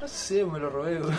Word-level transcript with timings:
No 0.00 0.06
sé, 0.08 0.44
me 0.44 0.58
lo 0.58 0.70
robé. 0.70 0.98
güey. 1.00 1.12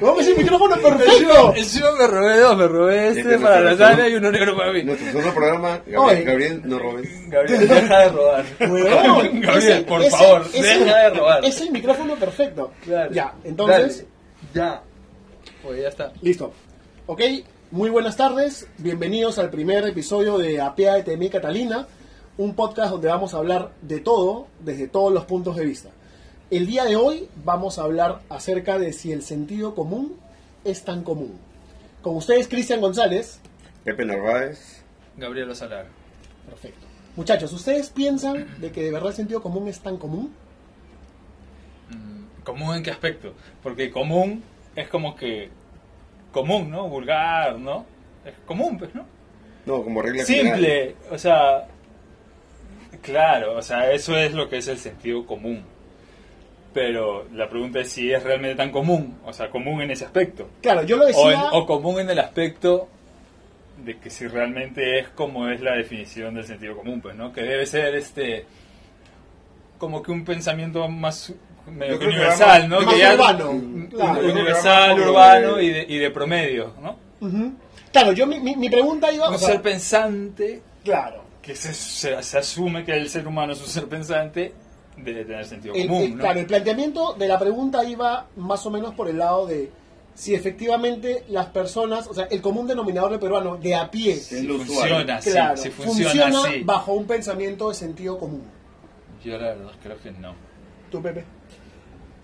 Vamos 0.00 0.26
a 0.26 0.30
el 0.30 0.36
micrófono 0.36 0.76
perfecto. 0.76 1.54
Encima 1.54 1.92
me 1.92 2.06
robé 2.08 2.40
dos, 2.40 2.56
me 2.56 2.66
robé 2.66 3.08
este 3.08 3.20
Este 3.20 3.38
para 3.38 3.60
nuestro- 3.60 3.86
Natalia 3.86 4.08
y 4.08 4.14
uno 4.16 4.32
negro 4.32 4.56
para 4.56 4.72
mí. 4.72 4.82
Nuestro 4.82 5.06
segundo 5.06 5.32
programa. 5.32 5.80
Gabriel, 5.86 6.24
Gabriel 6.24 6.60
no 6.64 6.78
robes. 6.80 7.08
Gabriel, 7.30 7.68
deja 7.68 7.98
de 8.00 8.08
robar. 8.08 8.44
Huevón, 8.60 9.40
Gabriel, 9.42 9.72
ese- 9.72 9.82
por 9.82 10.00
ese- 10.02 10.10
favor, 10.10 10.42
ese- 10.52 10.78
deja 10.78 10.96
de 10.98 11.10
robar. 11.10 11.44
Es 11.44 11.60
el 11.60 11.70
micrófono 11.70 12.16
perfecto. 12.16 12.72
Claro. 12.84 13.12
Ya, 13.12 13.32
entonces, 13.44 14.04
Dale. 14.52 14.68
Ya. 14.72 14.82
Pues 15.62 15.80
ya 15.82 15.88
está. 15.88 16.12
listo. 16.20 16.52
Ok, 17.06 17.20
muy 17.70 17.90
buenas 17.90 18.16
tardes. 18.16 18.66
Bienvenidos 18.78 19.38
al 19.38 19.50
primer 19.50 19.86
episodio 19.86 20.36
de 20.36 20.60
Apea 20.60 20.96
de 20.96 21.16
mí, 21.16 21.30
Catalina. 21.30 21.86
Un 22.38 22.54
podcast 22.54 22.92
donde 22.92 23.08
vamos 23.08 23.34
a 23.34 23.38
hablar 23.38 23.72
de 23.82 24.00
todo, 24.00 24.46
desde 24.60 24.88
todos 24.88 25.12
los 25.12 25.26
puntos 25.26 25.56
de 25.56 25.66
vista. 25.66 25.90
El 26.50 26.66
día 26.66 26.84
de 26.84 26.96
hoy 26.96 27.28
vamos 27.44 27.78
a 27.78 27.82
hablar 27.82 28.20
acerca 28.30 28.78
de 28.78 28.94
si 28.94 29.12
el 29.12 29.22
sentido 29.22 29.74
común 29.74 30.16
es 30.64 30.82
tan 30.82 31.04
común. 31.04 31.38
Con 32.00 32.16
ustedes, 32.16 32.48
Cristian 32.48 32.80
González. 32.80 33.38
Pepe 33.84 34.06
Narváez. 34.06 34.82
Gabriel 35.16 35.54
Salar. 35.54 35.86
Perfecto. 36.48 36.86
Muchachos, 37.16 37.52
¿ustedes 37.52 37.90
piensan 37.90 38.46
de 38.58 38.72
que 38.72 38.82
de 38.82 38.90
verdad 38.90 39.10
el 39.10 39.16
sentido 39.16 39.42
común 39.42 39.68
es 39.68 39.80
tan 39.80 39.98
común? 39.98 40.32
¿Común 42.44 42.76
en 42.76 42.82
qué 42.82 42.90
aspecto? 42.90 43.34
Porque 43.62 43.90
común 43.90 44.42
es 44.74 44.88
como 44.88 45.14
que. 45.14 45.50
Común, 46.32 46.70
¿no? 46.70 46.88
Vulgar, 46.88 47.58
¿no? 47.58 47.84
Es 48.24 48.34
común, 48.46 48.78
pues, 48.78 48.94
¿no? 48.94 49.04
No, 49.66 49.84
como 49.84 50.00
regla 50.00 50.24
general. 50.24 50.54
Simple, 50.54 50.96
o 51.10 51.18
sea. 51.18 51.68
Claro, 53.02 53.56
o 53.56 53.62
sea, 53.62 53.90
eso 53.92 54.16
es 54.16 54.32
lo 54.32 54.48
que 54.48 54.58
es 54.58 54.68
el 54.68 54.78
sentido 54.78 55.26
común. 55.26 55.64
Pero 56.72 57.26
la 57.34 57.48
pregunta 57.50 57.80
es 57.80 57.90
si 57.90 58.10
es 58.12 58.22
realmente 58.22 58.56
tan 58.56 58.70
común, 58.70 59.18
o 59.26 59.32
sea, 59.32 59.50
común 59.50 59.82
en 59.82 59.90
ese 59.90 60.06
aspecto. 60.06 60.48
Claro, 60.62 60.82
yo 60.84 60.96
lo 60.96 61.04
O, 61.04 61.06
en- 61.08 61.12
decía... 61.12 61.44
o 61.52 61.66
común 61.66 62.00
en 62.00 62.08
el 62.10 62.18
aspecto 62.18 62.88
de 63.84 63.98
que 63.98 64.08
si 64.08 64.26
realmente 64.26 65.00
es 65.00 65.08
como 65.08 65.48
es 65.48 65.60
la 65.60 65.74
definición 65.74 66.34
del 66.34 66.44
sentido 66.46 66.76
común, 66.76 67.00
pues, 67.02 67.14
¿no? 67.16 67.32
Que 67.32 67.42
debe 67.42 67.66
ser 67.66 67.94
este 67.94 68.46
como 69.76 70.02
que 70.02 70.12
un 70.12 70.24
pensamiento 70.24 70.86
más 70.88 71.32
medio 71.66 71.98
que 71.98 72.06
universal, 72.06 72.68
¿no? 72.68 72.80
más 72.80 72.94
Que 72.94 73.00
ya- 73.00 73.14
urbano, 73.14 73.88
claro. 73.90 74.20
universal, 74.32 75.00
urbano 75.00 75.54
de- 75.56 75.64
y 75.64 75.70
de, 75.70 75.86
y 75.88 75.98
de 75.98 76.10
promedio, 76.10 76.72
¿no? 76.80 76.96
Claro, 77.92 78.12
yo 78.12 78.26
mi, 78.26 78.40
mi, 78.40 78.56
mi 78.56 78.70
pregunta 78.70 79.12
iba... 79.12 79.28
Un 79.28 79.34
o 79.34 79.38
sea, 79.38 79.48
ser 79.48 79.62
pensante 79.62 80.62
claro. 80.84 81.21
Que 81.42 81.54
se, 81.56 81.74
se, 81.74 82.22
se 82.22 82.38
asume 82.38 82.84
que 82.84 82.92
el 82.92 83.08
ser 83.10 83.26
humano 83.26 83.52
es 83.52 83.60
un 83.60 83.66
ser 83.68 83.86
pensante 83.88 84.52
debe 84.96 85.24
tener 85.24 85.44
sentido 85.46 85.74
El, 85.74 85.88
común, 85.88 86.02
el- 86.02 86.16
¿no? 86.16 86.22
Claro, 86.22 86.40
el 86.40 86.46
planteamiento 86.46 87.14
de 87.14 87.26
la 87.28 87.38
pregunta 87.38 87.82
iba 87.84 88.28
más 88.36 88.64
o 88.66 88.70
menos 88.70 88.94
por 88.94 89.08
el 89.08 89.18
lado 89.18 89.46
de 89.46 89.70
si 90.14 90.34
efectivamente 90.34 91.24
las 91.28 91.46
personas, 91.46 92.06
o 92.06 92.12
sea, 92.14 92.24
el 92.24 92.42
común 92.42 92.66
denominador 92.66 93.10
del 93.12 93.18
peruano 93.18 93.56
de 93.56 93.74
a 93.74 93.90
pie, 93.90 94.14
Sí. 94.16 94.36
Si 94.36 94.46
el 94.46 94.48
funciona, 94.58 94.96
usuario. 94.98 95.22
sí, 95.22 95.30
claro, 95.30 95.56
si 95.56 95.70
funciona, 95.70 96.26
así. 96.44 96.62
bajo 96.62 96.92
un 96.92 97.06
pensamiento 97.06 97.70
de 97.70 97.74
sentido 97.74 98.18
común. 98.18 98.42
Yo 99.24 99.32
la 99.38 99.48
verdad 99.54 99.70
creo 99.82 99.98
que 100.02 100.10
no. 100.12 100.34
¿Tú, 100.90 101.00
Pepe? 101.00 101.24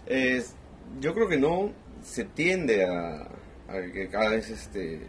Es- 0.07 0.55
yo 1.01 1.15
creo 1.15 1.29
que 1.29 1.39
no 1.39 1.71
se 2.03 2.25
tiende 2.25 2.85
a, 2.85 3.23
a 3.69 3.83
que 3.93 4.09
cada 4.11 4.31
vez 4.31 4.51
este 4.51 5.01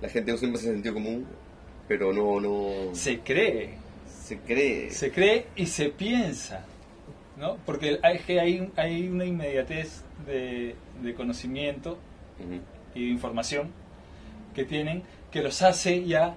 la 0.00 0.08
gente 0.08 0.32
use 0.32 0.46
más 0.48 0.62
el 0.64 0.72
sentido 0.74 0.94
común, 0.94 1.26
pero 1.88 2.12
no, 2.12 2.38
no 2.38 2.94
Se 2.94 3.20
cree, 3.20 3.78
se 4.06 4.38
cree. 4.40 4.90
se 4.90 5.10
cree 5.10 5.46
y 5.56 5.66
se 5.66 5.88
piensa, 5.88 6.64
¿no? 7.38 7.56
Porque 7.64 7.98
hay, 8.02 8.20
hay, 8.38 8.70
hay 8.76 9.08
una 9.08 9.24
inmediatez 9.24 10.04
de, 10.26 10.76
de 11.02 11.14
conocimiento 11.14 11.98
y 12.94 13.00
de 13.06 13.10
información 13.10 13.72
que 14.54 14.64
tienen 14.64 15.02
que 15.30 15.42
los 15.42 15.62
hace 15.62 16.04
ya, 16.04 16.36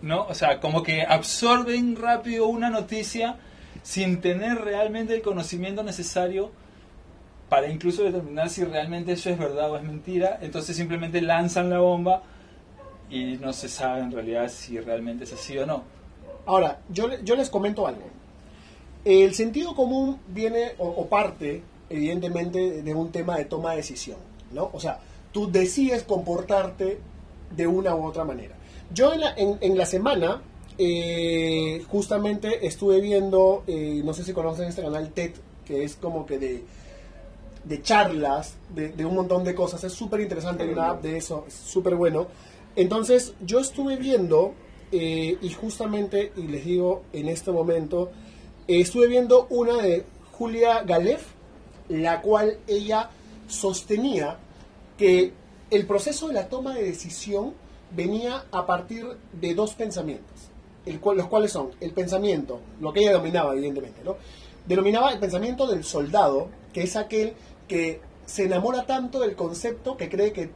¿no? 0.00 0.26
O 0.26 0.34
sea, 0.34 0.60
como 0.60 0.82
que 0.82 1.02
absorben 1.02 1.96
rápido 1.96 2.46
una 2.46 2.70
noticia 2.70 3.36
sin 3.82 4.20
tener 4.20 4.58
realmente 4.58 5.14
el 5.14 5.22
conocimiento 5.22 5.82
necesario 5.82 6.52
para 7.48 7.68
incluso 7.68 8.04
determinar 8.04 8.48
si 8.48 8.64
realmente 8.64 9.12
eso 9.12 9.28
es 9.28 9.38
verdad 9.38 9.70
o 9.70 9.76
es 9.76 9.82
mentira. 9.82 10.38
Entonces 10.40 10.76
simplemente 10.76 11.20
lanzan 11.20 11.68
la 11.68 11.80
bomba 11.80 12.22
y 13.12 13.36
no 13.36 13.52
se 13.52 13.68
sabe 13.68 14.00
en 14.00 14.10
realidad 14.10 14.48
si 14.48 14.80
realmente 14.80 15.24
es 15.24 15.32
así 15.34 15.56
o 15.58 15.66
no. 15.66 15.82
Ahora, 16.46 16.80
yo, 16.88 17.08
yo 17.22 17.36
les 17.36 17.50
comento 17.50 17.86
algo. 17.86 18.06
El 19.04 19.34
sentido 19.34 19.74
común 19.74 20.18
viene 20.28 20.72
o, 20.78 21.06
parte, 21.06 21.62
evidentemente, 21.90 22.82
de 22.82 22.94
un 22.94 23.12
tema 23.12 23.36
de 23.36 23.44
toma 23.44 23.72
de 23.72 23.76
decisión, 23.76 24.16
¿no? 24.52 24.70
O 24.72 24.80
sea, 24.80 24.98
tú 25.30 25.50
decides 25.50 26.04
comportarte 26.04 26.98
de 27.54 27.66
una 27.66 27.94
u 27.94 28.06
otra 28.06 28.24
manera. 28.24 28.56
Yo 28.94 29.12
en 29.12 29.20
la, 29.20 29.34
en, 29.36 29.58
en 29.60 29.76
la 29.76 29.86
semana, 29.86 30.40
eh, 30.78 31.84
justamente 31.88 32.66
estuve 32.66 33.00
viendo, 33.00 33.62
eh, 33.66 34.00
no 34.04 34.14
sé 34.14 34.24
si 34.24 34.32
conocen 34.32 34.68
este 34.68 34.82
canal 34.82 35.10
TED, 35.10 35.32
que 35.66 35.84
es 35.84 35.96
como 35.96 36.24
que 36.24 36.38
de, 36.38 36.64
de 37.64 37.82
charlas, 37.82 38.54
de, 38.74 39.04
un 39.04 39.14
montón 39.14 39.44
de 39.44 39.54
cosas. 39.54 39.84
Es 39.84 39.92
súper 39.92 40.20
interesante, 40.20 40.66
una 40.70 40.90
app 40.90 41.02
de 41.02 41.18
eso, 41.18 41.44
es 41.46 41.54
súper 41.54 41.94
bueno. 41.94 42.26
Entonces, 42.76 43.34
yo 43.44 43.60
estuve 43.60 43.96
viendo, 43.96 44.54
eh, 44.92 45.36
y 45.40 45.50
justamente, 45.50 46.32
y 46.36 46.42
les 46.42 46.64
digo 46.64 47.02
en 47.12 47.28
este 47.28 47.50
momento, 47.50 48.10
eh, 48.68 48.80
estuve 48.80 49.06
viendo 49.08 49.46
una 49.50 49.76
de 49.78 50.04
Julia 50.32 50.82
Galef, 50.82 51.26
la 51.88 52.22
cual 52.22 52.58
ella 52.66 53.10
sostenía 53.46 54.38
que 54.96 55.32
el 55.70 55.86
proceso 55.86 56.28
de 56.28 56.34
la 56.34 56.48
toma 56.48 56.74
de 56.74 56.84
decisión 56.84 57.54
venía 57.94 58.44
a 58.52 58.64
partir 58.64 59.06
de 59.38 59.54
dos 59.54 59.74
pensamientos, 59.74 60.48
el 60.86 61.00
cual- 61.00 61.18
los 61.18 61.26
cuales 61.26 61.52
son 61.52 61.70
el 61.80 61.92
pensamiento, 61.92 62.60
lo 62.80 62.92
que 62.92 63.00
ella 63.00 63.10
denominaba 63.12 63.52
evidentemente, 63.52 64.00
¿no? 64.04 64.16
Denominaba 64.66 65.12
el 65.12 65.18
pensamiento 65.18 65.66
del 65.66 65.84
soldado, 65.84 66.48
que 66.72 66.84
es 66.84 66.96
aquel 66.96 67.34
que 67.68 68.00
se 68.24 68.44
enamora 68.44 68.86
tanto 68.86 69.20
del 69.20 69.34
concepto 69.34 69.96
que 69.96 70.08
cree 70.08 70.32
que, 70.32 70.50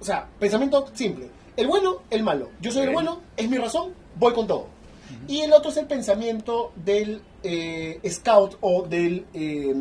o 0.00 0.04
sea, 0.04 0.28
pensamiento 0.38 0.86
simple, 0.92 1.28
el 1.58 1.66
bueno, 1.66 1.98
el 2.10 2.22
malo, 2.22 2.48
yo 2.60 2.70
soy 2.72 2.82
el 2.84 2.90
bueno, 2.92 3.20
es 3.36 3.50
mi 3.50 3.58
razón, 3.58 3.92
voy 4.16 4.32
con 4.32 4.46
todo. 4.46 4.66
Y 5.26 5.40
el 5.40 5.52
otro 5.52 5.70
es 5.70 5.76
el 5.76 5.86
pensamiento 5.86 6.72
del 6.76 7.20
eh, 7.42 8.00
scout 8.08 8.56
o 8.60 8.82
del 8.82 9.26
eh, 9.34 9.74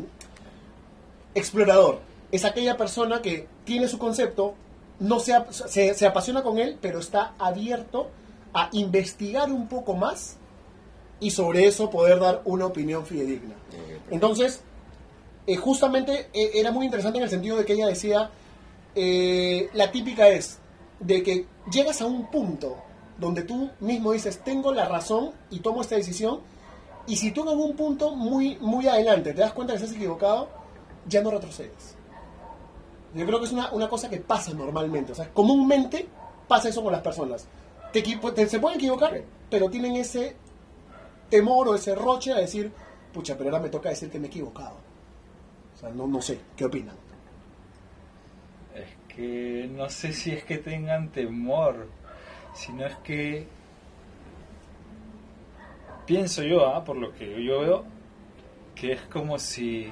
explorador. 1.35 1.99
Es 2.31 2.45
aquella 2.45 2.75
persona 2.77 3.21
que 3.21 3.47
tiene 3.63 3.87
su 3.87 3.97
concepto, 3.97 4.55
no 4.99 5.19
se, 5.19 5.33
ap- 5.33 5.51
se, 5.51 5.93
se 5.93 6.05
apasiona 6.05 6.43
con 6.43 6.57
él, 6.59 6.77
pero 6.81 6.99
está 6.99 7.33
abierto 7.39 8.09
a 8.53 8.69
investigar 8.71 9.51
un 9.51 9.67
poco 9.67 9.93
más 9.95 10.37
y 11.19 11.31
sobre 11.31 11.65
eso 11.65 11.89
poder 11.89 12.19
dar 12.19 12.41
una 12.45 12.65
opinión 12.65 13.05
fidedigna. 13.05 13.55
Entonces, 14.09 14.61
eh, 15.45 15.55
justamente 15.57 16.29
era 16.33 16.71
muy 16.71 16.85
interesante 16.85 17.17
en 17.19 17.23
el 17.25 17.29
sentido 17.29 17.57
de 17.57 17.65
que 17.65 17.73
ella 17.73 17.87
decía, 17.87 18.31
la 19.73 19.91
típica 19.91 20.27
es 20.29 20.59
de 20.99 21.23
que 21.23 21.47
llegas 21.71 22.01
a 22.01 22.05
un 22.05 22.27
punto 22.31 22.77
donde 23.17 23.43
tú 23.43 23.69
mismo 23.79 24.11
dices, 24.11 24.39
tengo 24.43 24.71
la 24.71 24.85
razón 24.87 25.31
y 25.49 25.59
tomo 25.59 25.81
esta 25.81 25.95
decisión, 25.95 26.39
y 27.07 27.15
si 27.15 27.31
tú 27.31 27.41
en 27.43 27.49
algún 27.49 27.75
punto 27.75 28.15
muy, 28.15 28.57
muy 28.59 28.87
adelante 28.87 29.33
te 29.33 29.41
das 29.41 29.53
cuenta 29.53 29.73
que 29.73 29.79
estás 29.79 29.95
equivocado, 29.95 30.49
ya 31.07 31.21
no 31.21 31.31
retrocedes. 31.31 31.95
Yo 33.15 33.25
creo 33.25 33.39
que 33.39 33.45
es 33.45 33.51
una, 33.53 33.71
una 33.71 33.89
cosa 33.89 34.09
que 34.09 34.17
pasa 34.17 34.53
normalmente, 34.53 35.13
o 35.13 35.15
sea, 35.15 35.31
comúnmente 35.33 36.07
pasa 36.47 36.69
eso 36.69 36.83
con 36.83 36.91
las 36.91 37.01
personas. 37.01 37.47
Te 37.93 38.01
te- 38.01 38.49
se 38.49 38.59
pueden 38.59 38.77
equivocar, 38.77 39.21
pero 39.49 39.69
tienen 39.69 39.95
ese 39.95 40.35
temor 41.29 41.69
o 41.69 41.75
ese 41.75 41.95
roche 41.95 42.33
a 42.33 42.37
decir, 42.37 42.71
pucha, 43.13 43.37
pero 43.37 43.49
ahora 43.49 43.63
me 43.63 43.69
toca 43.69 43.89
decir 43.89 44.11
que 44.11 44.19
me 44.19 44.27
he 44.27 44.29
equivocado. 44.29 44.75
O 45.75 45.79
sea, 45.79 45.89
no, 45.89 46.05
no 46.07 46.21
sé, 46.21 46.39
¿qué 46.55 46.65
opinan? 46.65 46.95
Que 49.17 49.69
no 49.69 49.89
sé 49.89 50.13
si 50.13 50.31
es 50.31 50.45
que 50.45 50.59
tengan 50.59 51.09
temor, 51.09 51.89
sino 52.53 52.85
es 52.85 52.95
que 52.97 53.47
pienso 56.05 56.41
yo, 56.43 56.65
ah, 56.65 56.83
por 56.83 56.95
lo 56.95 57.13
que 57.13 57.43
yo 57.43 57.59
veo, 57.59 57.85
que 58.73 58.93
es 58.93 59.01
como 59.01 59.37
si 59.37 59.91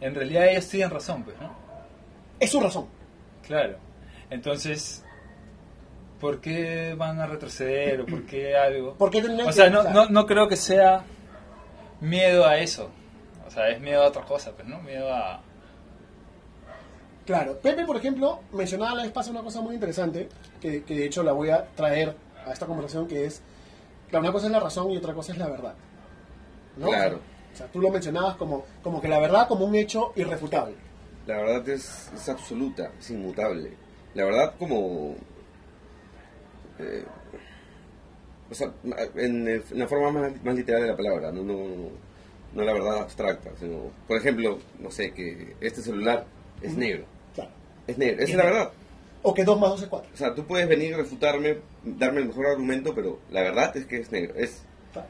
en 0.00 0.14
realidad 0.14 0.48
ellos 0.48 0.68
tienen 0.68 0.90
razón, 0.90 1.22
pues, 1.24 1.38
¿no? 1.40 1.50
Es 2.40 2.50
su 2.50 2.60
razón. 2.60 2.86
Claro. 3.46 3.78
Entonces, 4.30 5.04
¿por 6.20 6.40
qué 6.40 6.94
van 6.96 7.20
a 7.20 7.26
retroceder 7.26 8.02
o 8.02 8.06
por 8.06 8.24
qué 8.24 8.56
algo? 8.56 8.94
¿Por 8.94 9.10
qué 9.10 9.20
tendrían 9.20 9.48
O 9.48 9.52
sea, 9.52 9.68
no, 9.70 9.84
no, 9.84 10.08
no 10.08 10.26
creo 10.26 10.48
que 10.48 10.56
sea 10.56 11.04
miedo 12.00 12.46
a 12.46 12.58
eso. 12.58 12.90
O 13.46 13.50
sea, 13.50 13.68
es 13.70 13.80
miedo 13.80 14.02
a 14.02 14.08
otra 14.08 14.22
cosa, 14.22 14.52
pues, 14.52 14.68
¿no? 14.68 14.80
Miedo 14.82 15.12
a... 15.12 15.40
Claro, 17.28 17.58
Pepe, 17.58 17.84
por 17.84 17.94
ejemplo, 17.98 18.40
mencionaba 18.54 18.94
la 18.94 19.02
vez 19.02 19.12
pasada 19.12 19.32
una 19.32 19.42
cosa 19.44 19.60
muy 19.60 19.74
interesante, 19.74 20.30
que, 20.62 20.82
que 20.82 20.94
de 20.96 21.04
hecho 21.04 21.22
la 21.22 21.32
voy 21.32 21.50
a 21.50 21.66
traer 21.76 22.16
a 22.46 22.52
esta 22.54 22.64
conversación, 22.64 23.06
que 23.06 23.26
es, 23.26 23.42
claro, 24.08 24.22
una 24.24 24.32
cosa 24.32 24.46
es 24.46 24.52
la 24.52 24.60
razón 24.60 24.90
y 24.90 24.96
otra 24.96 25.12
cosa 25.12 25.32
es 25.32 25.38
la 25.38 25.46
verdad. 25.48 25.74
¿no? 26.78 26.86
Claro. 26.88 27.20
O 27.52 27.56
sea, 27.58 27.66
tú 27.66 27.82
lo 27.82 27.90
mencionabas 27.90 28.36
como, 28.36 28.64
como 28.82 29.02
que 29.02 29.08
la 29.08 29.18
verdad 29.20 29.46
como 29.46 29.66
un 29.66 29.74
hecho 29.74 30.14
irrefutable. 30.16 30.74
La 31.26 31.36
verdad 31.36 31.68
es, 31.68 32.10
es 32.14 32.28
absoluta, 32.30 32.92
es 32.98 33.10
inmutable. 33.10 33.74
La 34.14 34.24
verdad 34.24 34.54
como... 34.58 35.14
eh, 36.78 37.04
o 38.50 38.54
sea, 38.54 38.72
en, 39.16 39.46
el- 39.48 39.64
en 39.70 39.78
la 39.78 39.86
forma 39.86 40.10
más, 40.12 40.42
más 40.42 40.54
literal 40.54 40.80
de 40.80 40.88
la 40.88 40.96
palabra, 40.96 41.30
no, 41.30 41.42
no, 41.42 41.58
no 42.54 42.62
la 42.64 42.72
verdad 42.72 43.00
abstracta, 43.00 43.50
sino, 43.60 43.90
por 44.06 44.16
ejemplo, 44.16 44.58
no 44.78 44.90
sé, 44.90 45.12
que 45.12 45.56
este 45.60 45.82
celular 45.82 46.24
es 46.62 46.74
negro. 46.74 47.04
Es 47.88 47.98
negro, 47.98 48.22
esa 48.22 48.30
es 48.32 48.36
la 48.38 48.44
verdad. 48.44 48.70
O 49.22 49.34
que 49.34 49.42
2 49.44 49.58
más 49.60 49.70
2 49.70 49.82
es 49.82 49.88
4. 49.88 50.10
O 50.14 50.16
sea, 50.16 50.34
tú 50.34 50.46
puedes 50.46 50.68
venir 50.68 50.94
a 50.94 50.98
refutarme, 50.98 51.58
darme 51.82 52.20
el 52.20 52.28
mejor 52.28 52.46
argumento, 52.46 52.94
pero 52.94 53.18
la 53.32 53.42
verdad 53.42 53.76
es 53.76 53.84
que 53.86 53.96
es 53.98 54.12
negro. 54.12 54.34
Es, 54.36 54.62
Claro. 54.92 55.08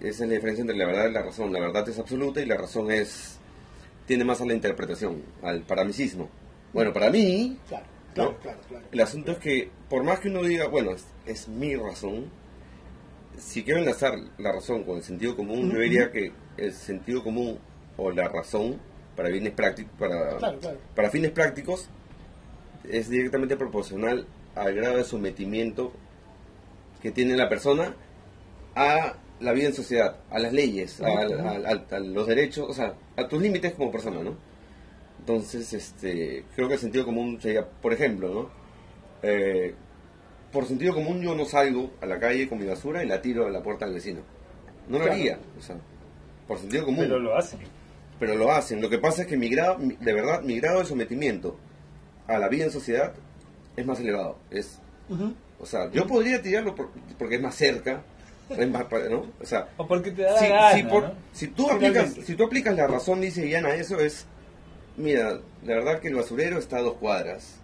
esa 0.00 0.24
es 0.24 0.28
la 0.28 0.34
diferencia 0.34 0.62
entre 0.62 0.76
la 0.76 0.86
verdad 0.86 1.08
y 1.08 1.12
la 1.12 1.22
razón. 1.22 1.52
La 1.52 1.60
verdad 1.60 1.88
es 1.88 1.98
absoluta 1.98 2.40
y 2.40 2.46
la 2.46 2.56
razón 2.56 2.90
es 2.90 3.38
tiende 4.06 4.24
más 4.24 4.40
a 4.40 4.44
la 4.46 4.54
interpretación, 4.54 5.22
al 5.42 5.60
paramicismo. 5.62 6.28
Bueno, 6.72 6.92
para 6.92 7.10
mí, 7.10 7.56
Claro, 7.68 7.84
claro, 8.14 8.30
¿No? 8.32 8.38
claro, 8.38 8.58
claro. 8.68 8.86
el 8.90 9.00
asunto 9.00 9.30
es 9.32 9.38
que, 9.38 9.70
por 9.88 10.02
más 10.02 10.18
que 10.18 10.28
uno 10.28 10.42
diga, 10.42 10.66
bueno, 10.66 10.90
es, 10.92 11.04
es 11.26 11.46
mi 11.46 11.76
razón, 11.76 12.26
si 13.38 13.62
quiero 13.62 13.78
enlazar 13.78 14.14
la 14.38 14.50
razón 14.52 14.82
con 14.84 14.96
el 14.96 15.02
sentido 15.04 15.36
común, 15.36 15.70
yo 15.70 15.78
diría 15.78 16.10
que 16.10 16.32
el 16.56 16.72
sentido 16.72 17.22
común 17.22 17.58
o 17.96 18.10
la 18.10 18.26
razón, 18.28 18.80
para 19.20 19.34
fines 19.34 19.52
prácticos, 19.52 19.92
para, 19.98 20.36
Claro, 20.38 20.58
claro. 20.60 20.78
para 20.96 21.10
fines 21.10 21.30
prácticos, 21.32 21.88
es 22.88 23.10
directamente 23.10 23.54
proporcional 23.58 24.26
al 24.54 24.74
grado 24.74 24.96
de 24.96 25.04
sometimiento 25.04 25.92
que 27.02 27.10
tiene 27.10 27.36
la 27.36 27.50
persona 27.50 27.94
a 28.74 29.16
la 29.40 29.52
vida 29.52 29.66
en 29.68 29.74
sociedad, 29.74 30.16
a 30.30 30.38
las 30.38 30.54
leyes, 30.54 31.02
a, 31.02 31.06
a- 31.08 31.70
a- 31.92 31.96
a 31.96 32.00
los 32.00 32.26
derechos, 32.26 32.66
o 32.70 32.72
sea, 32.72 32.94
a 33.16 33.28
tus 33.28 33.42
límites 33.42 33.74
como 33.74 33.92
persona, 33.92 34.22
¿no? 34.22 34.36
Entonces, 35.18 35.70
este, 35.74 36.44
creo 36.56 36.68
que 36.68 36.74
el 36.74 36.80
sentido 36.80 37.04
común 37.04 37.38
sería, 37.42 37.66
por 37.68 37.92
ejemplo, 37.92 38.32
¿no? 38.32 38.50
Eh, 39.22 39.74
por 40.50 40.64
sentido 40.64 40.94
común 40.94 41.20
yo 41.20 41.34
no 41.34 41.44
salgo 41.44 41.90
a 42.00 42.06
la 42.06 42.18
calle 42.18 42.48
con 42.48 42.58
mi 42.58 42.64
basura 42.64 43.04
y 43.04 43.06
la 43.06 43.20
tiro 43.20 43.46
a 43.46 43.50
la 43.50 43.62
puerta 43.62 43.84
del 43.84 43.94
vecino. 43.96 44.20
No 44.88 44.96
lo 44.96 45.04
Claro. 45.04 45.12
haría, 45.12 45.38
o 45.58 45.62
sea, 45.62 45.76
por 46.48 46.58
sentido 46.58 46.86
común. 46.86 47.00
Pero 47.04 47.18
lo 47.18 47.36
hacen. 47.36 47.60
Pero 48.20 48.36
lo 48.36 48.52
hacen. 48.52 48.80
Lo 48.80 48.88
que 48.88 48.98
pasa 48.98 49.22
es 49.22 49.28
que 49.28 49.36
mi 49.36 49.48
grado, 49.48 49.78
de 49.80 50.12
verdad, 50.12 50.42
mi 50.42 50.60
grado 50.60 50.78
de 50.78 50.84
sometimiento 50.86 51.56
a 52.28 52.38
la 52.38 52.48
vida 52.48 52.66
en 52.66 52.70
sociedad 52.70 53.12
es 53.76 53.84
más 53.86 53.98
elevado. 53.98 54.38
Es, 54.50 54.78
o 55.58 55.66
sea, 55.66 55.90
yo 55.90 56.06
podría 56.06 56.40
tirarlo 56.40 56.74
por- 56.76 56.90
porque 57.18 57.34
es 57.36 57.42
más 57.42 57.56
cerca, 57.56 58.02
es 58.50 58.68
más, 58.70 58.84
¿no? 59.10 59.26
O 59.40 59.44
sea, 59.46 59.68
O 59.76 59.86
porque 59.88 60.12
te 60.12 60.22
da 60.22 60.38
si, 60.38 60.48
la 60.48 60.54
gana, 60.54 60.72
si 60.76 60.82
por- 60.84 61.02
¿no? 61.04 61.14
si 61.32 61.46
tú 61.48 61.70
aplicas, 61.70 62.14
si 62.24 62.34
tú 62.36 62.44
aplicas 62.44 62.76
la 62.76 62.86
razón 62.86 63.20
lisa 63.20 63.44
y 63.44 63.50
llana 63.50 63.70
a 63.70 63.74
eso 63.74 63.98
es, 63.98 64.26
mira, 64.96 65.40
la 65.64 65.74
verdad 65.74 65.98
que 66.00 66.08
el 66.08 66.14
basurero 66.14 66.58
está 66.58 66.76
a 66.78 66.82
dos 66.82 66.94
cuadras. 66.94 67.56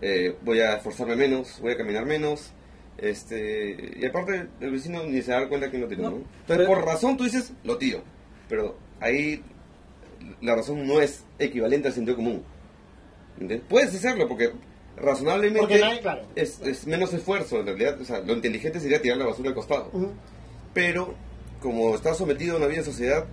Eh, 0.00 0.36
voy 0.42 0.58
a 0.60 0.74
esforzarme 0.76 1.14
menos, 1.14 1.60
voy 1.60 1.72
a 1.72 1.76
caminar 1.76 2.04
menos. 2.06 2.52
Este, 2.98 3.94
y 3.98 4.04
aparte 4.06 4.46
el 4.60 4.70
vecino 4.70 5.02
ni 5.04 5.22
se 5.22 5.32
da 5.32 5.48
cuenta 5.48 5.70
que 5.70 5.78
lo 5.78 5.88
tiró, 5.88 6.02
No, 6.02 6.10
¿no? 6.10 6.16
Entonces, 6.16 6.34
pero- 6.46 6.66
por 6.66 6.84
razón 6.84 7.16
tú 7.16 7.24
dices, 7.24 7.52
lo 7.64 7.76
tiro. 7.78 8.02
Pero 8.48 8.76
ahí 9.00 9.42
la 10.40 10.54
razón 10.56 10.86
no 10.86 11.00
es 11.00 11.24
equivalente 11.38 11.88
al 11.88 11.94
sentido 11.94 12.16
común. 12.16 12.42
¿Entiendes? 13.40 13.66
Puedes 13.68 13.94
hacerlo 13.94 14.28
porque 14.28 14.52
razonablemente 14.96 15.60
Porque 15.60 15.80
nadie- 15.80 16.00
claro. 16.00 16.22
es, 16.34 16.60
es 16.62 16.86
menos 16.86 17.12
esfuerzo 17.14 17.60
en 17.60 17.66
realidad. 17.66 18.00
O 18.00 18.04
sea, 18.04 18.20
lo 18.20 18.34
inteligente 18.34 18.78
sería 18.80 19.00
tirar 19.00 19.18
la 19.18 19.26
basura 19.26 19.48
al 19.48 19.54
costado. 19.54 19.88
Ujú. 19.92 20.10
Pero 20.74 21.14
como 21.60 21.94
estás 21.94 22.18
sometido 22.18 22.54
a 22.54 22.58
una 22.58 22.66
vida 22.66 22.78
en 22.80 22.84
sociedad, 22.84 23.24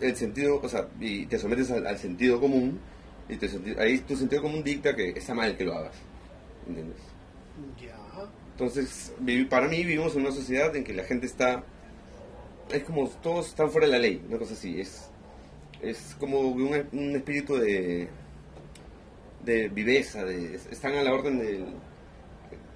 el 0.00 0.16
sentido, 0.16 0.60
o 0.62 0.68
sea, 0.68 0.88
y 1.00 1.26
te 1.26 1.38
sometes 1.38 1.70
al, 1.70 1.86
al 1.86 1.98
sentido 1.98 2.40
común, 2.40 2.80
y 3.28 3.36
te 3.36 3.48
ahí 3.80 3.98
tu 3.98 4.16
sentido 4.16 4.42
común 4.42 4.62
dicta 4.64 4.94
que 4.96 5.10
está 5.10 5.34
mal 5.34 5.56
que 5.56 5.64
lo 5.64 5.74
hagas. 5.74 5.94
¿Entiendes? 6.66 6.96
Ya. 7.80 7.96
Entonces, 8.52 9.12
para 9.48 9.68
mí 9.68 9.78
vivimos 9.78 10.14
en 10.14 10.22
una 10.22 10.32
sociedad 10.32 10.74
en 10.76 10.84
que 10.84 10.92
la 10.92 11.04
gente 11.04 11.26
está... 11.26 11.64
Es 12.70 12.84
como 12.84 13.08
todos 13.08 13.48
están 13.48 13.70
fuera 13.70 13.86
de 13.86 13.92
la 13.94 13.98
ley, 13.98 14.22
una 14.28 14.38
cosa 14.38 14.54
así. 14.54 14.80
Es, 14.80 15.09
es 15.82 16.16
como 16.18 16.40
un, 16.40 16.86
un 16.92 17.16
espíritu 17.16 17.56
de, 17.56 18.08
de 19.44 19.68
viveza, 19.68 20.24
de, 20.24 20.54
están 20.70 20.94
a 20.96 21.02
la 21.02 21.12
orden 21.12 21.38
del... 21.38 21.66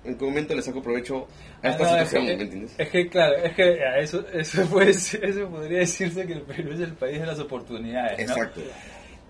¿En 0.04 0.16
qué 0.18 0.24
momento 0.26 0.54
le 0.54 0.60
saco 0.60 0.82
provecho 0.82 1.26
a 1.62 1.68
esta 1.70 1.84
Ah, 1.84 1.96
no, 1.96 2.02
es 2.02 2.08
situación? 2.08 2.26
que- 2.26 2.36
¿Me 2.36 2.42
entiendes? 2.42 2.74
Es 2.76 2.88
que, 2.90 3.08
claro, 3.08 3.36
es 3.36 3.54
que 3.54 3.62
a 3.82 3.98
eso, 3.98 4.24
eso, 4.34 4.64
puede 4.70 4.92
ser- 4.94 5.24
eso 5.24 5.48
podría 5.48 5.78
decirse 5.78 6.26
que 6.26 6.34
el 6.34 6.42
Perú 6.42 6.72
es 6.74 6.80
el 6.80 6.92
país 6.92 7.20
de 7.20 7.26
las 7.26 7.38
oportunidades. 7.38 8.18
¿no? 8.28 8.34
Exacto. 8.34 8.60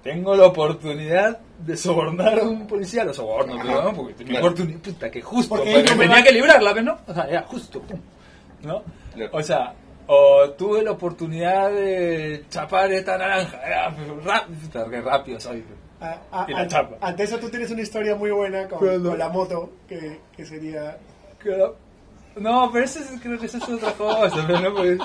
Tengo 0.03 0.35
la 0.37 0.47
oportunidad 0.47 1.39
de 1.65 1.77
sobornar 1.77 2.39
a 2.41 2.43
un 2.43 2.67
policía, 2.67 3.05
lo 3.05 3.15
soborno, 3.15 3.57
pero 3.63 3.83
no, 3.85 3.95
porque 3.95 4.15
tengo 4.15 4.31
Claro. 4.31 4.47
oportunidad, 4.47 4.81
puta, 4.81 5.11
que 5.11 5.23
justo, 5.23 5.49
Porque 5.55 5.71
porque, 5.71 5.81
ellos 5.87 5.97
me 5.97 6.07
tenía 6.07 6.23
que 6.25 6.33
librarla, 6.33 6.73
¿ves, 6.75 6.85
¿no? 6.85 6.99
O 7.07 7.15
sea, 7.15 7.31
ya, 7.31 7.43
justo, 7.43 7.81
pum, 7.81 8.01
¿no? 8.65 8.83
Claro. 9.15 9.31
O 9.33 9.43
sea, 9.43 9.73
o 10.07 10.51
tuve 10.51 10.83
la 10.83 10.93
oportunidad 10.93 11.71
de 11.73 12.45
chapar 12.51 12.93
esta 12.93 13.19
naranja, 13.19 13.61
qué 14.91 15.01
rápido 15.01 15.41
soy. 15.41 15.65
Ah, 16.01 16.19
ah, 16.33 16.47
Y 16.49 16.53
la 16.53 16.67
chapa. 16.67 16.97
Ante 17.01 17.23
eso 17.23 17.39
tú 17.39 17.49
tienes 17.49 17.71
una 17.71 17.83
historia 17.83 18.15
muy 18.15 18.31
buena 18.31 18.69
con, 18.69 19.19
la 19.19 19.29
moto, 19.29 19.71
que, 19.89 20.21
que 20.37 20.45
sería... 20.45 20.99
no, 22.37 22.71
pero 22.73 22.85
eso 22.85 22.99
es, 23.01 23.21
creo 23.23 23.39
que 23.39 23.47
eso 23.47 23.59
es 23.59 23.69
otra 23.69 23.93
cosa, 23.93 24.45
pero 24.47 24.61
no, 24.61 24.75
porque, 24.75 24.99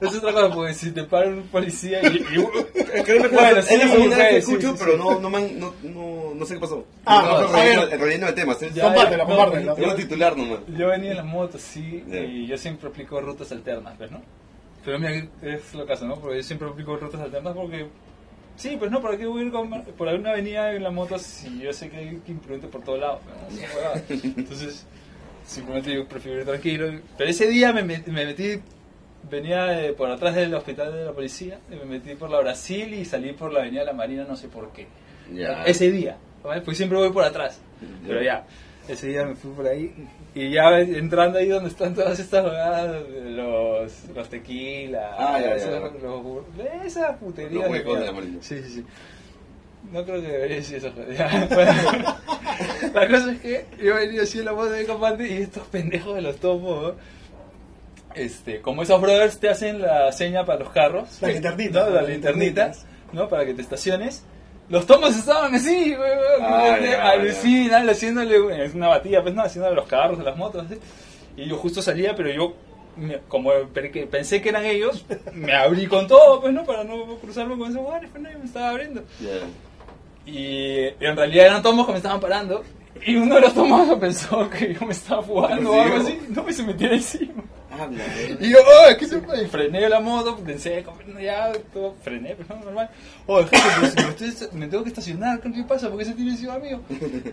es 0.00 0.14
otra 0.16 0.32
cosa, 0.32 0.54
porque 0.54 0.74
si 0.74 0.90
te 0.92 1.04
para 1.04 1.28
un 1.28 1.42
policía 1.44 2.00
y... 2.02 2.16
y- 2.16 3.02
Créeme 3.04 3.28
que 3.28 3.34
Bueno, 3.36 3.58
es 3.58 3.64
sí, 3.66 3.76
la 3.78 3.94
primera 3.94 4.16
vez 4.16 4.28
que 4.28 4.42
sí, 4.42 4.52
escucho, 4.52 4.72
sí, 4.72 4.76
pero 4.84 4.92
sí. 4.92 4.98
no, 4.98 5.20
no, 5.20 5.30
me 5.30 5.38
han- 5.38 5.60
no, 5.60 5.74
no, 5.82 6.34
no 6.34 6.44
sé 6.46 6.54
qué 6.54 6.60
pasó. 6.60 6.84
Ah, 7.06 7.22
no, 7.24 7.30
a 7.36 7.40
ver. 7.62 7.76
relleno, 7.78 8.04
relleno 8.04 8.26
de 8.26 8.32
temas. 8.32 8.62
¿eh? 8.62 8.70
Ya, 8.74 8.84
compártelo, 8.84 9.24
no, 9.24 9.28
compártelo. 9.36 9.74
Quiero 9.76 9.94
titular 9.94 10.36
nomás. 10.36 10.58
Yo 10.76 10.88
venía 10.88 11.10
en 11.12 11.16
la 11.18 11.22
moto, 11.24 11.56
sí, 11.58 12.02
Ya. 12.08 12.18
y 12.20 12.46
yo 12.46 12.58
siempre 12.58 12.88
aplico 12.88 13.20
rutas 13.20 13.52
alternas, 13.52 13.94
pues, 13.96 14.10
¿no? 14.10 14.20
Pero 14.84 14.98
mira, 14.98 15.12
es 15.42 15.74
lo 15.74 15.86
caso, 15.86 16.06
¿no? 16.06 16.16
Porque 16.16 16.38
yo 16.38 16.42
siempre 16.42 16.68
aplico 16.68 16.96
rutas 16.96 17.20
alternas 17.20 17.54
porque... 17.54 17.86
Sí, 18.56 18.76
pues 18.78 18.90
no, 18.90 19.00
¿para 19.00 19.16
qué 19.16 19.24
voy 19.26 19.42
a 19.42 19.44
ir 19.46 19.52
con- 19.52 19.70
por 19.96 20.08
alguna 20.08 20.30
avenida 20.30 20.72
en 20.74 20.82
la 20.82 20.90
moto 20.90 21.18
si 21.18 21.60
yo 21.60 21.72
sé 21.72 21.88
que 21.88 21.96
hay 21.96 22.20
imprudente 22.26 22.66
por 22.66 22.82
todos 22.82 22.98
lados? 23.00 23.20
¿no? 23.24 23.56
Son 23.56 23.76
huevadas. 23.76 24.02
Entonces, 24.10 24.86
simplemente 25.50 25.92
yo 25.94 26.06
prefiero 26.06 26.38
ir 26.40 26.44
tranquilo. 26.46 26.90
Pero 27.18 27.30
ese 27.30 27.46
día 27.48 27.72
me, 27.72 27.82
me 27.82 28.00
metí, 28.24 28.60
venía 29.30 29.64
de- 29.66 29.92
por 29.92 30.10
atrás 30.10 30.34
del 30.34 30.54
hospital 30.54 30.92
de 30.92 31.04
la 31.04 31.12
policía, 31.12 31.58
y 31.70 31.74
me 31.76 31.84
metí 31.84 32.14
por 32.14 32.30
la 32.30 32.40
Brasil 32.40 32.94
y 32.94 33.04
salí 33.04 33.32
por 33.32 33.52
la 33.52 33.60
avenida 33.60 33.80
de 33.80 33.86
la 33.86 33.92
Marina, 33.92 34.24
no 34.28 34.36
sé 34.36 34.48
por 34.48 34.72
qué. 34.72 34.86
Ya. 35.34 35.62
Ese 35.64 35.90
día, 35.90 36.16
¿vale? 36.42 36.62
pues 36.62 36.76
siempre 36.76 36.98
voy 36.98 37.10
por 37.12 37.24
atrás. 37.24 37.60
Ya. 37.80 38.08
Pero 38.08 38.22
ya, 38.22 38.46
ese 38.88 39.08
día 39.08 39.24
me 39.24 39.34
fui 39.34 39.52
por 39.52 39.66
ahí 39.66 39.92
y 40.34 40.50
ya 40.50 40.80
entrando 40.80 41.38
ahí 41.38 41.48
donde 41.48 41.68
están 41.70 41.94
todas 41.94 42.18
estas 42.18 42.42
jugadas, 42.44 43.02
los, 43.24 44.08
los 44.14 44.28
tequilas, 44.28 45.14
Ah, 45.18 45.38
ya, 45.40 45.50
los- 45.54 45.62
esas 46.86 47.16
puterías. 47.18 47.52
Los 47.54 47.96
de. 48.00 48.42
Sí, 48.42 48.62
sí, 48.62 48.70
sí. 48.70 48.84
No 49.92 50.04
creo 50.04 50.20
que 50.20 50.28
debería 50.28 50.56
decir 50.56 50.76
eso. 50.78 50.92
ya. 51.16 51.48
Bueno, 52.90 52.92
la 52.94 53.08
cosa 53.08 53.32
es 53.32 53.40
que 53.40 53.66
yo 53.82 53.94
venía 53.94 54.22
así 54.22 54.38
en 54.40 54.44
la 54.46 54.52
moto 54.52 54.70
de 54.70 54.84
combate 54.86 55.28
y 55.28 55.42
estos 55.42 55.66
pendejos 55.68 56.14
de 56.14 56.22
los 56.22 56.36
tomos, 56.36 56.94
este, 58.14 58.60
como 58.60 58.82
esos 58.82 59.00
brothers 59.00 59.38
te 59.38 59.48
hacen 59.48 59.80
la 59.80 60.10
seña 60.12 60.44
para 60.44 60.60
los 60.60 60.70
carros, 60.70 61.08
La 61.22 61.28
linternita, 61.28 61.80
¿no? 61.80 61.90
la 61.90 62.00
las 62.02 62.08
linternita, 62.10 62.64
linternitas. 62.66 62.86
¿no? 63.12 63.28
Para 63.28 63.44
que 63.46 63.54
te 63.54 63.62
estaciones. 63.62 64.24
Los 64.68 64.86
tomos 64.86 65.16
estaban 65.16 65.54
así, 65.54 65.94
alucinan, 67.00 67.88
haciéndole, 67.88 68.64
es 68.64 68.74
una 68.74 68.88
batida, 68.88 69.22
pues 69.22 69.34
no, 69.34 69.42
haciéndole 69.42 69.72
a 69.74 69.76
los 69.76 69.86
carros, 69.88 70.20
a 70.20 70.22
las 70.22 70.36
motos, 70.36 70.66
así. 70.66 70.78
Y 71.36 71.46
yo 71.48 71.56
justo 71.56 71.82
salía, 71.82 72.14
pero 72.14 72.30
yo, 72.30 72.54
me- 72.96 73.18
como 73.28 73.50
pensé 74.10 74.40
que 74.40 74.48
eran 74.50 74.64
ellos, 74.64 75.04
me 75.32 75.54
abrí 75.54 75.86
con 75.86 76.06
todo, 76.06 76.40
pues 76.40 76.52
no, 76.52 76.64
para 76.64 76.84
no 76.84 77.16
cruzarme 77.16 77.56
con 77.58 77.70
esos 77.70 77.82
jugadores, 77.82 78.10
pues 78.10 78.22
no, 78.22 78.30
yo 78.30 78.38
me 78.38 78.44
estaba 78.44 78.70
abriendo. 78.70 79.02
Y 80.26 80.88
en 81.00 81.16
realidad 81.16 81.46
eran 81.46 81.62
tomos 81.62 81.86
que 81.86 81.92
me 81.92 81.98
estaban 81.98 82.20
parando. 82.20 82.62
Y 83.06 83.16
uno 83.16 83.36
de 83.36 83.40
los 83.40 83.54
tomos 83.54 83.98
pensó 83.98 84.48
que 84.50 84.74
yo 84.74 84.84
me 84.86 84.92
estaba 84.92 85.22
fugando 85.22 85.72
o 85.72 85.80
algo 85.80 85.96
así. 85.98 86.18
No, 86.28 86.48
y 86.48 86.52
se 86.52 86.62
metió 86.62 86.90
encima. 86.92 87.42
Habla, 87.70 88.02
Y 88.40 88.50
yo, 88.50 88.58
oh, 88.58 88.96
¿qué 88.98 89.06
se 89.06 89.18
puede? 89.20 89.44
Y 89.44 89.46
frené 89.46 89.88
la 89.88 90.00
moto, 90.00 90.36
pensé, 90.36 90.84
ya, 91.22 91.52
todo, 91.72 91.94
frené, 92.02 92.34
pero 92.36 92.58
no, 92.58 92.64
normal. 92.66 92.90
Oh, 93.26 93.42
jefe, 93.44 93.68
pero 93.80 93.86
si 93.86 93.96
me, 94.24 94.26
estoy- 94.28 94.48
me 94.58 94.66
tengo 94.66 94.82
que 94.82 94.88
estacionar, 94.90 95.40
¿qué 95.40 95.64
pasa? 95.66 95.88
¿Por 95.88 95.98
qué 96.00 96.04
se 96.04 96.12
tiene 96.14 96.32
encima 96.32 96.58
mío? 96.58 96.80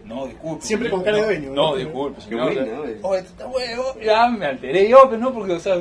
No, 0.06 0.28
disculpe. 0.28 0.64
Siempre 0.66 0.90
con 0.92 1.04
cara 1.04 1.18
de 1.18 1.24
dueño, 1.26 1.50
No, 1.54 1.72
¿no? 1.72 1.76
disculpe. 1.76 2.20
Qué 2.22 2.30
señor, 2.30 2.54
buena, 2.54 2.80
oye. 2.80 2.98
Oye, 3.02 3.22
tú 3.24 3.28
estás 3.30 3.48
huevo. 3.54 3.96
Ya 4.02 4.28
me 4.30 4.46
alteré 4.46 4.88
yo, 4.88 5.00
pero 5.10 5.18
no, 5.18 5.34
porque, 5.34 5.54
o 5.54 5.60
sea, 5.60 5.76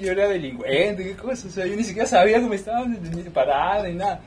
yo 0.00 0.12
era 0.12 0.28
delincuente, 0.28 1.02
qué 1.02 1.16
cosa. 1.16 1.48
O 1.48 1.50
sea, 1.50 1.66
yo 1.66 1.74
ni 1.74 1.82
siquiera 1.82 2.06
sabía 2.06 2.38
que 2.38 2.46
me 2.46 2.56
estaban 2.56 2.96
parando 3.32 3.88
ni 3.88 3.94
nada. 3.94 4.20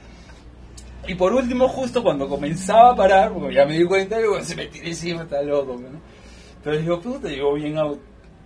Y 1.06 1.16
por 1.16 1.34
último, 1.34 1.68
justo 1.68 2.01
cuando 2.04 2.27
comenzaba 2.27 2.92
a 2.92 2.96
parar, 2.96 3.32
porque 3.34 3.54
ya 3.56 3.66
me 3.66 3.77
di 3.77 3.86
cuenta, 3.86 4.18
digo, 4.18 4.42
se 4.42 4.56
me 4.56 4.68
tiré 4.68 4.89
encima, 4.89 5.24
está 5.24 5.42
loco, 5.42 5.74
¿no? 5.80 6.00
Entonces 6.58 6.82
digo, 6.84 7.00
puta, 7.01 7.30
yo 7.30 7.54
bien, 7.54 7.75
au- 7.75 7.98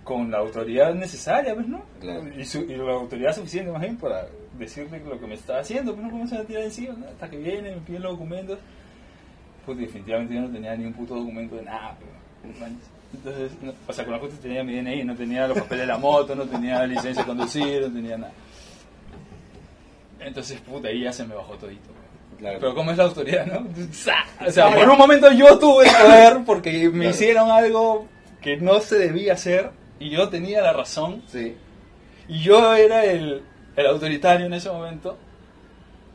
con 0.04 0.30
la 0.30 0.38
autoridad 0.38 0.94
necesaria, 0.94 1.54
pues, 1.54 1.66
¿no? 1.66 1.82
Claro. 2.00 2.24
Y, 2.38 2.44
su- 2.44 2.62
y 2.62 2.76
la 2.76 2.92
autoridad 2.92 3.34
suficiente, 3.34 3.72
más 3.72 3.80
bien, 3.80 3.96
para 3.96 4.26
decirle 4.58 5.00
lo 5.00 5.18
que 5.18 5.26
me 5.26 5.34
está 5.34 5.58
haciendo, 5.60 5.92
pues 5.94 6.04
no 6.04 6.10
comienzan 6.10 6.40
a 6.40 6.44
tirar 6.44 6.62
encima, 6.64 6.94
¿no? 6.94 7.06
hasta 7.06 7.30
que 7.30 7.36
vienen, 7.38 7.76
me 7.76 7.80
piden 7.80 8.02
los 8.02 8.12
documentos. 8.12 8.58
Pues 9.64 9.78
definitivamente 9.78 10.34
yo 10.34 10.40
no 10.42 10.50
tenía 10.50 10.76
ni 10.76 10.84
un 10.86 10.92
puto 10.92 11.14
documento 11.14 11.54
de 11.56 11.62
nada, 11.62 11.96
pero, 11.98 12.60
manches. 12.60 12.88
Entonces, 13.14 13.52
no- 13.62 13.72
o 13.86 13.92
sea, 13.92 14.04
con 14.04 14.12
la 14.14 14.20
justa 14.20 14.36
tenía 14.40 14.62
mi 14.64 14.74
DNI, 14.74 15.04
no 15.04 15.14
tenía 15.16 15.46
los 15.48 15.58
papeles 15.58 15.80
de 15.82 15.86
la 15.86 15.98
moto, 15.98 16.34
no 16.34 16.44
tenía 16.44 16.84
licencia 16.86 17.22
de 17.22 17.28
conducir, 17.28 17.80
no 17.82 17.92
tenía 17.92 18.18
nada. 18.18 18.32
Entonces, 20.20 20.60
puta, 20.60 20.88
ahí 20.88 21.02
ya 21.02 21.12
se 21.12 21.24
me 21.24 21.34
bajó 21.34 21.54
todito. 21.54 21.90
Claro. 22.42 22.58
Pero 22.60 22.74
¿cómo 22.74 22.90
es 22.90 22.96
la 22.98 23.04
autoridad, 23.04 23.46
no? 23.46 23.60
O 24.46 24.50
sea, 24.50 24.74
por 24.74 24.88
un 24.90 24.98
momento 24.98 25.30
yo 25.32 25.58
tuve 25.58 25.86
el 25.86 25.94
poder 25.94 26.36
porque 26.44 26.72
me 26.88 26.90
Claro. 26.90 27.10
hicieron 27.10 27.50
algo 27.50 28.06
que 28.40 28.56
no 28.56 28.80
se 28.80 28.98
debía 28.98 29.34
hacer 29.34 29.70
y 30.00 30.10
yo 30.10 30.28
tenía 30.28 30.60
la 30.60 30.72
razón 30.72 31.22
Sí. 31.28 31.54
y 32.28 32.42
yo 32.42 32.74
era 32.74 33.04
el, 33.04 33.42
el 33.76 33.86
autoritario 33.86 34.46
en 34.46 34.54
ese 34.54 34.68
momento. 34.70 35.16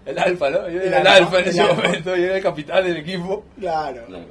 El 0.05 0.19
alfa, 0.19 0.49
¿no? 0.49 0.69
Yo 0.69 0.81
era 0.81 0.97
el, 0.99 1.01
El 1.01 1.07
alfa, 1.07 1.15
alfa 1.17 1.39
en 1.39 1.47
ese 1.47 1.61
alfa. 1.61 1.75
momento, 1.75 2.15
yo 2.15 2.23
era 2.25 2.35
el 2.37 2.43
capitán 2.43 2.83
del 2.83 2.97
equipo. 2.97 3.45
Claro. 3.59 4.05
Claro. 4.07 4.25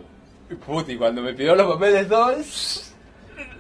Y 0.50 0.54
puti, 0.54 0.96
cuando 0.96 1.22
me 1.22 1.32
pidió 1.34 1.54
los 1.54 1.66
papeles 1.74 2.08
todos, 2.08 2.94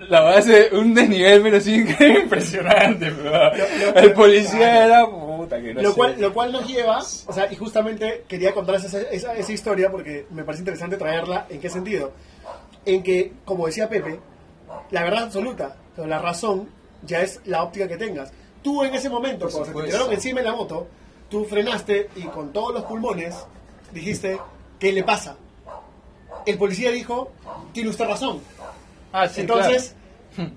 la 0.08 0.20
base, 0.20 0.68
un 0.72 0.94
desnivel, 0.94 1.42
pero 1.42 1.60
sí 1.60 1.74
impresionante. 2.22 3.12
pero 3.12 3.96
el 3.96 4.12
policía 4.12 4.84
era 4.86 5.04
puta 5.46 5.62
que 5.62 5.74
no 5.74 5.82
lo, 5.82 5.90
sé. 5.90 5.96
cual, 5.96 6.16
lo 6.18 6.34
cual 6.34 6.52
nos 6.52 6.66
lleva, 6.66 6.98
o 6.98 7.32
sea, 7.32 7.50
y 7.50 7.56
justamente 7.56 8.24
quería 8.28 8.52
contarles 8.52 8.84
esa, 8.84 9.00
esa, 9.00 9.34
esa 9.34 9.52
historia 9.52 9.90
porque 9.90 10.26
me 10.30 10.44
parece 10.44 10.62
interesante 10.62 10.96
traerla. 10.96 11.46
¿En 11.48 11.60
qué 11.60 11.70
sentido? 11.70 12.12
En 12.84 13.02
que, 13.02 13.32
como 13.44 13.66
decía 13.66 13.88
Pepe, 13.88 14.20
la 14.90 15.02
verdad 15.04 15.24
absoluta, 15.24 15.76
pero 15.94 16.06
la 16.06 16.18
razón 16.18 16.68
ya 17.02 17.22
es 17.22 17.40
la 17.44 17.62
óptica 17.62 17.88
que 17.88 17.96
tengas. 17.96 18.32
Tú 18.62 18.82
en 18.82 18.94
ese 18.94 19.08
momento, 19.08 19.48
cuando 19.48 19.66
se 19.66 19.72
te 19.72 19.82
tiraron 19.84 20.12
encima 20.12 20.40
en 20.40 20.46
la 20.46 20.52
moto, 20.52 20.88
tú 21.30 21.44
frenaste 21.44 22.10
y 22.16 22.22
con 22.22 22.52
todos 22.52 22.74
los 22.74 22.84
pulmones 22.84 23.36
dijiste, 23.92 24.38
¿qué 24.78 24.92
le 24.92 25.04
pasa? 25.04 25.36
El 26.44 26.58
policía 26.58 26.90
dijo, 26.90 27.32
tiene 27.72 27.90
usted 27.90 28.06
razón. 28.06 28.40
Ah, 29.12 29.28
sí, 29.28 29.40
Entonces, 29.42 29.94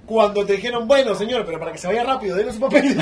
cuando 0.06 0.46
te 0.46 0.54
dijeron, 0.54 0.88
bueno, 0.88 1.16
señor, 1.16 1.46
pero 1.46 1.60
para 1.60 1.72
que 1.72 1.78
se 1.78 1.88
vaya 1.88 2.04
rápido, 2.04 2.36
denle 2.36 2.54
su 2.54 2.60
papel. 2.60 2.98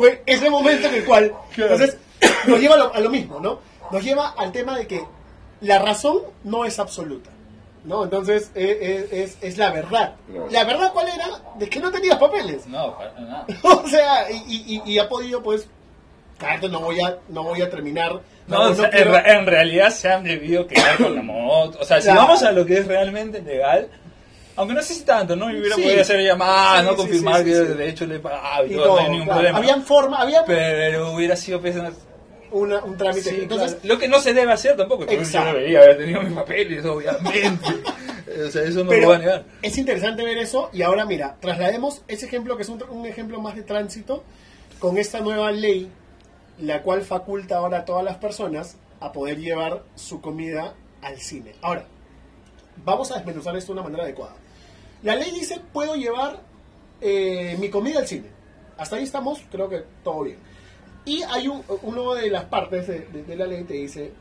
Fue 0.00 0.22
ese 0.26 0.48
momento 0.50 0.88
en 0.88 0.94
el 0.94 1.04
cual. 1.04 1.32
Claro. 1.54 1.74
Entonces, 1.74 1.98
nos 2.46 2.58
lleva 2.60 2.74
a 2.74 2.78
lo, 2.78 2.94
a 2.94 3.00
lo 3.00 3.10
mismo, 3.10 3.38
¿no? 3.40 3.60
Nos 3.90 4.02
lleva 4.02 4.30
al 4.30 4.50
tema 4.52 4.76
de 4.78 4.86
que 4.86 5.04
la 5.60 5.78
razón 5.78 6.18
no 6.44 6.64
es 6.64 6.78
absoluta. 6.78 7.30
¿No? 7.82 8.04
Entonces, 8.04 8.50
eh, 8.54 8.78
eh, 9.10 9.22
es, 9.22 9.38
es 9.40 9.56
la 9.56 9.70
verdad. 9.72 10.14
¿La 10.50 10.64
verdad 10.64 10.92
cuál 10.92 11.08
era? 11.08 11.26
De 11.58 11.66
que 11.68 11.80
no 11.80 11.90
tenías 11.90 12.18
papeles. 12.18 12.66
No, 12.66 12.94
para 12.98 13.12
nada. 13.18 13.46
o 13.62 13.88
sea, 13.88 14.30
y, 14.30 14.80
y- 14.86 14.90
y 14.92 14.98
ha 14.98 15.08
podido, 15.08 15.42
pues. 15.42 15.66
Claro, 16.38 16.68
no 16.68 16.80
voy 16.80 17.00
a, 17.00 17.16
no 17.28 17.42
voy 17.42 17.60
a 17.62 17.68
terminar. 17.70 18.20
No, 18.46 18.62
o 18.70 18.74
sea, 18.74 18.84
en, 18.86 18.90
quiero- 18.90 19.12
re- 19.12 19.32
en 19.32 19.46
realidad 19.46 19.90
se 19.90 20.10
han 20.12 20.24
debido 20.24 20.66
quedar 20.66 20.96
con 20.98 21.14
la 21.14 21.22
moto. 21.22 21.78
O 21.80 21.84
sea, 21.84 21.98
si 22.00 22.04
Claro. 22.08 22.20
vamos 22.22 22.42
a 22.42 22.52
lo 22.52 22.64
que 22.66 22.78
es 22.78 22.86
realmente 22.86 23.40
legal, 23.40 23.88
aunque 24.60 24.74
no 24.74 24.82
sé 24.82 24.94
si 24.94 25.02
tanto, 25.04 25.34
¿no? 25.36 25.50
Y 25.50 25.58
hubiera 25.58 25.76
Sí. 25.76 25.82
podido 25.82 26.00
hacer 26.02 26.20
llamadas, 26.22 26.80
Sí, 26.80 26.84
¿no? 26.86 26.90
sí, 26.92 26.96
Confirmar 26.96 27.44
que 27.44 27.50
de 27.54 27.88
hecho 27.88 28.06
le 28.06 28.16
he 28.16 28.18
pagado 28.20 28.66
y, 28.66 28.72
y 28.72 28.74
todo, 28.74 28.84
todo, 28.84 28.94
no 28.96 29.00
hay 29.02 29.10
ningún 29.10 29.24
claro. 29.24 29.38
problema. 29.40 29.58
Habían 29.58 29.82
forma, 29.82 30.18
había 30.20 30.44
Pero 30.44 31.12
hubiera 31.14 31.34
sido 31.36 31.60
pues, 31.60 31.76
una- 32.52 32.84
un 32.84 32.96
trámite. 32.96 33.30
Sí, 33.30 33.38
Entonces, 33.42 33.72
claro. 33.74 33.88
lo 33.94 33.98
que 33.98 34.08
no 34.08 34.20
se 34.20 34.34
debe 34.34 34.52
hacer 34.52 34.76
tampoco, 34.76 35.06
pero 35.06 35.12
yo 35.20 35.26
Exacto. 35.26 35.54
debería 35.54 35.78
haber 35.80 35.96
tenido 35.98 36.22
mis 36.22 36.32
papeles, 36.34 36.84
obviamente. 36.84 37.64
o 38.46 38.50
sea, 38.50 38.62
eso 38.62 38.84
no 38.84 38.90
Pero 38.90 39.02
lo 39.02 39.08
va 39.08 39.14
a 39.14 39.18
negar. 39.18 39.44
es 39.62 39.78
interesante 39.78 40.24
ver 40.24 40.38
eso 40.38 40.68
y 40.72 40.82
ahora 40.82 41.04
mira, 41.06 41.36
traslademos 41.40 42.02
ese 42.08 42.26
ejemplo 42.26 42.56
que 42.56 42.62
es 42.64 42.68
un, 42.68 42.82
un 42.90 43.06
ejemplo 43.06 43.40
más 43.40 43.56
de 43.56 43.62
tránsito 43.62 44.24
con 44.78 44.98
esta 44.98 45.20
nueva 45.20 45.50
ley, 45.52 45.90
la 46.60 46.82
cual 46.82 47.02
faculta 47.02 47.56
ahora 47.56 47.78
a 47.78 47.84
todas 47.84 48.04
las 48.04 48.16
personas 48.16 48.76
a 49.00 49.12
poder 49.12 49.38
llevar 49.38 49.82
su 49.94 50.20
comida 50.20 50.74
al 51.02 51.18
cine. 51.18 51.54
Ahora, 51.62 51.84
vamos 52.84 53.10
a 53.12 53.16
desmenuzar 53.16 53.56
esto 53.56 53.72
de 53.72 53.78
una 53.80 53.82
manera 53.88 54.04
adecuada. 54.04 54.34
La 55.02 55.14
ley 55.16 55.30
dice, 55.32 55.60
puedo 55.72 55.94
llevar 55.96 56.40
eh, 57.00 57.56
mi 57.58 57.68
comida 57.70 58.00
al 58.00 58.06
cine. 58.06 58.28
Hasta 58.76 58.96
ahí 58.96 59.04
estamos, 59.04 59.40
creo 59.50 59.68
que 59.68 59.82
todo 60.04 60.22
bien. 60.22 60.38
Y 61.04 61.22
hay 61.22 61.48
un, 61.48 61.62
uno 61.82 62.14
de 62.14 62.30
las 62.30 62.44
partes 62.44 62.86
de, 62.86 63.36
la 63.36 63.46
ley 63.46 63.64
te 63.64 63.74
dice, 63.74 64.12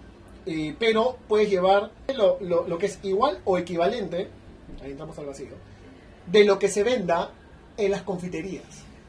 eh, 0.46 0.74
pero 0.80 1.18
puedes 1.28 1.50
llevar 1.50 1.92
lo, 2.16 2.38
lo- 2.42 2.78
que 2.78 2.86
es 2.88 3.00
igual 3.04 3.40
o 3.46 3.58
equivalente, 3.58 4.30
ahí 4.82 4.92
entramos 4.92 5.18
al 5.20 5.26
vacío, 5.26 5.48
de 6.26 6.46
lo 6.46 6.58
que 6.58 6.70
se 6.70 6.84
venda 6.84 7.32
en 7.78 7.92
las 7.92 8.02
confiterías. 8.04 8.64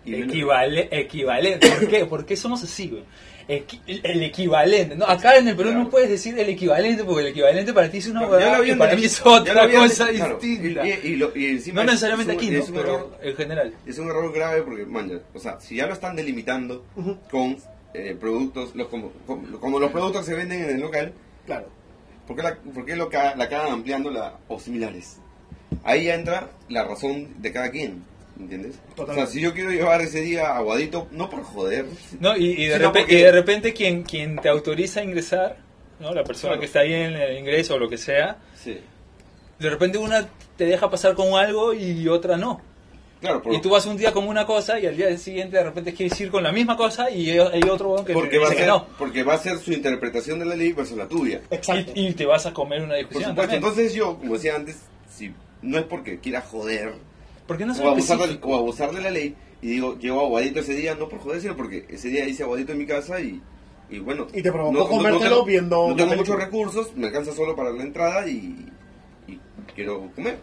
Equivale, 0.05 0.89
equivalente. 0.91 1.69
¿Por 1.71 1.89
qué? 1.89 2.07
Porque 2.07 2.37
somos 2.37 2.63
así, 2.65 2.89
güey. 2.89 3.05
Equi- 3.05 3.40
el, 3.87 4.23
equivalente. 4.23 4.95
¿no? 4.97 5.05
Acá 5.07 5.37
en 5.37 5.49
el 5.49 5.57
Perú 5.57 5.71
Claro. 5.71 5.85
no 5.85 5.91
puedes 5.91 6.09
decir 6.09 6.39
el 6.39 6.49
equivalente 6.49 7.05
porque 7.05 7.23
el 7.23 7.27
equivalente 7.29 7.73
para 7.73 7.91
ti 7.91 7.99
es 7.99 8.07
una 8.07 8.27
huevada 8.27 8.67
y 8.67 8.75
para 8.77 8.95
mí 8.95 9.05
es 9.05 9.21
otra 9.25 9.69
cosa 9.71 10.09
claro. 10.09 10.39
distinta. 10.41 10.87
Y, 10.87 10.91
y- 10.91 11.13
y 11.13 11.17
lo- 11.17 11.37
y 11.37 11.53
no 11.73 11.81
es- 11.81 11.87
necesariamente 11.87 12.33
es 12.33 12.39
aquí, 12.39 12.51
¿no? 12.51 12.59
es 12.61 12.69
un 12.71 12.77
error- 12.79 13.19
en 13.23 13.37
general. 13.37 13.75
Es 13.87 13.99
un 13.99 14.09
error 14.09 14.33
grave 14.33 14.63
porque, 14.63 14.87
man, 14.87 15.21
o 15.35 15.39
sea, 15.39 15.59
si 15.61 15.77
ya 15.77 15.87
lo 15.87 15.95
están 15.95 16.15
delimitando 16.17 16.85
con 17.31 17.57
eh, 17.93 18.17
productos, 18.21 18.75
los, 18.77 18.87
como, 18.87 19.11
como, 19.59 19.81
los 19.81 19.91
productos 19.91 20.25
que 20.25 20.31
se 20.31 20.37
venden 20.37 20.63
en 20.63 20.71
el 20.77 20.81
local, 20.81 21.13
Claro. 21.47 21.67
¿por 22.27 22.37
qué, 22.37 22.43
la, 22.45 22.55
por 22.57 22.85
qué 22.85 22.95
lo 22.95 23.09
ca- 23.09 23.35
la 23.35 23.45
acaban 23.45 23.73
ampliando 23.73 24.11
la, 24.13 24.37
o 24.47 24.61
similares? 24.61 25.17
Ahí 25.83 26.05
ya 26.05 26.15
entra 26.15 26.51
la 26.69 26.85
razón 26.85 27.29
de 27.43 27.51
cada 27.53 27.71
quien, 27.73 28.05
¿entiendes? 28.39 28.75
O 28.75 28.87
sea, 28.87 28.95
Totalmente. 28.97 29.31
si 29.33 29.41
yo 29.41 29.53
quiero 29.55 29.71
llevar 29.71 30.01
ese 30.01 30.21
día 30.21 30.57
aguadito, 30.57 31.09
no 31.13 31.29
por 31.31 31.43
joder, 31.43 31.87
No, 32.21 32.37
y, 32.37 32.47
y 32.53 32.67
de, 32.67 32.79
repente, 32.79 33.01
porque- 33.01 33.15
y 33.19 33.23
de 33.23 33.33
repente 33.33 33.73
quien, 33.73 34.03
quien 34.03 34.37
te 34.37 34.49
autoriza 34.49 35.01
a 35.01 35.05
ingresar, 35.05 35.57
¿no? 35.99 36.13
la 36.15 36.25
persona 36.25 36.51
Claro. 36.53 36.61
que 36.61 36.67
está 36.67 36.81
ahí 36.81 36.93
en 36.93 37.15
el 37.15 37.39
ingreso 37.39 37.75
o 37.75 37.79
lo 37.79 37.89
que 37.89 37.99
sea, 37.99 38.39
sí. 38.57 38.79
de 39.59 39.71
repente 39.71 39.99
una 39.99 40.29
te 40.57 40.65
deja 40.67 40.89
pasar 40.91 41.15
con 41.15 41.35
algo 41.39 41.73
y 41.75 42.07
otra 42.09 42.37
no. 42.37 42.61
Claro, 43.21 43.43
por- 43.43 43.53
Y 43.55 43.61
tú 43.61 43.69
vas 43.69 43.85
un 43.85 43.99
día 43.99 44.13
con 44.13 44.27
una 44.27 44.47
cosa 44.47 44.81
y 44.81 44.87
al 44.87 44.97
día 44.97 45.15
siguiente 45.19 45.59
de 45.59 45.65
repente 45.65 45.93
quieres 45.93 46.19
ir 46.23 46.31
con 46.31 46.43
la 46.43 46.53
misma 46.53 46.75
cosa 46.79 47.11
y 47.11 47.29
hay 47.31 47.63
otro 47.69 48.03
que 48.03 48.15
porque, 48.15 48.31
te 48.31 48.39
va 48.39 48.47
a 48.47 48.49
dice 48.51 48.57
que 48.57 48.63
ser, 48.63 48.69
no. 48.71 48.87
porque 48.99 49.23
va 49.23 49.35
a 49.35 49.39
ser 49.39 49.59
su 49.59 49.73
interpretación 49.75 50.39
de 50.39 50.47
la 50.47 50.57
ley 50.57 50.73
versus 50.73 50.97
la 50.97 51.07
tuya. 51.07 51.43
Exacto. 51.51 51.93
Y, 51.95 52.09
y 52.09 52.13
te 52.15 52.25
vas 52.25 52.47
a 52.47 52.55
comer 52.55 52.81
una 52.81 52.95
Por 52.95 52.99
discusión. 52.99 53.31
supuesto, 53.33 53.55
entonces 53.57 53.93
yo, 53.93 54.17
como 54.17 54.35
decía 54.35 54.57
antes, 54.57 54.79
si 55.15 55.35
no 55.61 55.77
es 55.79 55.85
porque 55.85 56.19
quiera 56.19 56.41
joder 56.41 56.95
porque 57.51 57.67
no 57.67 57.73
o 57.75 57.89
abusar, 57.89 58.17
de, 58.19 58.39
o 58.41 58.55
abusar 58.57 58.93
de 58.93 59.01
la 59.01 59.11
ley 59.11 59.35
y 59.61 59.67
digo, 59.67 59.99
llevo 59.99 60.21
aguadito 60.21 60.61
ese 60.61 60.73
día, 60.75 60.95
no 60.95 61.09
por 61.09 61.19
joder, 61.19 61.41
sino 61.41 61.57
porque 61.57 61.85
ese 61.89 62.07
día 62.07 62.25
hice 62.29 62.45
aguadito 62.45 62.71
en 62.71 62.79
mi 62.79 62.87
casa 62.87 63.21
y, 63.21 63.43
y 63.91 63.99
bueno. 63.99 64.29
Y 64.33 64.41
te 64.41 64.53
provocó 64.53 64.89
comértelo 64.89 65.29
tengo, 65.31 65.45
viendo 65.45 65.89
No 65.89 65.97
tengo 65.97 66.15
muchos 66.15 66.37
recursos, 66.37 66.95
me 66.95 67.09
alcanza 67.09 67.33
solo 67.33 67.57
para 67.57 67.73
la 67.73 67.83
entrada 67.83 68.25
y, 68.29 68.69
y 69.27 69.41
quiero 69.75 70.09
comer. 70.15 70.39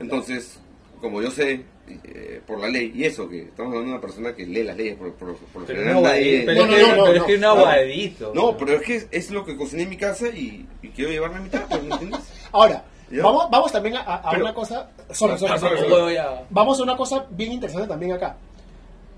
Entonces, 0.00 0.58
como 1.02 1.20
yo 1.20 1.30
sé 1.30 1.64
eh, 2.04 2.40
por 2.46 2.58
la 2.60 2.68
ley, 2.68 2.92
y 2.94 3.04
eso, 3.04 3.28
que 3.28 3.42
estamos 3.42 3.68
hablando 3.72 3.90
de 3.90 3.92
una 3.92 4.00
persona 4.00 4.34
que 4.34 4.46
lee 4.46 4.62
las 4.62 4.76
leyes 4.78 4.96
por, 4.96 5.12
por, 5.12 5.36
por 5.36 5.60
lo 5.62 5.66
Pero, 5.66 5.80
general 5.80 6.02
no, 6.02 6.08
nadie- 6.08 6.44
pero 6.46 6.64
No, 6.66 6.72
es 6.72 6.74
que, 6.74 6.82
no, 6.82 6.96
no, 6.96 7.02
pero 7.04 7.12
es 7.14 7.20
no, 7.20 7.26
que 7.26 7.34
un 7.34 7.40
no. 7.42 7.48
aguadito. 7.50 8.32
No, 8.34 8.56
pero 8.56 8.72
es 8.76 8.82
que 8.82 9.06
es 9.10 9.30
lo 9.30 9.44
que 9.44 9.54
cociné 9.56 9.82
en 9.82 9.90
mi 9.90 9.98
casa 9.98 10.28
y, 10.28 10.66
y 10.80 10.88
quiero 10.88 11.10
llevarme 11.10 11.36
a 11.36 11.40
mi 11.42 11.50
casa, 11.50 11.78
¿me 11.78 11.90
entiendes? 11.92 12.20
Ahora, 12.52 12.84
Vamos, 13.20 13.48
vamos 13.50 13.72
también 13.72 13.96
a, 13.96 14.00
a 14.00 14.30
Pero- 14.30 14.44
una 14.44 14.54
cosa. 14.54 14.88
sorry, 15.10 15.38
sorry, 15.38 15.52
Ah, 15.54 15.58
sorry, 15.58 16.16
a- 16.16 16.44
Vamos 16.50 16.78
a 16.80 16.82
una 16.82 16.96
cosa 16.96 17.26
bien 17.30 17.52
interesante 17.52 17.88
también 17.88 18.12
acá. 18.12 18.36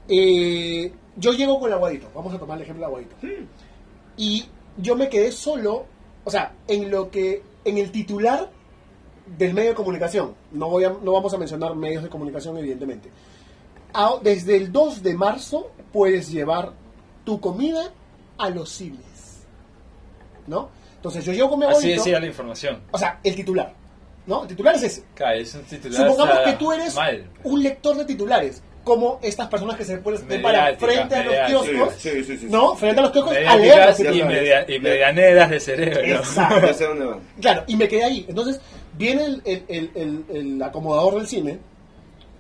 Eh, 0.09 0.93
yo 1.17 1.33
llego 1.33 1.59
con 1.61 1.69
el 1.69 1.75
aguadito. 1.75 2.09
Vamos 2.15 2.35
a 2.35 2.39
tomar 2.39 2.57
el 2.59 2.63
ejemplo 2.63 2.81
del 2.87 2.89
aguadito. 2.95 3.17
Y 4.17 4.45
yo 4.79 4.97
me 4.97 5.09
quedé 5.09 5.31
solo, 5.33 5.87
o 6.25 6.31
sea, 6.31 6.53
en 6.67 6.91
lo 6.91 7.11
que, 7.11 7.43
en 7.65 7.79
el 7.79 7.91
titular 7.93 8.51
del 9.27 9.55
medio 9.55 9.71
de 9.71 9.75
comunicación. 9.77 10.35
No, 10.53 10.69
voy 10.69 10.85
a, 10.85 10.91
no 10.91 11.13
vamos 11.13 11.33
a 11.35 11.39
mencionar 11.39 11.75
medios 11.75 12.03
de 12.03 12.09
comunicación, 12.09 12.57
evidentemente. 12.59 13.11
A- 13.93 14.17
desde 14.23 14.57
el 14.57 14.73
2 14.73 15.03
de 15.03 15.15
marzo 15.15 15.71
puedes 15.93 16.31
llevar 16.31 16.73
tu 17.25 17.41
comida 17.41 17.91
a 18.39 18.51
los 18.51 18.69
cines. 18.71 19.45
¿No? 20.47 20.69
Entonces 20.97 21.25
yo 21.25 21.33
llego 21.33 21.51
con 21.51 21.59
mi 21.61 21.65
Así 21.67 21.75
abuelito. 21.77 22.03
decía 22.05 22.21
la 22.21 22.27
información. 22.27 22.83
O 22.91 22.99
sea, 22.99 23.21
el 23.23 23.35
titular. 23.35 23.73
¿No? 24.27 24.43
El 24.43 24.49
titular 24.49 24.75
es 24.75 24.83
ese. 24.85 25.05
Claro, 25.15 25.39
es 25.39 25.55
un 25.55 25.63
titular. 25.65 25.97
Supongamos 26.09 26.39
que 26.45 26.53
tú 26.55 26.73
eres 26.73 26.95
Mal. 26.95 27.25
un 27.43 27.63
lector 27.63 27.97
de 27.97 28.05
titulares. 28.05 28.63
Como 28.85 29.19
estas 29.23 29.49
personas 29.49 29.77
que 29.79 29.85
se 29.85 29.97
pueden 29.97 30.21
Mediática, 30.27 30.53
parar 30.53 30.77
frente 30.77 31.15
a 31.15 31.49
los 31.49 31.65
kioscos. 31.67 31.95
Sí, 31.97 32.11
sí, 32.11 32.25
sí, 32.25 32.37
sí. 32.37 32.47
¿No? 32.51 32.75
Frente 32.77 33.01
a 33.01 33.05
los 33.05 33.13
kioscos 33.13 33.35
a 33.35 33.57
leer 33.57 33.87
los 33.89 34.01
y, 34.01 34.23
media- 34.25 34.67
y 34.71 34.79
medianeras 34.79 35.49
de 35.51 35.59
cerebro. 35.61 36.01
Exacto. 36.19 37.21
Claro, 37.41 37.65
y 37.67 37.77
me 37.77 37.89
quedé 37.89 38.05
ahí. 38.05 38.27
Entonces, 38.29 38.61
viene 38.93 39.25
el, 39.25 39.43
el- 39.47 39.65
el- 39.69 39.91
el- 39.95 40.25
el 40.37 40.63
acomodador 40.63 41.15
del 41.17 41.27
cine. 41.27 41.59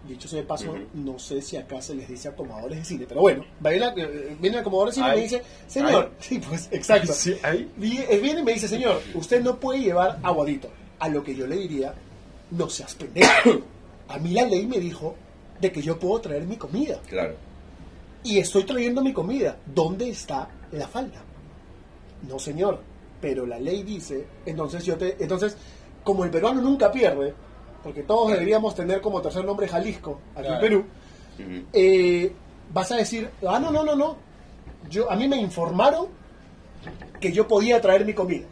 Dicho 0.07 0.29
sea 0.29 0.41
de 0.41 0.45
paso, 0.47 0.75
no 0.93 1.19
sé 1.19 1.41
si 1.41 1.57
acá 1.57 1.81
se 1.81 1.95
les 1.95 2.07
dice 2.07 2.29
acomodadores 2.29 2.77
de 2.79 2.85
cine, 2.85 3.07
pero 3.09 3.23
bueno, 3.23 3.43
viene, 3.59 3.87
eh, 3.97 4.37
viene 4.39 4.57
el 4.59 4.61
acomodador 4.61 4.89
del 4.89 4.95
cine 4.97 5.09
y 5.09 5.17
me 5.17 5.23
dice, 5.23 5.43
señor, 5.67 6.11
Ay. 6.13 6.17
sí, 6.21 6.39
pues 6.47 6.69
exacto. 6.73 7.13
Sí, 7.15 7.35
eh, 7.43 7.69
Viene 7.79 8.41
y 8.41 8.43
me 8.43 8.53
dice, 8.53 8.69
señor, 8.69 9.01
usted 9.15 9.41
no 9.43 9.59
puede 9.59 9.81
llevar 9.81 10.19
aguadito. 10.23 10.69
A 10.99 11.09
lo 11.09 11.23
que 11.23 11.35
yo 11.35 11.47
le 11.47 11.57
diría, 11.57 11.95
no 12.51 12.69
seas 12.69 12.95
pendejo. 12.95 13.63
A 14.09 14.19
mí 14.19 14.33
la 14.33 14.45
ley 14.45 14.67
me 14.67 14.79
dijo 14.79 15.15
de 15.61 15.73
que 15.73 15.81
yo 15.81 15.99
puedo 15.99 16.21
traer 16.21 16.43
mi 16.45 16.57
comida. 16.57 17.01
Claro. 17.09 17.35
Y 18.23 18.39
estoy 18.39 18.65
trayendo 18.65 19.03
mi 19.03 19.13
comida. 19.13 19.57
¿Dónde 19.67 20.09
está 20.11 20.49
la 20.73 20.87
falta? 20.87 21.21
No, 22.29 22.39
señor. 22.39 22.81
Pero 23.21 23.47
la 23.47 23.59
ley 23.59 23.83
dice, 23.83 24.27
entonces 24.45 24.85
yo 24.85 24.97
te, 24.99 25.17
entonces, 25.23 25.57
como 26.03 26.25
el 26.25 26.31
peruano 26.31 26.61
nunca 26.61 26.93
pierde, 26.93 27.33
porque 27.83 28.03
todos 28.03 28.31
deberíamos 28.33 28.75
tener 28.75 29.01
como 29.01 29.23
tercer 29.23 29.45
nombre 29.47 29.67
Jalisco 29.69 30.21
aquí 30.35 30.47
Claro. 30.47 30.55
en 30.55 30.61
Perú, 30.61 30.85
eh, 31.73 32.33
vas 32.73 32.93
a 32.93 32.97
decir, 32.97 33.31
ah, 33.49 33.59
no, 33.59 33.71
no, 33.71 33.83
no, 33.85 33.97
no. 33.97 34.17
Yo, 34.91 35.11
a 35.11 35.17
mí 35.17 35.27
me 35.27 35.37
informaron 35.39 36.09
que 37.19 37.33
yo 37.33 37.49
podía 37.49 37.81
traer 37.81 38.05
mi 38.05 38.13
comida. 38.13 38.45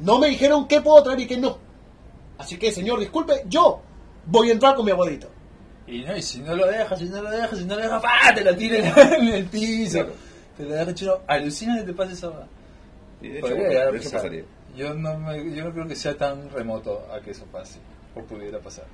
No 0.00 0.18
me 0.18 0.28
dijeron 0.28 0.66
qué 0.68 0.80
puedo 0.80 1.02
traer 1.02 1.20
y 1.20 1.26
qué 1.26 1.36
no. 1.36 1.58
Así 2.38 2.56
que, 2.56 2.70
señor, 2.70 3.00
disculpe, 3.00 3.42
yo 3.48 3.80
voy 4.26 4.50
a 4.50 4.52
entrar 4.52 4.74
con 4.74 4.84
mi 4.84 4.92
abuelito. 4.92 5.28
Y, 5.86 6.02
no, 6.02 6.16
y 6.16 6.22
si 6.22 6.40
no 6.40 6.54
lo 6.54 6.66
dejas, 6.66 6.98
si 6.98 7.06
no 7.06 7.22
lo 7.22 7.30
dejas, 7.30 7.58
si 7.58 7.64
no 7.64 7.74
lo 7.74 7.82
dejas, 7.82 8.02
¡pah! 8.02 8.34
te 8.34 8.44
lo 8.44 8.54
tira 8.54 8.76
en, 9.16 9.28
el 9.34 9.46
piso. 9.46 10.06
Te 10.56 10.64
lo 10.64 10.74
dejas 10.74 10.94
chulo. 10.94 11.22
Alucina 11.26 11.76
que 11.78 11.84
te 11.84 11.94
pase 11.94 12.12
esa 12.12 12.30
Y 13.22 13.28
de 13.28 13.38
hecho, 13.38 14.10
pasaría. 14.12 14.44
Yo 14.76 14.94
no, 14.94 15.18
me- 15.18 15.54
yo 15.54 15.64
no 15.64 15.72
creo 15.72 15.88
que 15.88 15.96
sea 15.96 16.16
tan 16.16 16.48
remoto 16.50 17.06
a 17.12 17.20
que 17.20 17.30
eso 17.32 17.44
pase. 17.46 17.78
O 18.14 18.20
pudiera 18.22 18.58
pasar. 18.60 18.84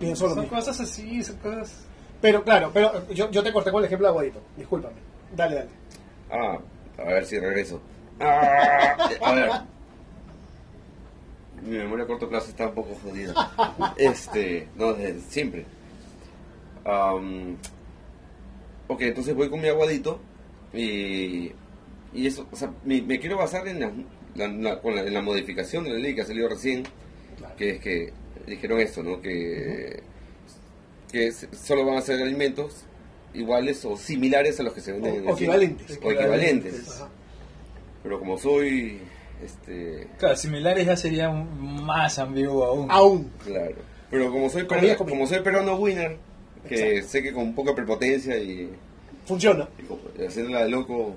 Pienso 0.00 0.24
lo 0.26 0.30
son 0.34 0.40
mismo. 0.44 0.56
cosas 0.56 0.80
así, 0.80 1.22
son 1.22 1.36
cosas... 1.36 1.84
Pero, 2.20 2.42
claro, 2.42 2.70
pero 2.72 3.08
yo, 3.10 3.30
yo 3.30 3.42
te 3.42 3.52
corté 3.52 3.70
con 3.70 3.80
el 3.80 3.86
ejemplo 3.86 4.06
de 4.06 4.10
abuelito. 4.10 4.40
Discúlpame. 4.56 4.94
Dale, 5.36 5.54
dale. 5.56 5.70
Ah, 6.30 6.58
a 6.98 7.04
ver 7.04 7.26
si 7.26 7.38
regreso. 7.38 7.80
Ah, 8.20 8.96
a 9.22 9.32
ver. 9.34 9.50
Mi 11.64 11.78
memoria 11.78 12.04
a 12.04 12.08
corto 12.08 12.28
plazo 12.28 12.50
está 12.50 12.68
un 12.68 12.74
poco 12.74 12.94
jodida. 13.02 13.32
Este, 13.96 14.68
no, 14.76 14.92
desde 14.94 15.20
siempre. 15.20 15.64
Am, 16.84 17.56
ok, 18.88 19.00
entonces 19.02 19.34
voy 19.34 19.48
con 19.48 19.60
mi 19.60 19.68
aguadito 19.68 20.18
y, 20.74 21.52
y 22.12 22.26
eso, 22.26 22.46
o 22.50 22.56
sea, 22.56 22.72
me, 22.84 23.00
me 23.02 23.20
quiero 23.20 23.36
basar 23.36 23.68
en 23.68 23.80
la, 23.80 23.92
la- 24.34 24.48
la- 24.48 24.80
con 24.80 24.94
la- 24.96 25.02
en 25.02 25.14
la 25.14 25.22
modificación 25.22 25.84
de 25.84 25.90
la 25.90 25.98
ley 25.98 26.14
que 26.14 26.22
ha 26.22 26.26
salido 26.26 26.48
recién, 26.48 26.84
Claro. 27.38 27.54
que 27.56 27.70
es 27.70 27.80
que 27.80 28.12
dijeron 28.46 28.80
esto, 28.80 29.02
¿no? 29.02 29.20
Que, 29.20 30.02
que 31.12 31.30
solo 31.32 31.84
van 31.86 31.98
a 31.98 32.02
ser 32.02 32.20
alimentos 32.22 32.84
iguales 33.34 33.84
o 33.84 33.96
similares 33.96 34.58
a 34.60 34.62
los 34.64 34.72
que 34.74 34.80
se 34.80 34.92
venden 34.92 35.12
O- 35.12 35.16
en 35.18 35.28
el 35.28 35.34
equivalentes. 35.34 36.00
O 36.02 36.10
equivalentes. 36.10 37.02
Pero 38.02 38.18
como 38.18 38.36
soy, 38.38 39.00
este, 39.44 40.08
Claro, 40.18 40.36
similares 40.36 40.86
ya 40.86 40.96
sería 40.96 41.28
un- 41.30 41.84
más 41.84 42.18
ambiguo 42.18 42.64
aún. 42.64 42.90
Aún. 42.90 43.30
claro. 43.44 43.74
Pero 44.10 44.30
como 44.30 44.50
soy, 44.50 44.64
peruano, 44.64 44.96
como 44.98 45.26
soy 45.26 45.40
peruano 45.40 45.74
winner, 45.76 46.18
que 46.68 46.74
Exacto. 46.98 47.08
sé 47.08 47.22
que 47.22 47.32
con 47.32 47.54
poca 47.54 47.74
prepotencia 47.74 48.36
y, 48.36 48.70
Funciona. 49.26 49.68
y 50.18 50.24
haciéndola 50.24 50.64
de 50.64 50.68
loco 50.68 51.16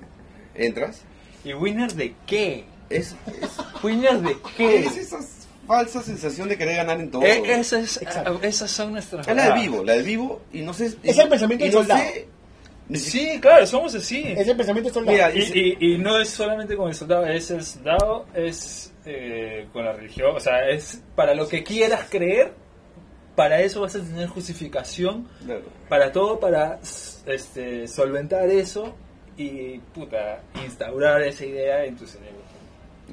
entras, 0.54 1.02
¿Y 1.44 1.52
winner 1.54 1.92
de 1.92 2.14
qué? 2.26 2.64
es, 2.90 3.14
es, 3.42 3.50
¿Winner 3.84 4.20
de 4.20 4.36
qué? 4.56 4.78
es 4.80 4.96
esa 4.96 5.18
falsa 5.66 6.00
sensación 6.02 6.48
de 6.48 6.56
querer 6.56 6.76
ganar 6.76 6.98
en 7.00 7.10
todo. 7.10 7.22
Eh, 7.22 7.42
esa 7.46 7.78
es- 7.80 8.00
Exacto. 8.00 8.38
esas 8.42 8.70
son 8.70 8.92
nuestras... 8.92 9.26
es 9.28 9.36
la 9.36 9.52
de 9.54 9.60
vivo, 9.60 9.84
la 9.84 9.92
de 9.94 10.02
vivo 10.02 10.40
y 10.52 10.62
no 10.62 10.72
sé... 10.72 10.94
Es 11.02 11.18
el 11.18 11.28
pensamiento 11.28 11.64
y 11.64 11.68
del 11.68 11.74
no 11.74 11.80
soldado. 11.80 12.00
sé- 12.00 12.28
Sí, 12.94 13.38
claro, 13.40 13.66
somos 13.66 13.94
así. 13.94 14.22
Ese 14.26 14.54
pensamiento 14.54 14.90
es 14.90 15.06
Mira, 15.06 15.32
Y, 15.34 15.76
y- 15.80 15.94
y 15.94 15.98
no 15.98 16.18
es 16.18 16.28
solamente 16.28 16.76
con 16.76 16.88
el 16.88 16.94
soldado, 16.94 17.26
es 17.26 17.50
el 17.50 17.62
soldado, 17.64 18.26
es 18.34 18.92
eh, 19.04 19.66
con 19.72 19.84
la 19.84 19.92
religión, 19.92 20.34
o 20.36 20.40
sea, 20.40 20.68
es 20.68 21.02
para 21.14 21.34
lo 21.34 21.48
que 21.48 21.62
quieras 21.64 22.06
creer, 22.10 22.52
para 23.34 23.60
eso 23.60 23.80
vas 23.82 23.94
a 23.96 24.00
tener 24.00 24.28
justificación, 24.28 25.28
Claro. 25.44 25.62
para 25.88 26.10
todo, 26.12 26.38
para 26.40 26.78
este, 27.26 27.86
solventar 27.88 28.48
eso 28.48 28.94
y, 29.36 29.78
puta, 29.94 30.40
instaurar 30.64 31.22
esa 31.22 31.44
idea 31.44 31.84
en 31.84 31.96
tu 31.96 32.06
cerebro. 32.06 32.36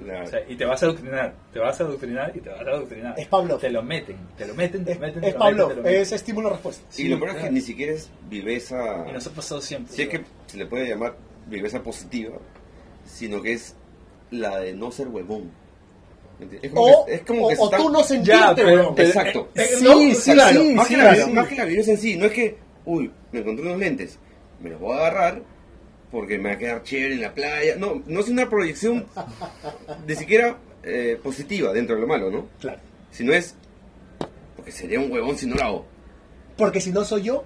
Claro. 0.01 0.23
O 0.25 0.27
sea, 0.27 0.39
y 0.49 0.56
te 0.56 0.65
vas 0.65 0.82
a 0.82 0.86
adoctrinar, 0.88 1.34
te 1.53 1.60
vas 1.60 1.79
a 1.79 1.84
adoctrinar 1.84 2.32
y 2.36 2.39
te 2.39 2.49
vas 2.49 2.60
a 2.62 2.69
adoctrinar. 2.71 3.13
Es 3.19 3.27
Pavlov. 3.27 3.60
Te 3.60 3.69
lo 3.69 3.84
meten, 3.84 4.15
te 4.38 4.45
lo 4.47 4.56
meten, 4.56 4.84
te 4.84 4.91
es, 4.93 4.99
lo 4.99 5.06
meten, 5.06 5.23
es 5.23 5.36
Pablo, 5.36 5.71
es 5.86 6.12
estímulo-respuesta. 6.12 6.84
y 6.97 7.08
lo 7.10 7.17
peor 7.17 7.29
es 7.29 7.36
que 7.36 7.39
claro. 7.41 7.53
ni 7.53 7.62
siquiera 7.62 7.93
es 7.93 8.10
viveza... 8.27 9.06
Y 9.08 9.12
nos 9.12 9.27
ha 9.27 9.29
pasado 9.32 9.62
siempre. 9.62 9.93
Si 9.95 10.01
es 10.01 10.10
que 10.10 10.21
se 10.47 10.58
le 10.58 10.65
puede 10.65 10.88
llamar 10.89 11.15
viveza 11.47 11.82
positiva, 11.84 12.38
sino 13.06 13.39
que 13.41 13.53
es 13.53 13.75
la 14.32 14.60
de 14.60 14.73
no 14.73 14.91
ser 14.91 15.10
huevón. 15.10 15.51
O, 16.73 17.06
que, 17.06 17.15
es 17.15 17.21
como 17.21 17.45
o- 17.45 17.49
que 17.49 17.56
se 17.56 17.62
o 17.62 17.65
está- 17.65 17.77
tú 17.77 17.89
no 17.89 18.03
sentirte, 18.03 18.39
Ya, 18.39 18.56
pero- 18.56 18.95
Exacto. 18.97 19.49
eh, 19.53 19.62
eh, 19.62 19.67
Sí, 19.77 19.84
no, 19.84 20.15
sí, 20.15 20.32
claro, 20.34 20.62
sí, 20.62 20.73
más, 20.73 20.88
sí, 20.88 20.95
que 20.95 21.01
la, 21.03 21.13
claro. 21.13 21.34
más 21.34 21.47
que 21.47 21.56
la 21.56 21.65
viveza 21.65 21.91
en 21.91 21.97
sí, 21.99 22.15
no 22.17 22.25
es 22.25 22.32
que, 22.32 22.58
uy, 22.86 23.12
me 23.32 23.39
encontré 23.39 23.63
unos 23.65 23.77
lentes, 23.77 24.17
me 24.60 24.71
los 24.71 24.79
voy 24.79 24.93
a 24.97 25.01
agarrar 25.01 25.41
porque 26.13 26.38
me 26.38 26.49
va 26.49 26.56
a 26.56 26.58
quedar 26.60 26.84
chévere 26.84 27.15
en 27.15 27.21
la 27.21 27.34
playa. 27.34 27.76
No, 27.78 28.02
no 28.06 28.19
es 28.19 28.30
una 28.30 28.47
proyección 28.49 29.06
ni 30.08 30.15
siquiera 30.15 30.58
eh, 30.84 31.19
positiva 31.21 31.73
dentro 31.73 31.95
de 31.95 32.02
lo 32.02 32.08
malo, 32.08 32.30
¿no? 32.30 32.47
Claro. 32.62 32.80
Sino 33.12 33.34
es 33.34 33.56
porque 34.56 34.71
sería 34.71 34.99
un 34.99 35.12
huevón 35.12 35.36
si 35.38 35.47
no 35.47 35.56
lo 35.56 35.63
hago. 35.63 35.86
Porque 36.56 36.80
si 36.80 36.91
no 36.91 37.04
soy 37.04 37.23
yo, 37.23 37.43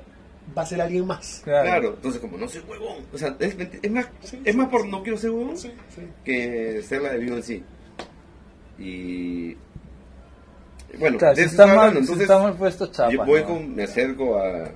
va 0.56 0.64
a 0.64 0.66
ser 0.66 0.82
alguien 0.82 1.06
más. 1.08 1.42
Claro, 1.46 1.94
entonces 1.96 2.20
como 2.20 2.38
no 2.38 2.48
soy 2.50 2.62
huevón, 2.68 2.98
o 3.14 3.18
sea, 3.18 3.36
es, 3.40 3.56
es 3.82 3.90
más, 3.92 4.10
Sí, 4.22 4.40
es 4.44 4.52
sí, 4.52 4.58
más 4.58 4.68
por 4.68 4.82
sí. 4.82 4.90
no 4.90 5.02
quiero 5.02 5.18
ser 5.18 5.30
huevón 5.32 5.58
Sí, 5.58 5.72
sí. 5.96 6.02
que 6.26 6.82
ser 6.84 7.02
la 7.02 7.14
de 7.14 7.20
vivo 7.20 7.38
en 7.38 7.44
sí. 7.44 7.64
Y 8.78 9.56
bueno, 11.00 11.18
Claro, 11.18 11.36
de 11.36 11.44
si 11.44 11.50
está 11.50 11.66
mal, 11.68 11.78
hablando, 11.78 12.00
si 12.00 12.04
entonces 12.06 12.22
está 12.24 12.40
mal 12.44 12.58
puesto 12.58 12.88
chapa. 12.88 13.12
yo 13.12 13.26
voy 13.26 13.42
¿no? 13.42 13.48
con, 13.48 13.76
me 13.76 13.84
acerco 13.84 14.38
a 14.40 14.72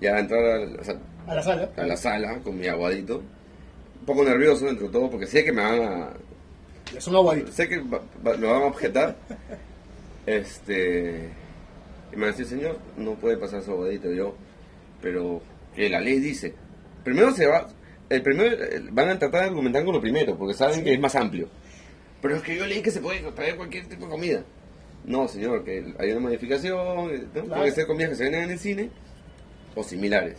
ya 0.00 0.16
a 0.16 0.20
entrar 0.20 0.44
a, 0.44 0.80
o 0.80 0.84
sea, 0.84 0.96
A 1.26 1.34
la 1.34 1.42
sala. 1.42 1.70
a 1.76 1.82
la 1.84 1.96
sala 1.96 2.38
con 2.40 2.58
mi 2.58 2.66
aguadito, 2.66 3.18
un 4.00 4.06
poco 4.06 4.24
nervioso 4.24 4.66
dentro 4.66 4.86
de 4.88 4.92
todo 4.92 5.10
porque 5.10 5.26
sé 5.26 5.44
que 5.44 5.52
me 5.52 5.62
van 5.62 5.80
a 5.82 6.10
Es 6.96 7.06
un 7.06 7.16
aguadito. 7.16 7.50
sé 7.52 7.68
que 7.68 7.78
va- 7.78 8.02
va- 8.26 8.36
lo 8.36 8.50
van 8.50 8.62
a 8.62 8.66
objetar. 8.66 9.16
Este 10.26 11.28
y 12.12 12.16
me 12.16 12.22
va 12.22 12.28
a 12.28 12.30
decir, 12.30 12.46
señor, 12.46 12.78
no 12.96 13.14
puede 13.14 13.36
pasar 13.36 13.62
su 13.62 13.72
aguadito 13.72 14.10
yo, 14.12 14.34
pero 15.02 15.42
que 15.74 15.88
la 15.88 16.00
ley 16.00 16.20
dice. 16.20 16.54
Primero 17.02 17.32
se 17.32 17.46
va, 17.46 17.68
el 18.08 18.22
primero 18.22 18.56
van 18.92 19.08
a 19.10 19.18
tratar 19.18 19.40
de 19.42 19.46
argumentar 19.48 19.84
con 19.84 19.94
lo 19.94 20.00
primero, 20.00 20.36
porque 20.38 20.54
saben 20.54 20.84
que 20.84 20.94
es 20.94 21.00
más 21.00 21.14
amplio. 21.16 21.48
Pero 22.22 22.36
es 22.36 22.42
que 22.42 22.56
yo 22.56 22.66
leí 22.66 22.80
que 22.80 22.90
se 22.90 23.00
puede 23.00 23.20
traer 23.32 23.56
cualquier 23.56 23.86
tipo 23.86 24.04
de 24.06 24.10
comida. 24.10 24.42
No, 25.04 25.28
señor, 25.28 25.64
que 25.64 25.92
hay 25.98 26.10
una 26.12 26.20
modificación, 26.20 26.78
¿no? 26.78 27.08
Claro. 27.32 27.48
puede 27.48 27.72
ser 27.72 27.86
comidas 27.86 28.10
que 28.10 28.16
se 28.16 28.22
venden 28.24 28.42
en 28.44 28.50
el 28.50 28.58
cine 28.58 28.90
o 29.74 29.82
similares. 29.84 30.38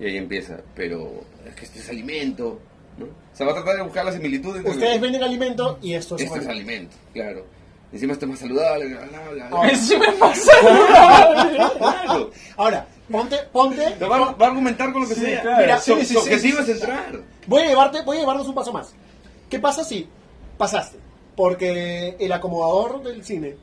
Y 0.00 0.06
ahí 0.06 0.16
empieza, 0.16 0.58
pero 0.74 1.24
es 1.46 1.54
que 1.54 1.64
esto 1.64 1.78
es 1.80 1.88
alimento, 1.88 2.58
¿no? 2.98 3.06
O 3.06 3.36
sea, 3.36 3.46
va 3.46 3.52
a 3.52 3.56
tratar 3.56 3.76
de 3.76 3.82
buscar 3.82 4.04
la 4.04 4.12
similitud 4.12 4.56
entre 4.56 4.70
Ustedes 4.72 5.00
venden 5.00 5.22
alimento 5.22 5.78
y 5.82 5.94
esto 5.94 6.16
es 6.16 6.22
esto 6.22 6.36
es 6.38 6.46
alimento. 6.46 6.96
claro. 7.12 7.44
Encima 7.90 8.12
esto 8.12 8.26
es 8.26 8.30
más 8.32 8.38
saludable, 8.40 8.86
bla, 8.88 9.00
bla, 9.00 9.08
bla, 9.20 9.30
bla. 9.30 9.48
Ahora, 9.48 9.70
Eso 9.70 9.98
me 9.98 10.12
pasa. 10.12 10.52
Claro. 11.78 12.30
Ahora, 12.56 12.86
ponte, 13.10 13.36
ponte. 13.52 13.90
Te 13.98 14.04
va, 14.04 14.16
a- 14.16 14.32
va 14.32 14.46
a 14.46 14.48
argumentar 14.50 14.92
con 14.92 15.02
lo 15.02 15.08
que 15.08 15.14
Sí, 15.14 15.20
sea. 15.22 15.40
claro. 15.42 15.60
Mira, 15.62 15.80
su, 15.80 15.94
sí, 15.96 16.04
sí, 16.04 16.14
su 16.14 16.20
sí, 16.20 16.38
sí, 16.38 16.48
es 16.58 16.68
entrar. 16.68 17.20
Voy 17.46 17.62
a 17.62 17.66
llevarte, 17.68 18.02
voy 18.02 18.18
a 18.18 18.20
llevarnos 18.20 18.46
un 18.46 18.54
paso 18.54 18.72
más. 18.72 18.92
¿Qué 19.48 19.58
pasa 19.58 19.84
si 19.84 20.06
pasaste? 20.58 20.98
Porque 21.34 22.16
el 22.18 22.32
acomodador 22.32 23.02
del 23.02 23.24
cine 23.24 23.56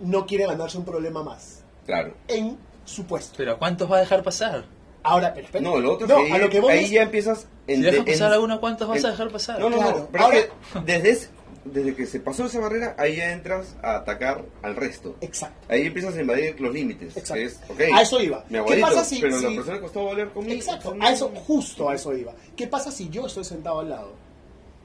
no 0.00 0.26
quiere 0.26 0.46
ganarse 0.46 0.78
un 0.78 0.84
problema 0.84 1.22
más 1.22 1.62
Claro. 1.86 2.14
en 2.26 2.56
su 2.84 3.04
puesto. 3.06 3.34
Pero 3.36 3.56
¿cuántos 3.58 3.90
va 3.90 3.98
a 3.98 4.00
dejar 4.00 4.22
pasar? 4.24 4.64
Ahora, 5.08 5.32
pero 5.34 5.46
espera. 5.46 5.62
No, 5.64 5.78
lo 5.80 5.94
otro 5.94 6.06
No, 6.06 6.18
es 6.18 6.26
que, 6.26 6.32
a 6.32 6.34
ahí, 6.36 6.40
lo 6.40 6.48
que 6.50 6.60
voy 6.60 6.72
ahí 6.74 6.84
es- 6.84 6.90
ya 6.90 7.02
empiezas... 7.02 7.46
Si 7.66 7.72
en- 7.74 7.82
dejas 7.82 7.98
en- 8.00 8.04
pasar 8.06 8.32
a 8.32 8.40
uno, 8.40 8.60
¿cuántos 8.60 8.88
vas 8.88 8.98
en- 9.00 9.06
a 9.06 9.10
dejar 9.10 9.28
pasar? 9.30 9.58
No, 9.60 9.70
no, 9.70 9.76
Claro. 9.78 9.98
no. 9.98 10.08
Pero 10.12 10.24
Ahora- 10.24 10.38
es 10.38 10.44
que 10.46 10.80
desde, 10.84 11.10
ese- 11.10 11.28
desde 11.64 11.94
que 11.94 12.06
se 12.06 12.20
pasó 12.20 12.46
esa 12.46 12.60
barrera, 12.60 12.94
ahí 12.98 13.16
ya 13.16 13.32
entras 13.32 13.76
a 13.82 13.96
atacar 13.96 14.44
al 14.62 14.76
resto. 14.76 15.16
Exacto. 15.20 15.66
Ahí 15.72 15.86
empiezas 15.86 16.14
a 16.16 16.20
invadir 16.20 16.60
los 16.60 16.72
límites. 16.72 17.16
Exacto. 17.16 17.34
que 17.34 17.44
es, 17.44 17.60
ok, 17.68 17.80
A 17.98 18.02
eso 18.02 18.20
iba. 18.22 18.44
Mi 18.48 18.58
¿Qué 18.64 18.76
pasa 18.80 19.04
si- 19.04 19.20
pero 19.20 19.38
la 19.40 19.48
si- 19.48 19.54
persona 19.56 19.76
que 19.76 19.82
costó 19.82 20.10
hablar 20.10 20.30
conmigo... 20.32 20.54
Exacto, 20.54 20.90
son- 20.90 21.02
a 21.02 21.10
eso, 21.12 21.28
justo 21.46 21.88
a 21.88 21.94
eso 21.94 22.14
iba. 22.16 22.32
¿Qué 22.56 22.66
pasa 22.66 22.90
si 22.90 23.08
yo 23.08 23.26
estoy 23.26 23.44
sentado 23.44 23.80
al 23.80 23.90
lado 23.90 24.12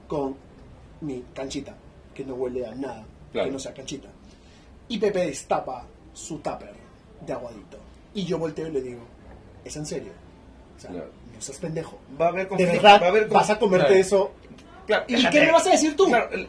con 0.07 0.35
mi 1.01 1.23
canchita, 1.33 1.75
que 2.13 2.23
no 2.25 2.35
huele 2.35 2.65
a 2.65 2.75
nada, 2.75 3.05
Claro. 3.31 3.47
que 3.47 3.53
no 3.53 3.59
sea 3.59 3.73
canchita, 3.73 4.07
y 4.87 4.97
Pepe 4.99 5.25
destapa 5.27 5.85
su 6.13 6.37
tupper 6.37 6.73
de 7.25 7.33
aguadito, 7.33 7.77
y 8.13 8.25
yo 8.25 8.37
volteo 8.37 8.67
y 8.67 8.71
le 8.71 8.81
digo, 8.81 9.01
¿es 9.65 9.75
en 9.75 9.85
serio? 9.85 10.11
O 10.77 10.79
sea, 10.81 10.89
Claro. 10.91 11.09
no 11.35 11.41
seas 11.41 11.57
pendejo. 11.59 11.99
Va 12.19 12.25
a 12.25 12.29
haber 12.29 12.43
De 12.43 12.49
conflicto. 12.49 12.73
verdad, 12.73 13.01
va 13.01 13.05
a 13.05 13.09
haber 13.09 13.27
vas 13.27 13.49
a 13.49 13.59
comerte 13.59 13.87
Claro. 13.87 14.01
eso. 14.01 14.31
Claro, 14.87 15.05
¿Y 15.07 15.29
qué 15.29 15.39
me 15.41 15.51
vas 15.51 15.65
a 15.67 15.71
decir 15.71 15.95
tú? 15.95 16.05
Claro, 16.07 16.29
el- 16.31 16.47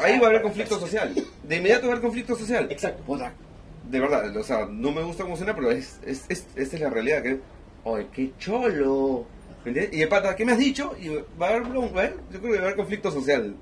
Ahí 0.00 0.18
va 0.18 0.26
a 0.28 0.30
haber 0.30 0.42
conflicto 0.42 0.80
social. 0.80 1.14
De 1.42 1.56
inmediato 1.56 1.82
va 1.82 1.88
a 1.88 1.92
haber 1.96 2.02
conflicto 2.02 2.34
social. 2.36 2.66
Exacto. 2.70 3.02
Puta, 3.02 3.32
de 3.90 4.00
verdad, 4.00 4.34
o 4.34 4.42
sea, 4.42 4.66
no 4.70 4.90
me 4.92 5.02
gusta 5.02 5.24
cómo 5.24 5.36
suena, 5.36 5.54
pero 5.54 5.70
es, 5.70 5.98
es, 6.06 6.24
es- 6.30 6.46
esta 6.56 6.76
es 6.76 6.80
la 6.82 6.88
realidad. 6.90 7.22
Que, 7.22 7.38
¡Ay, 7.84 8.06
qué 8.12 8.32
cholo! 8.38 9.26
Y 9.92 10.00
el 10.00 10.08
pata, 10.08 10.34
¿qué 10.36 10.44
me 10.44 10.52
has 10.52 10.58
dicho? 10.58 10.94
Y 11.00 11.08
va 11.40 11.48
a 11.48 11.50
haber, 11.50 11.62
va 11.64 11.84
a 11.84 11.88
haber- 11.88 12.16
yo 12.32 12.38
creo 12.40 12.42
que 12.42 12.48
va 12.50 12.56
a 12.58 12.62
haber 12.66 12.76
conflicto 12.76 13.10
social. 13.10 13.54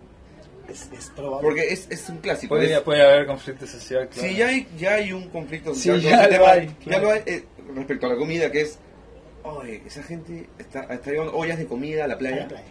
Es, 0.69 0.88
es 0.97 1.11
probable. 1.17 1.43
Porque 1.43 1.73
es, 1.73 1.87
es 1.90 2.09
un 2.09 2.19
clásico. 2.19 2.55
Puede, 2.55 2.73
es- 2.75 2.81
puede 2.81 3.03
haber 3.03 3.27
conflicto 3.27 3.67
social, 3.67 4.09
claro. 4.09 4.29
Si 4.29 4.35
ya 4.37 4.47
hay, 4.49 4.67
ya 4.79 4.95
hay 4.95 5.12
un 5.12 5.29
conflicto 5.31 5.75
Sí, 5.75 5.88
social 5.88 6.01
con 6.01 6.03
ya 6.11 6.17
ese 6.21 6.25
lo 6.25 6.31
tema, 6.38 6.53
hay, 6.53 6.67
ya 6.69 6.75
claro. 6.85 7.03
lo 7.05 7.11
hay, 7.11 7.23
eh, 7.27 7.45
respecto 7.74 8.07
a 8.07 8.11
la 8.11 8.16
comida, 8.16 8.50
que 8.50 8.62
es, 8.62 8.79
oye, 9.42 9.83
esa 9.87 10.03
gente 10.03 10.48
está, 10.59 10.81
está 10.85 11.11
llevando 11.11 11.35
ollas 11.37 11.59
de 11.59 11.66
comida 11.66 12.05
a 12.05 12.09
la 12.09 12.14
A 12.14 12.18
playa. 12.18 12.37
la 12.42 12.48
playa. 12.48 12.64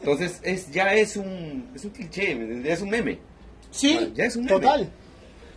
Entonces, 0.00 0.40
es, 0.42 0.70
ya 0.70 0.92
es 0.94 1.16
un, 1.16 1.70
es 1.74 1.84
un 1.84 1.90
cliché, 1.90 2.36
ya 2.62 2.72
es 2.74 2.80
un 2.82 2.90
meme. 2.90 3.18
Sí, 3.70 4.12
Ya 4.14 4.26
es 4.26 4.36
un 4.36 4.44
meme. 4.44 4.60
total. 4.60 4.90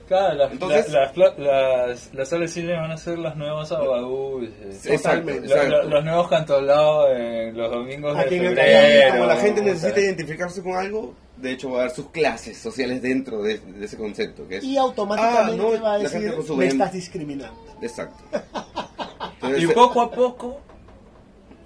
Claro, 0.08 0.36
las, 0.36 0.52
Entonces- 0.54 0.89
la- 0.89 1.12
las, 1.13 1.38
las, 1.38 2.13
las 2.13 2.30
salas 2.30 2.54
de 2.56 2.62
cine 2.62 2.73
van 2.73 2.91
a 2.91 2.97
ser 2.97 3.17
las 3.19 3.36
nuevas 3.36 3.69
abadús. 3.73 4.47
Exacto, 4.63 4.93
Totalmente. 4.95 5.47
exacto. 5.47 5.84
los 5.89 6.04
nuevos 6.06 6.28
cantolados 6.30 7.10
en 7.17 7.58
los 7.58 7.69
domingos 7.71 8.15
de 8.15 8.21
Aquí 8.23 8.36
en 8.36 8.45
el 8.45 8.56
febrero. 8.56 9.12
Como 9.15 9.26
la 9.26 9.36
gente 9.36 9.62
necesita 9.62 10.00
identificarse 10.00 10.63
con 10.63 10.76
algo, 10.78 11.13
de 11.38 11.52
hecho 11.52 11.71
va 11.71 11.78
a 11.78 11.82
dar 11.82 11.91
sus 11.91 12.10
clases 12.10 12.58
sociales 12.58 13.02
dentro 13.02 13.41
de, 13.43 13.58
de 13.60 13.86
ese 13.86 13.97
concepto. 13.97 14.47
Que 14.47 14.58
es, 14.58 14.63
Y 14.63 14.78
automáticamente 14.78 15.54
Ah, 15.54 15.56
no, 15.56 15.82
va 15.82 15.93
a 15.93 15.97
la 16.00 16.10
gente 16.10 16.26
decir, 16.26 16.36
con 16.38 16.47
su 16.47 16.56
me 16.58 16.67
estás 16.67 16.93
discriminando. 16.93 17.60
Exacto. 17.82 18.23
Entonces, 19.41 19.63
Y 19.63 19.67
poco 19.73 20.02
a 20.02 20.10
poco, 20.12 20.60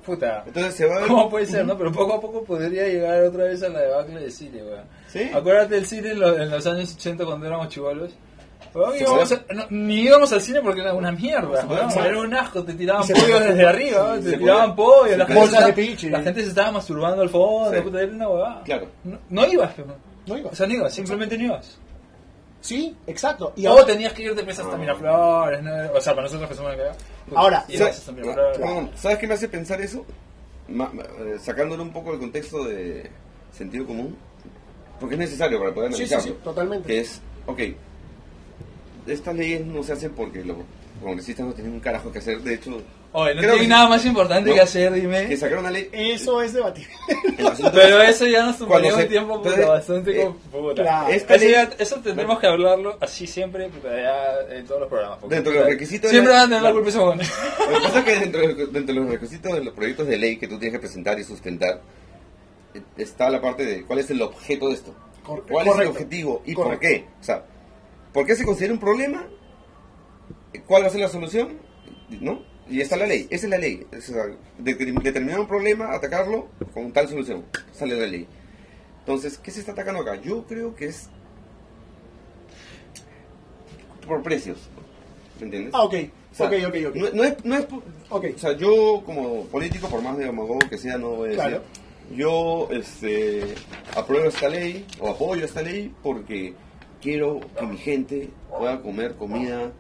puta, 0.05 0.43
entonces 0.45 0.73
se 0.75 0.86
va 0.86 0.95
a 0.95 0.99
ver... 0.99 1.07
¿cómo 1.07 1.29
puede 1.29 1.45
ser, 1.45 1.65
no? 1.65 1.77
Pero 1.77 1.91
poco 1.91 2.13
a 2.15 2.19
poco 2.21 2.43
podría 2.43 2.88
llegar 2.88 3.23
otra 3.23 3.45
vez 3.45 3.63
a 3.63 3.69
la 3.69 3.79
debacle 3.79 4.19
de 4.19 4.29
cine, 4.31 4.62
weón. 4.63 4.84
¿Sí? 5.07 5.29
Acuérdate 5.34 5.75
del 5.75 5.86
cine 5.86 6.12
en, 6.12 6.19
lo- 6.19 6.38
en 6.38 6.49
los 6.49 6.65
años 6.67 6.93
80 6.95 7.25
cuando 7.25 7.45
éramos 7.47 7.69
chivolos. 7.69 8.12
A- 8.74 9.54
no, 9.54 9.65
ni 9.69 10.02
íbamos 10.02 10.32
al 10.32 10.41
cine 10.41 10.62
porque 10.62 10.82
era 10.82 10.93
una 10.93 11.12
mierda, 11.12 11.67
se- 11.89 12.00
era 12.00 12.19
un 12.19 12.34
asco, 12.34 12.63
te 12.63 12.74
tiraban 12.74 13.06
pollos 13.08 13.39
desde 13.41 13.67
arriba, 13.67 14.17
te 14.24 14.38
tiraban 14.38 14.76
pollos, 14.76 15.10
se 15.12 15.17
la 15.17 15.26
puede- 15.26 15.39
gente, 15.39 15.52
Bolsas 15.54 15.65
de 15.67 15.74
piche. 15.74 16.10
la 16.10 16.21
gente 16.21 16.41
se 16.43 16.50
estaba 16.50 16.71
masturbando 16.71 17.21
al 17.21 17.30
fondo, 17.30 17.76
Sí. 17.76 17.82
puta, 17.82 18.02
era 18.02 18.12
una 18.13 18.30
huevada. 18.30 18.62
Claro. 18.63 18.88
No, 19.04 19.19
no 19.30 19.47
ibas. 19.47 19.71
No 20.28 20.38
iba. 20.38 20.50
o 20.52 20.56
sea, 20.56 20.67
no 20.67 20.74
ibas, 20.74 20.93
simplemente 20.93 21.38
no 21.38 21.43
ibas. 21.45 21.78
Sí, 22.62 22.95
exacto. 23.08 23.54
Y 23.56 23.65
o 23.65 23.71
ahora, 23.71 23.86
tenías 23.88 24.13
que 24.13 24.21
irte 24.24 24.43
pues, 24.43 24.60
hasta 24.60 24.78
Miraflores, 24.78 25.63
¿no? 25.63 25.71
o 25.95 26.00
sea, 26.00 26.13
para 26.13 26.28
nosotros 26.28 26.47
que 26.50 26.56
somos 26.56 26.78
de 26.78 26.84
acá. 26.84 26.95
Ahora, 27.36 27.65
ibas 27.67 27.95
¿Sabes, 27.97 28.60
no, 28.60 28.89
¿sabes 28.95 29.17
qué 29.17 29.28
me 29.28 29.34
hace 29.34 29.47
pensar 29.50 29.82
eso? 29.82 30.06
Ma- 30.67 30.91
ma- 30.93 31.02
eh, 31.04 31.38
sacándole 31.39 31.82
un 31.82 31.91
poco 31.91 32.13
el 32.13 32.19
contexto 32.19 32.63
de 32.65 33.10
sentido 33.52 33.86
común. 33.88 34.15
Porque 35.00 35.15
es 35.15 35.19
necesario 35.19 35.58
para 35.60 35.74
poder 35.74 35.91
Sí, 35.93 36.06
sí, 36.06 36.13
analizarlo. 36.13 36.38
sí, 36.38 36.43
totalmente. 36.43 36.88
Que 36.88 37.00
es, 37.00 37.19
ok, 37.47 37.60
estas 39.07 39.35
leyes 39.35 39.65
no 39.65 39.83
se 39.83 39.93
hacen 39.93 40.11
porque 40.11 40.43
los 40.43 40.57
congresistas 41.01 41.45
no 41.45 41.53
tienen 41.53 41.73
un 41.73 41.79
carajo 41.79 42.11
que 42.11 42.19
hacer. 42.19 42.39
De 42.41 42.53
hecho, 42.55 42.81
Oye, 43.13 43.33
no 43.35 43.41
creo 43.41 43.51
tiene 43.53 43.65
que- 43.65 43.67
nada 43.67 43.89
más 43.89 44.05
importante 44.05 44.49
no, 44.49 44.55
que 44.55 44.61
hacer, 44.61 44.93
dime. 44.93 45.27
que 45.27 45.35
sacar 45.35 45.57
una 45.59 45.71
ley... 45.71 45.89
eso 45.91 46.41
es 46.41 46.53
debatible. 46.53 46.93
Pero 47.73 48.01
eso 48.01 48.25
ya 48.25 48.45
nos 48.45 48.57
tomaría 48.57 48.95
un 48.95 49.07
tiempo 49.07 49.41
puta, 49.41 49.67
bastante 49.67 50.21
eh, 50.21 50.31
claro. 50.75 51.09
Esta 51.09 51.35
Eso, 51.35 51.43
ley- 51.43 51.51
ya- 51.53 51.69
eso 51.77 51.95
tendremos 51.97 52.39
que 52.39 52.47
hablarlo 52.47 52.97
así 53.01 53.27
siempre, 53.27 53.69
ya 53.83 54.55
en 54.55 54.65
todos 54.65 54.81
los 54.81 54.89
programas. 54.89 55.19
Dentro 55.27 55.51
de 55.51 55.59
los 55.59 55.67
requisitos 55.69 56.03
de 56.09 56.15
Siempre 56.15 56.31
van 56.33 56.41
a 56.43 56.45
tener 56.45 56.61
la 56.61 56.71
culpa. 56.71 56.89
Lo 56.91 57.17
que 57.17 57.83
pasa 57.83 57.99
es 57.99 58.05
que 58.05 58.19
dentro, 58.19 58.41
de- 58.41 58.67
dentro 58.67 58.95
de 58.95 59.01
los 59.01 59.09
requisitos 59.09 59.53
de 59.53 59.63
los 59.65 59.73
proyectos 59.73 60.07
de 60.07 60.17
ley 60.17 60.37
que 60.37 60.47
tú 60.47 60.57
tienes 60.57 60.73
que 60.73 60.79
presentar 60.79 61.19
y 61.19 61.23
sustentar, 61.25 61.81
eh, 62.73 62.81
está 62.97 63.29
la 63.29 63.41
parte 63.41 63.65
de 63.65 63.83
cuál 63.83 63.99
es 63.99 64.09
el 64.11 64.21
objeto 64.21 64.69
de 64.69 64.75
esto. 64.75 64.93
Cor- 65.25 65.45
¿Cuál 65.49 65.67
es 65.67 65.77
el 65.79 65.87
objetivo 65.87 66.41
y 66.45 66.55
por 66.55 66.79
qué? 66.79 67.05
O 67.19 67.23
sea, 67.23 67.43
¿por 68.13 68.26
qué 68.26 68.36
se 68.36 68.45
considera 68.45 68.74
un 68.74 68.80
problema? 68.80 69.26
¿Cuál 70.67 70.84
va 70.84 70.88
a 70.88 70.89
ser 70.91 71.02
la 71.02 71.08
solución? 71.10 71.58
¿No? 72.19 72.43
Y 72.69 72.80
está 72.82 72.95
la 72.95 73.06
ley, 73.08 73.28
esa 73.30 73.45
es 73.45 73.50
la 73.50 73.58
ley. 73.58 73.86
O 73.97 74.02
sea, 74.02 74.24
de- 74.58 74.76
de- 74.76 74.91
determinar 75.02 75.39
un 75.39 75.47
problema, 75.47 75.93
atacarlo 75.93 76.47
con 76.74 76.91
tal 76.91 77.08
solución. 77.10 77.45
Sale 77.74 78.00
la 78.00 78.06
ley. 78.08 78.28
Entonces, 79.00 79.38
¿qué 79.38 79.52
se 79.52 79.60
está 79.62 79.71
atacando 79.74 80.02
acá? 80.02 80.15
Yo 80.21 80.45
creo 80.45 80.76
que 80.76 80.86
es 80.86 81.10
por 84.08 84.21
precios. 84.24 84.58
¿Me 85.39 85.45
entiendes? 85.45 85.74
Ah, 85.74 85.84
ok. 85.84 85.95
O 86.32 86.36
sea, 86.36 86.47
ok, 86.47 86.54
ok, 86.67 86.76
ok. 86.89 86.95
No, 86.95 87.10
no 87.13 87.24
es, 87.24 87.45
no 87.45 87.56
es 87.58 87.65
po- 87.65 87.84
Ok. 88.10 88.26
O 88.36 88.39
sea, 88.39 88.54
yo 88.58 89.02
como 89.06 89.45
político, 89.45 89.88
por 89.88 90.02
más 90.02 90.17
demagogo 90.17 90.60
que 90.69 90.78
sea, 90.78 90.97
no 90.97 91.10
voy 91.12 91.30
a 91.30 91.32
decir. 91.32 91.43
Claro. 91.50 91.63
Yo 92.15 92.67
este, 92.71 93.54
apruebo 93.95 94.28
esta 94.28 94.50
ley 94.50 94.86
o 95.00 95.10
apoyo 95.10 95.45
esta 95.45 95.62
ley 95.62 95.93
porque 96.04 96.54
quiero 97.01 97.39
que 97.59 97.65
mi 97.65 97.77
gente 97.77 98.29
pueda 98.57 98.81
comer 98.81 99.15
comida. 99.15 99.71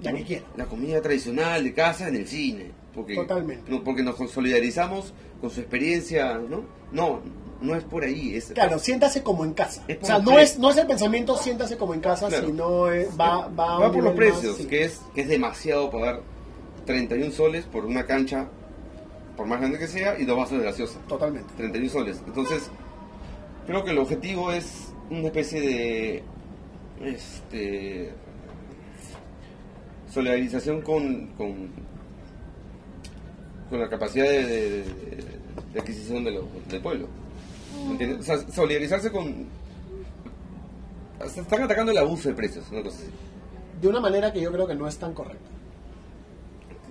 La 0.00 0.12
que 0.12 0.22
quiera. 0.24 0.44
La 0.56 0.66
comida 0.66 1.00
tradicional 1.02 1.64
de 1.64 1.74
casa 1.74 2.08
en 2.08 2.16
el 2.16 2.26
cine. 2.28 2.70
Porque, 2.94 3.14
Totalmente. 3.14 3.70
no, 3.70 3.82
porque 3.84 4.02
nos 4.02 4.16
solidarizamos 4.30 5.12
con 5.40 5.50
su 5.50 5.60
experiencia, 5.60 6.38
¿no? 6.38 6.62
No, 6.92 7.20
no 7.60 7.74
es 7.76 7.84
por 7.84 8.02
ahí. 8.04 8.34
Es, 8.34 8.46
Claro, 8.52 8.78
siéntase 8.78 9.22
como 9.22 9.44
en 9.44 9.52
casa. 9.54 9.84
O 10.00 10.04
sea, 10.06 10.18
no 10.18 10.38
es, 10.38 10.58
no 10.58 10.70
es 10.70 10.76
el 10.78 10.86
pensamiento 10.86 11.36
siéntase 11.36 11.76
como 11.76 11.94
en 11.94 12.00
casa, 12.00 12.28
Claro. 12.28 12.46
sino 12.46 12.88
es- 12.90 13.08
va, 13.18 13.48
va, 13.48 13.70
a 13.72 13.76
un 13.78 13.82
Va 13.84 13.86
por 13.92 13.96
los 14.02 14.04
más, 14.04 14.14
precios, 14.14 14.56
sí. 14.56 14.64
que, 14.66 14.84
es, 14.84 15.00
que 15.14 15.20
es 15.22 15.28
demasiado 15.28 15.90
pagar 15.90 16.22
31 16.86 17.30
soles 17.32 17.64
por 17.66 17.84
una 17.84 18.04
cancha, 18.06 18.48
por 19.36 19.46
más 19.46 19.60
grande 19.60 19.78
que 19.78 19.86
sea, 19.86 20.18
y 20.18 20.24
dos 20.24 20.36
vasos 20.36 20.58
de 20.58 20.64
gaseosa. 20.64 20.98
Totalmente. 21.08 21.52
31 21.56 21.90
soles. 21.90 22.20
Entonces, 22.26 22.68
creo 23.66 23.84
que 23.84 23.90
el 23.90 23.98
objetivo 23.98 24.50
es 24.50 24.92
una 25.10 25.26
especie 25.26 25.60
de 25.60 26.24
este 27.04 28.12
solidarización 30.12 30.80
con, 30.82 31.26
con, 31.36 31.68
con 33.70 33.80
la 33.80 33.88
capacidad 33.88 34.24
de, 34.24 34.46
de- 34.46 34.84
de 35.74 35.80
adquisición 35.80 36.24
de 36.24 36.30
lo- 36.32 36.48
del 36.68 36.80
pueblo. 36.80 37.06
O 38.18 38.22
sea, 38.22 38.38
solidarizarse 38.50 39.10
con... 39.12 39.46
Están 41.24 41.62
atacando 41.62 41.92
el 41.92 41.98
abuso 41.98 42.28
de 42.30 42.34
precios, 42.34 42.64
una 42.70 42.82
cosa 42.82 42.96
así. 42.98 43.10
De 43.82 43.88
una 43.88 44.00
manera 44.00 44.32
que 44.32 44.40
yo 44.40 44.50
creo 44.52 44.66
que 44.66 44.74
no 44.74 44.88
es 44.88 44.96
tan 44.98 45.12
correcta. 45.12 45.44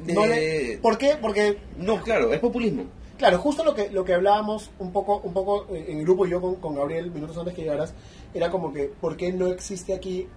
No 0.06 0.26
le- 0.28 0.78
¿Por 0.82 0.98
qué? 0.98 1.16
Porque 1.20 1.58
No, 1.78 2.02
claro, 2.04 2.32
es 2.34 2.40
populismo. 2.40 2.84
Claro, 3.18 3.40
justo 3.40 3.64
lo 3.64 3.74
que 3.74 3.90
lo 3.90 4.06
que 4.06 4.14
hablábamos 4.14 4.70
un 4.80 4.92
poco 4.92 5.18
un 5.24 5.34
poco 5.34 5.66
eh, 5.76 5.86
en 5.90 5.98
el 6.00 6.04
grupo 6.04 6.26
y 6.26 6.30
yo 6.30 6.40
con, 6.42 6.56
con 6.56 6.76
Gabriel 6.76 7.10
minutos 7.12 7.38
antes 7.38 7.54
que 7.56 7.62
llegaras 7.64 7.94
era 8.34 8.52
como 8.52 8.72
que 8.72 8.86
¿por 8.86 9.18
qué 9.18 9.34
no 9.34 9.48
existe 9.48 9.94
aquí 9.94 10.28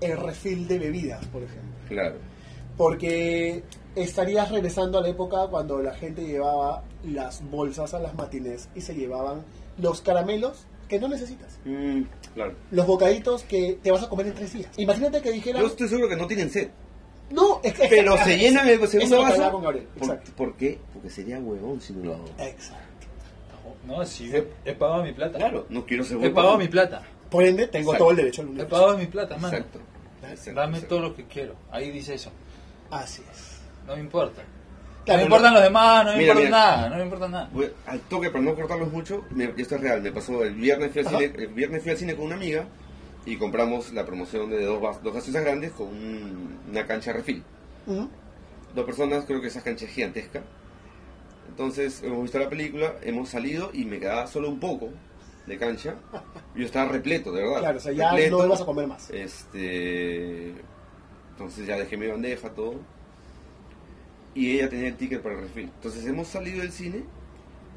el 0.00 0.16
refil 0.16 0.68
de 0.68 0.78
bebidas, 0.78 1.24
por 1.26 1.42
ejemplo? 1.42 1.72
Claro. 1.88 2.16
Porque 2.76 3.62
estarías 3.94 4.50
regresando 4.50 4.98
a 4.98 5.02
la 5.02 5.08
época 5.08 5.46
cuando 5.48 5.80
la 5.82 5.94
gente 5.94 6.24
llevaba 6.26 6.82
las 7.04 7.42
bolsas 7.50 7.92
a 7.94 7.98
las 7.98 8.14
matines 8.14 8.68
y 8.74 8.80
se 8.80 8.94
llevaban 8.94 9.42
los 9.78 10.00
caramelos 10.00 10.66
que 10.88 10.98
no 11.00 11.08
necesitas, 11.08 11.58
Mm, 11.64 12.02
claro. 12.34 12.54
los 12.70 12.86
bocaditos 12.86 13.44
que 13.44 13.78
te 13.82 13.90
vas 13.90 14.02
a 14.02 14.08
comer 14.08 14.26
en 14.26 14.34
tres 14.34 14.52
días. 14.52 14.70
Imagínate 14.76 15.22
que 15.22 15.32
dijeran, 15.32 15.62
Yo 15.62 15.68
estoy 15.68 15.88
seguro 15.88 16.08
que 16.08 16.16
no 16.16 16.26
tienen 16.26 16.50
sed. 16.50 16.68
No, 17.32 17.60
es 17.62 17.72
que 17.74 17.88
Pero 17.88 18.16
se 18.18 18.36
llenan 18.38 18.68
el 18.68 18.86
segundo 18.88 19.22
vaso. 19.22 19.50
con 19.50 19.62
Gabriel, 19.62 19.86
¿Por, 19.98 20.02
exacto. 20.08 20.30
por 20.36 20.54
qué? 20.56 20.78
Porque 20.92 21.10
sería 21.10 21.38
huevón 21.38 21.80
si 21.80 21.92
no 21.92 22.04
lo 22.04 22.14
hago. 22.14 22.24
Exacto. 22.38 23.06
No, 23.86 24.04
sí, 24.06 24.30
he, 24.32 24.46
he 24.64 24.74
pagado 24.74 25.02
mi 25.02 25.12
plata. 25.12 25.38
Claro, 25.38 25.66
no 25.68 25.84
quiero 25.84 26.04
ser 26.04 26.22
He 26.24 26.30
pagado 26.30 26.56
mi 26.58 26.68
plata. 26.68 27.02
Por 27.30 27.42
ende, 27.44 27.66
tengo 27.66 27.90
Exacto. 27.92 28.04
todo 28.04 28.10
el 28.10 28.16
derecho 28.16 28.42
al 28.42 28.46
He 28.46 28.50
universo. 28.50 28.70
pagado 28.76 28.98
mi 28.98 29.06
plata, 29.06 29.36
mano. 29.38 29.56
Exacto. 29.56 29.78
Exacto, 30.30 30.60
Dame 30.60 30.72
exacto. 30.76 30.94
todo 30.96 31.08
lo 31.08 31.16
que 31.16 31.24
quiero. 31.26 31.54
Ahí 31.72 31.90
dice 31.90 32.14
eso. 32.14 32.30
Así 32.90 33.22
es. 33.32 33.60
No 33.86 33.94
me 33.96 34.00
importa. 34.02 34.42
Claro, 35.04 35.18
no 35.18 35.22
me 35.22 35.24
importan 35.24 35.54
los 35.54 35.62
demás, 35.64 36.04
no 36.04 36.12
me 36.12 36.18
Mira, 36.18 36.28
importa 36.32 36.46
mira. 36.48 36.58
nada, 36.58 36.88
no 36.90 36.96
me 36.96 37.02
importa 37.02 37.28
nada. 37.28 37.50
Voy- 37.52 37.72
al 37.86 38.00
toque, 38.02 38.30
para 38.30 38.44
no 38.44 38.54
cortarlos 38.54 38.92
mucho, 38.92 39.24
me- 39.30 39.52
esto 39.56 39.74
es 39.74 39.80
real. 39.80 40.00
Me 40.00 40.12
pasó 40.12 40.44
el 40.44 40.54
viernes, 40.54 40.92
fui 40.92 41.00
al 41.00 41.06
Ajá. 41.08 41.18
cine, 41.18 41.32
el 41.36 41.48
viernes 41.48 41.82
fui 41.82 41.90
al 41.90 41.96
cine 41.98 42.14
con 42.14 42.26
una 42.26 42.36
amiga 42.36 42.66
y 43.26 43.36
compramos 43.36 43.92
la 43.92 44.04
promoción 44.04 44.50
de 44.50 44.64
dos, 44.64 44.80
dos 45.02 45.14
gaseosas 45.14 45.44
grandes 45.44 45.72
con 45.72 45.88
un- 45.88 46.58
una 46.70 46.86
cancha 46.86 47.12
refil. 47.12 47.42
Ujú. 47.86 48.08
Dos 48.74 48.84
personas, 48.84 49.24
creo 49.26 49.40
que 49.40 49.48
esa 49.48 49.62
cancha 49.62 49.84
es 49.84 49.92
gigantesca. 49.92 50.42
Entonces, 51.48 52.02
hemos 52.02 52.22
visto 52.22 52.38
la 52.38 52.48
película, 52.48 52.94
hemos 53.02 53.28
salido 53.28 53.70
y 53.72 53.84
me 53.84 53.98
quedaba 54.00 54.26
solo 54.26 54.48
un 54.48 54.58
poco 54.58 54.88
de 55.46 55.58
cancha. 55.58 55.96
Yo 56.56 56.64
estaba 56.64 56.90
repleto, 56.90 57.30
de 57.32 57.42
verdad. 57.42 57.58
Claro, 57.60 57.78
o 57.78 57.80
sea, 57.80 57.92
ya 57.92 58.10
repleto. 58.10 58.42
no 58.42 58.48
vas 58.48 58.60
a 58.62 58.64
comer 58.64 58.86
más. 58.86 59.10
Este, 59.10 60.54
entonces 61.32 61.66
ya 61.66 61.76
dejé 61.76 61.96
mi 61.96 62.06
bandeja, 62.08 62.50
todo. 62.50 62.76
Y 64.34 64.52
ella 64.56 64.68
tenía 64.70 64.88
el 64.88 64.96
ticket 64.96 65.20
para 65.22 65.34
el 65.36 65.42
refil. 65.42 65.64
Entonces 65.74 66.06
hemos 66.06 66.26
salido 66.28 66.60
del 66.60 66.72
cine 66.72 67.02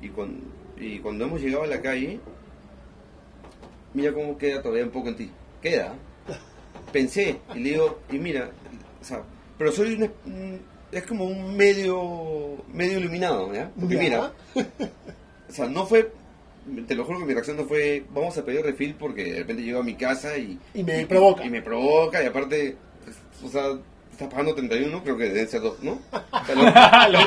y 0.01 0.07
cuando, 0.09 0.39
y 0.77 0.99
cuando 0.99 1.25
hemos 1.25 1.41
llegado 1.41 1.63
a 1.63 1.67
la 1.67 1.81
calle, 1.81 2.19
mira 3.95 4.13
cómo 4.13 4.37
queda 4.37 4.61
todavía 4.61 4.83
un 4.85 4.91
poco 4.91 5.09
en 5.09 5.15
ti. 5.15 5.31
Queda. 5.61 5.95
Pensé 6.91 7.39
y 7.55 7.59
le 7.59 7.69
digo, 7.71 7.99
y 8.11 8.17
mira, 8.19 8.51
o 9.01 9.03
sea, 9.03 9.23
pero 9.57 9.71
soy 9.71 9.93
un, 9.95 10.61
es 10.91 11.03
como 11.03 11.25
un 11.25 11.55
medio, 11.57 12.57
medio 12.73 12.99
iluminado, 12.99 13.51
¿ya? 13.53 13.71
Porque 13.79 13.95
Ya. 13.95 14.01
mira, 14.01 14.33
o 15.49 15.51
sea, 15.51 15.67
no 15.67 15.85
fue, 15.85 16.11
te 16.87 16.95
lo 16.95 17.03
juro 17.03 17.19
que 17.19 17.25
mi 17.25 17.33
reacción 17.33 17.57
no 17.57 17.65
fue, 17.65 18.05
vamos 18.13 18.37
a 18.37 18.45
pedir 18.45 18.61
refil 18.61 18.95
porque 18.95 19.23
de 19.25 19.39
repente 19.39 19.63
llego 19.63 19.79
a 19.79 19.83
mi 19.83 19.95
casa 19.95 20.37
y... 20.37 20.57
Y 20.73 20.83
me 20.83 21.05
provoca. 21.05 21.43
Y 21.45 21.49
me 21.49 21.61
provoca 21.61 22.23
y 22.23 22.27
aparte, 22.27 22.77
o 23.43 23.49
sea, 23.49 23.63
estás 24.15 24.29
pagando 24.29 24.55
31, 24.55 25.03
creo 25.03 25.17
que 25.17 25.23
deben 25.25 25.47
ser 25.47 25.61
dos, 25.61 25.77
¿no? 25.81 25.99
O 26.11 26.45
sea, 26.45 27.07
lo, 27.09 27.19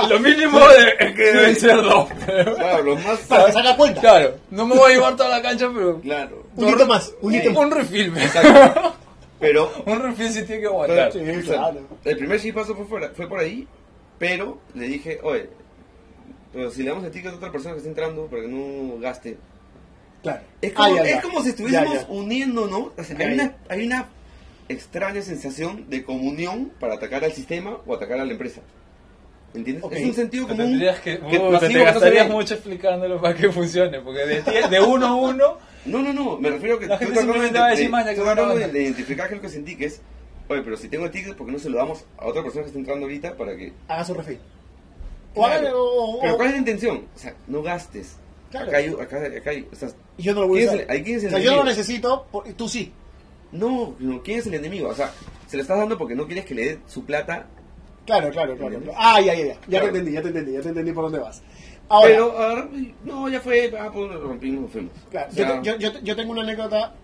lo- 0.00 0.08
lo 0.08 0.20
mínimo 0.20 0.58
de- 0.60 0.94
es 1.06 1.14
que 1.14 1.22
deben 1.22 1.56
ser 1.56 1.76
dos. 1.76 2.08
claro, 2.56 2.82
los 2.82 3.04
más... 3.04 3.18
Para 3.20 3.46
que 3.46 3.52
saca 3.52 3.76
cuenta. 3.76 4.00
Claro, 4.00 4.34
no 4.50 4.66
me 4.66 4.76
voy 4.76 4.92
a 4.92 4.94
llevar 4.94 5.16
toda 5.16 5.28
la 5.30 5.42
cancha, 5.42 5.68
pero. 5.74 6.00
Claro. 6.00 6.46
Un 6.56 6.68
hito 6.68 6.86
más, 6.86 7.12
un 7.20 7.34
hito 7.34 7.50
más. 7.52 7.58
Un 7.64 8.18
Exacto. 8.18 8.94
Pero 9.38 9.70
Un 9.84 10.00
refill 10.02 10.30
sí 10.30 10.42
tiene 10.44 10.62
que 10.62 10.66
aguantar. 10.68 11.12
Sí, 11.12 11.18
O 11.18 11.42
sea, 11.42 11.56
claro. 11.58 11.80
el 12.04 12.16
primer 12.16 12.40
chispazo 12.40 12.74
fue, 12.74 12.86
fuera- 12.86 13.10
fue 13.14 13.28
por 13.28 13.38
ahí, 13.40 13.66
pero 14.18 14.58
le 14.74 14.86
dije, 14.88 15.18
oye, 15.22 15.50
pero 16.52 16.70
si 16.70 16.82
le 16.82 16.88
damos 16.90 17.04
el 17.04 17.10
ticket 17.10 17.32
a 17.32 17.36
otra 17.36 17.52
persona 17.52 17.72
que 17.74 17.78
está 17.78 17.90
entrando 17.90 18.26
para 18.26 18.42
que 18.42 18.48
no 18.48 18.98
gaste. 18.98 19.36
Claro. 20.22 20.40
Es 20.62 20.72
como, 20.72 20.88
Ah, 20.88 20.96
ya, 20.96 21.02
es 21.04 21.10
ya. 21.16 21.20
como 21.22 21.42
si 21.42 21.48
estuviésemos 21.50 21.92
Ya, 21.94 22.06
¿no? 22.66 22.92
O 22.96 23.04
sea, 23.04 23.16
hay, 23.18 23.34
una, 23.34 23.56
hay 23.68 23.86
una 23.86 24.08
extraña 24.68 25.22
sensación 25.22 25.88
de 25.88 26.02
comunión 26.04 26.72
para 26.80 26.94
atacar 26.94 27.24
al 27.24 27.32
sistema 27.32 27.78
o 27.86 27.94
atacar 27.94 28.20
a 28.20 28.24
la 28.24 28.32
empresa. 28.32 28.60
¿Entiendes? 29.54 29.84
Ok. 29.84 29.92
Es 29.92 30.04
un 30.04 30.14
sentido 30.14 30.44
Te 30.46 30.52
común. 30.52 30.66
tendrías 30.70 31.00
que, 31.00 31.18
que 31.18 31.24
uh, 31.38 31.58
te, 31.58 31.68
que 31.68 31.74
no 31.78 31.84
gastarías 31.84 32.28
ve. 32.28 32.34
mucho 32.34 32.54
explicándolo 32.54 33.20
para 33.20 33.34
que 33.34 33.50
funcione, 33.50 34.00
porque 34.00 34.26
de, 34.26 34.68
de 34.68 34.80
uno 34.80 35.06
a 35.06 35.14
uno, 35.14 35.58
No, 35.86 36.02
no, 36.02 36.12
no, 36.12 36.36
me 36.36 36.50
refiero 36.50 36.76
a 36.76 36.80
que 36.80 36.86
La 36.86 36.94
estoy 36.94 37.06
gente 37.08 37.20
tratando 37.20 37.32
simplemente 37.32 37.58
va 37.58 37.64
a 37.66 37.68
de, 37.70 37.76
decir 37.76 38.66
de- 38.66 38.72
que 38.72 38.82
identificar 38.82 39.28
qué 39.28 39.34
es 39.34 39.38
lo 39.38 39.42
que 39.42 39.48
sentí, 39.54 39.76
que 39.76 39.86
es, 39.86 40.02
oye, 40.48 40.60
pero 40.62 40.76
si 40.76 40.88
tengo 40.88 41.06
el 41.06 41.10
ticket, 41.10 41.36
¿por 41.36 41.46
qué 41.46 41.52
no 41.52 41.58
se 41.58 41.70
lo 41.70 41.78
damos 41.78 42.04
a 42.18 42.26
otra 42.26 42.42
persona 42.42 42.62
que 42.64 42.66
está 42.68 42.78
entrando 42.78 43.06
ahorita 43.06 43.36
para 43.36 43.56
que... 43.56 43.72
Haga 43.88 44.04
su 44.04 44.12
refil. 44.14 44.38
Claro. 45.34 45.82
o- 45.82 46.16
o- 46.16 46.20
Pero 46.20 46.36
¿cuál 46.36 46.48
es 46.48 46.52
la 46.54 46.58
intención? 46.58 47.04
O 47.14 47.18
sea, 47.18 47.34
no 47.46 47.62
gastes. 47.62 48.16
Claro. 48.50 48.68
Acá 48.68 48.76
hay, 48.78 48.86
acá, 48.88 49.16
acá 49.38 49.50
hay, 49.50 49.68
o 49.72 49.76
sea, 49.76 49.88
Y 50.18 50.22
yo 50.22 50.34
no 50.34 50.42
lo 50.42 50.48
voy 50.48 50.64
a 50.64 50.70
¿quién 50.70 50.74
es 50.80 50.82
usar. 50.84 50.96
el- 50.96 51.02
quién 51.04 51.16
es 51.16 51.22
el 51.24 51.28
o 51.28 51.30
sea, 51.30 51.40
yo 51.40 51.50
no 51.52 51.56
lo 51.58 51.64
necesito, 51.64 52.26
por- 52.30 52.44
tú 52.54 52.68
sí. 52.68 52.92
No, 53.52 53.94
no, 53.98 54.22
¿quién 54.22 54.38
es 54.40 54.46
el 54.46 54.54
enemigo? 54.54 54.88
O 54.88 54.94
sea, 54.94 55.12
se 55.46 55.56
lo 55.56 55.62
estás 55.62 55.78
dando 55.78 55.96
porque 55.96 56.14
no 56.14 56.26
quieres 56.26 56.44
que 56.44 56.54
le 56.54 56.64
dé 56.64 56.78
su 56.86 57.04
plata, 57.04 57.46
Claro, 58.04 58.30
claro, 58.30 58.54
claro. 58.56 58.74
¿Entiendes? 58.74 58.94
Ah, 58.96 59.20
ya, 59.20 59.34
ya, 59.34 59.46
ya. 59.46 59.54
Ya 59.54 59.60
Claro. 59.66 59.84
te 59.86 59.88
entendí, 59.98 60.12
ya 60.12 60.22
te 60.22 60.28
entendí, 60.28 60.52
ya 60.52 60.60
te 60.62 60.68
entendí 60.68 60.92
por 60.92 61.04
dónde 61.04 61.18
vas. 61.18 61.42
Ahora, 61.88 62.06
pero 62.08 62.38
ahora, 62.38 62.68
no, 63.04 63.28
ya 63.28 63.40
fue, 63.40 63.72
ah, 63.80 63.90
pues 63.92 64.12
rompimos, 64.14 64.62
nos 64.62 64.70
fuimos. 64.70 64.92
claro, 65.10 65.28
O 65.28 65.34
sea, 65.34 65.62
yo- 65.62 65.76
yo- 65.76 65.98
yo 66.00 66.14
tengo 66.16 66.30
una 66.30 66.42
anécdota 66.42 66.94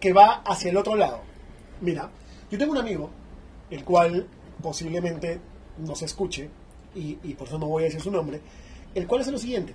que 0.00 0.14
va 0.14 0.42
hacia 0.46 0.70
el 0.70 0.76
otro 0.78 0.96
lado. 0.96 1.20
Mira, 1.82 2.08
yo 2.50 2.56
tengo 2.56 2.72
un 2.72 2.78
amigo, 2.78 3.10
el 3.70 3.84
cual 3.84 4.26
posiblemente 4.62 5.38
nos 5.78 6.00
escuche, 6.00 6.48
y, 6.94 7.18
y 7.22 7.34
por 7.34 7.46
eso 7.48 7.58
no 7.58 7.66
voy 7.66 7.82
a 7.82 7.86
decir 7.86 8.00
su 8.00 8.10
nombre, 8.10 8.40
el 8.94 9.06
cual 9.06 9.20
es 9.20 9.26
lo 9.28 9.36
siguiente. 9.36 9.74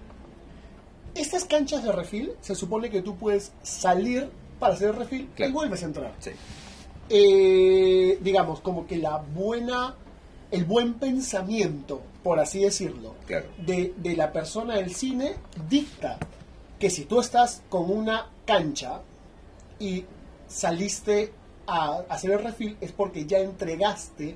Estas 1.13 1.45
canchas 1.45 1.83
de 1.83 1.91
refil, 1.91 2.31
se 2.41 2.55
supone 2.55 2.89
que 2.89 3.03
tú 3.03 3.15
puedes 3.15 3.51
salir 3.61 4.31
para 4.61 4.75
hacer 4.75 4.91
el 4.91 4.95
refil 4.95 5.29
Claro. 5.35 5.49
y 5.49 5.53
vuelves 5.53 5.83
a 5.83 5.85
entrar. 5.87 6.13
sí. 6.19 6.31
eh, 7.09 8.17
digamos, 8.21 8.61
como 8.61 8.87
que 8.87 8.95
la 8.97 9.17
buena, 9.17 9.95
el 10.51 10.63
buen 10.65 10.93
pensamiento, 10.93 12.01
por 12.23 12.39
así 12.39 12.59
decirlo, 12.59 13.15
Claro. 13.27 13.47
de, 13.57 13.93
de 13.97 14.15
la 14.15 14.31
persona 14.31 14.75
del 14.75 14.93
cine 14.95 15.35
dicta 15.69 16.17
que 16.79 16.89
si 16.89 17.03
tú 17.05 17.19
estás 17.19 17.61
con 17.69 17.91
una 17.91 18.29
cancha 18.45 19.01
y 19.79 20.05
saliste 20.47 21.33
a 21.67 22.03
hacer 22.09 22.31
el 22.31 22.39
refil 22.43 22.77
es 22.81 22.91
porque 22.91 23.25
ya 23.25 23.39
entregaste 23.39 24.35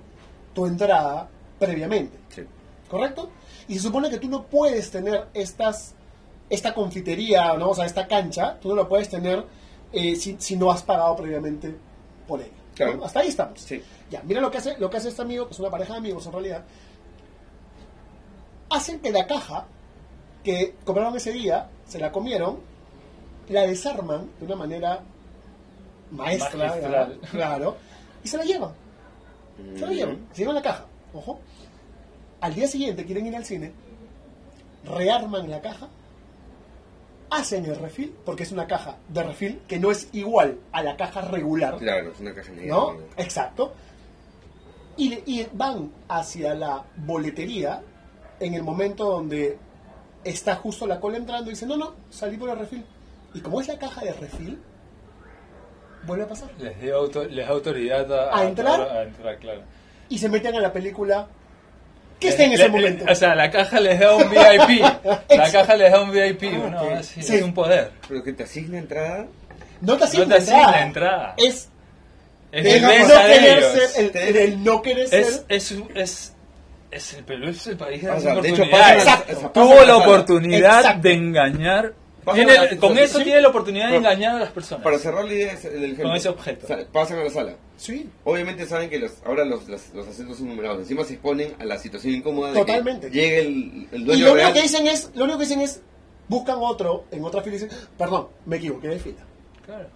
tu 0.54 0.66
entrada 0.66 1.28
previamente, 1.60 2.18
sí. 2.30 2.42
¿correcto? 2.90 3.30
Y 3.68 3.76
se 3.76 3.82
supone 3.82 4.10
que 4.10 4.18
tú 4.20 4.28
no 4.30 4.44
puedes 4.44 4.92
tener 4.92 5.28
estas 5.34 5.94
esta 6.50 6.74
confitería, 6.76 7.54
¿no? 7.58 7.70
o 7.70 7.74
sea, 7.76 7.86
esta 7.86 8.06
cancha, 8.08 8.60
tú 8.62 8.70
no 8.70 8.76
la 8.76 8.88
puedes 8.88 9.10
tener 9.10 9.44
eh, 9.92 10.16
si, 10.16 10.36
si 10.40 10.56
no 10.56 10.72
has 10.72 10.84
pagado 10.84 11.16
previamente 11.16 11.76
por. 12.28 12.42
Claro. 12.76 13.06
Hasta 13.06 13.22
ahí 13.22 13.30
estamos. 13.30 13.60
Sí. 13.62 13.82
Ya, 14.10 14.22
mira 14.24 14.42
lo 14.42 14.52
que 14.52 14.58
hace, 14.58 14.78
lo 14.78 14.90
que 14.90 14.98
hace 14.98 15.10
este 15.10 15.22
amigo, 15.22 15.48
que 15.48 15.54
es 15.54 15.60
una 15.60 15.70
pareja 15.70 15.94
de 15.94 16.00
amigos 16.00 16.26
en 16.26 16.32
realidad. 16.34 16.64
Hacen 18.70 19.00
que 19.00 19.12
la 19.12 19.26
caja 19.26 19.66
que 20.44 20.76
compraron 20.84 21.16
ese 21.16 21.32
día, 21.32 21.70
se 21.88 22.00
la 22.00 22.12
comieron, 22.12 22.60
la 23.50 23.62
desarman 23.62 24.30
de 24.40 24.46
una 24.46 24.56
manera 24.56 25.04
maestra, 26.12 26.80
claro, 27.32 27.78
y 28.24 28.28
se 28.28 28.38
la 28.38 28.44
llevan. 28.44 28.72
Se 29.76 29.86
la 29.86 29.94
llevan, 29.94 30.28
se 30.34 30.42
llevan 30.42 30.56
la 30.56 30.62
caja. 30.62 30.86
Ojo. 31.14 31.40
Al 32.42 32.54
día 32.54 32.68
siguiente 32.68 33.06
quieren 33.06 33.26
ir 33.26 33.36
al 33.36 33.46
cine, 33.46 33.72
rearman 34.84 35.50
la 35.50 35.62
caja, 35.62 35.88
hacen 37.30 37.66
el 37.66 37.76
refil, 37.76 38.16
porque 38.26 38.44
es 38.44 38.52
una 38.52 38.68
caja 38.68 38.98
de 39.10 39.24
refil 39.24 39.62
que 39.68 39.80
no 39.80 39.92
es 39.92 40.10
igual 40.14 40.60
a 40.72 40.84
la 40.84 40.96
caja 40.98 41.22
regular. 41.22 41.78
Claro, 41.78 42.12
es 42.12 42.20
una 42.20 42.34
caja 42.34 42.52
negra. 42.52 42.76
¿no? 42.76 42.98
Exacto. 43.18 43.74
Y, 44.98 45.14
y 45.26 45.48
van 45.54 45.92
hacia 46.08 46.54
la 46.54 46.84
boletería 46.98 47.82
en 48.40 48.54
el 48.54 48.64
momento 48.64 49.06
donde 49.06 49.58
está 50.24 50.56
justo 50.56 50.88
la 50.88 51.00
cola 51.00 51.18
entrando 51.18 51.50
y 51.50 51.54
dice, 51.54 51.66
no, 51.66 51.76
no, 51.78 51.94
salí 52.10 52.38
por 52.38 52.50
el 52.50 52.58
refil. 52.60 52.86
Y 53.34 53.42
como 53.42 53.60
es 53.60 53.68
la 53.68 53.78
caja 53.78 54.02
de 54.06 54.14
refil, 54.14 54.60
vuelve 56.06 56.24
a 56.24 56.28
pasar. 56.28 56.50
les 56.60 56.80
dio 56.80 56.98
auto- 56.98 57.26
les 57.26 57.46
da 57.48 57.52
autoridad 57.54 58.12
a, 58.14 58.38
¿A 58.40 58.46
entrar? 58.46 58.82
a 58.82 59.04
entrar, 59.04 59.38
claro. 59.40 59.62
Y 60.08 60.18
se 60.18 60.30
meten 60.30 60.56
a 60.56 60.60
la 60.62 60.72
película 60.72 61.28
que 62.20 62.30
está 62.30 62.44
en 62.44 62.54
ese 62.54 62.64
Le- 62.64 62.70
momento. 62.70 63.06
le- 63.06 63.12
o 63.12 63.16
sea, 63.16 63.36
la 63.36 63.50
caja 63.52 63.80
les 63.80 64.00
da 64.00 64.16
un 64.16 64.30
VIP. 64.30 64.82
la 65.30 65.52
caja 65.52 65.76
les 65.76 65.92
da 65.92 66.02
un 66.02 66.12
VIP. 66.12 66.44
no, 66.44 66.82
ok. 66.82 67.02
sí, 67.02 67.22
Sí. 67.22 67.36
Es 67.36 67.42
un 67.44 67.54
poder. 67.54 67.92
Pero 68.08 68.24
que 68.24 68.34
te 68.34 68.44
asigna 68.44 68.78
entrada. 68.80 69.26
no 69.82 69.98
te 69.98 70.04
asigna 70.06 70.26
no 70.26 70.30
te 70.32 70.38
asigna 70.42 70.60
entrada. 70.82 70.82
entrada. 70.86 71.34
Es 71.38 71.70
Es 72.52 72.66
el 72.76 72.82
no 72.82 72.88
querer 72.90 73.64
ser, 73.64 74.12
el, 74.28 74.36
el 74.38 74.64
no 74.64 74.82
querer 74.82 75.04
Es, 75.04 75.10
ser. 75.12 75.44
es, 75.50 75.72
es, 75.96 76.34
es 76.92 77.14
el 77.16 77.24
Perú 77.26 77.50
es 77.50 77.68
el 77.68 77.76
país 77.78 78.02
de 78.02 78.10
O 78.10 78.20
sea, 78.20 78.36
de 78.36 78.50
hecho, 78.50 78.64
pasa- 78.72 79.24
Tuvo 79.54 79.84
la 79.84 79.98
oportunidad 79.98 80.80
Exacto. 80.80 81.02
de 81.02 81.14
engañar. 81.14 81.94
Pasa 82.26 82.36
Tiene- 82.38 82.54
la- 82.56 82.78
con 82.78 82.98
eso 82.98 83.20
sí. 83.20 83.24
tiene 83.24 83.40
la 83.40 83.50
oportunidad 83.50 83.92
de 83.92 83.98
engañar 83.98 84.36
a 84.38 84.40
las 84.40 84.52
personas. 84.52 84.84
Para 84.84 84.98
cerrar 84.98 85.26
la 85.26 85.34
idea, 85.34 85.54
es 85.54 85.64
el 85.66 85.84
ejemplo. 85.84 86.06
Con 86.06 86.16
ese 86.16 86.30
objeto. 86.30 86.66
O 86.66 86.68
sea, 86.68 86.80
pasan 86.92 87.20
a 87.20 87.24
la 87.24 87.30
sala. 87.30 87.56
Sí, 87.78 88.10
Obviamente 88.24 88.66
saben 88.66 88.90
que 88.90 88.98
los, 88.98 89.12
ahora 89.26 89.46
los, 89.46 89.68
los, 89.68 89.94
los 89.94 90.08
asientos 90.08 90.38
son 90.38 90.48
numerados. 90.48 90.80
Encima 90.80 91.04
se 91.04 91.14
exponen 91.14 91.54
a 91.60 91.66
la 91.66 91.78
situación 91.78 92.16
incómoda 92.16 92.50
de 92.52 92.56
Totalmente. 92.60 93.12
que 93.12 93.14
llegue 93.14 93.40
el, 93.42 93.88
el 93.92 94.02
Y 94.02 94.06
dueño 94.06 94.26
lo 94.26 94.34
único 94.34 94.54
que 94.54 94.62
dicen 94.64 94.88
es, 94.88 95.12
lo 95.14 95.24
único 95.26 95.38
que 95.40 95.46
dicen 95.46 95.62
es, 95.62 95.82
buscan 96.28 96.58
otro 96.60 97.06
en 97.12 97.24
otra 97.24 97.42
fila 97.44 97.58
y 97.58 97.60
dicen, 97.60 97.78
perdón, 97.98 98.28
me 98.48 98.56
equivoqué 98.58 98.88
de 98.88 99.00
fila. 99.00 99.22
Claro. 99.66 99.88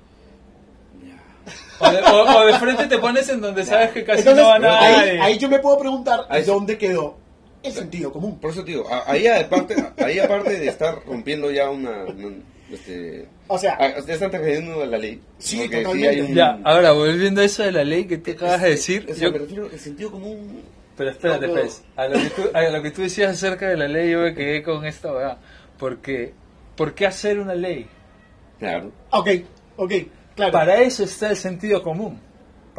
O 1.80 1.90
de, 1.90 1.98
o- 2.02 2.38
o 2.42 2.46
de 2.46 2.60
frente 2.60 2.86
te 2.88 2.98
pones 3.00 3.28
en 3.30 3.42
donde 3.42 3.64
sabes 3.66 3.92
que 3.92 4.04
casi 4.04 4.20
Entonces, 4.20 4.44
no 4.44 4.50
va 4.50 4.80
ahí, 4.82 4.96
nadie. 4.98 5.22
ahí 5.22 5.38
yo 5.40 5.50
me 5.50 5.58
puedo 5.60 5.80
preguntar 5.80 6.26
Ahí 6.30 6.44
dónde 6.44 6.78
quedó 6.78 7.18
el 7.64 7.72
sentido 7.74 8.12
común. 8.12 8.40
Por 8.40 8.52
eso 8.52 8.64
a- 8.90 9.12
ahí 9.12 9.28
aparte, 9.28 9.76
ahí 9.98 10.20
aparte 10.20 10.58
de 10.60 10.68
estar 10.68 11.00
rompiendo 11.06 11.52
ya 11.52 11.70
una... 11.70 12.04
una- 12.06 12.38
este, 12.72 13.28
O 13.48 13.58
sea, 13.58 13.78
ustedes 13.98 14.10
están 14.16 14.30
transgrediendo 14.30 14.86
la 14.86 14.98
ley. 14.98 15.20
Sí, 15.40 15.68
totalmente. 15.68 16.08
hay 16.10 16.22
un- 16.22 16.36
Ya, 16.36 16.60
ahora 16.64 16.92
volviendo 16.92 17.42
a 17.42 17.46
eso 17.46 17.64
de 17.64 17.72
la 17.72 17.84
ley 17.84 18.06
que 18.06 18.18
te 18.20 18.32
acabas 18.34 18.62
de 18.62 18.70
decir. 18.70 19.08
O 19.10 19.14
sea, 19.16 19.24
yo- 19.28 19.32
me 19.32 19.38
refiero 19.40 19.70
al 19.72 19.80
sentido 19.80 20.12
común. 20.12 20.62
Pero 20.96 21.12
espérate, 21.12 21.48
No. 21.48 21.54
Fez, 21.56 21.82
A, 21.96 22.08
lo 22.08 22.20
que 22.20 22.30
tú, 22.30 22.42
a 22.54 22.62
lo 22.64 22.82
que 22.84 22.92
tú 22.92 23.02
decías 23.02 23.32
acerca 23.32 23.70
de 23.70 23.78
la 23.78 23.88
ley, 23.88 24.12
yo 24.12 24.20
me 24.20 24.34
quedé 24.36 24.62
con 24.62 24.86
esta 24.86 25.12
verdad. 25.12 25.38
Porque, 25.78 26.34
¿por 26.76 26.94
qué 26.94 27.08
hacer 27.08 27.40
una 27.40 27.56
ley? 27.56 27.88
Claro. 28.60 28.92
ok, 29.12 29.30
ok, 29.78 29.94
claro. 30.36 30.52
Para 30.52 30.82
eso 30.82 31.06
está 31.06 31.30
el 31.30 31.38
sentido 31.38 31.82
común. 31.82 32.20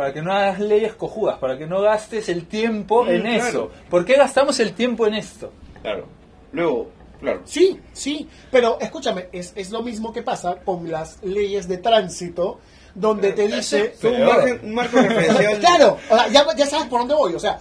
Para 0.00 0.14
que 0.14 0.22
no 0.22 0.32
hagas 0.32 0.58
leyes 0.58 0.94
cojudas, 0.94 1.36
para 1.36 1.58
que 1.58 1.66
no 1.66 1.82
gastes 1.82 2.30
el 2.30 2.46
tiempo 2.46 3.04
Mm, 3.04 3.08
en 3.10 3.20
claro. 3.20 3.46
eso. 3.48 3.70
¿Por 3.90 4.06
qué 4.06 4.14
gastamos 4.14 4.58
el 4.58 4.72
tiempo 4.72 5.06
en 5.06 5.12
esto? 5.12 5.52
Claro. 5.82 6.06
Luego, 6.52 6.88
claro. 7.20 7.42
Sí, 7.44 7.78
sí, 7.92 8.26
pero 8.50 8.78
escúchame, 8.80 9.28
es, 9.30 9.52
es 9.56 9.70
lo 9.70 9.82
mismo 9.82 10.10
que 10.10 10.22
pasa 10.22 10.56
con 10.64 10.90
las 10.90 11.22
leyes 11.22 11.68
de 11.68 11.76
tránsito, 11.76 12.60
donde 12.94 13.32
te 13.32 13.46
dice... 13.46 13.94
Un, 14.02 14.24
margen- 14.24 14.60
un 14.62 14.74
marco 14.74 14.96
referencial. 15.02 15.58
Claro, 15.58 15.98
o 16.08 16.16
sea, 16.16 16.28
ya, 16.28 16.46
ya 16.56 16.64
sabes 16.66 16.86
por 16.86 17.00
dónde 17.00 17.14
voy, 17.14 17.34
o 17.34 17.38
sea, 17.38 17.58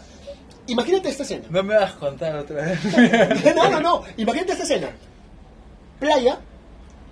imagínate 0.67 1.09
esta 1.09 1.23
escena. 1.23 1.43
No 1.49 1.61
me 1.61 1.75
vas 1.75 1.91
a 1.93 1.99
contar 1.99 2.37
otra 2.37 2.61
vez. 2.67 2.79
no, 3.55 3.69
no, 3.69 3.81
no. 3.81 4.03
Imagínate 4.15 4.53
esta 4.53 4.63
escena. 4.63 4.91
Playa, 5.99 6.39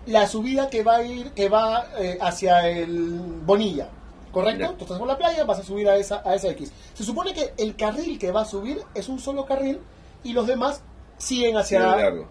la 0.06 0.26
subida 0.26 0.70
que 0.70 0.84
va 0.84 0.96
a 0.96 1.04
ir, 1.04 1.32
que 1.32 1.50
va 1.50 1.88
eh, 2.00 2.18
hacia 2.22 2.66
el 2.70 3.20
Bonilla. 3.46 3.90
¿Correcto? 4.32 4.62
Ya. 4.72 4.78
Tú 4.78 4.84
estás 4.84 5.00
por 5.00 5.08
la 5.08 5.18
playa, 5.18 5.44
vas 5.46 5.60
a 5.60 5.64
subir 5.64 5.88
a 5.90 5.96
esa, 5.96 6.22
a 6.26 6.36
esa 6.36 6.50
X. 6.50 6.72
Se 6.94 7.04
supone 7.04 7.34
que 7.34 7.54
el 7.58 7.76
carril 7.76 8.18
que 8.20 8.32
va 8.32 8.42
a 8.42 8.46
subir 8.46 8.82
es 8.94 9.08
un 9.10 9.20
solo 9.20 9.46
carril 9.46 9.80
y 10.24 10.34
los 10.34 10.46
demás 10.48 10.82
siguen 11.18 11.58
hacia. 11.58 11.82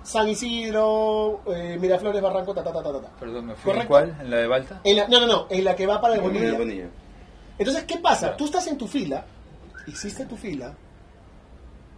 San 0.05 0.29
Isidro, 0.29 1.41
eh, 1.47 1.77
Miraflores, 1.81 2.23
Barranco, 2.23 2.55
ta, 2.55 2.63
ta, 2.63 2.73
ta, 2.73 2.83
ta, 2.83 2.93
ta. 3.01 3.09
Perdón, 3.19 3.47
¿me 3.47 3.55
fui 3.55 3.71
en 3.71 3.77
¿Correcto? 3.77 3.89
cuál? 3.89 4.17
¿En 4.21 4.31
la 4.31 4.37
de 4.37 4.47
Balta? 4.47 4.81
En 4.85 4.97
la- 4.97 5.09
no, 5.09 5.21
no, 5.21 5.27
no, 5.27 5.47
en 5.51 5.65
la 5.65 5.75
que 5.75 5.87
va 5.87 6.01
para 6.01 6.15
el 6.15 6.21
Bonilla. 6.21 6.89
Entonces, 7.59 7.85
¿qué 7.85 7.99
pasa? 7.99 8.37
Tú 8.37 8.45
estás 8.45 8.67
en 8.67 8.77
tu 8.79 8.87
fila, 8.87 9.25
hiciste 9.87 10.27
tu 10.27 10.37
fila, 10.37 10.75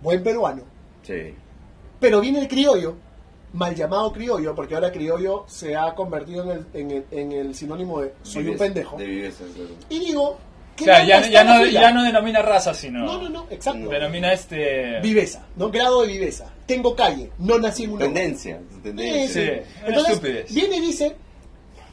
buen 0.03 0.23
peruano, 0.23 0.63
Sí. 1.03 1.35
Pero 2.01 2.21
viene 2.21 2.39
el 2.41 2.49
criollo, 2.49 2.97
mal 3.53 3.75
llamado 3.75 4.13
criollo, 4.13 4.55
porque 4.55 4.75
ahora 4.75 4.93
criollo 4.93 5.45
se 5.49 5.75
ha 5.77 5.95
convertido 5.95 6.45
en 6.45 6.51
el, 6.51 6.67
en 6.75 6.91
el, 6.91 7.05
en 7.11 7.33
el 7.33 7.55
sinónimo 7.55 8.01
de 8.03 8.13
soy 8.23 8.41
un 8.43 8.47
Viveza, 8.47 8.65
pendejo. 8.65 8.97
De 8.97 9.07
viveza, 9.07 9.45
claro. 9.55 9.71
Y 9.89 9.99
digo, 10.01 10.39
¿qué 10.77 10.85
Claro, 10.85 11.07
ya, 11.07 11.45
no, 11.45 11.67
ya 11.67 11.91
no 11.93 12.03
denomina 12.05 12.43
raza, 12.43 12.75
sino. 12.75 13.01
No, 13.05 13.23
no, 13.23 13.29
no, 13.29 13.47
exacto. 13.51 13.89
Denomina 13.89 14.33
este. 14.33 15.01
Viveza, 15.01 15.47
¿no? 15.57 15.71
Grado 15.71 16.03
de 16.03 16.09
viveza. 16.09 16.53
Tengo 16.67 16.95
calle, 16.95 17.31
no 17.39 17.59
nací 17.59 17.85
en 17.85 17.91
una 17.93 18.05
Tendencia, 18.05 18.61
tendencia. 18.83 19.29
Sí, 19.65 19.71
Entonces, 19.87 20.13
estupidez. 20.15 20.55
viene 20.55 20.77
y 20.77 20.81
dice, 20.81 21.17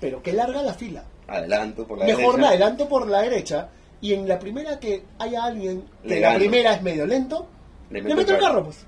pero 0.02 0.22
qué 0.22 0.34
larga 0.34 0.62
la 0.62 0.74
fila. 0.74 1.06
Adelanto 1.28 1.88
por 1.88 1.98
la 2.00 2.06
Mejor 2.06 2.22
derecha. 2.36 2.38
me 2.42 2.48
adelanto 2.48 2.88
por 2.90 3.08
la 3.10 3.22
derecha 3.22 3.70
y 4.02 4.14
en 4.14 4.28
la 4.28 4.38
primera 4.38 4.78
que 4.80 5.04
haya 5.18 5.46
alguien 5.46 5.84
que 6.04 6.10
Le 6.10 6.20
la 6.20 6.28
gano. 6.28 6.40
primera 6.40 6.74
es 6.74 6.82
medio 6.84 7.06
lento, 7.08 7.48
Le 7.90 8.00
le 8.00 8.04
meto 8.04 8.16
meto, 8.18 8.30
el 8.32 8.36
el 8.36 8.42
carro. 8.42 8.54
carro, 8.56 8.66
pues. 8.66 8.86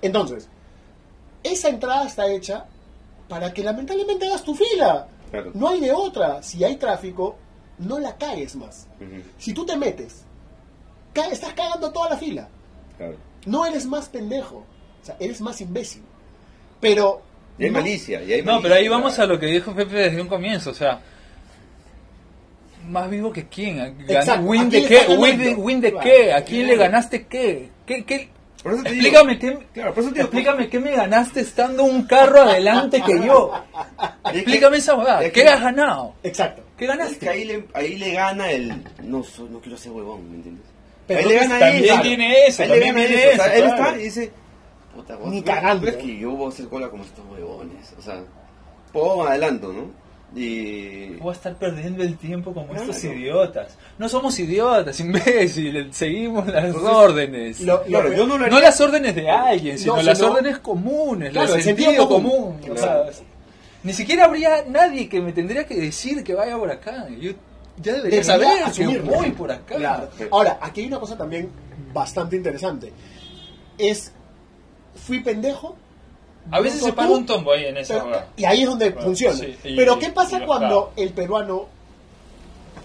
Entonces, 0.00 0.48
esa 1.42 1.68
entrada 1.68 2.06
está 2.06 2.26
hecha 2.30 2.66
para 3.28 3.52
que 3.52 3.62
lamentablemente 3.62 4.26
hagas 4.26 4.42
tu 4.44 4.54
fila. 4.54 5.06
Claro. 5.30 5.50
No 5.54 5.68
hay 5.68 5.80
de 5.80 5.92
otra. 5.92 6.42
Si 6.42 6.62
hay 6.64 6.76
tráfico, 6.76 7.36
no 7.78 7.98
la 7.98 8.16
caes 8.16 8.56
más. 8.56 8.86
Ujú, 9.00 9.22
Si 9.38 9.52
tú 9.52 9.64
te 9.66 9.76
metes, 9.76 10.22
ca- 11.12 11.28
estás 11.28 11.52
cagando 11.52 11.90
toda 11.92 12.10
la 12.10 12.16
fila. 12.16 12.48
Claro. 12.96 13.16
No 13.46 13.64
eres 13.66 13.84
más 13.86 14.08
pendejo. 14.08 14.64
O 15.02 15.04
sea, 15.04 15.16
eres 15.20 15.40
más 15.40 15.60
imbécil. 15.60 16.02
Pero... 16.80 17.22
Y 17.58 17.64
hay 17.64 17.70
no- 17.70 17.78
malicia, 17.80 18.22
y 18.22 18.32
hay 18.32 18.40
No, 18.42 18.46
malicia, 18.52 18.62
pero 18.62 18.74
ahí 18.76 18.88
vamos 18.88 19.18
a 19.18 19.26
lo 19.26 19.38
que 19.38 19.46
dijo 19.46 19.74
Pepe 19.74 19.96
desde 19.96 20.20
un 20.22 20.28
comienzo, 20.28 20.70
o 20.70 20.74
sea, 20.74 21.00
más 22.88 23.10
vivo 23.10 23.32
que 23.32 23.46
quién, 23.48 23.76
win 24.42 24.68
¿a 24.68 24.70
de 24.70 24.84
qué, 24.86 25.06
win 25.18 25.38
de, 25.38 25.54
win 25.54 25.80
qué, 26.02 26.32
a 26.32 26.42
quién 26.44 26.66
le 26.66 26.76
ganaste 26.76 27.26
qué, 27.26 27.68
qué, 27.84 28.04
qué? 28.04 28.30
Por 28.62 28.74
eso 28.74 28.82
te 28.82 28.90
digo- 28.90 29.02
Explícame 29.06 29.38
qué, 29.38 29.58
Claro, 29.72 29.94
por 29.94 30.02
eso 30.02 30.12
te 30.12 30.16
digo- 30.16 30.24
explícame 30.26 30.68
qué 30.68 30.78
me 30.80 30.90
ganaste 30.96 31.40
estando 31.40 31.84
un 31.84 32.02
carro 32.06 32.42
adelante 32.42 33.02
que 33.06 33.24
yo. 33.24 33.52
Que- 34.32 34.38
Explícame 34.40 34.76
esa 34.78 35.20
es 35.22 35.32
¿qué 35.32 35.42
que- 35.42 35.48
has 35.48 35.60
ganado? 35.60 36.14
Exacto. 36.22 36.62
¿Qué 36.76 36.84
Es 36.84 36.90
que 36.90 36.96
ganaste? 36.96 37.28
ahí 37.28 37.44
le, 37.44 37.64
ahí 37.74 37.96
le 37.96 38.12
gana 38.12 38.50
el. 38.50 38.68
No, 39.02 39.24
no 39.50 39.60
quiero 39.60 39.76
ser 39.78 39.92
huevón, 39.92 40.28
¿me 40.30 40.36
entiendes? 40.36 40.64
Pero 41.06 41.20
ahí 41.20 41.26
le 41.26 41.34
gana 41.36 41.58
también 41.58 41.84
eso. 41.84 42.02
tiene 42.02 42.46
eso, 42.46 42.62
Ahí 42.62 42.68
le 42.68 42.80
gana 42.80 43.04
eso. 43.04 43.14
O 43.14 43.36
sea, 43.36 43.54
eso, 43.54 43.64
él 43.64 43.70
está 43.70 43.96
y 43.96 44.02
dice. 44.02 44.32
Puta, 44.94 45.16
vos, 45.16 45.30
Ni 45.30 45.40
¿tú- 45.40 45.46
cagando. 45.46 45.98
que 45.98 46.18
yo 46.18 46.30
voy 46.32 46.46
a 46.46 46.48
hacer 46.50 46.68
cola 46.68 46.88
como 46.90 47.04
estos 47.04 47.24
huevones? 47.30 47.94
O 47.98 48.02
sea, 48.02 48.20
puedo 48.92 49.26
adelanto, 49.26 49.72
¿no? 49.72 49.90
Y. 50.36 51.16
Voy 51.16 51.30
a 51.30 51.32
estar 51.32 51.54
perdiendo 51.56 52.02
el 52.02 52.16
tiempo 52.18 52.52
como 52.52 52.68
Claro. 52.68 52.82
estos 52.90 53.02
idiotas. 53.04 53.76
No 53.98 54.08
somos 54.08 54.38
idiotas, 54.38 55.00
imbéciles, 55.00 55.96
seguimos 55.96 56.46
las 56.46 56.64
Entonces, 56.66 56.90
órdenes. 56.92 57.60
Lo- 57.60 57.82
Claro, 57.84 58.12
yo 58.12 58.26
no 58.26 58.36
lo 58.38 58.46
No 58.48 58.60
las 58.60 58.80
órdenes 58.80 59.14
de 59.14 59.30
alguien, 59.30 59.78
sino 59.78 59.96
No, 59.96 60.02
las 60.02 60.20
órdenes 60.20 60.58
comunes, 60.58 61.30
Claro, 61.32 61.54
el 61.54 61.62
sentido, 61.62 61.86
sentido 61.90 62.08
común. 62.08 62.30
común. 62.30 62.60
o 62.70 62.74
Claro. 62.74 63.12
sea, 63.12 63.22
ni 63.82 63.92
siquiera 63.92 64.26
habría 64.26 64.64
nadie 64.68 65.08
que 65.08 65.20
me 65.20 65.32
tendría 65.32 65.66
que 65.66 65.76
decir 65.76 66.22
que 66.22 66.34
vaya 66.34 66.56
por 66.58 66.70
acá. 66.70 67.08
Yo 67.08 67.32
ya 67.80 67.94
debería 67.94 68.20
Debería 68.22 68.24
saber 68.72 68.72
que 68.72 68.98
voy 69.00 69.30
por 69.30 69.50
acá. 69.50 70.08
Ahora, 70.30 70.58
aquí 70.60 70.82
hay 70.82 70.86
una 70.88 71.00
cosa 71.00 71.16
también 71.16 71.48
bastante 71.92 72.36
interesante. 72.36 72.92
Es, 73.78 74.12
fui 74.94 75.20
pendejo. 75.20 75.76
A 76.50 76.60
veces 76.60 76.80
se 76.82 76.92
paga 76.92 77.10
un 77.10 77.26
tombo 77.26 77.52
ahí 77.52 77.66
en 77.66 77.76
esa 77.76 77.94
pero- 77.94 78.06
hueá. 78.10 78.26
y 78.36 78.44
ahí 78.44 78.62
es 78.62 78.68
donde 78.68 78.92
funciona. 78.92 79.36
sí, 79.36 79.56
y- 79.64 79.76
pero 79.76 79.98
¿qué 79.98 80.10
pasa 80.10 80.44
cuando 80.44 80.92
el 80.96 81.10
peruano 81.12 81.66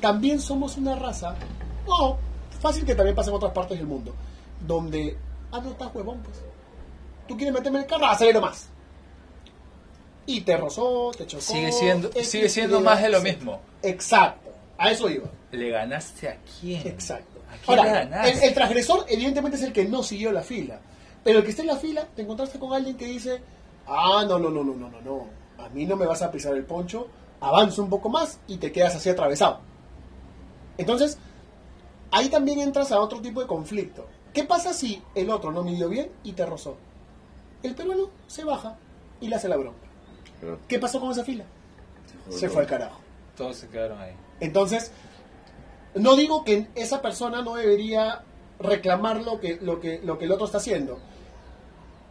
también 0.02 0.39
somos 0.39 0.78
una 0.78 0.95
raza? 0.95 1.36
No, 1.88 2.17
fácil 2.62 2.86
que 2.86 2.95
también 2.95 3.15
pasa 3.15 3.30
en 3.30 3.36
otras 3.38 3.52
partes 3.54 3.78
del 3.78 3.88
mundo. 3.88 4.13
Donde, 4.65 5.17
ah, 5.52 5.60
no 5.62 5.71
estás 5.71 5.93
huevón, 5.93 6.19
pues. 6.23 6.38
Tú 7.28 7.36
quieres 7.38 7.54
meterme 7.54 7.78
en 7.80 7.84
el 7.86 7.89
carro, 7.89 8.06
acelero 8.08 8.41
más. 8.41 8.67
Y 10.26 10.41
te 10.41 10.56
rozó, 10.58 11.12
te 11.17 11.26
chocó. 11.28 11.43
Sigue 11.43 11.71
siendo- 11.71 12.10
sigue 12.23 12.49
siendo 12.49 12.80
más 12.80 13.02
de 13.02 13.10
lo 13.10 13.21
mismo. 13.21 13.60
Exacto, 13.82 14.52
a 14.78 14.91
eso 14.91 15.10
iba. 15.10 15.30
¿Le 15.52 15.69
ganaste 15.69 16.30
a 16.30 16.38
quién? 16.60 16.86
Exacto. 16.88 17.39
¿A 17.52 17.58
quién 17.65 17.84
le 17.84 17.91
ganaste? 17.91 18.32
el, 18.32 18.43
el 18.43 18.54
transgresor 18.54 19.06
evidentemente 19.10 19.58
es 19.58 19.63
el 19.63 19.73
que 19.73 19.86
no 19.86 20.02
siguió 20.02 20.32
la 20.32 20.41
fila. 20.41 20.80
Pero 21.24 21.40
el 21.40 21.44
que 21.46 21.52
está 21.52 21.62
en 21.62 21.70
la 21.70 21.78
fila, 21.78 22.08
te 22.16 22.22
encontraste 22.22 22.60
con 22.60 22.74
alguien 22.74 22.98
que 22.98 23.06
dice, 23.06 23.42
ah, 23.88 24.26
no, 24.28 24.38
no, 24.40 24.50
no, 24.50 24.64
no, 24.64 24.74
no, 24.74 24.90
no, 24.90 25.02
no. 25.02 25.28
A 25.64 25.70
mí 25.70 25.86
no 25.86 25.96
me 25.96 26.06
vas 26.06 26.22
a 26.22 26.32
pisar 26.32 26.54
el 26.56 26.66
poncho, 26.66 27.08
avanza 27.40 27.82
un 27.82 27.90
poco 27.90 28.10
más 28.10 28.40
y 28.48 28.58
te 28.58 28.72
quedas 28.72 28.96
así 28.96 29.10
atravesado. 29.10 29.60
Entonces, 30.78 31.18
ahí 32.12 32.30
también 32.30 32.60
entras 32.60 32.92
a 32.92 33.00
otro 33.00 33.22
tipo 33.22 33.42
de 33.42 33.48
conflicto. 33.48 34.06
¿Qué 34.34 34.44
pasa 34.44 34.74
si 34.74 35.02
el 35.16 35.30
otro 35.30 35.52
no 35.52 35.64
midió 35.64 35.88
bien 35.90 36.12
y 36.24 36.34
te 36.34 36.46
rozó? 36.46 36.76
El 37.62 37.76
peruano 37.76 38.10
se 38.28 38.44
baja 38.44 38.78
y 39.22 39.28
le 39.28 39.36
hace 39.36 39.48
la 39.48 39.58
bronca. 39.58 39.88
Pero- 40.42 40.60
¿Qué 40.68 40.80
pasó 40.80 41.00
con 41.00 41.12
esa 41.12 41.24
fila? 41.24 41.46
Se 42.30 42.50
fue 42.50 42.62
al 42.64 42.68
carajo. 42.68 43.00
Todos 43.38 43.58
se 43.58 43.68
quedaron 43.70 44.00
ahí. 44.02 44.14
Entonces, 44.40 44.92
no 45.96 46.16
digo 46.16 46.44
que 46.44 46.68
esa 46.76 47.02
persona 47.02 47.42
no 47.42 47.56
debería 47.56 48.24
reclamar 48.60 49.22
lo 49.22 49.40
que, 49.40 49.60
lo 49.62 49.80
que, 49.80 50.02
lo 50.04 50.18
que 50.18 50.26
el 50.26 50.32
otro 50.32 50.46
está 50.46 50.58
haciendo, 50.58 51.00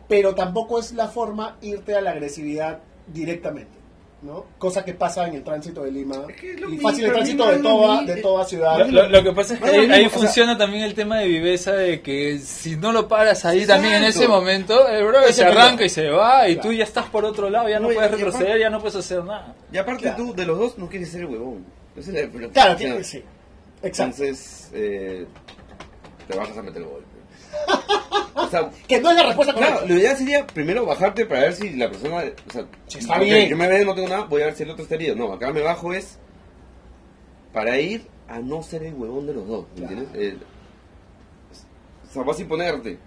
pero 0.09 0.35
tampoco 0.35 0.79
es 0.79 0.93
la 0.93 1.09
forma 1.09 1.57
irte 1.63 1.95
a 1.95 2.01
la 2.01 2.11
agresividad 2.13 2.81
directamente, 3.07 3.79
¿no? 4.23 4.47
Cosa 4.59 4.85
que 4.85 4.95
pasa 4.95 5.27
en 5.27 5.35
el 5.35 5.43
tránsito 5.43 5.83
de 5.83 5.91
Lima 5.91 6.25
Es 6.29 6.37
que 6.37 6.53
es 6.53 6.61
lo 6.61 6.69
y 6.69 6.73
mismo, 6.73 6.89
fácil 6.89 7.05
el 7.07 7.13
tránsito 7.13 7.47
de 7.51 7.59
toda, 7.59 8.03
de 8.05 8.17
toda 8.23 8.45
ciudad. 8.45 8.79
Lo, 8.87 8.87
lo- 9.03 9.09
lo 9.09 9.23
que 9.23 9.33
pasa 9.33 9.55
es 9.55 9.61
que 9.61 9.67
No 9.67 9.73
ahí, 9.73 9.79
ahí 9.79 9.87
mismo, 9.87 10.07
o 10.07 10.11
sea- 10.11 10.19
funciona 10.21 10.59
también 10.59 10.85
el 10.85 10.95
tema 10.95 11.19
de 11.19 11.29
viveza 11.29 11.73
de 11.73 12.01
que 12.03 12.39
si 12.39 12.77
no 12.77 12.93
lo 12.93 13.09
paras 13.09 13.45
ahí 13.45 13.67
también 13.67 13.95
en 13.95 14.05
ese 14.05 14.29
momento, 14.29 14.87
el 14.89 15.05
Ese 15.25 15.33
se 15.35 15.45
arranca 15.45 15.85
y 15.85 15.89
se 15.89 16.09
va 16.11 16.49
y 16.49 16.55
Claro. 16.55 16.69
tú 16.69 16.75
ya 16.75 16.85
estás 16.85 17.07
por 17.07 17.25
otro 17.25 17.51
lado, 17.51 17.69
ya 17.69 17.79
no, 17.81 17.87
No, 17.87 17.93
y- 17.93 17.95
puedes 17.97 18.11
y 18.11 18.15
aparte- 18.15 18.25
retroceder, 18.25 18.61
ya 18.61 18.71
no 18.71 18.79
puedes 18.81 18.97
hacer 18.97 19.25
nada. 19.25 19.55
Y 19.73 19.79
aparte 19.79 20.03
Claro. 20.03 20.17
tú, 20.25 20.35
de 20.35 20.47
los 20.47 20.59
dos, 20.59 20.79
no 20.79 20.89
quieres 20.89 21.11
ser 21.11 21.23
el 21.23 21.27
huevón. 21.27 21.65
Es 21.97 22.07
Claro, 22.53 22.75
o 22.75 22.79
sea, 22.79 22.97
que 22.97 23.05
sí. 23.05 23.23
Exacto. 23.83 24.23
Entonces, 24.23 24.71
eh, 24.73 25.27
te 26.29 26.37
vas 26.39 26.57
a 26.57 26.63
meter 26.63 26.81
el 26.83 26.89
golpe. 26.89 27.02
O 28.35 28.47
sea, 28.49 28.71
Que 28.87 29.01
no 29.01 29.11
es 29.11 29.17
la 29.17 29.23
respuesta 29.25 29.55
claro, 29.55 29.75
correcta. 29.75 29.95
lo 29.95 30.01
ideal 30.01 30.17
sería 30.17 30.47
primero 30.47 30.85
bajarte 30.85 31.25
para 31.27 31.41
ver 31.43 31.53
si 31.55 31.71
la 31.71 31.89
persona. 31.91 32.17
O 32.49 32.53
sea, 32.53 32.67
Si 32.87 32.99
está 32.99 33.15
ok, 33.17 33.21
bien. 33.23 33.49
Yo 33.49 33.57
me 33.57 33.69
veo, 33.69 33.85
no 33.85 33.95
tengo 33.95 34.09
nada, 34.09 34.25
voy 34.25 34.43
a 34.43 34.47
ver 34.47 34.55
si 34.55 34.63
el 34.65 34.71
otro 34.71 34.83
está 34.83 34.95
herido. 34.97 35.15
No, 35.17 35.33
acá 35.33 35.51
me 35.53 35.63
bajo 35.63 35.93
es 35.93 36.19
para 37.53 37.79
ir 37.79 38.07
a 38.29 38.39
no 38.41 38.63
ser 38.63 38.83
el 38.85 38.95
huevón 38.95 39.27
de 39.27 39.35
los 39.35 39.47
dos. 39.47 39.67
¿me 39.75 39.87
Claro. 39.87 39.99
¿Entiendes? 40.03 40.33
Eh, 40.35 40.37
o 42.09 42.13
sea, 42.13 42.23
vas 42.23 42.39
a 42.39 42.43
imponerte. 42.43 42.99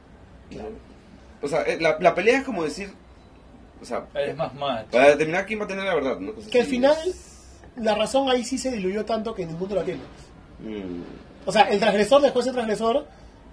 Claro. 0.50 0.70
O 1.42 1.48
sea, 1.48 1.62
eh, 1.64 1.78
la, 1.80 1.98
la 2.00 2.16
pelea 2.16 2.40
es 2.40 2.44
como 2.44 2.64
decir. 2.64 2.92
O 3.82 3.86
sea, 3.86 4.08
Eres 4.16 4.36
más 4.38 4.54
macho. 4.56 4.88
para 4.92 5.10
determinar 5.10 5.46
quién 5.46 5.60
va 5.60 5.66
a 5.66 5.68
tener 5.68 5.84
la 5.84 5.94
verdad. 5.96 6.18
¿no? 6.20 6.32
Que 6.50 6.62
al 6.62 6.66
final, 6.68 6.96
la 7.76 7.94
razón 7.94 8.30
ahí 8.30 8.44
sí 8.44 8.58
se 8.58 8.72
diluyó 8.72 9.06
tanto 9.06 9.36
que 9.36 9.46
ninguno 9.46 9.76
la 9.76 9.84
tiene. 9.84 10.02
Mm. 10.60 11.02
O 11.46 11.52
sea, 11.52 11.64
el 11.64 11.80
transgresor 11.80 12.22
dejó 12.22 12.40
de 12.40 12.44
ser 12.46 12.54
transgresor 12.54 13.06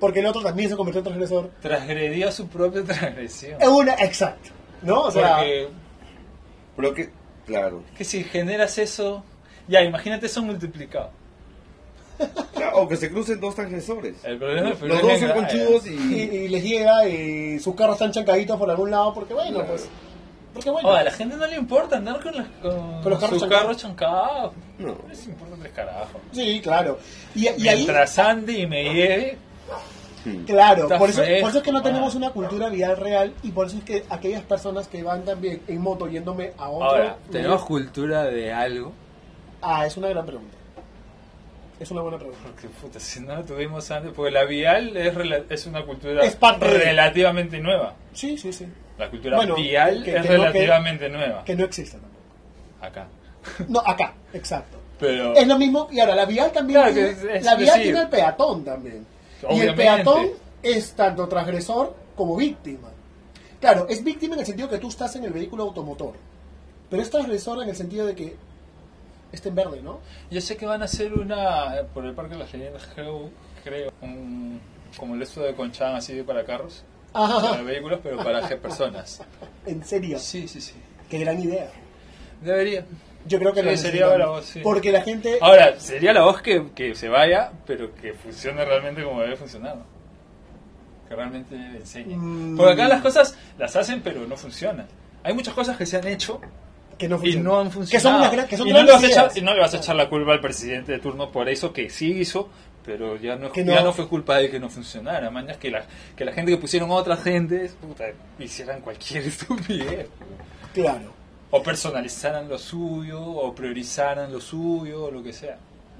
porque 0.02 0.18
el 0.18 0.26
otro 0.26 0.42
también 0.42 0.68
se 0.68 0.74
convirtió 0.76 0.98
en 0.98 1.04
transgresor. 1.04 1.50
Transgredió 1.62 2.32
su 2.32 2.48
propia 2.48 2.82
transgresión. 2.82 3.62
Es 3.62 3.68
una, 3.68 3.94
exacto. 3.94 4.50
¿No? 4.82 5.02
O 5.02 5.10
sea, 5.12 5.36
Porque 5.36 5.68
Pero 6.76 6.94
que, 6.94 7.10
claro. 7.46 7.84
que 7.96 8.02
si 8.04 8.24
generas 8.24 8.78
eso, 8.78 9.22
ya 9.68 9.80
imagínate 9.82 10.26
eso 10.26 10.42
multiplicado. 10.42 11.10
Claro, 12.52 12.78
O 12.82 12.88
que 12.88 12.96
se 12.96 13.10
crucen 13.10 13.38
dos 13.40 13.54
transgresores. 13.54 14.16
El 14.24 14.38
problema 14.38 14.70
Los 14.70 14.82
es 14.82 14.88
los 14.88 15.02
dos 15.02 15.18
son 15.20 15.30
conchudos 15.32 15.86
y, 15.86 15.90
y. 15.94 16.20
y 16.20 16.48
les 16.48 16.64
llega 16.64 17.06
y 17.08 17.58
sus 17.60 17.74
carros 17.76 17.94
están 17.94 18.10
chancaditos 18.10 18.58
por 18.58 18.68
algún 18.70 18.90
lado 18.90 19.14
porque 19.14 19.34
bueno, 19.34 19.52
Claro. 19.60 19.68
pues. 19.68 19.88
Porque 20.52 20.70
bueno. 20.70 20.88
Oh, 20.88 20.92
a 20.94 21.02
la 21.04 21.10
gente 21.12 21.36
no 21.36 21.46
le 21.46 21.56
importa 21.56 21.96
andar 21.96 22.20
con, 22.20 22.34
las, 22.36 22.46
con, 22.60 23.02
Con 23.02 23.10
los 23.10 23.20
carros 23.20 23.30
sus 23.30 23.40
chancados. 23.40 23.62
carros 23.62 23.76
chancados. 23.76 24.52
No. 24.78 24.88
No 24.88 24.98
les 25.08 25.26
importa 25.26 25.54
tres 25.60 25.72
carajos. 25.72 26.20
Sí, 26.32 26.60
claro. 26.60 26.98
Y, 27.36 27.44
y 27.44 27.48
ahí, 27.48 27.56
Mientras 27.76 28.18
ande 28.18 28.52
y 28.52 28.66
me 28.66 28.82
lleve. 28.92 29.38
Claro, 30.46 30.82
Está 30.84 30.98
por 30.98 31.10
eso, 31.10 31.22
fresco, 31.22 31.40
por 31.40 31.48
eso 31.50 31.58
es 31.58 31.64
que 31.64 31.72
no 31.72 31.78
ah. 31.78 31.82
tenemos 31.82 32.14
una 32.14 32.30
cultura 32.30 32.68
vial 32.68 32.96
real 32.96 33.32
y 33.42 33.50
por 33.50 33.66
eso 33.66 33.78
es 33.78 33.84
que 33.84 34.04
aquellas 34.08 34.42
personas 34.42 34.88
que 34.88 35.02
van 35.02 35.24
también 35.24 35.62
en 35.68 35.80
moto 35.80 36.06
yéndome 36.08 36.52
a 36.58 36.68
otro. 36.68 36.88
Ahora, 36.88 37.16
¿tenemos 37.30 37.62
cultura 37.64 38.24
de 38.24 38.52
algo? 38.52 38.92
Ah, 39.60 39.86
es 39.86 39.96
una 39.96 40.08
gran 40.08 40.24
pregunta. 40.26 40.56
Es 41.80 41.90
una 41.90 42.00
buena 42.02 42.16
pregunta. 42.18 42.40
Porque, 42.44 42.68
puta, 42.68 43.00
si 43.00 43.20
no 43.20 43.34
lo 43.34 43.44
tuvimos 43.44 43.90
antes, 43.90 44.12
porque 44.14 44.30
la 44.30 44.44
vial 44.44 44.96
es, 44.96 45.14
es 45.50 45.66
una 45.66 45.84
cultura 45.84 46.22
Es 46.24 46.38
de- 46.38 46.56
relativamente 46.60 47.58
nueva. 47.58 47.94
Sí, 48.12 48.38
sí, 48.38 48.52
sí. 48.52 48.66
La 48.98 49.10
cultura 49.10 49.36
Bueno, 49.36 49.56
vial 49.56 50.04
que- 50.04 50.10
es 50.16 50.16
que 50.16 50.20
no- 50.20 50.24
que- 50.26 50.38
relativamente 50.38 51.08
nueva. 51.08 51.44
Que 51.44 51.56
no 51.56 51.64
existe 51.64 51.98
tampoco. 51.98 52.22
Acá. 52.80 53.06
No, 53.68 53.80
acá, 53.80 54.14
exacto. 54.32 54.78
Pero, 55.00 55.34
Es 55.34 55.48
lo 55.48 55.58
mismo, 55.58 55.88
y 55.90 55.98
ahora 55.98 56.14
la 56.14 56.24
vial 56.26 56.52
también 56.52 56.78
Claro, 56.78 56.94
tiene, 56.94 57.08
que 57.08 57.14
es- 57.14 57.24
es 57.38 57.44
la 57.44 57.56
vial 57.56 57.82
tiene 57.82 57.98
al 57.98 58.08
peatón 58.08 58.64
también. 58.64 59.04
Y 59.50 59.60
el 59.60 59.74
peatón 59.74 60.30
es 60.62 60.92
tanto 60.92 61.28
transgresor 61.28 61.94
como 62.16 62.36
víctima. 62.36 62.88
Claro, 63.60 63.86
es 63.88 64.02
víctima 64.02 64.34
en 64.34 64.40
el 64.40 64.46
sentido 64.46 64.68
que 64.68 64.78
tú 64.78 64.88
estás 64.88 65.14
en 65.16 65.24
el 65.24 65.32
vehículo 65.32 65.64
automotor. 65.64 66.14
Pero 66.90 67.02
es 67.02 67.10
transgresor 67.10 67.62
en 67.62 67.68
el 67.68 67.76
sentido 67.76 68.06
de 68.06 68.14
que 68.14 68.36
está 69.32 69.48
en 69.48 69.54
verde, 69.54 69.80
¿no? 69.82 70.00
yo 70.30 70.40
sé 70.40 70.56
que 70.56 70.66
van 70.66 70.82
a 70.82 70.84
hacer 70.84 71.14
una, 71.14 71.78
eh, 71.78 71.84
por 71.94 72.04
el 72.04 72.12
Parque 72.12 72.34
de 72.34 72.40
las 72.40 72.52
Leyendas, 72.52 72.86
creo, 72.94 73.30
creo 73.64 73.90
un, 74.02 74.60
como 74.98 75.14
el 75.14 75.22
esto 75.22 75.40
de 75.40 75.54
Conchan, 75.54 75.94
así 75.94 76.14
de 76.14 76.22
para 76.22 76.44
carros, 76.44 76.84
para 77.12 77.24
Ajá, 77.24 77.62
vehículos, 77.62 78.00
pero 78.02 78.18
para 78.18 78.46
personas. 78.48 79.20
en 79.66 79.84
serio. 79.84 80.18
Sí, 80.18 80.48
sí, 80.48 80.60
sí. 80.60 80.74
Qué 81.08 81.18
gran 81.18 81.40
idea. 81.40 81.70
Debería. 82.40 82.84
Yo 83.26 83.38
creo 83.38 83.52
que 83.52 83.60
Sí, 83.62 83.66
lo 83.66 83.76
sería 83.76 84.06
la 84.18 84.26
voz, 84.26 84.44
sí. 84.46 84.60
Porque 84.62 84.90
la 84.92 85.02
gente... 85.02 85.38
Ahora, 85.40 85.78
sería 85.78 86.12
la 86.12 86.22
voz 86.22 86.42
que, 86.42 86.70
que 86.74 86.94
se 86.94 87.08
vaya, 87.08 87.52
pero 87.66 87.94
que 87.94 88.12
funcione 88.14 88.64
realmente 88.64 89.02
como 89.04 89.20
debe 89.20 89.36
funcionar. 89.36 89.76
Que 91.08 91.14
realmente 91.14 91.54
enseñe. 91.54 92.16
Mm. 92.16 92.56
Porque 92.56 92.72
acá 92.72 92.88
las 92.88 93.00
cosas 93.02 93.36
las 93.58 93.74
hacen, 93.76 94.00
pero 94.02 94.26
no 94.26 94.36
funcionan. 94.36 94.86
Hay 95.22 95.34
muchas 95.34 95.54
cosas 95.54 95.76
que 95.76 95.86
se 95.86 95.96
han 95.98 96.06
hecho 96.08 96.40
que 96.98 97.08
no 97.08 97.18
y 97.22 97.36
no 97.36 97.58
han 97.60 97.66
Que 97.68 97.72
funcionado. 97.74 98.08
son, 98.10 98.20
unas 98.20 98.32
gran- 98.32 98.46
que 98.48 98.56
son 98.56 98.68
y, 98.68 98.72
no 98.72 98.82
le 98.82 98.92
vas 98.92 99.02
a 99.02 99.06
echar, 99.06 99.24
ideas. 99.24 99.36
y 99.36 99.40
no 99.42 99.54
le 99.54 99.60
vas 99.60 99.74
a 99.74 99.76
echar 99.78 99.96
la 99.96 100.08
culpa 100.08 100.32
al 100.32 100.40
presidente 100.40 100.92
de 100.92 100.98
turno 100.98 101.30
por 101.32 101.48
eso 101.48 101.72
que 101.72 101.88
sí 101.90 102.12
hizo, 102.12 102.48
pero 102.84 103.16
ya 103.16 103.36
no, 103.36 103.50
Que 103.52 103.64
ya 103.64 103.76
no. 103.76 103.84
no 103.86 103.92
fue 103.92 104.08
culpa 104.08 104.36
de 104.38 104.50
que 104.50 104.58
no 104.60 104.68
funcionara. 104.68 105.30
Mañas 105.30 105.56
que 105.56 105.70
la, 105.70 105.84
que 106.16 106.24
la 106.24 106.32
gente 106.32 106.52
que 106.52 106.58
pusieron 106.58 106.90
a 106.90 106.94
otras 106.94 107.22
gentes 107.22 107.72
puta, 107.80 108.04
hicieran 108.38 108.80
cualquier 108.80 109.22
estupidez. 109.26 110.08
Claro. 110.74 111.12
O 111.52 111.62
personalizaran 111.62 112.48
lo 112.48 112.58
suyo, 112.58 113.22
o 113.22 113.54
priorizaran 113.54 114.32
lo 114.32 114.40
suyo, 114.40 115.04
o 115.04 115.10
lo 115.12 115.22
que 115.22 115.32
sea. 115.32 115.58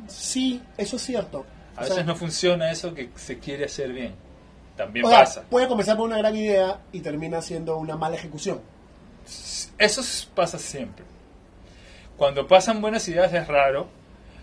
Sí, 0.09 0.61
eso 0.77 0.97
es 0.97 1.03
cierto. 1.03 1.45
A 1.77 1.83
O 1.83 1.85
sea, 1.85 1.91
veces 1.95 2.07
no 2.07 2.17
funciona 2.17 2.71
eso 2.73 2.93
que 2.95 3.11
se 3.17 3.39
quiere 3.39 3.67
hacer 3.67 3.93
bien. 3.93 4.15
También 4.77 5.05
o 5.07 5.09
sea, 5.11 5.21
pasa. 5.21 5.43
puede 5.49 5.69
comenzar 5.69 5.97
por 5.97 6.07
una 6.07 6.17
gran 6.19 6.35
idea 6.35 6.81
y 6.93 7.01
termina 7.01 7.41
siendo 7.43 7.77
una 7.77 7.97
mala 7.97 8.17
ejecución. 8.17 8.61
Eso 9.79 10.01
es- 10.01 10.29
pasa 10.35 10.59
siempre. 10.59 11.05
Cuando 12.17 12.47
pasan 12.49 12.81
buenas 12.81 13.07
ideas 13.09 13.33
es 13.33 13.47
raro, 13.47 13.89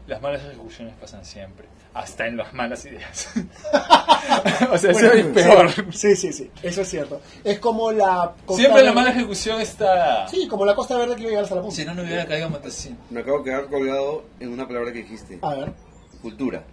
las 0.09 0.21
malas 0.21 0.43
ejecuciones 0.43 0.95
pasan 0.99 1.23
siempre. 1.23 1.67
Hasta 1.93 2.27
en 2.27 2.37
las 2.37 2.53
malas 2.53 2.85
ideas. 2.85 3.31
o 4.71 4.77
sea, 4.77 4.91
eso 4.91 5.11
es 5.11 5.25
peor. 5.27 5.71
Sí, 5.93 6.15
sí, 6.15 6.31
sí, 6.33 6.51
eso 6.61 6.81
es 6.81 6.87
cierto. 6.89 7.21
Es 7.43 7.59
como 7.59 7.91
la... 7.91 8.33
Costa 8.45 8.61
Siempre 8.61 8.83
la 8.83 8.93
mala 8.93 9.11
ejecución 9.11 9.59
está... 9.61 10.27
Sí, 10.27 10.47
como 10.47 10.65
la 10.65 10.75
Costa 10.75 10.97
Verde 10.97 11.15
que 11.15 11.21
iba 11.21 11.27
a 11.27 11.31
llegar 11.31 11.43
hasta 11.43 11.55
la 11.55 11.61
punta. 11.61 11.75
Si 11.75 11.85
no, 11.85 11.93
no 11.93 12.03
hubiera 12.03 12.25
caído 12.25 12.49
Matacín. 12.49 12.97
Me 13.09 13.21
acabo 13.21 13.39
de 13.39 13.43
quedar 13.45 13.67
colgado 13.67 14.23
en 14.39 14.49
una 14.53 14.67
palabra 14.67 14.91
que 14.91 14.99
dijiste. 14.99 15.39
A 15.41 15.55
ver. 15.55 15.73
Cultura. 16.21 16.63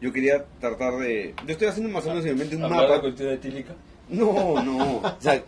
Yo 0.00 0.12
quería 0.12 0.44
tratar 0.60 0.96
de... 0.98 1.34
Yo 1.46 1.52
estoy 1.52 1.68
haciendo 1.68 1.92
más 1.92 2.04
o 2.06 2.10
menos 2.10 2.24
en 2.24 2.34
mi 2.34 2.38
mente 2.40 2.56
un 2.56 2.64
Hablar 2.64 2.82
de 2.82 2.88
mapa. 2.88 3.00
cultura 3.00 3.32
etílica. 3.32 3.74
No, 4.08 4.62
no. 4.62 4.96
O 4.98 5.16
sea, 5.18 5.42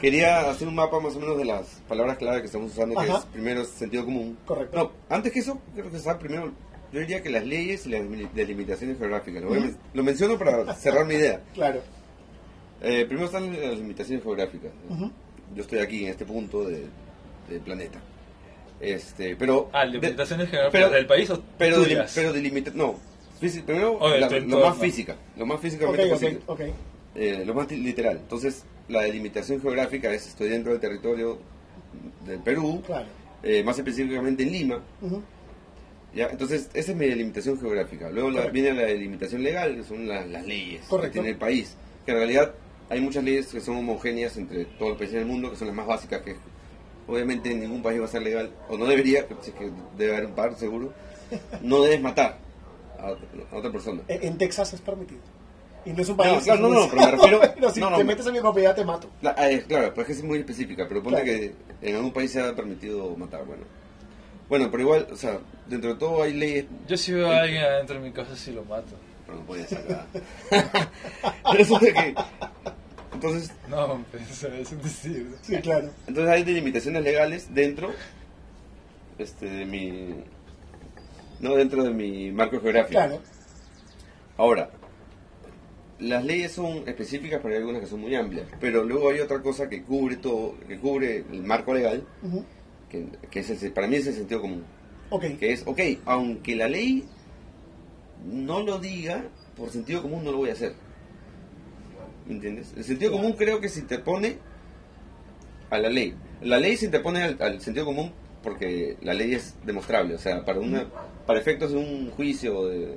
quería 0.00 0.50
hacer 0.50 0.68
un 0.68 0.74
mapa 0.74 1.00
más 1.00 1.16
o 1.16 1.20
menos 1.20 1.38
de 1.38 1.44
las 1.44 1.66
palabras 1.88 2.18
clave 2.18 2.40
que 2.40 2.46
estamos 2.46 2.72
usando, 2.72 2.94
que 3.00 3.08
Ajá. 3.08 3.18
es 3.18 3.24
primero 3.26 3.62
es 3.62 3.68
sentido 3.68 4.04
común. 4.04 4.36
Correcto. 4.44 4.76
No, 4.76 4.92
antes 5.14 5.32
que 5.32 5.38
eso, 5.40 5.58
creo 5.74 5.90
que 5.90 5.96
está 5.96 6.18
primero, 6.18 6.52
yo 6.92 7.00
diría 7.00 7.22
que 7.22 7.30
las 7.30 7.44
leyes 7.44 7.86
y 7.86 7.90
las 7.90 8.02
deli- 8.02 8.28
delimitaciones 8.34 8.98
geográficas. 8.98 9.42
Lo, 9.42 9.48
voy 9.48 9.58
a 9.58 9.60
men- 9.62 9.76
lo 9.94 10.02
menciono 10.02 10.38
para 10.38 10.74
cerrar 10.74 11.06
mi 11.06 11.14
idea. 11.14 11.40
Claro. 11.54 11.80
Eh, 12.82 13.04
primero 13.06 13.26
están 13.26 13.50
las 13.60 13.76
limitaciones 13.78 14.22
geográficas. 14.22 14.70
Yo 15.54 15.62
estoy 15.62 15.78
aquí 15.78 16.04
en 16.04 16.10
este 16.10 16.26
punto 16.26 16.64
de- 16.64 16.86
del 17.48 17.60
planeta. 17.60 18.00
Este, 18.80 19.36
pero 19.36 19.70
Ah, 19.72 19.86
de- 19.86 19.92
limitaciones 19.92 20.50
geográficas 20.50 20.82
pero- 20.84 20.94
del 20.94 21.06
país 21.06 21.30
o 21.30 21.42
pero 21.56 21.82
delim- 21.82 22.06
pero 22.14 22.32
delimita 22.32 22.70
no, 22.74 22.96
primero 23.64 23.98
la- 24.18 24.28
lo 24.40 24.60
más 24.60 24.76
física, 24.78 25.16
lo 25.36 25.46
más 25.46 25.60
físicamente 25.60 26.04
ok, 26.04 26.10
posible. 26.10 26.40
ok. 26.46 26.60
Eh, 27.14 27.44
lo 27.46 27.54
más 27.54 27.70
literal. 27.70 28.18
Entonces, 28.18 28.64
la 28.88 29.02
delimitación 29.02 29.60
geográfica 29.60 30.12
es 30.12 30.26
estoy 30.26 30.48
dentro 30.48 30.72
del 30.72 30.80
territorio 30.80 31.38
del 32.26 32.40
Perú, 32.40 32.82
Claro. 32.84 33.06
eh, 33.42 33.62
más 33.62 33.78
específicamente 33.78 34.42
en 34.42 34.52
Lima. 34.52 34.80
Entonces, 36.16 36.70
esa 36.74 36.92
es 36.92 36.96
mi 36.96 37.06
delimitación 37.06 37.58
geográfica. 37.58 38.08
Luego 38.10 38.30
la- 38.30 38.46
viene 38.46 38.72
la 38.72 38.82
delimitación 38.82 39.42
legal, 39.42 39.74
que 39.76 39.82
son 39.82 40.06
la- 40.06 40.24
las 40.26 40.46
leyes 40.46 40.82
que 40.88 41.08
tiene 41.08 41.30
el 41.30 41.36
país. 41.36 41.76
Que 42.06 42.12
en 42.12 42.18
realidad 42.18 42.52
hay 42.88 43.00
muchas 43.00 43.24
leyes 43.24 43.46
que 43.48 43.60
son 43.60 43.76
homogéneas 43.78 44.36
entre 44.36 44.64
todos 44.64 44.90
los 44.90 44.98
países 44.98 45.16
del 45.16 45.26
mundo, 45.26 45.50
que 45.50 45.56
son 45.56 45.68
las 45.68 45.76
más 45.76 45.86
básicas, 45.86 46.22
que 46.22 46.36
obviamente 47.08 47.50
en 47.50 47.60
ningún 47.60 47.82
país 47.82 48.00
va 48.00 48.04
a 48.04 48.08
ser 48.08 48.22
legal, 48.22 48.50
o 48.68 48.76
no 48.78 48.86
debería, 48.86 49.26
si 49.42 49.50
es 49.50 49.56
que 49.56 49.70
debe 49.98 50.12
haber 50.16 50.26
un 50.26 50.34
par 50.34 50.54
seguro, 50.56 50.92
no 51.62 51.82
debes 51.82 52.00
matar 52.00 52.38
a, 52.98 53.10
otra- 53.10 53.28
a 53.50 53.56
otra 53.56 53.72
persona. 53.72 54.02
En 54.08 54.38
Texas 54.38 54.72
es 54.74 54.80
permitido. 54.80 55.20
Y 55.86 55.92
no 55.92 56.02
es 56.02 56.08
un 56.08 56.16
No, 56.16 56.22
país. 56.22 56.44
claro, 56.44 56.60
no, 56.62 56.68
no, 56.70 56.88
pero 56.88 57.02
me 57.02 57.10
refiero- 57.16 57.40
Pero 57.54 57.70
si 57.70 57.80
no, 57.80 57.90
no, 57.90 57.96
te 57.98 58.04
me- 58.04 58.08
metes 58.12 58.26
en 58.26 58.32
mi 58.32 58.40
propiedad, 58.40 58.74
te 58.74 58.84
mato. 58.84 59.10
La- 59.22 59.32
es- 59.50 59.64
claro, 59.64 59.92
pues 59.94 60.08
es 60.08 60.14
que 60.16 60.20
es 60.20 60.24
muy 60.24 60.38
específica, 60.38 60.86
pero 60.88 61.02
ponte 61.02 61.22
Claro. 61.22 61.38
que 61.80 61.88
en 61.88 61.96
algún 61.96 62.12
país 62.12 62.30
se 62.32 62.40
ha 62.40 62.54
permitido 62.54 63.14
matar, 63.16 63.44
bueno. 63.44 63.62
Bueno, 64.48 64.70
pero 64.70 64.82
igual, 64.82 65.08
o 65.10 65.16
sea, 65.16 65.38
dentro 65.66 65.94
de 65.94 65.98
todo 65.98 66.22
hay 66.22 66.32
leyes, 66.34 66.66
Yo 66.86 66.96
si 66.96 67.12
veo 67.12 67.30
a 67.30 67.40
alguien 67.40 67.62
adentro 67.62 67.96
de 67.96 68.02
mi 68.02 68.12
casa, 68.12 68.34
sí 68.36 68.52
lo 68.52 68.64
mato. 68.64 68.94
pero 69.26 69.38
no 69.38 69.44
puedes 69.46 69.68
sacar. 69.70 70.06
Resulta 71.52 71.86
que, 71.92 72.14
entonces, 73.12 73.52
No, 73.68 74.04
pues, 74.10 74.42
es 74.44 74.72
un 74.72 74.82
decir. 74.82 75.34
Sí, 75.42 75.56
claro. 75.58 75.90
entonces 76.06 76.32
hay 76.32 76.42
delimitaciones 76.44 77.02
legales 77.02 77.54
dentro, 77.54 77.90
este, 79.18 79.46
de 79.46 79.64
mi, 79.64 80.14
no 81.40 81.54
dentro 81.54 81.82
de 81.84 81.90
mi 81.90 82.30
marco 82.32 82.60
geográfico. 82.60 82.92
Claro. 82.92 83.20
Ahora, 84.36 84.70
las 86.00 86.24
leyes 86.24 86.52
son 86.52 86.88
específicas, 86.88 87.40
pero 87.42 87.54
hay 87.54 87.60
algunas 87.60 87.80
que 87.80 87.86
son 87.86 88.00
muy 88.00 88.14
amplias. 88.14 88.46
Pero 88.60 88.84
luego 88.84 89.10
hay 89.10 89.20
otra 89.20 89.40
cosa 89.42 89.68
que 89.68 89.82
cubre 89.82 90.16
todo, 90.16 90.54
que 90.66 90.78
cubre 90.78 91.24
el 91.32 91.42
marco 91.42 91.72
legal, 91.74 92.04
que, 92.88 93.06
que 93.30 93.40
es 93.40 93.62
el- 93.62 93.72
para 93.72 93.86
mí 93.86 93.96
es 93.96 94.06
el 94.06 94.14
sentido 94.14 94.40
común. 94.40 94.64
Ok. 95.10 95.24
Que 95.38 95.52
es, 95.52 95.62
ok, 95.66 95.80
aunque 96.06 96.56
la 96.56 96.68
ley 96.68 97.04
no 98.26 98.62
lo 98.62 98.78
diga, 98.78 99.24
por 99.56 99.70
sentido 99.70 100.02
común 100.02 100.24
no 100.24 100.32
lo 100.32 100.38
voy 100.38 100.50
a 100.50 100.54
hacer. 100.54 100.74
¿Me 102.26 102.34
entiendes? 102.34 102.72
El 102.76 102.84
sentido 102.84 103.10
Claro. 103.12 103.22
común 103.24 103.36
creo 103.38 103.60
que 103.60 103.68
se 103.68 103.80
interpone 103.80 104.38
a 105.70 105.78
la 105.78 105.88
ley. 105.90 106.14
La 106.42 106.58
ley 106.58 106.76
se 106.76 106.86
interpone 106.86 107.22
al, 107.22 107.36
al 107.40 107.60
sentido 107.60 107.84
común 107.86 108.12
porque 108.42 108.96
la 109.02 109.14
ley 109.14 109.34
es 109.34 109.54
demostrable. 109.64 110.14
O 110.14 110.18
sea, 110.18 110.44
para 110.44 110.58
una 110.60 110.86
para 111.26 111.38
efectos 111.38 111.70
de 111.72 111.78
un 111.78 112.10
juicio 112.10 112.58
o 112.58 112.66
de, 112.66 112.96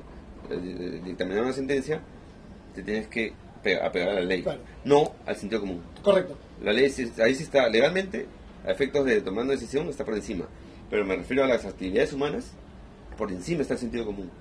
de- 0.50 0.58
de- 0.60 0.74
de 0.91 1.00
dictaminar 1.02 1.43
una 1.43 1.54
sentencia, 1.54 2.02
te 2.78 2.84
tienes 2.84 3.07
que 3.07 3.34
pe- 3.63 3.82
apegar 3.82 4.09
a 4.09 4.13
la 4.13 4.21
ley. 4.21 4.41
Claro. 4.43 4.59
No 4.86 5.13
al 5.25 5.36
sentido 5.36 5.61
común. 5.61 5.84
Correcto. 6.01 6.38
La 6.63 6.71
ley 6.73 6.86
ahí 6.86 7.36
sí 7.36 7.43
está 7.43 7.67
legalmente, 7.69 8.25
a 8.65 8.71
efectos 8.71 9.05
de 9.05 9.21
tomar 9.21 9.43
una 9.43 9.53
decisión, 9.53 9.88
está 9.89 10.03
por 10.05 10.15
encima. 10.15 10.45
Pero 10.89 11.05
me 11.05 11.15
refiero 11.15 11.43
a 11.43 11.47
las 11.47 11.65
actividades 11.65 12.13
humanas, 12.13 12.51
por 13.17 13.32
encima 13.32 13.61
está 13.61 13.73
el 13.75 13.80
sentido 13.80 14.05
común. 14.05 14.32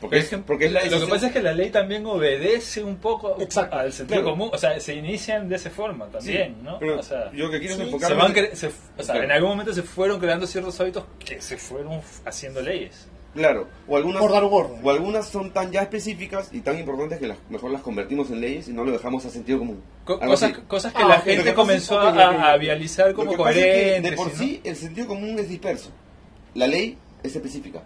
Porque, 0.00 0.18
es, 0.18 0.28
porque 0.46 0.66
es 0.66 0.72
la 0.72 0.84
Lo 0.84 1.00
que 1.00 1.06
pasa 1.06 1.28
es 1.28 1.32
que 1.32 1.40
la 1.40 1.54
ley 1.54 1.70
también 1.70 2.04
obedece 2.04 2.84
un 2.84 2.96
poco 2.96 3.40
Exacto, 3.40 3.76
al 3.76 3.92
sentido 3.94 4.20
claro. 4.20 4.36
común. 4.36 4.50
O 4.52 4.58
sea, 4.58 4.78
se 4.78 4.94
inician 4.94 5.48
de 5.48 5.56
esa 5.56 5.70
forma 5.70 6.06
también, 6.08 6.56
Sí, 6.56 6.62
¿no? 6.62 6.78
pero 6.78 7.00
o 7.00 7.02
sea, 7.02 7.32
yo 7.32 7.46
lo 7.46 7.50
que 7.50 7.60
quiero 7.60 7.74
es 7.82 7.90
sí, 7.90 7.98
se 7.98 8.14
van 8.14 8.34
se- 8.34 8.66
o 8.66 8.70
sea, 8.70 9.14
Claro. 9.14 9.22
en 9.22 9.30
algún 9.32 9.50
momento 9.50 9.72
se 9.72 9.82
fueron 9.82 10.20
creando 10.20 10.46
ciertos 10.46 10.78
hábitos 10.80 11.04
que 11.18 11.40
se 11.40 11.56
fueron 11.56 12.02
haciendo 12.26 12.60
leyes. 12.60 13.08
Claro, 13.36 13.68
o 13.86 13.96
algunas, 13.96 14.20
Por 14.22 14.32
dar 14.32 14.42
o 14.44 14.90
algunas 14.90 15.26
son 15.28 15.50
tan 15.52 15.70
ya 15.70 15.82
específicas 15.82 16.48
y 16.52 16.60
tan 16.60 16.78
importantes 16.78 17.18
que 17.18 17.28
las, 17.28 17.38
mejor 17.50 17.70
las 17.70 17.82
convertimos 17.82 18.30
en 18.30 18.40
leyes 18.40 18.66
y 18.68 18.72
no 18.72 18.82
lo 18.84 18.92
dejamos 18.92 19.24
a 19.26 19.30
sentido 19.30 19.58
común. 19.58 19.80
Co- 20.04 20.18
cosas, 20.18 20.52
que 20.92 21.02
Ah, 21.02 21.08
la 21.08 21.20
gente 21.20 21.44
que 21.44 21.54
comenzó 21.54 22.00
es- 22.08 22.16
a, 22.16 22.52
a 22.52 22.56
vializar 22.56 23.12
como 23.14 23.30
es 23.32 23.36
que 23.36 23.42
coherentes. 23.42 24.10
de 24.10 24.16
por 24.16 24.28
¿no? 24.32 24.34
sí 24.38 24.60
el 24.64 24.74
sentido 24.76 25.06
común 25.06 25.38
es 25.38 25.48
disperso. 25.48 25.90
La 26.54 26.66
ley 26.66 26.96
es 27.22 27.36
específica. 27.36 27.82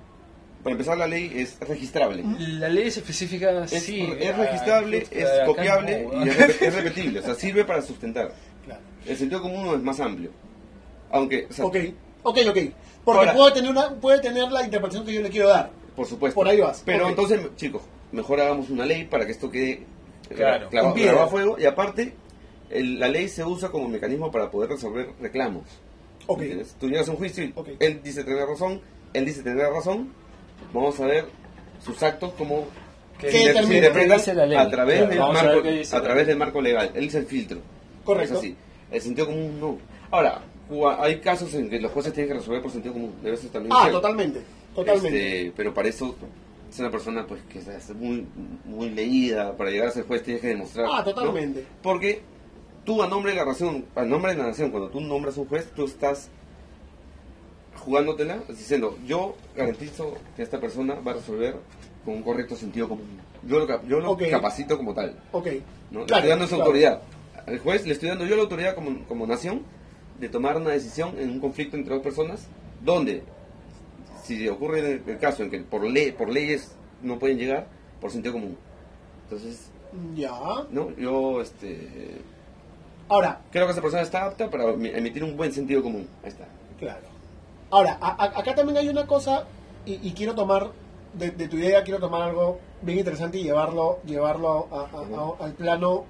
Para 0.62 0.72
empezar, 0.72 0.96
la 0.98 1.06
ley 1.06 1.32
es 1.34 1.58
registrable. 1.60 2.22
La 2.38 2.68
ley 2.68 2.88
es 2.88 2.96
específica, 2.98 3.64
Es, 3.64 3.70
sí. 3.82 4.02
es 4.20 4.28
ah, 4.34 4.36
registrable, 4.36 5.06
es 5.10 5.28
copiable 5.46 6.06
no, 6.12 6.24
y 6.24 6.28
es, 6.28 6.38
rep- 6.38 6.62
es 6.66 6.74
repetible. 6.74 7.20
O 7.20 7.22
sea, 7.22 7.34
sirve 7.34 7.64
para 7.64 7.80
sustentar. 7.82 8.32
Claro. 8.66 8.80
El 9.06 9.16
sentido 9.16 9.40
común 9.40 9.64
no 9.64 9.74
es 9.74 9.82
más 9.82 9.98
amplio. 10.00 10.30
Aunque, 11.10 11.46
o 11.50 11.52
sea, 11.52 11.64
Ok. 11.64 11.76
Ok, 12.22 12.38
ok. 12.50 12.58
Porque 13.04 13.20
Ahora- 13.20 13.32
puede, 13.34 13.52
tener 13.54 13.70
una, 13.70 13.90
puede 13.94 14.20
tener 14.20 14.50
la 14.52 14.62
interpretación 14.64 15.04
que 15.06 15.12
yo 15.14 15.22
le 15.22 15.30
quiero 15.30 15.48
dar. 15.48 15.70
por 15.96 16.06
supuesto. 16.06 16.34
Por 16.34 16.48
ahí 16.48 16.58
vas. 16.60 16.82
Pero 16.84 17.08
entonces, 17.08 17.40
chicos, 17.56 17.82
mejor 18.12 18.40
hagamos 18.40 18.70
una 18.70 18.86
ley 18.86 19.04
para 19.04 19.26
que 19.26 19.32
esto 19.32 19.50
quede 19.50 19.70
eh, 20.30 20.34
Claro. 20.34 20.68
clavado, 20.70 21.22
a 21.22 21.26
fuego. 21.28 21.56
Y 21.58 21.64
aparte, 21.66 22.14
el- 22.70 22.98
la 23.00 23.08
ley 23.08 23.28
se 23.28 23.44
usa 23.44 23.68
como 23.70 23.88
mecanismo 23.88 24.30
para 24.30 24.50
poder 24.50 24.70
resolver 24.70 25.10
reclamos. 25.20 25.64
Ok. 26.26 26.40
¿Entiendes? 26.42 26.76
Tú 26.78 26.88
llegas 26.88 27.08
a 27.08 27.10
un 27.10 27.16
juicio 27.18 27.44
y 27.44 27.52
él 27.80 28.00
dice 28.02 28.22
tener 28.24 28.46
razón, 28.46 28.80
él 29.12 29.24
dice 29.24 29.42
tener 29.42 29.66
razón. 29.70 30.12
Vamos 30.72 30.98
a 31.00 31.06
ver 31.06 31.26
sus 31.84 32.00
actos 32.02 32.32
como 32.34 32.66
¿Qué 33.18 33.30
se 33.32 33.50
a 33.50 33.52
través, 34.70 34.96
Claro, 34.96 35.10
del 35.10 35.18
vamos 35.18 35.36
a 35.38 35.42
marco, 35.42 35.62
a 35.92 36.02
través 36.02 36.26
del 36.26 36.36
marco 36.38 36.60
legal. 36.62 36.90
Él 36.94 37.08
es 37.08 37.14
el 37.14 37.26
filtro. 37.26 37.58
Correcto. 38.04 38.34
Es 38.34 38.38
así. 38.38 38.56
El 38.90 39.00
sentido 39.02 39.26
común 39.26 39.60
no. 39.60 39.78
Ahora, 40.10 40.40
hay 40.98 41.20
casos 41.20 41.52
en 41.54 41.68
que 41.68 41.80
los 41.80 41.90
jueces 41.92 42.12
tienen 42.12 42.28
que 42.32 42.38
resolver 42.38 42.62
por 42.62 42.70
sentido 42.70 42.94
común. 42.94 43.14
Debe 43.22 43.36
ser 43.36 43.50
también 43.50 43.72
Ah, 43.76 43.90
totalmente. 43.90 44.40
Totalmente. 44.74 45.38
Este, 45.38 45.52
pero 45.56 45.74
para 45.74 45.88
eso 45.88 46.14
es 46.70 46.78
una 46.78 46.90
persona 46.90 47.26
pues 47.26 47.40
que 47.48 47.58
es 47.58 47.94
muy, 47.94 48.26
muy 48.64 48.90
leída. 48.90 49.56
Para 49.56 49.70
llegar 49.70 49.88
a 49.88 49.90
ser 49.92 50.04
juez 50.06 50.22
tienes 50.22 50.40
que 50.42 50.48
demostrar. 50.48 50.86
Ah, 50.88 50.98
¿no? 50.98 51.04
totalmente. 51.12 51.66
Porque 51.82 52.22
tú 52.84 53.02
a 53.02 53.08
nombre 53.08 53.32
de 53.32 53.38
la 53.38 53.44
nación, 53.44 53.84
a 53.94 54.04
nombre 54.04 54.32
de 54.32 54.38
la 54.38 54.46
nación, 54.48 54.70
cuando 54.70 54.88
tú 54.88 55.00
nombras 55.00 55.36
un 55.36 55.46
juez, 55.46 55.68
tú 55.74 55.84
estás 55.84 56.30
jugándotela 57.84 58.38
diciendo, 58.48 58.96
yo 59.06 59.34
garantizo 59.56 60.14
que 60.36 60.42
esta 60.42 60.60
persona 60.60 60.94
va 60.94 61.12
a 61.12 61.14
resolver 61.14 61.56
con 62.04 62.14
un 62.14 62.22
correcto 62.22 62.56
sentido 62.56 62.88
común. 62.88 63.06
Yo 63.46 63.58
lo, 63.58 63.86
yo 63.86 64.00
lo 64.00 64.16
capacito 64.30 64.76
como 64.76 64.94
tal. 64.94 65.18
Ok. 65.32 65.46
¿no? 65.90 66.00
Le 66.00 66.06
Claro, 66.06 66.16
estoy 66.18 66.28
dando 66.30 66.44
esa 66.44 66.54
claro. 66.56 66.62
autoridad. 66.70 67.02
Al 67.46 67.58
juez 67.58 67.86
le 67.86 67.92
estoy 67.94 68.08
dando 68.10 68.26
yo 68.26 68.36
la 68.36 68.42
autoridad 68.42 68.74
como, 68.74 69.04
como 69.06 69.26
nación 69.26 69.62
de 70.20 70.28
tomar 70.28 70.56
una 70.56 70.70
decisión 70.70 71.18
en 71.18 71.30
un 71.30 71.40
conflicto 71.40 71.76
entre 71.76 71.94
dos 71.94 72.02
personas 72.02 72.46
donde 72.84 73.22
si 74.22 74.46
ocurre 74.48 75.00
el, 75.06 75.18
caso 75.18 75.42
en 75.42 75.50
que 75.50 75.60
por 75.60 75.82
ley, 75.84 76.12
por 76.12 76.28
leyes 76.28 76.72
no 77.02 77.18
pueden 77.18 77.38
llegar, 77.38 77.66
por 78.00 78.10
sentido 78.10 78.34
común. 78.34 78.56
Entonces, 79.24 79.70
Ya. 80.14 80.30
no, 80.70 80.94
yo 80.96 81.40
este 81.40 82.20
Ahora, 83.08 83.40
creo 83.50 83.66
que 83.66 83.72
esa 83.72 83.80
persona 83.82 84.02
está 84.02 84.24
apta 84.26 84.48
para 84.50 84.64
emi- 84.66 84.94
emitir 84.94 85.24
un 85.24 85.36
buen 85.36 85.52
sentido 85.52 85.82
común. 85.82 86.06
Ahí 86.22 86.28
está. 86.28 86.44
Claro. 86.78 87.08
Ahora, 87.70 87.98
a- 88.00 88.22
a- 88.24 88.38
acá 88.38 88.54
también 88.54 88.78
hay 88.78 88.88
una 88.88 89.06
cosa, 89.06 89.46
y, 89.84 89.94
y 90.06 90.12
quiero 90.12 90.34
tomar, 90.36 90.70
de, 91.14 91.30
de 91.32 91.48
tu 91.48 91.56
idea, 91.56 91.82
quiero 91.82 91.98
tomar 91.98 92.22
algo 92.22 92.60
bien 92.82 92.98
interesante 92.98 93.38
y 93.38 93.42
llevarlo, 93.42 93.98
llevarlo 94.06 94.68
a- 94.70 95.44
al 95.44 95.54
plano 95.54 96.04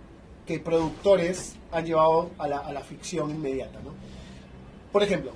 que 0.47 0.59
productores 0.59 1.55
han 1.73 1.85
llevado 1.85 2.31
a 2.39 2.49
la, 2.49 2.59
a 2.59 2.73
la 2.73 2.81
ficción 2.81 3.31
inmediata, 3.31 3.81
¿no? 3.85 3.95
Por 4.93 5.03
ejemplo, 5.03 5.33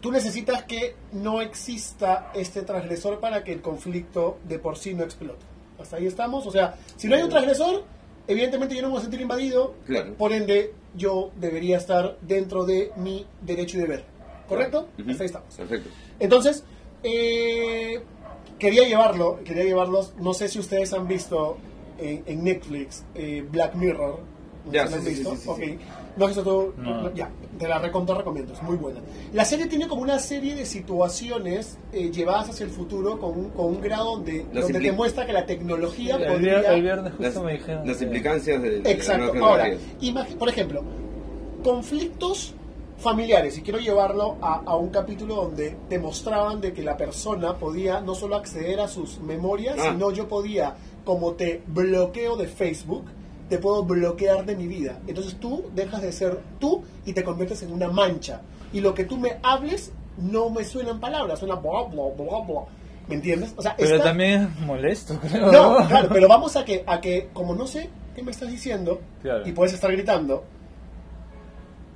tú 0.00 0.12
necesitas 0.12 0.62
que 0.64 0.94
no 1.12 1.40
exista 1.40 2.30
este 2.34 2.62
transgresor 2.62 3.20
para 3.20 3.42
que 3.42 3.52
el 3.52 3.60
conflicto 3.60 4.38
de 4.44 4.58
por 4.58 4.76
sí 4.76 4.94
no 4.94 5.02
explote. 5.04 5.44
Hasta 5.80 5.96
ahí 5.96 6.06
estamos. 6.06 6.46
O 6.46 6.50
sea, 6.50 6.76
si 6.96 7.08
no 7.08 7.16
hay 7.16 7.22
un 7.22 7.30
transgresor, 7.30 7.84
evidentemente 8.26 8.74
yo 8.74 8.82
no 8.82 8.88
me 8.88 8.92
voy 8.92 8.98
a 9.00 9.02
sentir 9.02 9.20
invadido. 9.20 9.74
Claro. 9.86 10.14
Por 10.14 10.32
ende, 10.32 10.74
yo 10.94 11.30
debería 11.36 11.76
estar 11.76 12.18
dentro 12.20 12.64
de 12.64 12.92
mi 12.96 13.26
derecho 13.40 13.78
y 13.78 13.80
deber. 13.80 14.04
¿Correcto? 14.48 14.88
Ujú. 14.98 15.10
Hasta 15.10 15.22
ahí 15.22 15.26
estamos. 15.26 15.54
Perfecto. 15.54 15.90
Entonces, 16.18 16.64
eh, 17.02 18.00
quería 18.58 18.88
llevarlo, 18.88 19.40
quería 19.44 19.64
llevarlos, 19.64 20.14
no 20.18 20.34
sé 20.34 20.48
si 20.48 20.58
ustedes 20.58 20.92
han 20.92 21.06
visto 21.06 21.58
en, 21.98 22.24
en 22.26 22.44
Netflix 22.44 23.04
eh, 23.14 23.44
Black 23.48 23.74
Mirror. 23.74 24.20
¿No 24.68 24.72
Ya, 24.74 24.86
sí, 24.86 24.94
sí, 25.02 25.08
visto? 25.10 25.30
sí, 25.32 25.36
sí, 25.42 25.48
Ok. 25.48 25.58
sí. 25.58 25.78
¿No 26.16 26.24
has 26.24 26.30
visto 26.36 26.42
tú? 26.42 26.74
No. 26.82 27.02
No, 27.02 27.14
Ya, 27.14 27.30
te 27.58 27.68
la 27.68 27.78
recontra 27.78 28.16
recomiendo, 28.16 28.52
es 28.52 28.62
muy 28.62 28.76
buena. 28.76 29.00
La 29.32 29.44
serie 29.44 29.66
tiene 29.66 29.86
como 29.88 30.02
una 30.02 30.18
serie 30.18 30.54
de 30.54 30.64
situaciones 30.66 31.78
eh, 31.92 32.10
llevadas 32.10 32.50
hacia 32.50 32.64
el 32.64 32.70
futuro 32.70 33.18
con 33.18 33.38
un, 33.38 33.50
con 33.50 33.66
un 33.66 33.80
grado 33.80 34.12
donde, 34.16 34.44
Las 34.52 34.64
donde 34.64 34.80
te 34.80 34.92
muestra 34.92 35.26
que 35.26 35.32
la 35.32 35.46
tecnología 35.46 36.16
El, 36.16 36.26
podría... 36.32 36.60
el 36.74 36.82
viernes 36.82 37.12
justo 37.12 37.22
Las, 37.22 37.42
me 37.44 37.52
dijeron. 37.52 37.86
las 37.86 38.02
implicancias 38.02 38.62
de, 38.62 38.80
de 38.80 38.90
Exacto. 38.90 39.32
nuevas 39.34 39.50
Ahora, 39.62 39.76
por 40.38 40.48
ejemplo, 40.48 40.82
conflictos 41.62 42.54
familiares, 42.98 43.56
y 43.56 43.62
quiero 43.62 43.78
llevarlo 43.78 44.36
a, 44.42 44.56
a 44.66 44.76
un 44.76 44.88
capítulo 44.90 45.36
donde 45.36 45.76
demostraban 45.88 46.60
de 46.60 46.72
que 46.72 46.82
la 46.82 46.96
persona 46.96 47.54
podía 47.56 48.00
no 48.00 48.14
solo 48.16 48.34
acceder 48.34 48.80
a 48.80 48.88
sus 48.88 49.20
memorias, 49.20 49.76
Ah. 49.78 49.90
sino 49.92 50.10
yo 50.10 50.26
podía, 50.26 50.74
como 51.04 51.32
te 51.34 51.62
bloqueo 51.68 52.36
de 52.36 52.48
Facebook, 52.48 53.04
te 53.48 53.58
puedo 53.58 53.84
bloquear 53.84 54.44
de 54.44 54.56
mi 54.56 54.66
vida. 54.66 54.98
Entonces 55.06 55.36
tú 55.40 55.64
dejas 55.74 56.02
de 56.02 56.12
ser 56.12 56.38
tú 56.58 56.82
y 57.06 57.12
te 57.12 57.22
conviertes 57.24 57.62
en 57.62 57.72
una 57.72 57.88
mancha. 57.88 58.40
Y 58.72 58.80
lo 58.80 58.94
que 58.94 59.04
tú 59.04 59.16
me 59.16 59.38
hables 59.42 59.92
no 60.18 60.50
me 60.50 60.64
suenan 60.64 61.00
palabras, 61.00 61.38
suena 61.38 61.54
bla, 61.54 61.82
bla, 61.90 62.02
bla, 62.16 62.40
bla. 62.46 62.60
¿Me 63.08 63.14
entiendes? 63.14 63.54
O 63.56 63.62
sea, 63.62 63.74
Pero 63.76 64.00
también 64.00 64.42
es 64.58 64.60
molesto, 64.66 65.18
creo. 65.20 65.50
no, 65.50 65.86
claro, 65.88 66.08
pero 66.12 66.28
vamos 66.28 66.56
a 66.56 66.64
que, 66.64 66.84
a 66.86 67.00
que, 67.00 67.30
como 67.32 67.54
no 67.54 67.66
sé 67.66 67.88
qué 68.14 68.22
me 68.22 68.30
estás 68.32 68.50
diciendo, 68.50 69.00
Claro. 69.22 69.48
y 69.48 69.52
puedes 69.52 69.72
estar 69.72 69.90
gritando, 69.90 70.44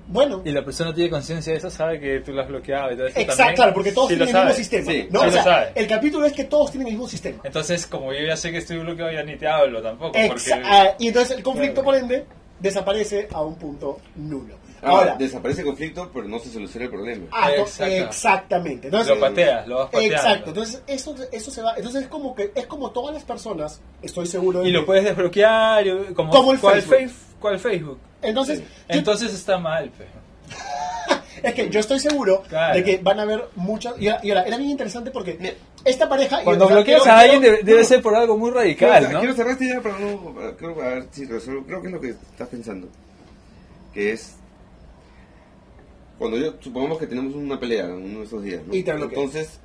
bueno, 0.06 0.42
Y 0.44 0.50
la 0.50 0.64
persona 0.64 0.92
tiene 0.94 1.08
conciencia 1.10 1.52
de 1.52 1.58
eso, 1.58 1.70
sabe 1.70 1.98
que 2.00 2.20
tú 2.20 2.32
lo 2.32 2.42
has 2.42 2.48
bloqueado 2.48 2.92
y 2.92 2.96
todo 2.96 3.06
eso. 3.06 3.18
exacto, 3.18 3.36
también 3.36 3.56
claro, 3.56 3.74
porque 3.74 3.92
todos 3.92 4.08
sí 4.08 4.16
lo 4.16 4.24
tienen 4.26 4.36
el 4.42 4.48
mismo 4.48 4.52
sabe. 4.52 4.64
sistema. 4.64 4.92
Sí, 4.92 5.08
¿no? 5.10 5.20
sí 5.20 5.24
o 5.24 5.26
lo 5.26 5.32
sea, 5.32 5.42
sabe. 5.44 5.72
el 5.74 5.86
capítulo 5.86 6.26
es 6.26 6.32
que 6.32 6.44
todos 6.44 6.70
tienen 6.70 6.88
el 6.88 6.92
mismo 6.94 7.08
sistema. 7.08 7.40
Entonces, 7.44 7.86
como 7.86 8.12
yo 8.12 8.20
ya 8.26 8.36
sé 8.36 8.50
que 8.52 8.58
estoy 8.58 8.78
bloqueado, 8.78 9.12
ya 9.12 9.22
ni 9.22 9.36
te 9.36 9.46
hablo 9.46 9.80
tampoco. 9.82 10.18
Exa- 10.18 10.28
Porque... 10.28 10.52
ah, 10.64 10.94
y 10.98 11.08
entonces 11.08 11.36
el 11.36 11.42
conflicto, 11.42 11.82
Claro. 11.82 11.84
por 11.84 11.94
ende, 11.96 12.26
desaparece 12.60 13.28
a 13.32 13.42
un 13.42 13.56
punto 13.56 13.98
nulo. 14.16 14.54
Ah, 14.84 14.88
Ahora, 14.90 15.14
desaparece 15.16 15.60
el 15.60 15.66
conflicto, 15.68 16.10
pero 16.12 16.26
no 16.26 16.40
se 16.40 16.50
soluciona 16.50 16.86
el 16.86 16.90
problema. 16.90 17.26
ah, 17.30 17.50
to- 17.54 17.62
Exacto. 17.62 17.94
exactamente. 17.94 18.88
Entonces, 18.88 19.14
Lo 19.14 19.20
pateas, 19.20 19.66
lo 19.68 19.76
vas 19.78 19.86
pateando. 19.90 20.16
Exacto, 20.16 20.48
entonces 20.50 20.82
eso, 20.88 21.14
eso 21.30 21.50
se 21.52 21.62
va, 21.62 21.74
entonces 21.76 22.02
es 22.02 22.08
como 22.08 22.34
que 22.34 22.50
es 22.54 22.66
como 22.66 22.90
todas 22.90 23.14
las 23.14 23.22
personas, 23.24 23.80
estoy 24.02 24.26
seguro 24.26 24.60
de 24.62 24.68
Y 24.68 24.72
lo 24.72 24.80
que- 24.80 24.86
puedes 24.86 25.04
desbloquear, 25.04 25.84
como, 26.14 26.30
Como 26.32 26.52
el 26.52 26.58
¿cuál 26.58 26.82
Facebook. 26.82 26.96
Face- 26.98 27.36
¿Cuál 27.40 27.58
Facebook? 27.60 27.98
Entonces, 28.22 28.60
yo- 28.60 28.64
Entonces 28.88 29.32
está 29.34 29.58
mal, 29.58 29.90
pues. 29.96 30.08
pe. 30.08 30.22
Es 31.42 31.54
que 31.54 31.68
yo 31.70 31.80
estoy 31.80 31.98
seguro 31.98 32.42
Claro. 32.48 32.74
de 32.76 32.84
que 32.84 32.98
van 32.98 33.18
a 33.18 33.22
haber 33.22 33.48
muchas. 33.56 33.94
Y 34.00 34.06
ahora, 34.08 34.20
y 34.24 34.30
ahora, 34.30 34.42
era 34.44 34.56
bien 34.58 34.70
interesante 34.70 35.10
porque 35.10 35.56
esta 35.84 36.08
pareja. 36.08 36.40
y- 36.40 36.44
Cuando 36.44 36.66
o 36.66 36.68
sea, 36.68 36.76
bloqueas 36.76 37.02
quiero- 37.02 37.16
a 37.16 37.20
alguien 37.20 37.40
quiero- 37.40 37.56
debe, 37.56 37.66
debe 37.66 37.82
no, 37.82 37.88
ser 37.88 38.02
por 38.02 38.14
algo 38.14 38.36
muy 38.38 38.50
Quiero, 38.52 38.60
radical, 38.62 39.12
¿no? 39.12 39.18
quiero 39.18 39.34
cerrar 39.34 39.52
esta 39.52 39.64
idea, 39.64 39.80
pero 39.82 39.98
no. 39.98 40.56
Creo, 40.56 40.82
a 40.82 40.88
ver 40.88 41.06
si 41.10 41.24
resuelvo. 41.24 41.64
Creo 41.66 41.80
que 41.80 41.86
es 41.88 41.92
lo 41.94 42.00
que 42.00 42.08
estás 42.10 42.48
pensando. 42.48 42.88
Que 43.92 44.12
es. 44.12 44.36
Cuando 46.18 46.36
yo. 46.38 46.54
Supongamos 46.60 46.98
que 46.98 47.06
tenemos 47.08 47.34
una 47.34 47.58
pelea 47.58 47.86
en 47.86 47.92
uno 48.04 48.18
de 48.20 48.24
esos 48.26 48.42
días. 48.44 48.62
¿no? 48.66 48.74
Y 48.74 48.82
te. 48.84 48.92
Entonces, 48.92 49.58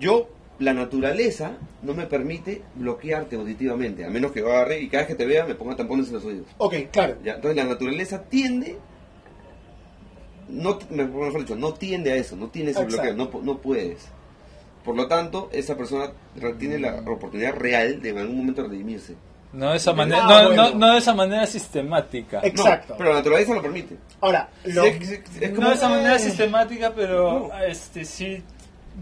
yo. 0.00 0.28
La 0.60 0.72
naturaleza 0.72 1.52
no 1.82 1.94
me 1.94 2.06
permite 2.06 2.62
bloquearte 2.76 3.34
auditivamente, 3.36 4.04
a 4.04 4.08
menos 4.10 4.30
que 4.32 4.40
yo 4.40 4.48
agarre 4.52 4.80
y 4.80 4.88
cada 4.88 5.02
vez 5.02 5.08
que 5.08 5.14
te 5.16 5.26
vea 5.26 5.44
me 5.44 5.54
ponga 5.56 5.74
tampones 5.74 6.08
en 6.08 6.14
los 6.14 6.24
oídos. 6.24 6.46
Ok, 6.58 6.74
claro. 6.92 7.16
¿ya? 7.24 7.34
Entonces 7.34 7.56
la 7.56 7.64
naturaleza 7.64 8.22
tiende, 8.22 8.78
no, 10.48 10.78
mejor 10.90 11.38
dicho, 11.40 11.56
no 11.56 11.74
tiende 11.74 12.12
a 12.12 12.16
eso, 12.16 12.36
no 12.36 12.48
tiene 12.48 12.70
ese 12.70 12.80
Exacto. 12.82 13.02
bloqueo, 13.02 13.16
no, 13.16 13.30
pu- 13.30 13.42
no 13.42 13.58
puedes. 13.58 14.06
Por 14.84 14.94
lo 14.96 15.08
tanto, 15.08 15.48
esa 15.52 15.76
persona 15.76 16.12
tiene 16.58 16.78
la 16.78 17.00
oportunidad 17.06 17.54
real 17.54 18.00
de 18.02 18.10
en 18.10 18.18
algún 18.18 18.36
momento 18.36 18.62
redimirse. 18.62 19.14
No 19.54 19.70
de 19.70 19.76
esa 19.76 19.92
manera, 19.92 20.18
Ah, 20.24 20.42
no, 20.42 20.48
bueno. 20.48 20.70
no, 20.70 20.74
no 20.78 20.92
de 20.92 20.98
esa 20.98 21.14
manera 21.14 21.46
sistemática. 21.46 22.40
Ex- 22.42 22.60
Exacto. 22.60 22.92
No, 22.94 22.98
pero 22.98 23.10
la 23.10 23.16
naturaleza 23.16 23.54
lo 23.54 23.62
permite. 23.62 23.96
Ahora, 24.20 24.48
lo- 24.64 24.82
Sí, 24.84 24.90
sí, 25.00 25.06
sí, 25.06 25.38
es 25.40 25.50
como- 25.50 25.62
no 25.62 25.68
de 25.70 25.74
esa 25.76 25.88
manera 25.88 26.16
Eh. 26.16 26.18
sistemática, 26.18 26.92
pero 26.94 27.48
No. 27.48 27.58
este 27.64 28.04
sí, 28.04 28.42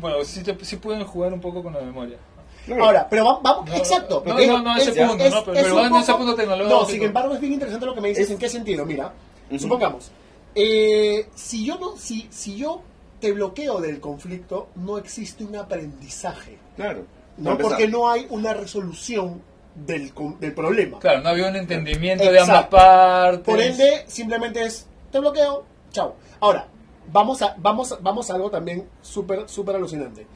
bueno, 0.00 0.24
sí, 0.24 0.42
te- 0.42 0.64
sí 0.64 0.76
pueden 0.76 1.04
jugar 1.04 1.32
un 1.32 1.40
poco 1.40 1.62
con 1.62 1.72
la 1.74 1.80
memoria. 1.80 2.16
Claro. 2.64 2.84
ahora, 2.84 3.08
pero 3.10 3.24
va- 3.24 3.40
vamos, 3.42 3.68
No, 3.68 3.74
exacto. 3.76 4.22
no, 4.24 4.34
no, 4.34 4.62
no, 4.62 4.76
ese 4.76 4.90
es- 4.90 5.08
punto, 5.08 5.24
es- 5.24 5.32
no, 5.32 5.44
pero- 5.44 5.56
es 5.56 5.62
pero 5.64 5.80
en 5.84 5.96
ese 5.96 6.12
poco- 6.12 6.18
punto 6.18 6.34
tecnológico. 6.36 6.80
No, 6.80 6.86
sin 6.86 7.02
embargo, 7.02 7.34
es 7.34 7.40
bien 7.40 7.52
interesante 7.54 7.86
lo 7.86 7.94
que 7.94 8.00
me 8.00 8.08
dices. 8.10 8.24
Es- 8.26 8.30
¿En 8.30 8.38
qué 8.38 8.48
sentido? 8.48 8.86
Mira, 8.86 9.12
Ujú. 9.50 9.58
supongamos, 9.58 10.12
eh, 10.54 11.26
si 11.34 11.64
yo 11.64 11.76
no, 11.78 11.96
si, 11.96 12.28
si 12.30 12.56
yo 12.56 12.82
te 13.20 13.32
bloqueo 13.32 13.80
del 13.80 13.98
conflicto, 13.98 14.68
no 14.76 14.96
existe 14.98 15.42
un 15.44 15.56
aprendizaje. 15.56 16.56
Claro. 16.76 17.04
No, 17.36 17.58
porque 17.58 17.88
no 17.88 18.08
hay 18.08 18.26
una 18.30 18.54
resolución 18.54 19.42
del, 19.74 20.12
del 20.38 20.52
problema. 20.54 20.98
Claro, 21.00 21.20
no 21.22 21.30
había 21.30 21.48
un 21.48 21.56
entendimiento 21.56 22.22
de 22.30 22.38
ambas 22.40 22.48
Exacto. 22.66 22.76
partes. 22.76 23.40
Por 23.44 23.60
ende, 23.60 24.04
simplemente 24.06 24.62
es, 24.62 24.86
te 25.10 25.18
bloqueo, 25.18 25.64
chao. 25.90 26.14
Ahora, 26.40 26.68
vamos 27.12 27.42
a, 27.42 27.54
vamos, 27.58 27.96
vamos 28.02 28.30
a 28.30 28.34
algo 28.34 28.50
también 28.50 28.88
súper, 29.02 29.48
súper 29.48 29.76
alucinante. 29.76 30.26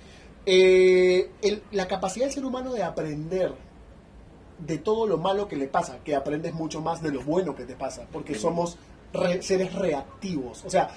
Eh, 0.45 1.31
el- 1.43 1.63
la 1.73 1.89
capacidad 1.89 2.27
del 2.27 2.35
ser 2.35 2.45
humano 2.45 2.73
de 2.73 2.83
aprender 2.83 3.53
de 4.59 4.79
todo 4.79 5.07
lo 5.07 5.19
malo 5.19 5.49
que 5.49 5.57
le 5.57 5.67
pasa, 5.69 5.99
que 6.05 6.15
aprendes 6.15 6.55
mucho 6.55 6.81
más 6.81 7.03
de 7.03 7.11
lo 7.11 7.23
bueno 7.23 7.55
que 7.55 7.65
te 7.65 7.75
pasa, 7.75 8.07
porque 8.13 8.33
somos 8.41 8.79
re- 9.13 9.43
seres 9.43 9.75
reactivos. 9.75 10.65
O 10.65 10.71
sea, 10.71 10.89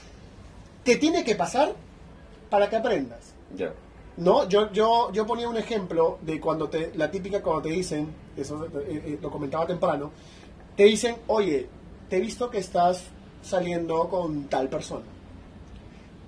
te 0.84 0.96
tiene 0.98 1.24
que 1.24 1.36
pasar 1.36 1.74
para 2.50 2.70
que 2.70 2.76
aprendas. 2.78 3.34
No, 4.18 4.48
yo, 4.50 4.72
yo, 4.72 5.12
yo 5.14 5.26
ponía 5.26 5.48
un 5.50 5.58
ejemplo 5.58 6.18
de 6.22 6.40
cuando 6.42 6.70
te, 6.70 6.92
la 6.96 7.10
típica 7.10 7.42
cuando 7.42 7.64
te 7.64 7.70
dicen, 7.70 8.08
eso 8.36 8.66
eh, 8.66 8.70
eh, 8.88 9.20
lo 9.22 9.32
comentaba 9.32 9.66
temprano, 9.66 10.12
te 10.76 10.84
dicen, 10.86 11.18
oye, 11.28 11.68
te 12.10 12.18
he 12.18 12.20
visto 12.20 12.50
que 12.50 12.58
estás 12.60 13.04
saliendo 13.42 14.10
con 14.10 14.46
tal 14.46 14.68
persona, 14.70 15.06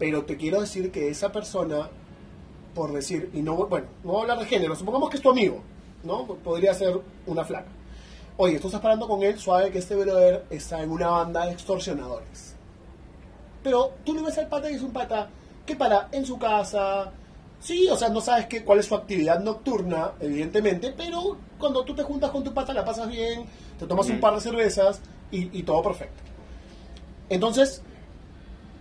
pero 0.01 0.25
te 0.25 0.35
quiero 0.35 0.59
decir 0.59 0.91
que 0.91 1.09
esa 1.09 1.31
persona, 1.31 1.87
por 2.73 2.91
decir, 2.91 3.29
y 3.35 3.43
no, 3.43 3.67
bueno, 3.67 3.85
no 4.03 4.13
voy 4.13 4.17
a 4.17 4.21
hablar 4.23 4.39
de 4.39 4.45
género, 4.47 4.75
supongamos 4.75 5.11
que 5.11 5.17
es 5.17 5.21
tu 5.21 5.29
amigo, 5.29 5.61
¿no? 6.03 6.25
Podría 6.25 6.73
ser 6.73 6.99
una 7.27 7.45
flaca. 7.45 7.69
Oye, 8.35 8.59
tú 8.59 8.65
estás 8.65 8.81
parando 8.81 9.07
con 9.07 9.21
él, 9.21 9.37
suave 9.37 9.69
que 9.69 9.77
este 9.77 9.95
brother 9.95 10.43
está 10.49 10.81
en 10.81 10.89
una 10.89 11.07
banda 11.09 11.45
de 11.45 11.51
extorsionadores. 11.51 12.55
Pero 13.61 13.91
tú 14.03 14.15
le 14.15 14.23
ves 14.23 14.39
al 14.39 14.47
pata 14.47 14.71
y 14.71 14.73
es 14.73 14.81
un 14.81 14.91
pata 14.91 15.29
que 15.67 15.75
para 15.75 16.09
en 16.11 16.25
su 16.25 16.39
casa. 16.39 17.11
Sí, 17.59 17.87
o 17.87 17.95
sea, 17.95 18.09
no 18.09 18.21
sabes 18.21 18.47
qué, 18.47 18.63
cuál 18.63 18.79
es 18.79 18.87
su 18.87 18.95
actividad 18.95 19.39
nocturna, 19.39 20.13
evidentemente, 20.19 20.95
pero 20.97 21.37
cuando 21.59 21.85
tú 21.85 21.93
te 21.93 22.01
juntas 22.01 22.31
con 22.31 22.43
tu 22.43 22.51
pata 22.55 22.73
la 22.73 22.83
pasas 22.83 23.07
bien, 23.07 23.45
te 23.77 23.85
tomas 23.85 24.09
un 24.09 24.19
par 24.19 24.33
de 24.33 24.41
cervezas 24.41 24.99
y, 25.29 25.59
y 25.59 25.61
todo 25.61 25.83
perfecto. 25.83 26.23
Entonces, 27.29 27.83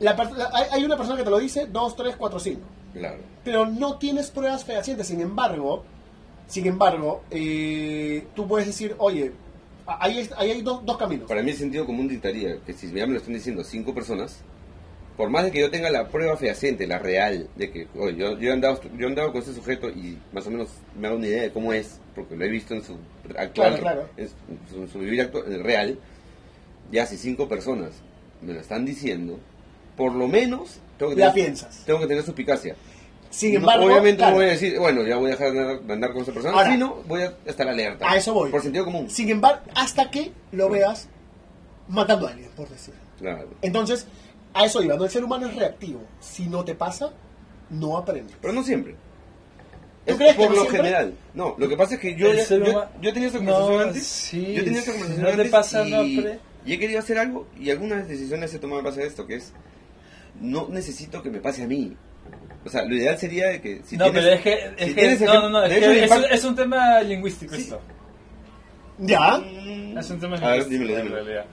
la 0.00 0.14
la- 0.14 0.50
hay, 0.72 0.84
una 0.84 0.96
persona 0.96 1.16
que 1.18 1.24
te 1.24 1.30
lo 1.30 1.38
dice, 1.38 1.66
dos, 1.66 1.94
tres, 1.96 2.16
cuatro, 2.16 2.38
cinco 2.40 2.62
Claro. 2.92 3.18
pero 3.44 3.66
no 3.66 3.96
tienes 3.98 4.30
pruebas 4.30 4.64
fehacientes. 4.64 5.06
Sin 5.06 5.20
embargo, 5.20 5.84
sin 6.48 6.66
embargo, 6.66 7.22
eh, 7.30 8.26
tú 8.34 8.48
puedes 8.48 8.66
decir, 8.66 8.94
oye, 8.98 9.30
ahí, 9.86 10.28
hay 10.36 10.62
dos, 10.62 10.84
dos 10.84 10.96
caminos. 10.96 11.28
Para 11.28 11.42
mí 11.42 11.50
el 11.52 11.56
sentido 11.56 11.86
común 11.86 12.08
dictaría 12.08 12.58
que 12.66 12.72
si 12.72 12.90
ya 12.92 13.06
me 13.06 13.12
lo 13.12 13.18
están 13.18 13.34
diciendo 13.34 13.62
cinco 13.62 13.94
personas, 13.94 14.38
por 15.16 15.28
más 15.30 15.44
de 15.44 15.50
que 15.52 15.60
yo 15.60 15.70
tenga 15.70 15.90
la 15.90 16.08
prueba 16.08 16.36
fehaciente, 16.36 16.86
la 16.86 16.98
real, 16.98 17.48
de 17.56 17.70
que 17.70 17.86
oye, 17.98 18.16
yo, 18.16 18.38
yo, 18.38 18.50
he 18.50 18.52
andado, 18.52 18.80
yo 18.96 19.06
he 19.06 19.10
andado 19.10 19.30
con 19.32 19.42
ese 19.42 19.54
sujeto 19.54 19.88
y 19.90 20.18
más 20.32 20.46
o 20.46 20.50
menos 20.50 20.70
me 20.98 21.06
hago 21.06 21.16
una 21.16 21.26
idea 21.26 21.42
de 21.42 21.52
cómo 21.52 21.72
es, 21.72 22.00
porque 22.14 22.36
lo 22.36 22.44
he 22.44 22.48
visto 22.48 22.74
en 22.74 22.82
su 22.82 22.94
actual, 23.36 23.78
Claro, 23.78 23.80
claro. 23.80 24.08
En, 24.16 24.28
su, 24.28 24.82
en 24.82 24.88
su 24.88 24.98
vivir 24.98 25.20
actual, 25.20 25.62
real, 25.62 25.98
ya 26.90 27.06
si 27.06 27.16
cinco 27.18 27.48
personas 27.48 27.90
me 28.40 28.54
lo 28.54 28.60
están 28.60 28.84
diciendo, 28.86 29.38
por 30.00 30.14
lo 30.14 30.26
menos, 30.26 30.78
tengo 30.98 31.14
que 31.14 31.20
La 31.20 31.30
tener, 31.32 31.44
piensas. 31.46 31.82
tengo 31.84 32.00
que 32.00 32.06
tener 32.06 32.24
suspicacia. 32.24 32.74
Sin 33.28 33.52
No, 33.52 33.60
embargo, 33.60 33.84
obviamente 33.84 34.16
claro, 34.16 34.32
no 34.32 34.36
voy 34.38 34.46
a 34.46 34.48
decir, 34.48 34.78
bueno, 34.78 35.02
ya 35.06 35.16
voy 35.16 35.26
a 35.26 35.36
dejar 35.36 35.52
de 35.52 35.60
andar, 35.60 35.80
de 35.82 35.92
andar 35.92 36.12
con 36.12 36.22
esa 36.22 36.32
persona, 36.32 36.54
Ahora, 36.56 36.72
sino 36.72 36.94
voy 37.06 37.22
a 37.22 37.34
estar 37.44 37.68
alerta. 37.68 38.10
a 38.10 38.16
eso 38.16 38.32
voy. 38.34 38.50
Por 38.50 38.62
sentido 38.62 38.84
común. 38.86 39.08
Sin 39.10 39.28
embargo, 39.28 39.60
hasta 39.74 40.10
que 40.10 40.32
lo 40.52 40.68
veas 40.68 41.08
matando 41.86 42.26
a 42.26 42.30
alguien, 42.30 42.50
por 42.56 42.68
decir. 42.68 42.94
Claro. 43.18 43.48
Entonces, 43.62 44.06
a 44.54 44.64
eso 44.64 44.82
iba, 44.82 44.96
¿no? 44.96 45.04
El 45.04 45.10
ser 45.10 45.22
humano 45.22 45.46
es 45.46 45.54
reactivo. 45.54 46.00
Si 46.18 46.46
no 46.46 46.64
te 46.64 46.74
pasa, 46.74 47.12
no 47.68 47.96
aprendes. 47.98 48.34
Pero 48.40 48.52
no 48.52 48.64
siempre. 48.64 48.96
¿Tú 50.06 50.12
Es 50.12 50.16
crees 50.16 50.32
que 50.32 50.38
por 50.38 50.48
no 50.50 50.54
lo 50.56 50.60
siempre? 50.62 50.78
general. 50.82 51.14
No, 51.34 51.54
lo 51.58 51.68
que 51.68 51.76
pasa 51.76 51.94
es 51.94 52.00
que 52.00 52.16
yo, 52.16 52.32
ya- 52.32 52.42
yo, 52.48 52.88
yo 53.00 53.10
he 53.10 53.12
tenido 53.12 53.26
esta 53.26 53.38
conversación 53.38 53.76
No, 53.76 53.80
antes. 53.80 54.06
sí, 54.06 54.40
yo 54.54 54.60
he 54.60 54.64
tenido 54.64 54.80
esta 54.80 54.92
si 54.92 54.98
conversación 54.98 55.22
no 55.22 55.26
te 55.28 55.34
antes 55.34 55.50
pasa, 55.52 55.86
y, 55.86 55.90
no 56.16 56.30
y 56.66 56.72
he 56.72 56.78
querido 56.80 56.98
hacer 56.98 57.18
algo 57.18 57.46
y 57.58 57.70
algunas 57.70 58.08
decisiones 58.08 58.52
he 58.54 58.58
tomado 58.58 58.80
en 58.80 58.86
base 58.86 59.02
a 59.02 59.06
esto, 59.06 59.26
que 59.26 59.36
es 59.36 59.52
no 60.40 60.68
necesito 60.70 61.22
que 61.22 61.30
me 61.30 61.38
pase 61.40 61.62
a 61.62 61.66
mí. 61.66 61.96
O 62.64 62.68
sea, 62.68 62.84
lo 62.84 62.94
ideal 62.94 63.18
sería 63.18 63.48
de 63.48 63.60
que 63.60 63.80
si 63.84 63.96
no, 63.96 64.04
tienes, 64.10 64.22
pero 64.22 64.34
es 64.36 64.40
que, 64.42 64.52
es 64.52 64.88
si 64.88 64.94
que- 64.94 65.00
tienes 65.00 65.20
no, 65.22 65.34
no, 65.42 65.48
no, 65.48 65.64
es, 65.64 65.72
que 65.78 65.78
es, 66.04 66.10
impacto- 66.10 66.26
un- 66.26 66.32
es 66.32 66.44
un 66.44 66.54
tema 66.56 67.00
lingüístico 67.02 67.54
Sí. 67.54 67.62
esto. 67.62 67.80
¿Ya? 68.98 69.38
Mm, 69.38 69.98
Es 69.98 70.10
un 70.10 70.20
tema 70.20 70.36
a 70.36 70.40
ver, 70.40 70.50
lingüístico 70.58 70.70
dímelo, 70.82 70.98
en 70.98 71.04
dímelo. 71.04 71.24
realidad. 71.24 71.44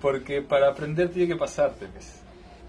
Porque 0.00 0.42
para 0.42 0.68
aprender 0.68 1.08
tiene 1.10 1.28
que 1.28 1.36
pasarte. 1.36 1.86
pues. 1.86 2.18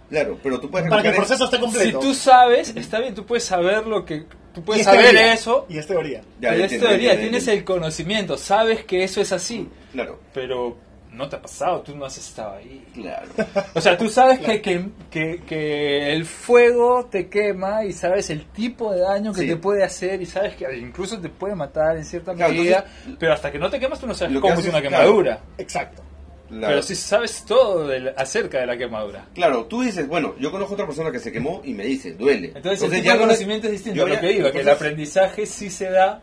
Claro, 0.10 0.38
pero 0.44 0.60
tú 0.60 0.70
puedes 0.70 0.88
Para 0.90 1.02
que 1.02 1.08
el 1.10 1.16
proceso 1.16 1.46
esté 1.46 1.56
Si 1.58 1.62
completo. 1.64 2.00
tú 2.00 2.14
sabes, 2.14 2.76
está 2.76 3.00
bien, 3.00 3.16
tú 3.16 3.26
puedes 3.26 3.44
saber 3.46 3.88
lo 3.88 4.06
que... 4.06 4.26
Tú 4.54 4.60
Y 4.60 4.64
puedes 4.64 4.82
es 4.82 4.86
saber 4.86 5.02
teoría, 5.10 5.34
eso, 5.34 5.66
Y 5.68 5.78
es 5.80 5.88
teoría. 5.88 6.22
Ya, 6.40 6.50
pero 6.50 6.58
ya 6.60 6.66
es 6.66 6.80
teoría, 6.80 7.14
ya 7.16 7.20
tienes 7.20 7.48
el 7.48 7.64
conocimiento, 7.64 8.38
sabes 8.38 8.86
que 8.86 9.04
eso 9.04 9.20
es 9.22 9.32
así, 9.32 9.68
Claro, 9.92 10.20
pero 10.32 10.78
no 11.14 11.30
te 11.30 11.36
ha 11.36 11.42
pasado, 11.42 11.82
tú 11.82 11.96
no 11.96 12.06
has 12.06 12.18
estado 12.18 12.56
ahí. 12.56 12.84
claro. 12.94 13.28
O 13.74 13.80
sea, 13.82 13.98
tú 13.98 14.10
sabes 14.10 14.40
que, 14.40 14.62
que, 14.62 14.90
que, 15.12 15.42
que 15.48 16.12
el 16.14 16.26
fuego 16.26 17.06
te 17.06 17.30
quema 17.30 17.86
y 17.86 17.94
sabes 17.94 18.30
el 18.30 18.46
tipo 18.48 18.92
de 18.92 19.02
daño 19.02 19.32
que 19.34 19.42
Sí. 19.42 19.48
te 19.48 19.56
puede 19.58 19.84
hacer 19.84 20.22
y 20.22 20.26
sabes 20.26 20.56
que 20.56 20.66
incluso 20.78 21.20
te 21.20 21.30
puede 21.30 21.56
matar 21.56 21.98
en 21.98 22.04
cierta 22.06 22.34
Claro, 22.34 22.54
medida, 22.54 22.86
entonces, 22.88 23.16
pero 23.20 23.34
hasta 23.34 23.52
que 23.52 23.60
no 23.60 23.70
te 23.70 23.80
quemas 23.80 24.00
tú 24.00 24.08
no 24.08 24.14
sabes 24.16 24.34
lo 24.34 24.42
que 24.42 24.48
cómo 24.50 24.60
es 24.60 24.68
una 24.68 24.82
claro. 24.82 24.98
quemadura. 24.98 25.40
Exacto. 25.58 26.02
claro. 26.50 26.68
Pero 26.68 26.82
sí 26.82 26.96
sabes 26.96 27.44
todo 27.46 27.88
del- 27.88 28.14
acerca 28.18 28.60
de 28.60 28.66
la 28.66 28.78
quemadura. 28.78 29.26
Claro, 29.36 29.66
tú 29.66 29.82
dices, 29.82 30.08
bueno, 30.08 30.36
yo 30.40 30.52
conozco 30.52 30.74
a 30.74 30.76
otra 30.76 30.86
persona 30.88 31.12
que 31.12 31.20
se 31.20 31.32
quemó 31.32 31.62
y 31.64 31.74
me 31.74 31.84
dice, 31.86 32.14
duele. 32.14 32.52
Entonces, 32.56 32.82
el 32.84 32.92
tipo 32.92 33.04
ya 33.04 33.14
de 33.14 33.18
no- 33.20 33.24
conocimiento 33.26 33.68
es 33.68 33.74
distinto 33.74 34.04
a 34.04 34.08
lo 34.08 34.14
ya- 34.16 34.20
que 34.22 34.32
iba, 34.34 34.52
que 34.52 34.60
el 34.62 34.70
aprendizaje 34.70 35.46
sí 35.46 35.70
se 35.70 35.90
da, 35.90 36.22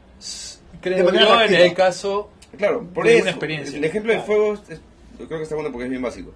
De 0.72 0.80
creo 0.80 1.12
yo, 1.12 1.40
en 1.42 1.54
el 1.54 1.74
caso 1.74 2.30
Claro, 2.56 2.86
por 2.94 3.04
de 3.06 3.14
eso. 3.14 3.22
una 3.22 3.30
experiencia. 3.30 3.78
El 3.78 3.84
ejemplo 3.84 4.12
del 4.12 4.22
Claro. 4.24 4.40
fuego 4.40 4.54
es- 4.68 4.80
yo 5.18 5.26
creo 5.26 5.38
que 5.38 5.42
está 5.44 5.54
bueno 5.54 5.70
porque 5.70 5.84
es 5.84 5.90
bien 5.90 6.02
básico. 6.02 6.32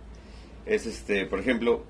Es 0.66 0.86
este, 0.86 1.26
por 1.26 1.40
ejemplo, 1.40 1.82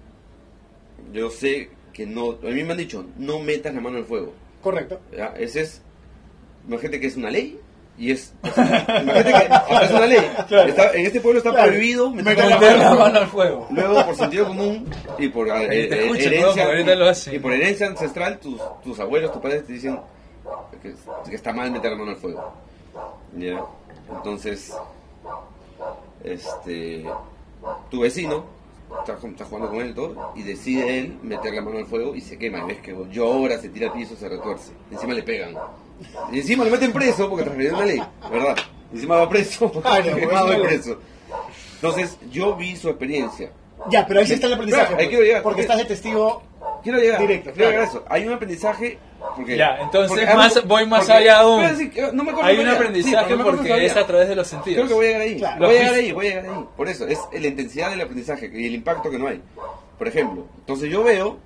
yo 1.12 1.30
sé 1.30 1.70
que 1.92 2.06
no, 2.06 2.30
a 2.42 2.46
mí 2.50 2.62
me 2.64 2.72
han 2.72 2.78
dicho, 2.78 3.04
no 3.18 3.38
metas 3.38 3.74
la 3.74 3.80
mano 3.80 3.98
al 3.98 4.04
fuego. 4.04 4.32
Correcto. 4.62 5.00
¿ya? 5.16 5.26
Ese 5.38 5.60
es, 5.62 5.82
imagínate 6.66 6.98
que 7.00 7.06
es 7.06 7.16
una 7.16 7.30
ley 7.30 7.58
y 7.96 8.10
es, 8.10 8.32
imagínate 8.42 9.32
que 9.32 9.84
es 9.84 9.90
una 9.90 10.06
ley. 10.06 10.18
Está- 10.68 10.92
en 10.94 11.06
este 11.06 11.20
pueblo 11.20 11.38
está 11.38 11.50
Claro. 11.50 11.68
prohibido 11.72 12.10
meter 12.10 12.24
Meter 12.36 12.48
la 12.50 12.58
meter 12.58 12.78
la 12.78 12.84
mano. 12.90 12.98
mano 13.00 13.18
al 13.20 13.26
fuego. 13.28 13.68
Luego, 13.70 14.06
por 14.06 14.16
sentido 14.16 14.46
común 14.46 14.88
y 15.18 15.28
por 15.28 15.48
eh, 15.48 15.52
eh, 15.70 15.88
escucho, 16.04 16.22
herencia, 16.22 16.64
¿no? 16.64 16.70
Ahorita 16.70 16.94
lo 16.96 17.08
hacen. 17.08 17.34
y 17.34 17.38
por 17.38 17.52
herencia 17.52 17.86
ancestral, 17.86 18.38
tus, 18.40 18.60
tus 18.82 18.98
abuelos, 18.98 19.30
tus 19.32 19.40
padres 19.42 19.64
te 19.66 19.74
dicen 19.74 20.00
que, 20.82 20.94
que 21.28 21.36
está 21.36 21.52
mal 21.52 21.70
meter 21.70 21.92
la 21.92 21.98
mano 21.98 22.10
al 22.10 22.16
fuego. 22.16 22.52
¿Ya? 23.36 23.60
Entonces, 24.10 24.74
este, 26.22 27.04
tu 27.90 28.00
vecino 28.00 28.44
está, 29.00 29.14
está 29.26 29.44
jugando 29.44 29.70
con 29.70 29.80
él 29.80 29.90
y 29.90 29.94
todo, 29.94 30.32
y 30.34 30.42
decide 30.42 30.98
él 30.98 31.18
meter 31.22 31.54
la 31.54 31.62
mano 31.62 31.78
al 31.78 31.86
fuego 31.86 32.14
y 32.14 32.20
se 32.20 32.38
quema. 32.38 32.58
Y 32.58 32.62
ves 32.62 32.78
que 32.80 32.96
llora, 33.10 33.58
se 33.58 33.68
tira 33.68 33.88
al 33.88 33.92
piso, 33.92 34.16
se 34.16 34.28
retuerce. 34.28 34.72
Encima 34.90 35.14
le 35.14 35.22
pegan. 35.22 35.54
Y 36.32 36.40
encima 36.40 36.64
lo 36.64 36.70
meten 36.70 36.92
preso 36.92 37.28
porque 37.28 37.44
transgredió 37.44 37.76
una 37.76 37.86
ley, 37.86 38.02
¿verdad? 38.30 38.56
Encima 38.92 39.16
va 39.16 39.28
preso 39.28 39.70
no, 39.84 39.96
encima 39.96 40.42
va 40.42 40.62
preso. 40.62 40.98
Entonces, 41.76 42.18
yo 42.30 42.54
vi 42.56 42.76
su 42.76 42.88
experiencia. 42.88 43.50
Ya, 43.90 44.06
pero 44.06 44.20
ahí 44.20 44.26
sí 44.26 44.34
está 44.34 44.46
el 44.46 44.54
aprendizaje. 44.54 44.86
Claro, 44.86 45.00
ahí 45.00 45.06
pues, 45.06 45.08
quiero 45.08 45.24
llegar. 45.24 45.42
porque 45.42 45.60
estás 45.60 45.78
de 45.78 45.84
testigo. 45.84 46.42
Quiero 46.82 46.98
llegar, 46.98 47.20
Directo, 47.20 47.50
quiero 47.52 47.70
llegar 47.70 47.84
a 47.84 47.90
claro. 47.90 48.04
eso. 48.04 48.12
Hay 48.12 48.26
un 48.26 48.32
aprendizaje. 48.32 48.98
Porque, 49.36 49.56
Ya, 49.56 49.78
entonces 49.80 50.10
porque 50.10 50.34
más- 50.36 50.64
voy 50.66 50.86
más 50.86 51.00
porque- 51.00 51.12
allá 51.12 51.40
aún. 51.40 51.76
Sí, 51.76 51.90
no 52.12 52.22
me 52.24 52.30
acuerdo 52.30 52.48
Hay 52.48 52.58
un. 52.58 52.64
Sí, 52.64 52.70
aprendizaje 52.70 53.24
pero 53.28 53.36
no 53.38 53.44
porque 53.44 53.86
es 53.86 53.96
a 53.96 54.06
través 54.06 54.28
de 54.28 54.36
los 54.36 54.46
sentidos. 54.46 54.76
Creo 54.76 54.88
que 54.88 54.94
voy 54.94 55.04
a 55.06 55.08
llegar 55.08 55.20
ahí. 55.22 55.36
Claro. 55.38 55.66
Voy 55.66 55.74
a 55.76 55.78
llegar 55.78 55.94
ahí, 55.94 56.12
voy 56.12 56.26
a 56.26 56.28
llegar 56.30 56.46
ahí. 56.54 56.64
Por 56.76 56.88
eso, 56.88 57.06
es 57.08 57.18
la 57.32 57.46
intensidad 57.48 57.90
del 57.90 58.00
aprendizaje 58.02 58.50
y 58.54 58.66
el 58.66 58.74
impacto 58.74 59.10
que 59.10 59.18
no 59.18 59.26
hay. 59.26 59.42
Por 59.98 60.08
ejemplo, 60.08 60.46
entonces 60.58 60.90
yo 60.90 61.02
veo, 61.02 61.38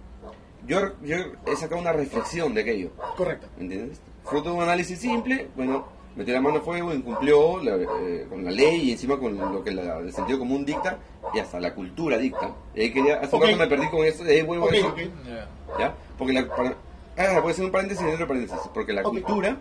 yo, 0.66 0.80
yo 1.02 1.16
he 1.46 1.56
sacado 1.56 1.80
una 1.80 1.92
reflexión 1.92 2.52
de 2.54 2.60
aquello. 2.62 2.90
Correcto. 3.16 3.46
¿Entiendes? 3.58 4.00
Fruto 4.24 4.50
de 4.50 4.56
un 4.56 4.62
análisis 4.62 4.98
simple, 4.98 5.48
bueno, 5.56 5.86
metió 6.16 6.34
la 6.34 6.40
mano 6.40 6.58
a 6.58 6.60
fuego, 6.60 6.92
incumplió 6.92 7.62
la- 7.62 7.76
eh, 7.76 8.26
con 8.28 8.44
la 8.44 8.50
ley 8.50 8.88
y 8.88 8.92
encima 8.92 9.18
con 9.18 9.38
lo 9.38 9.62
que 9.64 9.70
la- 9.70 9.98
el 9.98 10.12
sentido 10.12 10.38
común 10.40 10.64
dicta 10.66 10.98
y 11.32 11.38
hasta 11.38 11.58
la 11.60 11.72
cultura 11.74 12.18
dicta. 12.18 12.50
Y 12.74 12.80
ahí 12.82 12.92
quería, 12.92 13.16
hace 13.20 13.34
un 13.36 13.42
Ok. 13.42 13.48
rato 13.48 13.58
me 13.58 13.66
perdí 13.66 13.88
con 13.88 14.04
eso, 14.04 14.24
de 14.24 14.34
ahí 14.36 14.42
vuelvo 14.42 14.66
Ok, 14.66 14.72
a 14.72 14.76
eso. 14.76 14.88
ok. 14.88 14.98
Ya. 15.26 15.48
¿Ya? 15.78 15.94
Porque 16.18 16.32
la, 16.34 16.46
para, 16.48 16.74
ah, 17.18 17.40
voy 17.40 17.50
a 17.50 17.52
hacer 17.52 17.64
un 17.64 17.70
paréntesis 17.70 18.04
dentro 18.04 18.24
de 18.24 18.28
paréntesis. 18.28 18.60
Porque 18.72 18.92
la 18.92 19.02
cultura, 19.02 19.58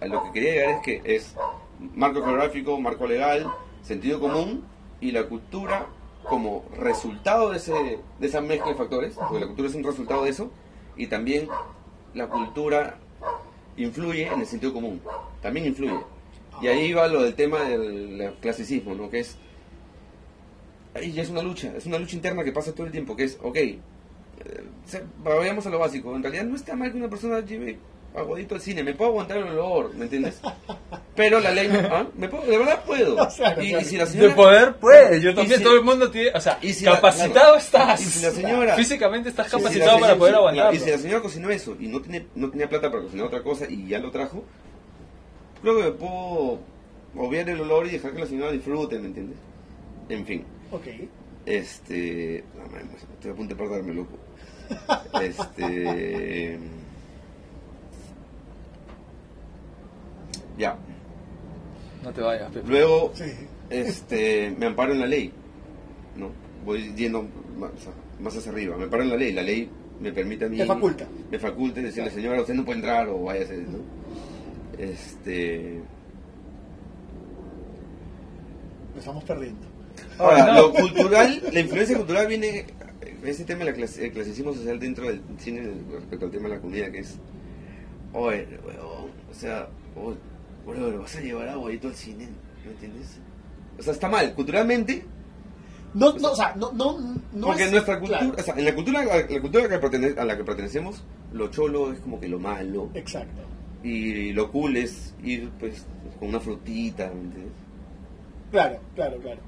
a 0.00 0.06
lo 0.06 0.24
que 0.24 0.32
quería 0.32 0.52
llegar 0.52 0.70
es 0.70 0.80
que 0.82 1.02
es 1.04 1.34
marco 1.94 2.22
geográfico, 2.22 2.80
marco 2.80 3.06
legal, 3.06 3.46
sentido 3.82 4.20
común 4.20 4.64
y 5.00 5.10
la 5.10 5.24
cultura 5.24 5.86
como 6.24 6.64
resultado 6.78 7.50
de, 7.50 7.56
ese, 7.56 7.72
de 8.18 8.26
esa 8.26 8.40
mezcla 8.40 8.70
de 8.70 8.76
factores, 8.76 9.14
porque 9.14 9.40
la 9.40 9.46
cultura 9.46 9.68
es 9.68 9.74
un 9.74 9.82
resultado 9.82 10.24
de 10.24 10.30
eso, 10.30 10.50
y 10.96 11.08
también 11.08 11.48
la 12.14 12.28
cultura 12.28 12.98
influye 13.76 14.28
en 14.28 14.40
el 14.40 14.46
sentido 14.46 14.72
común, 14.72 15.00
también 15.40 15.66
influye. 15.66 15.98
Y 16.60 16.68
ahí 16.68 16.92
va 16.92 17.08
lo 17.08 17.22
del 17.22 17.34
tema 17.34 17.60
del 17.60 18.18
del 18.18 18.34
clasicismo, 18.34 18.94
¿no? 18.94 19.10
Que 19.10 19.20
es, 19.20 19.36
ahí 20.94 21.12
ya 21.12 21.22
es 21.22 21.30
una 21.30 21.42
lucha, 21.42 21.72
es 21.76 21.86
una 21.86 21.98
lucha 21.98 22.14
interna 22.14 22.44
que 22.44 22.52
pasa 22.52 22.72
todo 22.72 22.86
el 22.86 22.92
tiempo, 22.92 23.16
que 23.16 23.24
es, 23.24 23.38
ok, 23.42 23.58
eh, 24.44 25.02
vayamos 25.22 25.66
a 25.66 25.70
lo 25.70 25.78
básico, 25.78 26.14
en 26.16 26.22
realidad 26.22 26.44
no 26.44 26.56
está 26.56 26.74
mal 26.76 26.90
que 26.92 26.98
una 26.98 27.08
persona 27.08 27.40
lleve 27.40 27.78
aguadito 28.14 28.54
al 28.54 28.60
cine, 28.60 28.82
me 28.82 28.92
puedo 28.94 29.10
aguantar 29.10 29.38
el 29.38 29.44
olor, 29.48 29.94
¿me 29.94 30.04
entiendes? 30.04 30.38
Pero 31.16 31.40
la 31.40 31.50
ley, 31.50 31.68
¿ah? 31.90 32.06
¿Me 32.16 32.28
puedo? 32.28 32.44
de 32.44 32.58
verdad 32.58 32.84
puedo. 32.84 33.16
O 33.26 33.30
sea, 33.30 33.54
y, 33.62 33.74
o 33.74 33.78
sea, 33.78 33.80
y 33.80 33.84
si 33.84 33.96
la 33.96 34.04
De 34.04 34.10
señora... 34.10 34.34
poder, 34.34 34.76
pues. 34.76 35.22
Yo 35.22 35.34
también, 35.34 35.58
si- 35.58 35.64
todo 35.64 35.76
el 35.76 35.82
mundo 35.82 36.10
tiene. 36.10 36.30
O 36.34 36.40
sea, 36.40 36.58
y 36.60 36.72
si 36.74 36.84
la- 36.84 36.92
capacitado 36.96 37.32
claro. 37.32 37.56
estás. 37.56 38.00
Y 38.00 38.04
si 38.04 38.22
la 38.24 38.30
señora- 38.30 38.76
Físicamente 38.76 39.28
estás 39.30 39.46
y 39.46 39.50
si 39.50 39.56
la 39.56 39.62
capacitado 39.62 39.98
para 40.00 40.12
señora- 40.14 40.18
poder 40.18 40.32
sí, 40.34 40.38
aguantarlo. 40.38 40.72
Y 40.74 40.78
si 40.78 40.90
la 40.90 40.98
señora 40.98 41.20
cocinó 41.22 41.50
eso 41.50 41.76
y 41.80 41.88
no, 41.88 42.00
tiene, 42.02 42.26
no 42.34 42.50
tenía 42.50 42.68
plata 42.68 42.90
para 42.90 43.02
cocinar 43.02 43.26
otra 43.26 43.42
cosa 43.42 43.66
y 43.68 43.86
ya 43.88 43.98
lo 43.98 44.10
trajo, 44.10 44.44
creo 45.62 45.76
que 45.78 45.82
me 45.84 45.90
puedo 45.92 46.60
obviar 47.16 47.48
el 47.48 47.60
olor 47.60 47.86
y 47.86 47.90
dejar 47.92 48.12
que 48.12 48.20
la 48.20 48.26
señora 48.26 48.52
disfrute, 48.52 48.98
¿me 48.98 49.06
entiendes? 49.06 49.38
En 50.10 50.26
fin. 50.26 50.44
Ok. 50.70 50.86
Este. 51.46 52.44
No, 52.56 52.70
man, 52.70 52.90
estoy 53.14 53.30
a 53.30 53.34
punto 53.34 53.54
de 53.54 53.62
perderme, 53.62 53.94
loco. 53.94 54.16
Este. 55.20 56.58
Ya. 60.58 60.76
No 62.02 62.12
te 62.12 62.20
vayas, 62.20 62.50
Pepe. 62.50 62.68
Luego, 62.68 63.12
Sí. 63.14 63.24
este, 63.70 64.54
me 64.58 64.66
amparo 64.66 64.92
en 64.92 65.00
la 65.00 65.06
ley. 65.06 65.32
¿No? 66.16 66.30
Voy 66.64 66.92
yendo 66.94 67.26
más, 68.20 68.36
hacia 68.36 68.52
arriba. 68.52 68.76
Me 68.76 68.84
amparo 68.84 69.02
en 69.02 69.10
la 69.10 69.16
ley. 69.16 69.32
La 69.32 69.42
ley 69.42 69.70
me 70.00 70.12
permite 70.12 70.44
a 70.44 70.48
mí. 70.48 70.58
Te 70.58 70.66
faculta. 70.66 71.06
Me 71.30 71.38
faculta 71.38 71.80
decirle, 71.80 72.10
señora, 72.10 72.40
usted 72.40 72.54
no 72.54 72.64
puede 72.64 72.78
entrar 72.78 73.08
o 73.08 73.22
váyase, 73.22 73.56
¿no? 73.58 73.78
Este. 74.78 75.80
Nos 78.90 78.98
estamos 78.98 79.24
perdiendo. 79.24 79.66
Ahora, 80.18 80.46
no. 80.46 80.54
lo 80.54 80.72
cultural, 80.72 81.42
la 81.52 81.60
influencia 81.60 81.96
cultural 81.96 82.26
viene, 82.26 82.66
ese 83.24 83.44
tema 83.44 83.64
del 83.64 83.74
clasicismo 83.74 84.52
social 84.54 84.78
dentro 84.80 85.06
del 85.06 85.20
cine 85.38 85.70
respecto 85.92 86.26
al 86.26 86.30
tema 86.32 86.48
de 86.48 86.54
la 86.56 86.60
comida, 86.60 86.90
que 86.90 86.98
es, 87.00 87.18
oye, 88.12 88.46
weón, 88.66 89.10
o 89.30 89.34
sea, 89.34 89.68
oye, 90.66 90.96
vas 90.96 91.16
a 91.16 91.20
llevar 91.20 91.48
aguadito 91.48 91.88
al 91.88 91.94
cine, 91.94 92.28
¿me 92.64 92.72
entiendes? 92.72 93.18
O 93.78 93.82
sea, 93.82 93.92
está 93.92 94.08
mal, 94.08 94.34
culturalmente, 94.34 95.04
No, 95.94 96.14
no, 96.14 96.32
o 96.32 96.36
sea, 96.36 96.54
no, 96.56 96.72
no, 96.72 96.98
no 97.34 97.46
porque 97.48 97.64
es- 97.64 97.70
nuestra 97.70 97.98
cultura, 97.98 98.20
claro, 98.20 98.34
o 98.38 98.42
sea, 98.42 98.54
en 98.56 98.64
la 98.64 98.74
cultura, 98.74 99.04
la 99.04 99.40
cultura 99.40 99.68
que 99.68 99.78
pertene- 99.78 100.18
a 100.18 100.24
la 100.24 100.36
que 100.38 100.44
pertenecemos, 100.44 101.04
lo 101.34 101.48
cholo 101.48 101.92
es 101.92 102.00
como 102.00 102.18
que 102.18 102.28
lo 102.28 102.38
malo, 102.38 102.88
Exacto. 102.94 103.42
y 103.82 104.32
lo 104.32 104.50
cool 104.50 104.76
es 104.78 105.14
ir, 105.22 105.50
pues, 105.60 105.84
con 106.18 106.28
una 106.30 106.40
frutita, 106.40 107.08
¿me 107.14 107.20
entiendes? 107.20 107.52
Claro, 108.50 108.78
claro, 108.94 109.18
claro. 109.18 109.40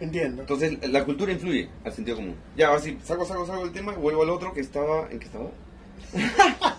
Entiendo. 0.00 0.42
Entonces, 0.42 0.78
la 0.88 1.04
cultura 1.04 1.32
influye 1.32 1.68
al 1.84 1.92
sentido 1.92 2.16
común. 2.16 2.36
Ya, 2.56 2.72
así, 2.72 2.98
saco, 3.02 3.24
saco, 3.24 3.46
saco 3.46 3.64
el 3.64 3.72
tema, 3.72 3.92
vuelvo 3.92 4.22
al 4.22 4.30
otro 4.30 4.52
que 4.52 4.60
estaba. 4.60 5.08
¿En 5.10 5.18
qué 5.18 5.26
estaba? 5.26 5.50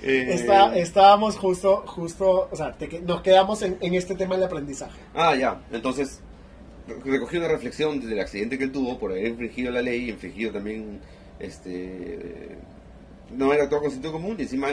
Eh, 0.00 0.26
Está, 0.32 0.76
estábamos 0.76 1.36
justo, 1.36 1.82
justo, 1.84 2.48
o 2.50 2.56
sea, 2.56 2.72
te 2.72 3.00
nos 3.00 3.20
quedamos 3.20 3.60
en, 3.62 3.76
en 3.80 3.94
este 3.94 4.14
tema 4.14 4.36
del 4.36 4.44
aprendizaje. 4.44 4.98
Ah, 5.12 5.34
ya. 5.34 5.60
Entonces, 5.72 6.20
recogió 7.04 7.40
una 7.40 7.48
reflexión 7.48 8.00
del 8.00 8.20
accidente 8.20 8.56
que 8.56 8.64
él 8.64 8.72
tuvo 8.72 8.98
por 8.98 9.10
haber 9.10 9.26
infringido 9.26 9.72
la 9.72 9.82
ley, 9.82 10.08
infringido 10.08 10.52
también, 10.52 11.00
este, 11.40 12.56
no 13.36 13.52
era 13.52 13.68
todo 13.68 13.80
con 13.80 13.90
sentido 13.90 14.12
común 14.12 14.36
y 14.38 14.42
encima 14.42 14.68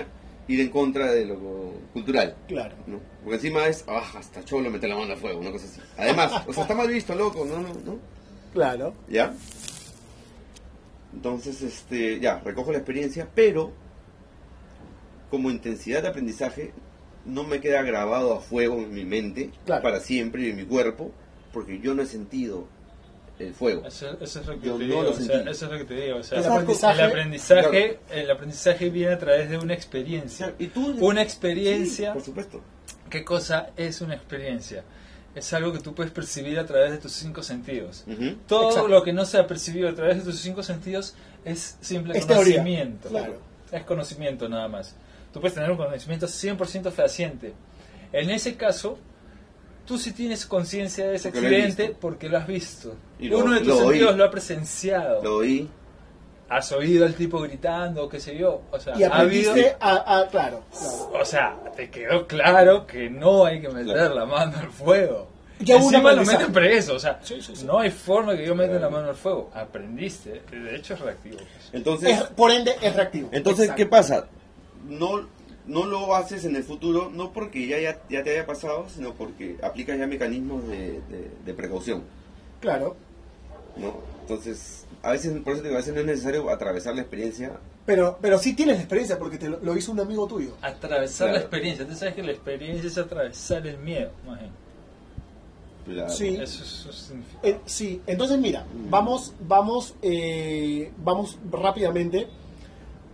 ir 0.48 0.60
en 0.62 0.70
contra 0.70 1.12
de 1.12 1.26
lo 1.26 1.74
cultural. 1.94 2.36
Claro. 2.48 2.76
¿no? 2.88 3.00
Porque 3.24 3.36
encima 3.36 3.68
es, 3.68 3.84
ah, 3.88 4.04
hasta 4.18 4.44
cholo 4.44 4.70
mete 4.70 4.88
la 4.88 4.96
mano 4.96 5.14
al 5.14 5.20
fuego, 5.20 5.40
una 5.40 5.52
cosa 5.52 5.66
así. 5.66 5.82
Además, 5.98 6.44
o 6.48 6.54
sea, 6.54 6.64
está 6.64 6.76
mal 6.76 6.88
visto, 6.88 7.16
loco, 7.16 7.46
no, 7.46 7.60
no, 7.60 7.70
no. 7.70 8.00
Claro. 8.54 8.94
¿Ya? 9.10 9.34
Entonces, 11.14 11.62
este, 11.62 12.20
ya, 12.20 12.40
recojo 12.40 12.72
la 12.72 12.78
experiencia, 12.80 13.28
pero 13.34 13.72
como 15.30 15.50
intensidad 15.50 16.02
de 16.02 16.10
aprendizaje 16.10 16.74
no 17.26 17.44
me 17.44 17.60
queda 17.60 17.82
grabado 17.82 18.34
a 18.36 18.40
fuego 18.42 18.76
en 18.76 18.94
mi 18.94 19.04
mente 19.04 19.50
Claro. 19.66 19.82
para 19.82 20.00
siempre 20.00 20.44
y 20.44 20.50
en 20.52 20.58
mi 20.58 20.66
cuerpo, 20.66 21.12
porque 21.54 21.80
yo 21.80 21.94
no 21.96 22.04
he 22.04 22.06
sentido 22.06 22.68
el 23.40 23.54
fuego. 23.54 23.86
Eso, 23.86 24.18
eso 24.22 24.40
es 24.42 24.46
lo 24.48 24.60
que 24.60 24.68
Yo 24.68 24.78
te 24.78 24.84
digo, 24.86 25.04
lo 25.04 25.10
o 25.12 25.14
sea, 25.14 25.26
sentí. 25.26 25.50
eso 25.52 25.66
es 25.66 25.72
lo 25.72 25.78
que 25.80 25.84
te 25.86 25.94
digo. 25.96 26.18
o 26.18 26.24
sea, 26.24 26.40
El 26.40 26.46
el 26.46 26.52
aprendizaje- 26.52 27.02
aprendizaje, 27.04 28.00
el 28.12 28.32
aprendizaje 28.32 28.90
viene 28.90 29.14
a 29.14 29.20
través 29.20 29.50
de 29.50 29.58
una 29.58 29.74
experiencia. 29.74 30.54
¿Y 30.60 30.68
tú? 30.68 30.96
Una 31.02 31.22
Sí, 31.22 31.26
experiencia. 31.28 32.14
por 32.14 32.22
supuesto. 32.24 32.62
¿Qué 33.10 33.24
cosa 33.24 33.70
es 33.78 34.02
una 34.02 34.16
experiencia? 34.16 34.84
Es 35.36 35.52
algo 35.54 35.74
que 35.74 35.80
tú 35.80 35.94
puedes 35.94 36.14
percibir 36.14 36.58
a 36.60 36.66
través 36.66 36.92
de 36.92 36.98
tus 36.98 37.12
cinco 37.12 37.44
sentidos. 37.44 38.06
Todo 38.48 38.70
Exacto. 38.70 38.88
lo 38.88 39.04
que 39.04 39.12
no 39.12 39.26
se 39.26 39.38
ha 39.38 39.46
percibido 39.48 39.90
a 39.90 39.94
través 39.94 40.18
de 40.18 40.24
tus 40.32 40.40
cinco 40.40 40.64
sentidos 40.64 41.14
es 41.44 41.78
simple 41.82 42.18
Es 42.18 42.26
conocimiento. 42.26 43.10
claro. 43.10 43.40
Es 43.72 43.84
conocimiento 43.84 44.48
nada 44.48 44.70
más. 44.70 44.96
Tú 45.34 45.42
puedes 45.42 45.54
tener 45.54 45.70
un 45.70 45.76
conocimiento 45.78 46.28
100% 46.28 46.90
fehaciente. 46.92 47.54
En 48.14 48.30
ese 48.30 48.56
caso, 48.56 48.98
tú 49.86 49.98
sí 49.98 50.12
tienes 50.12 50.46
conciencia 50.46 51.08
de 51.08 51.16
ese 51.16 51.32
Porque 51.32 51.48
accidente 51.48 51.96
porque 52.00 52.30
lo 52.30 52.38
has 52.38 52.48
visto. 52.48 52.96
Y 53.20 53.30
lo- 53.30 53.40
Uno 53.40 53.54
de 53.54 53.62
tus 53.62 53.74
oí. 53.74 53.80
sentidos 53.88 54.18
lo 54.18 54.24
ha 54.26 54.32
presenciado. 54.32 55.24
Lo 55.24 55.38
oí. 55.38 55.70
Has 56.48 56.72
oído 56.74 57.06
al 57.06 57.16
tipo 57.16 57.40
gritando, 57.42 58.08
qué 58.08 58.20
sé 58.20 58.38
yo. 58.38 58.62
O 58.72 58.80
sea, 58.80 58.96
Y 58.98 59.04
ha 59.04 59.08
habido... 59.16 59.52
aprendiste 59.52 59.78
a, 59.80 60.20
a- 60.20 60.28
claro, 60.28 60.62
claro. 60.72 61.12
O 61.20 61.26
sea, 61.26 61.58
te 61.76 61.90
quedó 61.90 62.28
claro 62.28 62.86
que 62.86 63.10
no 63.10 63.46
hay 63.46 63.62
que 63.62 63.70
meter 63.70 63.94
Claro. 63.96 64.16
la 64.16 64.26
mano 64.26 64.58
al 64.60 64.70
fuego. 64.72 65.28
Ya 65.60 65.78
Encima 65.78 66.12
lo 66.12 66.24
meten 66.26 66.52
preso, 66.52 66.96
o 66.96 67.00
sea, 67.00 67.18
Sí, 67.24 67.42
sí, 67.42 67.56
sí. 67.56 67.66
no 67.66 67.80
hay 67.80 67.90
forma 67.90 68.36
que 68.36 68.46
yo 68.46 68.54
meta 68.54 68.74
la 68.78 68.90
mano 68.90 69.08
al 69.10 69.16
fuego. 69.16 69.50
Aprendiste, 69.56 70.42
de 70.52 70.76
hecho 70.76 70.96
es 70.96 71.00
reactivo. 71.00 71.38
Entonces, 71.72 72.10
Es- 72.18 72.24
por 72.26 72.52
ende, 72.52 72.76
es 72.82 72.94
reactivo. 72.96 73.30
entonces 73.32 73.64
Exacto. 73.64 73.78
¿qué 73.78 73.86
pasa? 73.86 74.28
No, 74.88 75.26
no 75.68 75.86
lo 75.86 76.16
haces 76.16 76.46
en 76.46 76.56
el 76.56 76.64
futuro, 76.64 77.10
no 77.14 77.32
porque 77.34 77.68
ya, 77.68 77.80
ya, 77.80 78.00
ya 78.10 78.24
te 78.24 78.32
haya 78.32 78.46
pasado, 78.46 78.86
sino 78.94 79.14
porque 79.14 79.58
aplicas 79.64 79.98
ya 79.98 80.08
mecanismos 80.08 80.68
de, 80.68 81.02
de- 81.10 81.32
de 81.46 81.54
precaución. 81.54 82.04
Claro. 82.62 82.96
¿no? 83.78 83.94
Entonces, 84.22 84.86
a 85.04 85.12
veces, 85.12 85.32
por 85.44 85.54
eso 85.54 85.62
te 85.62 85.68
digo, 85.68 85.76
a 85.78 85.82
veces 85.82 85.94
no 85.94 86.00
es 86.00 86.06
necesario 86.06 86.50
atravesar 86.50 86.96
la 86.96 87.02
experiencia. 87.02 87.52
Pero, 87.86 88.18
pero 88.22 88.40
sí 88.40 88.54
tienes 88.56 88.78
la 88.78 88.82
experiencia 88.84 89.20
porque 89.20 89.38
te 89.38 89.50
lo, 89.50 89.60
lo 89.60 89.76
hizo 89.78 89.92
un 89.92 90.00
amigo 90.00 90.26
tuyo. 90.28 90.56
Atravesar 90.62 91.28
la 91.28 91.34
Claro. 91.34 91.46
experiencia. 91.48 91.86
Tú 91.88 91.94
sabes 91.96 92.16
que 92.16 92.24
la 92.24 92.32
experiencia 92.32 92.88
es 92.88 92.98
atravesar 92.98 93.68
el 93.68 93.78
miedo. 93.80 94.12
más 94.26 94.40
bien. 94.40 94.52
la- 95.98 96.10
Sí. 96.10 96.30
Eso, 96.42 96.64
eso 96.64 96.92
significa. 96.94 97.40
Eh, 97.44 97.60
sí, 97.66 98.02
entonces 98.08 98.40
mira, 98.40 98.66
vamos, 98.90 99.34
vamos, 99.42 99.94
eh, 100.02 100.92
vamos 101.04 101.38
rápidamente 101.52 102.28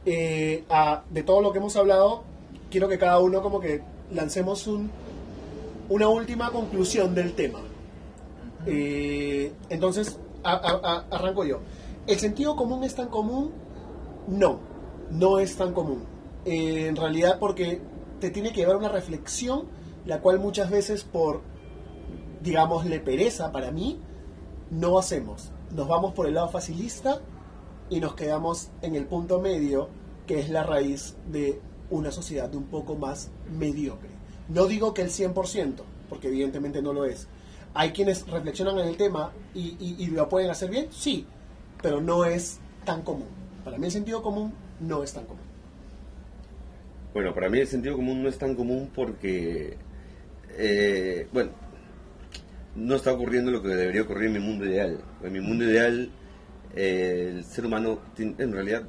eh, 0.05 0.63
a, 0.69 1.03
de 1.09 1.23
todo 1.23 1.41
lo 1.41 1.51
que 1.51 1.57
hemos 1.59 1.75
hablado. 1.75 2.23
Quiero 2.71 2.87
que 2.87 2.97
cada 2.97 3.19
uno 3.19 3.41
como 3.43 3.59
que 3.59 3.81
lancemos 4.11 4.65
un, 4.65 4.89
una 5.89 6.07
última 6.07 6.49
conclusión 6.51 7.13
del 7.13 7.33
tema. 7.33 7.59
Eh, 8.65 9.51
entonces, 9.69 10.17
a- 10.43 10.53
a- 10.53 10.81
a- 10.95 11.05
arranco 11.15 11.43
yo. 11.43 11.59
¿El 12.07 12.17
sentido 12.19 12.55
común 12.55 12.83
es 12.83 12.95
tan 12.95 13.09
común? 13.09 13.51
No, 14.27 14.59
no 15.11 15.39
es 15.39 15.55
tan 15.57 15.73
común. 15.73 16.03
Eh, 16.45 16.87
en 16.87 16.95
realidad 16.95 17.37
porque 17.39 17.81
te 18.19 18.29
tiene 18.29 18.51
que 18.51 18.61
llevar 18.61 18.77
una 18.77 18.89
reflexión, 18.89 19.63
la 20.05 20.19
cual 20.21 20.39
muchas 20.39 20.69
veces 20.69 21.03
por, 21.03 21.41
digámosle, 22.41 22.99
pereza 22.99 23.51
para 23.51 23.71
mí, 23.71 23.99
no 24.71 24.97
hacemos. 24.97 25.51
Nos 25.75 25.87
vamos 25.87 26.13
por 26.13 26.25
el 26.27 26.35
lado 26.35 26.49
facilista 26.49 27.19
y 27.89 27.99
nos 27.99 28.15
quedamos 28.15 28.69
en 28.81 28.95
el 28.95 29.05
punto 29.05 29.39
medio, 29.41 29.89
que 30.25 30.39
es 30.39 30.49
la 30.49 30.63
raíz 30.63 31.15
de 31.31 31.59
una 31.91 32.09
sociedad 32.11 32.49
de 32.49 32.57
un 32.57 32.65
poco 32.65 32.95
más 32.95 33.29
mediocre. 33.57 34.09
No 34.49 34.65
digo 34.65 34.93
que 34.93 35.03
el 35.03 35.09
100%, 35.09 35.75
porque 36.09 36.27
evidentemente 36.29 36.81
no 36.81 36.93
lo 36.93 37.05
es. 37.05 37.27
Hay 37.73 37.91
quienes 37.91 38.27
reflexionan 38.27 38.79
en 38.79 38.87
el 38.87 38.97
tema 38.97 39.31
y, 39.53 39.75
y- 39.79 40.07
lo 40.07 40.27
pueden 40.27 40.49
hacer 40.49 40.69
bien, 40.69 40.87
sí, 40.91 41.25
pero 41.81 42.01
no 42.01 42.25
es 42.25 42.59
tan 42.83 43.01
común. 43.03 43.27
Para 43.63 43.77
mí 43.77 43.85
el 43.85 43.91
sentido 43.91 44.21
común 44.21 44.51
no 44.79 45.03
es 45.03 45.13
tan 45.13 45.25
común. 45.25 45.43
Bueno, 47.13 47.33
para 47.33 47.49
mí 47.49 47.59
el 47.59 47.67
sentido 47.67 47.95
común 47.95 48.23
no 48.23 48.29
es 48.29 48.37
tan 48.37 48.55
común 48.55 48.89
porque, 48.93 49.77
eh, 50.57 51.27
bueno, 51.31 51.51
no 52.75 52.95
está 52.95 53.13
ocurriendo 53.13 53.51
lo 53.51 53.61
que 53.61 53.69
debería 53.69 54.01
ocurrir 54.03 54.27
en 54.27 54.33
mi 54.33 54.39
mundo 54.39 54.65
ideal. 54.65 54.99
En 55.23 55.33
mi 55.33 55.41
mundo 55.41 55.65
ideal, 55.65 56.09
eh, 56.75 57.33
el 57.35 57.43
ser 57.45 57.65
humano 57.65 57.99
en 58.17 58.51
realidad 58.51 58.83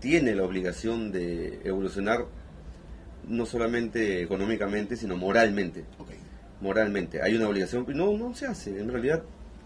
tiene 0.00 0.34
la 0.34 0.44
obligación 0.44 1.10
de 1.12 1.60
evolucionar 1.64 2.26
no 3.28 3.44
solamente 3.46 4.22
económicamente, 4.22 4.96
sino 4.96 5.16
moralmente. 5.16 5.84
Moralmente. 6.60 7.20
Hay 7.22 7.34
una 7.34 7.48
obligación, 7.48 7.84
no, 7.88 8.16
no 8.16 8.34
se 8.34 8.46
hace. 8.46 8.78
En 8.80 8.90
realidad, 8.90 9.22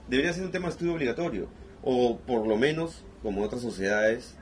debería 0.09 0.32
ser 0.32 0.44
un 0.44 0.51
tema 0.51 0.66
de 0.66 0.72
estudio 0.72 0.94
obligatorio. 0.94 1.48
O 1.82 2.18
por 2.18 2.46
lo 2.46 2.57
menos, 2.57 3.05
como 3.22 3.40
en 3.40 3.44
otras 3.46 3.62
sociedades, 3.62 4.34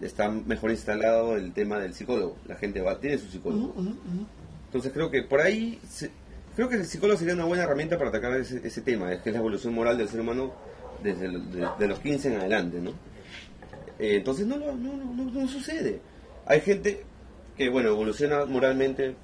está 0.00 0.30
mejor 0.30 0.70
instalado 0.70 1.36
el 1.36 1.52
tema 1.52 1.78
del 1.78 1.92
psicólogo. 1.94 2.36
La 2.46 2.56
gente 2.56 2.80
va, 2.80 2.98
tiene 3.00 3.18
su 3.18 3.26
psicólogo. 3.28 3.74
Entonces 4.66 4.92
creo 4.92 5.10
que 5.10 5.22
por 5.22 5.40
ahí, 5.40 5.78
se- 5.88 6.10
creo 6.56 6.68
que 6.68 6.76
el 6.76 6.86
psicólogo 6.86 7.18
sería 7.18 7.34
una 7.34 7.44
buena 7.44 7.64
herramienta 7.64 7.98
para 7.98 8.08
atacar 8.10 8.32
ese, 8.40 8.66
ese 8.66 8.80
tema, 8.80 9.12
es 9.12 9.20
que 9.20 9.28
es 9.30 9.34
la 9.34 9.40
evolución 9.40 9.74
moral 9.74 9.98
del 9.98 10.08
ser 10.08 10.20
humano 10.20 10.52
desde 11.02 11.26
el- 11.26 11.50
de, 11.52 11.68
de 11.78 11.88
los 11.88 11.98
15 12.00 12.32
en 12.32 12.40
adelante, 12.40 12.80
¿no? 12.80 12.92
Eh, 14.02 14.16
entonces 14.16 14.44
no, 14.48 14.56
no, 14.56 14.72
no, 14.74 15.30
no, 15.30 15.46
sucede. 15.48 16.00
Hay 16.44 16.60
gente 16.60 17.04
que, 17.56 17.68
bueno, 17.68 17.90
evoluciona 17.90 18.44
moralmente 18.46 19.14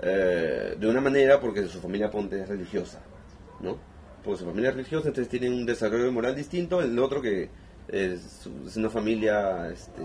eh, 0.00 0.74
de 0.78 0.88
una 0.88 1.02
manera 1.02 1.38
porque 1.38 1.66
su 1.66 1.82
familia 1.82 2.10
ponte 2.10 2.40
es 2.40 2.48
religiosa, 2.48 3.02
¿no? 3.60 3.76
Porque 4.24 4.38
su 4.38 4.46
familia 4.46 4.70
es 4.70 4.76
religiosa, 4.76 5.08
entonces 5.08 5.28
tienen 5.28 5.52
un 5.52 5.66
desarrollo 5.66 6.10
moral 6.10 6.34
distinto, 6.34 6.80
el 6.80 6.98
otro 6.98 7.20
que 7.20 7.50
es, 7.88 8.46
es 8.66 8.76
una 8.78 8.88
familia, 8.88 9.68
este, 9.70 10.02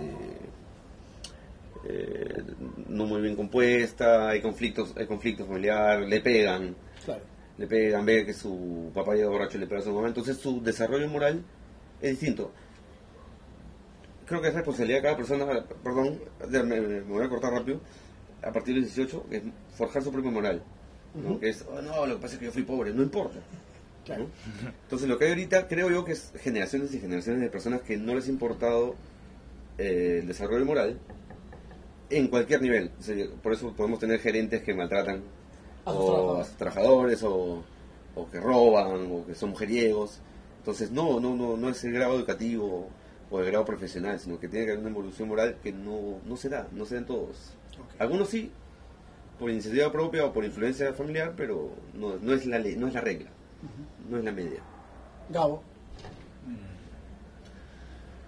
eh, 1.87 2.43
no 2.89 3.05
muy 3.05 3.21
bien 3.21 3.37
compuesta, 3.37 4.27
hay 4.27 4.41
conflictos, 4.41 4.93
hay 4.97 5.07
conflictos 5.07 5.47
familiares, 5.47 6.09
le 6.09 6.19
pegan, 6.19 6.75
Claro. 7.05 7.21
le 7.57 7.65
pegan, 7.65 8.05
ve 8.05 8.25
que 8.25 8.33
su 8.33 8.91
papá 8.93 9.15
llega 9.15 9.29
borracho 9.29 9.55
y 9.55 9.61
le 9.61 9.67
pega 9.67 9.79
a 9.79 9.83
su 9.85 9.93
mamá, 9.93 10.09
entonces 10.09 10.35
su 10.35 10.61
desarrollo 10.61 11.07
moral 11.07 11.41
es 12.01 12.11
distinto. 12.19 12.51
Creo 14.25 14.41
que 14.41 14.47
es 14.47 14.53
responsabilidad 14.53 14.99
de 14.99 15.03
cada 15.03 15.17
persona, 15.17 15.45
perdón, 15.83 16.19
me, 16.49 16.81
me 16.81 17.01
voy 17.01 17.23
a 17.25 17.29
cortar 17.29 17.53
rápido, 17.53 17.79
a 18.41 18.51
partir 18.51 18.75
de 18.75 18.81
los 18.81 18.95
18, 18.95 19.25
que 19.29 19.37
es 19.37 19.43
forjar 19.77 20.01
su 20.03 20.11
propia 20.11 20.31
moral. 20.31 20.63
¿no? 21.13 21.39
Que 21.39 21.49
es, 21.49 21.63
"Oh, 21.69 21.81
no, 21.81 22.05
lo 22.05 22.15
que 22.15 22.21
pasa 22.21 22.33
es 22.33 22.39
que 22.39 22.45
yo 22.45 22.51
fui 22.51 22.63
pobre, 22.63 22.93
no 22.93 23.03
importa. 23.03 23.39
Claro. 24.03 24.23
¿no? 24.63 24.69
Entonces 24.83 25.07
lo 25.07 25.17
que 25.17 25.25
hay 25.25 25.31
ahorita 25.31 25.67
creo 25.67 25.89
yo 25.89 26.03
que 26.05 26.11
es 26.13 26.31
generaciones 26.41 26.93
y 26.93 26.99
generaciones 26.99 27.41
de 27.41 27.49
personas 27.49 27.81
que 27.81 27.97
no 27.97 28.13
les 28.15 28.27
ha 28.27 28.31
importado 28.31 28.95
eh, 29.77 30.19
el 30.21 30.27
desarrollo 30.27 30.65
moral 30.65 30.99
en 32.09 32.27
cualquier 32.27 32.61
nivel. 32.61 32.91
O 32.99 33.03
sea, 33.03 33.15
por 33.41 33.53
eso 33.53 33.73
podemos 33.73 33.99
tener 33.99 34.19
gerentes 34.19 34.61
que 34.63 34.73
maltratan 34.73 35.21
A 35.85 35.91
sus 35.91 35.99
o 36.01 36.05
trabajadores. 36.07 36.41
a 36.41 36.49
sus 36.49 36.57
trabajadores 36.57 37.23
o, 37.23 37.63
o 38.15 38.29
que 38.29 38.39
roban 38.39 39.11
o 39.11 39.25
que 39.25 39.35
son 39.35 39.51
mujeriegos. 39.51 40.19
Entonces 40.59 40.91
no, 40.91 41.19
no, 41.19 41.35
no, 41.35 41.57
no 41.57 41.69
es 41.69 41.83
el 41.83 41.93
grado 41.93 42.15
educativo 42.15 42.89
el 43.41 43.47
grado 43.47 43.65
profesional, 43.65 44.19
sino 44.19 44.39
que 44.39 44.47
tiene 44.47 44.65
que 44.65 44.71
haber 44.71 44.81
una 44.81 44.91
evolución 44.91 45.27
moral 45.27 45.57
que 45.61 45.71
no, 45.71 46.19
no 46.25 46.37
se 46.37 46.49
da, 46.49 46.67
no 46.71 46.85
se 46.85 46.95
da 46.95 47.01
en 47.01 47.07
todos. 47.07 47.53
Algunos 47.99 48.29
sí, 48.29 48.51
por 49.39 49.49
iniciativa 49.49 49.91
propia 49.91 50.25
o 50.25 50.33
por 50.33 50.45
influencia 50.45 50.93
familiar, 50.93 51.33
pero 51.35 51.69
no, 51.93 52.17
no 52.17 52.33
es 52.33 52.45
la 52.45 52.59
ley, 52.59 52.75
no 52.75 52.87
es 52.87 52.93
la 52.93 53.01
regla, 53.01 53.29
no 54.09 54.17
es 54.17 54.23
la 54.23 54.31
media. 54.31 54.61
Gabo. 55.29 55.63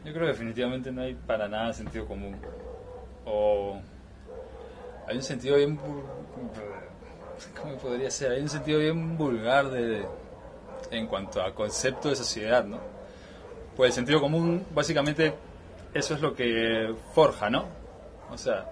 Yo 0.05 0.14
creo 0.14 0.26
que 0.26 0.32
definitivamente 0.32 0.91
no 0.91 1.01
hay 1.01 1.16
para 1.16 1.47
nada 1.47 1.74
sentido 1.74 2.05
común. 2.05 2.36
O 3.26 3.80
hay 5.08 5.18
un 5.18 5.24
sentido 5.24 5.58
bien... 5.58 5.78
¿Cómo 7.62 7.78
podría 7.78 8.10
ser? 8.10 8.32
Hay 8.32 8.41
un 8.41 8.49
sentido 8.49 8.80
bien 8.80 9.18
vulgar 9.18 9.70
de, 9.70 10.05
en 10.91 11.08
cuanto 11.08 11.41
a 11.41 11.53
concepto 11.53 12.10
de 12.10 12.16
sociedad, 12.16 12.64
¿no? 12.66 12.97
Pues 13.78 13.90
el 13.92 13.94
sentido 13.94 14.20
común, 14.20 14.66
básicamente, 14.74 15.34
eso 15.94 16.14
es 16.16 16.22
lo 16.22 16.34
que 16.36 16.94
forja, 17.14 17.50
¿no? 17.50 17.66
O 18.32 18.38
sea, 18.38 18.66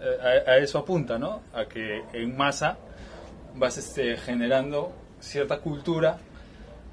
eh, 0.00 0.44
a, 0.46 0.56
eso 0.58 0.78
apunta, 0.78 1.18
¿no? 1.18 1.42
A 1.52 1.64
que 1.66 2.02
en 2.12 2.36
masa 2.36 2.78
vas 3.56 3.76
este, 3.76 4.16
generando 4.16 4.92
cierta 5.20 5.58
cultura 5.58 6.16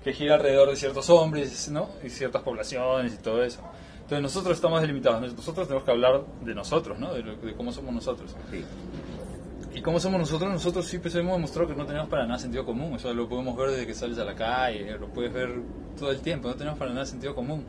que 0.04 0.14
gira 0.14 0.36
alrededor 0.36 0.70
de 0.70 0.76
ciertos 0.76 1.10
hombres, 1.10 1.70
¿no? 1.70 1.90
Y 2.04 2.10
ciertas 2.10 2.42
poblaciones 2.42 3.14
y 3.14 3.18
todo 3.18 3.44
eso. 3.44 3.62
Entonces 4.02 4.22
nosotros 4.24 4.56
estamos 4.56 4.82
delimitados, 4.82 5.22
nosotros 5.34 5.68
tenemos 5.68 5.86
que 5.86 5.92
hablar 5.92 6.22
de 6.42 6.56
nosotros, 6.56 6.98
¿no? 6.98 7.14
De, 7.14 7.22
lo- 7.22 7.36
de 7.36 7.54
cómo 7.54 7.72
somos 7.72 7.94
nosotros. 7.94 8.36
Sí. 8.50 8.66
¿Y 9.74 9.82
cómo 9.82 10.00
somos 10.00 10.20
nosotros? 10.20 10.52
Nosotros 10.52 10.86
sí 10.86 10.98
pues, 10.98 11.14
hemos 11.16 11.34
demostrado 11.34 11.70
que 11.70 11.76
no 11.76 11.86
tenemos 11.86 12.10
para 12.10 12.26
nada 12.26 12.40
sentido 12.40 12.66
común. 12.66 12.96
Eso 12.96 13.14
lo 13.14 13.30
podemos 13.30 13.56
ver 13.56 13.72
desde 13.72 13.88
que 13.88 13.94
sales 13.94 14.18
a 14.18 14.26
la 14.26 14.36
calle, 14.36 14.98
lo 14.98 15.08
puedes 15.08 15.32
ver 15.32 15.62
todo 15.98 16.12
el 16.12 16.20
tiempo. 16.22 16.48
No 16.48 16.56
tenemos 16.56 16.80
para 16.80 16.92
nada 16.92 17.06
sentido 17.06 17.36
común. 17.36 17.66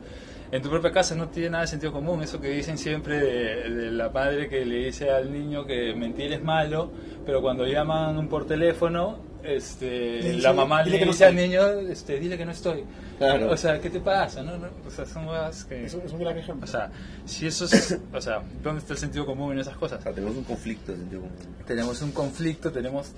En 0.51 0.61
tu 0.61 0.69
propia 0.69 0.91
casa 0.91 1.15
no 1.15 1.29
tiene 1.29 1.51
nada 1.51 1.61
de 1.61 1.67
sentido 1.67 1.91
común. 1.91 2.21
Eso 2.23 2.41
que 2.41 2.49
dicen 2.49 2.77
siempre 2.77 3.19
de, 3.19 3.69
de 3.69 3.91
la 3.91 4.09
madre 4.09 4.49
que 4.49 4.65
le 4.65 4.85
dice 4.85 5.11
al 5.11 5.31
niño 5.31 5.65
que 5.65 5.93
mentir 5.95 6.33
es 6.33 6.43
malo, 6.43 6.91
pero 7.25 7.41
cuando 7.41 7.65
llaman 7.65 8.27
por 8.27 8.45
teléfono, 8.45 9.19
este, 9.43 10.33
la 10.33 10.53
mamá 10.53 10.83
"Dile 10.83 10.99
le 10.99 11.05
dice 11.05 11.25
al 11.25 11.37
estoy". 11.37 11.47
niño, 11.47 11.67
este, 11.91 12.19
dile 12.19 12.37
que 12.37 12.45
no 12.45 12.51
estoy. 12.51 12.83
Claro. 13.17 13.51
O 13.51 13.57
sea, 13.57 13.79
¿qué 13.79 13.89
te 13.89 13.99
pasa? 13.99 14.41
No, 14.43 14.57
no, 14.57 14.67
o 14.85 14.89
sea, 14.89 15.05
son 15.05 15.25
cosas 15.25 15.65
que... 15.65 15.85
Es 15.85 15.93
un, 15.93 16.01
es 16.01 16.11
un 16.11 16.19
gran 16.19 16.37
ejemplo. 16.37 16.65
O 16.65 16.67
sea, 16.67 16.89
si 17.25 17.47
eso 17.47 17.65
es... 17.65 17.99
O 18.13 18.21
sea, 18.21 18.41
¿dónde 18.63 18.79
está 18.81 18.93
el 18.93 18.99
sentido 18.99 19.25
común 19.25 19.53
en 19.53 19.59
esas 19.59 19.75
cosas? 19.77 19.99
O 19.99 20.03
sea, 20.03 20.11
tenemos 20.13 20.35
un 20.35 20.43
conflicto 20.43 20.91
de 20.91 20.97
sentido 20.99 21.21
común. 21.21 21.37
tenemos 21.65 22.01
un 22.01 22.11
conflicto, 22.11 22.71
tenemos 22.71 23.13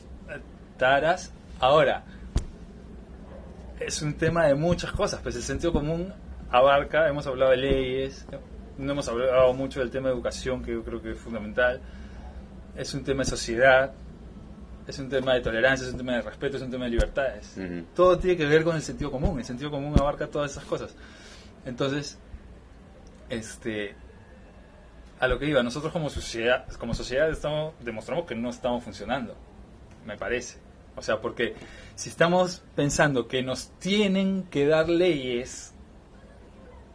taras. 0.78 1.32
Ahora, 1.60 2.04
es 3.80 4.02
un 4.02 4.14
tema 4.14 4.46
de 4.48 4.56
muchas 4.56 4.92
cosas, 4.92 5.20
pues 5.22 5.36
el 5.36 5.44
sentido 5.44 5.74
común 5.74 6.14
abarca, 6.52 7.08
hemos 7.08 7.26
hablado 7.28 7.52
de 7.52 7.58
leyes, 7.58 8.26
no 8.78 8.92
hemos 8.92 9.08
hablado 9.08 9.54
mucho 9.54 9.80
del 9.80 9.90
tema 9.92 10.10
de 10.10 10.16
educación, 10.16 10.64
que 10.64 10.72
yo 10.72 10.84
creo 10.84 11.02
que 11.02 11.12
es 11.12 11.18
fundamental, 11.18 11.82
es 12.76 12.94
un 12.94 13.04
tema 13.04 13.24
de 13.24 13.30
sociedad, 13.30 13.94
es 14.88 15.00
un 15.00 15.10
tema 15.10 15.34
de 15.34 15.42
tolerancia, 15.42 15.86
es 15.88 15.94
un 15.94 15.98
tema 15.98 16.14
de 16.14 16.22
respeto, 16.22 16.58
es 16.58 16.64
un 16.64 16.72
tema 16.72 16.86
de 16.86 16.92
libertades. 16.92 17.56
Todo 17.96 18.18
tiene 18.18 18.38
que 18.38 18.46
ver 18.46 18.64
con 18.64 18.76
el 18.76 18.82
sentido 18.82 19.12
común, 19.12 19.40
el 19.40 19.46
sentido 19.46 19.72
común 19.72 19.94
abarca 19.98 20.28
todas 20.28 20.52
esas 20.52 20.66
cosas. 20.66 20.96
Entonces, 21.66 22.18
este 23.30 23.96
a 25.20 25.28
lo 25.28 25.40
que 25.40 25.46
iba, 25.46 25.64
nosotros 25.64 25.94
como 25.94 26.10
sociedad, 26.10 26.68
como 26.78 26.94
sociedad 26.94 27.30
estamos, 27.30 27.74
demostramos 27.80 28.26
que 28.26 28.36
no 28.36 28.50
estamos 28.50 28.84
funcionando, 28.84 29.36
me 30.06 30.18
parece. 30.18 30.58
O 30.98 31.02
sea, 31.02 31.22
porque 31.22 31.56
si 31.96 32.10
estamos 32.10 32.62
pensando 32.76 33.28
que 33.28 33.42
nos 33.42 33.70
tienen 33.80 34.44
que 34.44 34.68
dar 34.68 34.90
leyes 34.90 35.74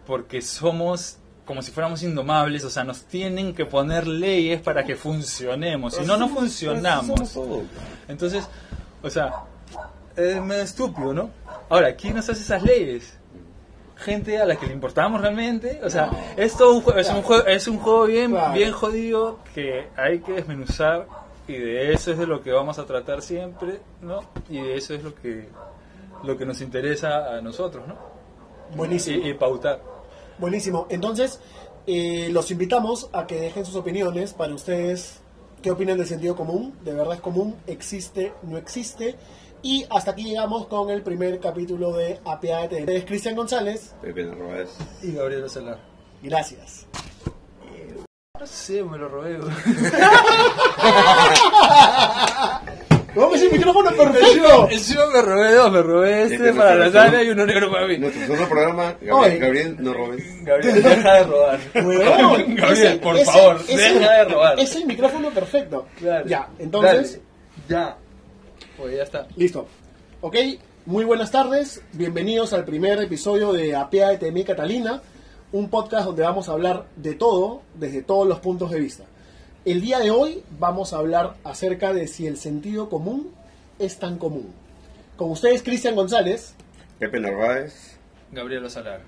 porque 0.07 0.43
somos 0.43 1.18
como 1.49 1.63
si 1.63 1.71
fuéramos 1.73 2.03
indomables, 2.03 2.63
o 2.63 2.69
sea, 2.69 2.85
nos 2.85 3.05
tienen 3.05 3.55
que 3.55 3.65
poner 3.65 4.07
leyes 4.07 4.61
para 4.61 4.85
que 4.85 4.95
funcionemos, 4.97 5.95
si 5.95 6.05
no, 6.05 6.19
no 6.19 6.29
funcionamos. 6.29 7.37
Entonces, 8.07 8.47
o 9.03 9.09
sea, 9.09 9.33
es 10.15 10.41
medio 10.43 10.63
estúpido, 10.63 11.15
¿no? 11.15 11.31
Ahora, 11.71 11.97
¿quién 11.97 12.15
nos 12.17 12.29
hace 12.29 12.43
esas 12.43 12.63
leyes? 12.63 13.15
Gente 13.97 14.39
a 14.39 14.45
la 14.45 14.57
que 14.57 14.67
le 14.67 14.75
importamos 14.75 15.23
realmente. 15.23 15.81
O 15.83 15.89
sea, 15.89 16.11
es 16.37 16.55
todo 16.55 16.75
un 16.75 16.83
juego, 16.83 16.99
es 17.01 17.09
un 17.09 17.23
juego, 17.23 17.47
es 17.47 17.67
un 17.67 17.79
juego 17.79 18.05
bien, 18.05 18.31
Claro. 18.33 18.53
bien 18.53 18.71
jodido 18.73 19.39
que 19.55 19.89
hay 19.97 20.19
que 20.21 20.33
desmenuzar 20.33 21.07
y 21.49 21.55
de 21.55 21.95
eso 21.95 22.13
es 22.13 22.19
de 22.19 22.27
lo 22.27 22.43
que 22.43 22.53
vamos 22.53 22.79
a 22.79 22.85
tratar 22.85 23.23
siempre, 23.23 23.81
¿no? 24.03 24.21
Y 24.51 24.61
de 24.61 24.77
eso 24.77 24.93
es 24.93 25.03
lo 25.03 25.15
que 25.15 25.49
lo 26.25 26.37
que 26.37 26.45
nos 26.45 26.61
interesa 26.61 27.37
a 27.39 27.41
nosotros, 27.41 27.89
¿no? 27.89 27.97
Buenísimo. 28.77 29.25
Y, 29.27 29.31
y 29.31 29.35
pautar. 29.35 29.81
Buenísimo. 30.39 30.87
Entonces, 30.91 31.41
eh, 31.87 32.29
los 32.33 32.51
invitamos 32.51 33.09
a 33.13 33.27
que 33.27 33.41
dejen 33.41 33.65
sus 33.65 33.77
opiniones 33.77 34.35
para 34.35 34.55
ustedes. 34.55 35.21
¿Qué 35.63 35.71
opinan 35.71 35.99
del 35.99 36.07
sentido 36.07 36.37
común? 36.37 36.75
¿De 36.85 36.95
verdad 36.95 37.15
es 37.15 37.21
común? 37.21 37.57
¿Existe? 37.67 38.33
¿No 38.43 38.59
existe? 38.59 39.17
Y 39.63 39.85
hasta 39.91 40.13
aquí 40.13 40.25
llegamos 40.25 40.69
con 40.69 40.91
el 40.91 41.03
primer 41.03 41.41
capítulo 41.41 41.93
de 41.93 42.21
Apiádate. 42.25 42.97
Es 42.97 43.05
Cristian 43.05 43.35
González. 43.35 43.93
Pepe 44.01 44.25
Narváez. 44.25 44.71
Y 45.03 45.13
Gabriel 45.13 45.51
Salar. 45.51 45.81
Gracias. 46.23 46.87
No 48.39 48.47
sé, 48.47 48.85
me 48.85 48.99
lo 48.99 49.09
robé. 49.09 49.37
¡Vamos 53.19 53.41
el 53.43 53.51
micrófono 53.53 53.91
perfecto! 53.91 54.69
Encima 54.71 55.07
me 55.13 55.23
robé 55.23 55.55
dos, 55.55 55.73
me 55.73 55.83
robé 55.83 56.23
este 56.23 56.35
Este 56.37 56.53
para 56.55 56.75
la 56.77 56.91
sala 56.93 57.23
y 57.23 57.29
uno 57.31 57.45
negro 57.47 57.71
para 57.71 57.87
mí. 57.87 57.99
Nuestro 57.99 58.23
segundo 58.23 58.49
programa, 58.49 58.95
Oye. 59.01 59.07
Gabriel, 59.07 59.39
Gabriel 59.41 59.77
no 59.81 59.95
robes. 59.95 60.45
Gabriel, 60.45 60.83
deja 60.83 61.15
de 61.15 61.25
robar. 61.25 61.61
Gabriel, 61.75 62.59
ese- 62.73 62.97
por 62.99 63.17
ese- 63.17 63.25
favor, 63.25 63.57
ese- 63.69 63.77
deja 63.95 64.13
de 64.13 64.25
robar. 64.25 64.61
Es 64.61 64.77
el 64.77 64.87
micrófono 64.87 65.31
perfecto. 65.31 65.87
Claro. 65.99 66.27
Ya, 66.27 66.49
entonces, 66.59 67.21
Dale. 67.69 67.85
Ya. 67.87 67.97
Pues 68.77 68.97
ya 68.97 69.03
está. 69.03 69.27
listo. 69.37 69.67
Ok, 70.21 70.37
muy 70.87 71.05
buenas 71.05 71.31
tardes. 71.31 71.83
Bienvenidos 71.93 72.53
al 72.53 72.65
primer 72.65 73.01
episodio 73.03 73.53
de 73.53 73.75
Apiádate 73.77 74.27
de 74.27 74.33
mí, 74.33 74.45
Catalina. 74.45 75.03
Un 75.51 75.69
podcast 75.71 76.07
donde 76.07 76.23
vamos 76.23 76.49
a 76.49 76.53
hablar 76.53 76.85
de 76.97 77.15
todo, 77.15 77.63
desde 77.75 78.03
todos 78.03 78.27
los 78.29 78.39
puntos 78.41 78.71
de 78.71 78.79
vista. 78.81 79.05
El 79.65 79.81
día 79.81 79.99
de 79.99 80.11
hoy 80.11 80.43
vamos 80.59 80.93
a 80.93 80.99
hablar 80.99 81.35
acerca 81.45 81.93
de 81.93 82.07
si 82.07 82.27
el 82.27 82.37
sentido 82.37 82.89
común 82.89 83.33
es 83.79 83.99
tan 83.99 84.17
común. 84.17 84.53
Con 85.17 85.31
ustedes, 85.31 85.63
Cristian 85.63 85.97
González. 85.97 86.55
Pepe 86.99 87.19
Narváez. 87.19 87.99
Gabriel 88.31 88.71
Salar. 88.71 89.01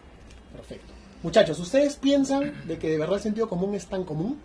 Perfecto. 0.55 0.93
Muchachos, 1.23 1.59
¿ustedes 1.61 1.97
piensan 1.97 2.67
de 2.67 2.79
que 2.79 2.89
de 2.91 2.99
verdad 2.99 3.17
el 3.17 3.23
sentido 3.23 3.49
común 3.49 3.75
es 3.75 3.87
tan 3.87 4.05
común? 4.05 4.41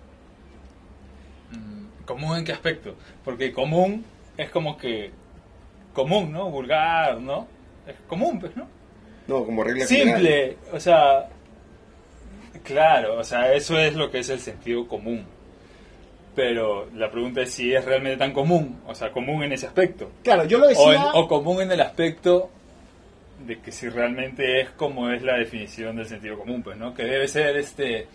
Mm, 1.51 2.05
¿Común 2.05 2.37
en 2.37 2.45
qué 2.45 2.51
aspecto? 2.51 2.95
Porque 3.23 3.51
común 3.51 4.05
es 4.37 4.49
como 4.51 4.77
que. 4.77 5.11
Común, 5.93 6.31
¿no? 6.31 6.51
Vulgar, 6.51 7.19
¿no? 7.19 7.47
Es 7.87 7.95
común, 8.07 8.39
pues, 8.39 8.55
¿no? 8.55 8.67
No, 9.27 9.43
como 9.43 9.63
regla 9.63 9.87
general. 9.87 10.19
Simple, 10.19 10.57
o 10.71 10.79
sea. 10.79 11.29
Claro, 12.63 13.19
o 13.19 13.23
sea, 13.23 13.53
eso 13.53 13.77
es 13.79 13.95
lo 13.95 14.11
que 14.11 14.19
es 14.19 14.29
el 14.29 14.39
sentido 14.39 14.87
común. 14.87 15.25
Pero 16.35 16.89
la 16.95 17.09
pregunta 17.09 17.41
es 17.41 17.51
si 17.53 17.73
es 17.73 17.85
realmente 17.85 18.17
tan 18.17 18.33
común, 18.33 18.81
o 18.85 18.93
sea, 18.93 19.11
común 19.11 19.43
en 19.43 19.53
ese 19.53 19.67
aspecto. 19.67 20.11
Claro, 20.23 20.43
yo 20.45 20.57
lo 20.57 20.65
O, 20.65 20.69
decía... 20.69 20.93
en- 20.95 21.01
o 21.13 21.27
común 21.27 21.61
en 21.61 21.71
el 21.71 21.79
aspecto 21.81 22.49
de 23.45 23.59
que 23.61 23.71
si 23.71 23.87
realmente 23.89 24.61
es 24.61 24.69
como 24.71 25.09
es 25.11 25.21
la 25.23 25.37
definición 25.37 25.95
del 25.95 26.07
sentido 26.07 26.37
común, 26.37 26.61
pues, 26.63 26.77
¿no? 26.77 26.93
Que 26.93 27.03
debe 27.03 27.27
ser 27.27 27.55
este 27.57 28.07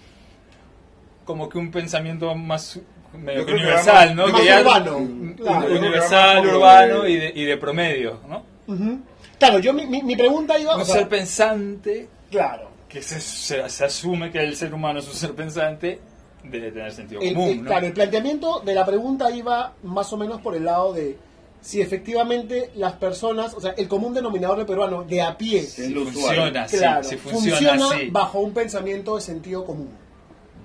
como 1.25 1.49
que 1.49 1.59
un 1.59 1.71
pensamiento 1.71 2.35
más 2.35 2.79
medio 3.15 3.47
que 3.47 3.53
universal, 3.55 4.15
¿no? 4.17 4.27
más 4.29 4.41
Que 4.41 4.47
ya- 4.47 4.61
urbano, 4.61 5.35
claro. 5.37 5.67
universal, 5.75 6.47
urbano 6.47 7.03
de- 7.03 7.11
y 7.11 7.17
de, 7.17 7.33
y 7.37 7.45
de 7.45 7.57
promedio, 7.57 8.21
¿no? 8.29 8.45
Ujú. 8.67 9.01
Claro, 9.39 9.59
yo 9.61 9.73
mi, 9.73 9.87
mi- 9.87 10.03
mi 10.03 10.17
pregunta 10.17 10.59
iba... 10.59 10.75
Un 10.77 10.83
o 10.83 10.85
sea, 10.85 10.97
ser 10.97 11.09
pensante 11.09 12.09
claro. 12.31 12.71
que 12.89 13.01
se, 13.01 13.21
se, 13.21 13.67
se 13.69 13.85
asume 13.85 14.31
que 14.31 14.39
el 14.41 14.55
ser 14.57 14.75
humano 14.75 14.99
es 14.99 15.09
un 15.09 15.15
ser 15.15 15.33
pensante 15.33 15.99
debe 16.45 16.71
tener 16.73 16.93
sentido 16.93 17.21
El- 17.21 17.35
común, 17.35 17.49
el- 17.51 17.63
¿no? 17.63 17.69
Claro, 17.69 17.87
el 17.87 17.93
planteamiento 17.93 18.61
de 18.61 18.75
la 18.75 18.87
pregunta 18.87 19.31
iba 19.31 19.75
más 19.83 20.13
o 20.13 20.17
menos 20.17 20.41
por 20.41 20.55
el 20.55 20.65
lado 20.65 20.93
de 20.93 21.17
si 21.61 21.81
efectivamente 21.83 22.71
las 22.77 22.95
personas, 22.95 23.53
o 23.55 23.61
sea, 23.61 23.73
el 23.77 23.87
común 23.87 24.15
denominador 24.15 24.57
del 24.59 24.67
peruano 24.67 25.05
de 25.05 25.21
a 25.21 25.37
pie, 25.37 25.61
Sí. 25.63 25.87
Si 25.89 25.95
funciona 25.95 26.11
usuario. 26.49 26.53
claro, 26.79 27.05
si 27.05 27.17
funciona, 27.19 27.87
así. 27.91 28.09
bajo 28.11 28.41
un 28.41 28.53
pensamiento 28.55 29.17
de 29.17 29.21
sentido 29.23 29.65
común. 29.67 29.91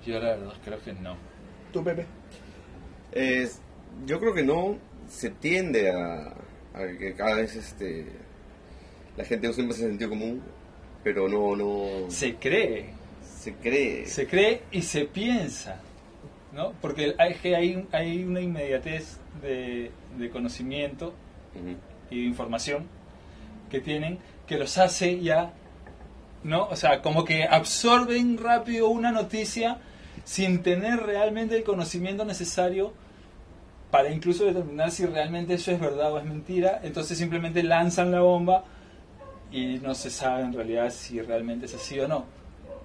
Yo 0.06 0.14
la 0.20 0.30
verdad 0.38 0.54
creo 0.64 0.82
que 0.84 0.94
no. 0.94 1.18
¿Tú, 1.74 1.84
Pepe? 1.84 2.06
Es- 3.12 3.60
yo 4.06 4.20
creo 4.20 4.34
que 4.34 4.44
no 4.44 4.78
se 5.10 5.30
tiende 5.32 5.92
a, 5.92 6.28
a 6.74 6.88
que 6.98 7.14
cada 7.16 7.36
vez 7.36 7.56
este 7.56 8.06
la 9.18 9.24
gente 9.26 9.48
use 9.50 9.64
más 9.64 9.80
el 9.80 9.88
sentido 9.90 10.10
común, 10.10 10.42
pero 11.04 11.28
no 11.30 11.56
no 11.56 12.10
Se 12.10 12.36
cree, 12.36 12.90
se 13.46 13.54
cree. 13.54 14.08
se 14.08 14.28
cree 14.28 14.64
y 14.72 14.82
se 14.82 15.06
piensa, 15.06 15.80
¿no? 16.52 16.74
Porque 16.82 17.14
hay, 17.20 17.36
hay, 17.54 17.88
hay 17.92 18.24
una 18.24 18.42
inmediatez 18.42 19.20
de, 19.42 19.92
de 20.18 20.30
conocimiento 20.32 21.14
y 22.10 22.22
de 22.22 22.26
información 22.26 22.88
que 23.70 23.80
tienen 23.80 24.18
que 24.48 24.58
los 24.58 24.78
hace 24.80 25.22
ya, 25.22 25.54
¿no? 26.44 26.68
O 26.70 26.76
sea, 26.76 27.04
como 27.04 27.24
que 27.24 27.44
absorben 27.44 28.38
rápido 28.40 28.90
una 28.90 29.12
noticia 29.12 29.78
sin 30.24 30.64
tener 30.64 31.02
realmente 31.02 31.56
el 31.56 31.64
conocimiento 31.64 32.26
necesario 32.26 32.94
para 33.92 34.10
incluso 34.10 34.46
determinar 34.46 34.90
si 34.90 35.06
realmente 35.06 35.54
eso 35.54 35.72
es 35.72 35.80
verdad 35.80 36.14
o 36.14 36.18
es 36.18 36.26
mentira. 36.26 36.80
Entonces 36.84 37.16
simplemente 37.16 37.62
lanzan 37.62 38.12
la 38.12 38.22
bomba 38.22 38.64
y 39.52 39.78
no 39.78 39.94
se 39.94 40.10
sabe 40.10 40.44
en 40.44 40.54
realidad 40.54 40.90
si 40.90 41.22
realmente 41.22 41.68
es 41.68 41.76
así 41.76 42.00
o 42.00 42.08
no. 42.08 42.26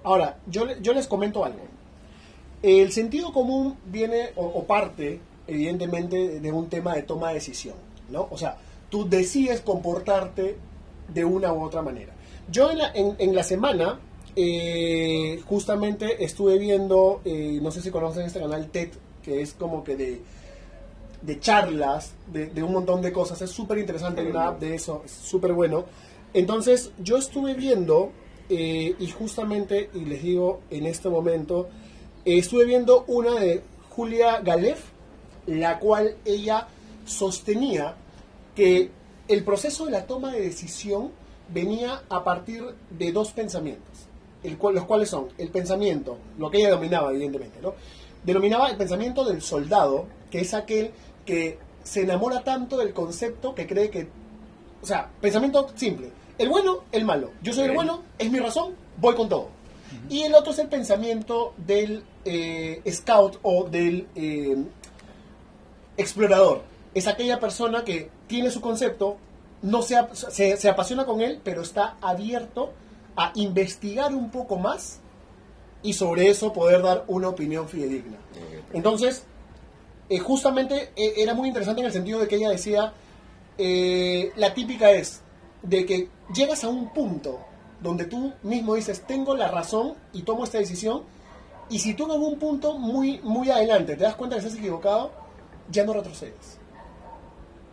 Ahora, 0.03 0.37
yo, 0.47 0.65
yo 0.81 0.93
les 0.93 1.07
comento 1.07 1.45
algo. 1.45 1.59
El 2.61 2.91
sentido 2.91 3.33
común 3.33 3.77
viene 3.85 4.29
o, 4.35 4.45
o 4.45 4.63
parte, 4.65 5.19
evidentemente, 5.47 6.39
de 6.39 6.51
un 6.51 6.69
tema 6.69 6.95
de 6.95 7.03
toma 7.03 7.29
de 7.29 7.35
decisión, 7.35 7.75
¿no? 8.09 8.27
O 8.31 8.37
sea, 8.37 8.57
tú 8.89 9.07
decides 9.07 9.61
comportarte 9.61 10.57
de 11.07 11.25
una 11.25 11.53
u 11.53 11.63
otra 11.63 11.81
manera. 11.81 12.13
Yo 12.49 12.71
en 12.71 12.77
la, 12.79 12.91
en, 12.93 13.15
en 13.17 13.35
la 13.35 13.43
semana, 13.43 13.99
eh, 14.35 15.41
justamente 15.45 16.23
estuve 16.23 16.57
viendo, 16.57 17.21
eh, 17.25 17.59
no 17.61 17.71
sé 17.71 17.81
si 17.81 17.91
conocen 17.91 18.25
este 18.25 18.39
canal 18.39 18.67
TED, 18.69 18.89
que 19.23 19.41
es 19.41 19.53
como 19.53 19.83
que 19.83 19.95
de 19.95 20.21
de 21.21 21.39
charlas, 21.39 22.13
de, 22.33 22.47
de 22.47 22.63
un 22.63 22.73
montón 22.73 23.01
de 23.01 23.11
cosas. 23.11 23.41
Es 23.41 23.51
súper 23.51 23.77
interesante, 23.77 24.27
una 24.27 24.47
app 24.47 24.59
de 24.59 24.73
eso, 24.75 25.03
es 25.05 25.11
súper 25.11 25.53
bueno. 25.53 25.85
Entonces, 26.33 26.91
yo 26.97 27.17
estuve 27.17 27.53
viendo, 27.53 28.11
eh, 28.53 28.95
y 28.99 29.07
justamente, 29.07 29.89
y 29.93 29.99
les 30.05 30.21
digo 30.23 30.59
en 30.69 30.85
este 30.85 31.07
momento, 31.07 31.69
eh, 32.25 32.37
estuve 32.37 32.65
viendo 32.65 33.05
una 33.07 33.39
de 33.39 33.61
Julia 33.89 34.41
Galef, 34.41 34.83
la 35.47 35.79
cual 35.79 36.15
ella 36.25 36.67
sostenía 37.05 37.95
que 38.55 38.91
el 39.29 39.43
proceso 39.45 39.85
de 39.85 39.91
la 39.91 40.05
toma 40.05 40.33
de 40.33 40.41
decisión 40.41 41.11
venía 41.53 42.03
a 42.09 42.23
partir 42.23 42.63
de 42.89 43.11
dos 43.13 43.31
pensamientos, 43.31 44.07
el 44.43 44.57
cual- 44.57 44.75
los 44.75 44.85
cuales 44.85 45.09
son 45.09 45.29
el 45.37 45.49
pensamiento, 45.49 46.17
lo 46.37 46.51
que 46.51 46.57
ella 46.57 46.69
denominaba 46.69 47.11
evidentemente, 47.11 47.59
¿no? 47.61 47.73
Denominaba 48.23 48.69
el 48.69 48.77
pensamiento 48.77 49.23
del 49.23 49.41
soldado, 49.41 50.05
que 50.29 50.41
es 50.41 50.53
aquel 50.53 50.91
que 51.25 51.57
se 51.83 52.01
enamora 52.01 52.43
tanto 52.43 52.77
del 52.77 52.93
concepto 52.93 53.55
que 53.55 53.65
cree 53.65 53.89
que, 53.89 54.07
o 54.81 54.85
sea, 54.85 55.09
pensamiento 55.21 55.67
simple, 55.75 56.09
el 56.37 56.49
bueno, 56.49 56.79
el 56.91 57.05
malo, 57.05 57.31
yo 57.41 57.53
soy 57.53 57.65
el 57.65 57.71
bueno, 57.73 58.01
es 58.17 58.31
mi 58.31 58.39
razón, 58.39 58.75
voy 58.97 59.15
con 59.15 59.29
todo. 59.29 59.49
Y 60.09 60.21
el 60.23 60.33
otro 60.35 60.51
es 60.53 60.59
el 60.59 60.67
pensamiento 60.69 61.53
del 61.57 62.03
eh, 62.25 62.81
scout 62.89 63.37
o 63.43 63.65
del 63.65 64.07
eh, 64.15 64.55
explorador. 65.97 66.63
Es 66.93 67.07
aquella 67.07 67.39
persona 67.39 67.83
que 67.83 68.09
tiene 68.27 68.51
su 68.51 68.61
concepto, 68.61 69.17
no 69.61 69.81
se, 69.81 69.97
ap- 69.97 70.13
se, 70.13 70.57
se 70.57 70.69
apasiona 70.69 71.05
con 71.05 71.21
él, 71.21 71.39
pero 71.43 71.61
está 71.61 71.97
abierto 72.01 72.71
a 73.15 73.31
investigar 73.35 74.13
un 74.15 74.29
poco 74.31 74.57
más 74.57 74.99
y 75.83 75.93
sobre 75.93 76.27
eso 76.29 76.53
poder 76.53 76.81
dar 76.81 77.03
una 77.07 77.29
opinión 77.29 77.67
fidedigna. 77.67 78.17
Entonces, 78.73 79.23
eh, 80.09 80.19
justamente 80.19 80.91
era 80.95 81.33
muy 81.33 81.47
interesante 81.47 81.81
en 81.81 81.87
el 81.87 81.93
sentido 81.93 82.19
de 82.19 82.27
que 82.27 82.35
ella 82.35 82.49
decía, 82.49 82.93
la 84.35 84.53
típica 84.53 84.91
es 84.91 85.21
de 85.63 85.85
que 85.85 86.09
llegas 86.33 86.63
a 86.63 86.69
un 86.69 86.89
punto 86.93 87.39
donde 87.81 88.05
tú 88.05 88.33
mismo 88.43 88.75
dices, 88.75 89.01
tengo 89.07 89.35
la 89.35 89.47
razón 89.47 89.93
y 90.13 90.21
tomo 90.23 90.43
esta 90.43 90.57
decisión, 90.59 91.03
y 91.69 91.79
si 91.79 91.93
tú 91.93 92.05
en 92.05 92.11
algún 92.11 92.37
punto 92.37 92.77
muy, 92.77 93.19
muy 93.23 93.49
adelante 93.49 93.95
te 93.95 94.03
das 94.03 94.15
cuenta 94.15 94.35
que 94.35 94.41
estás 94.45 94.57
equivocado, 94.57 95.11
ya 95.71 95.83
no 95.85 95.93
retrocedes. 95.93 96.57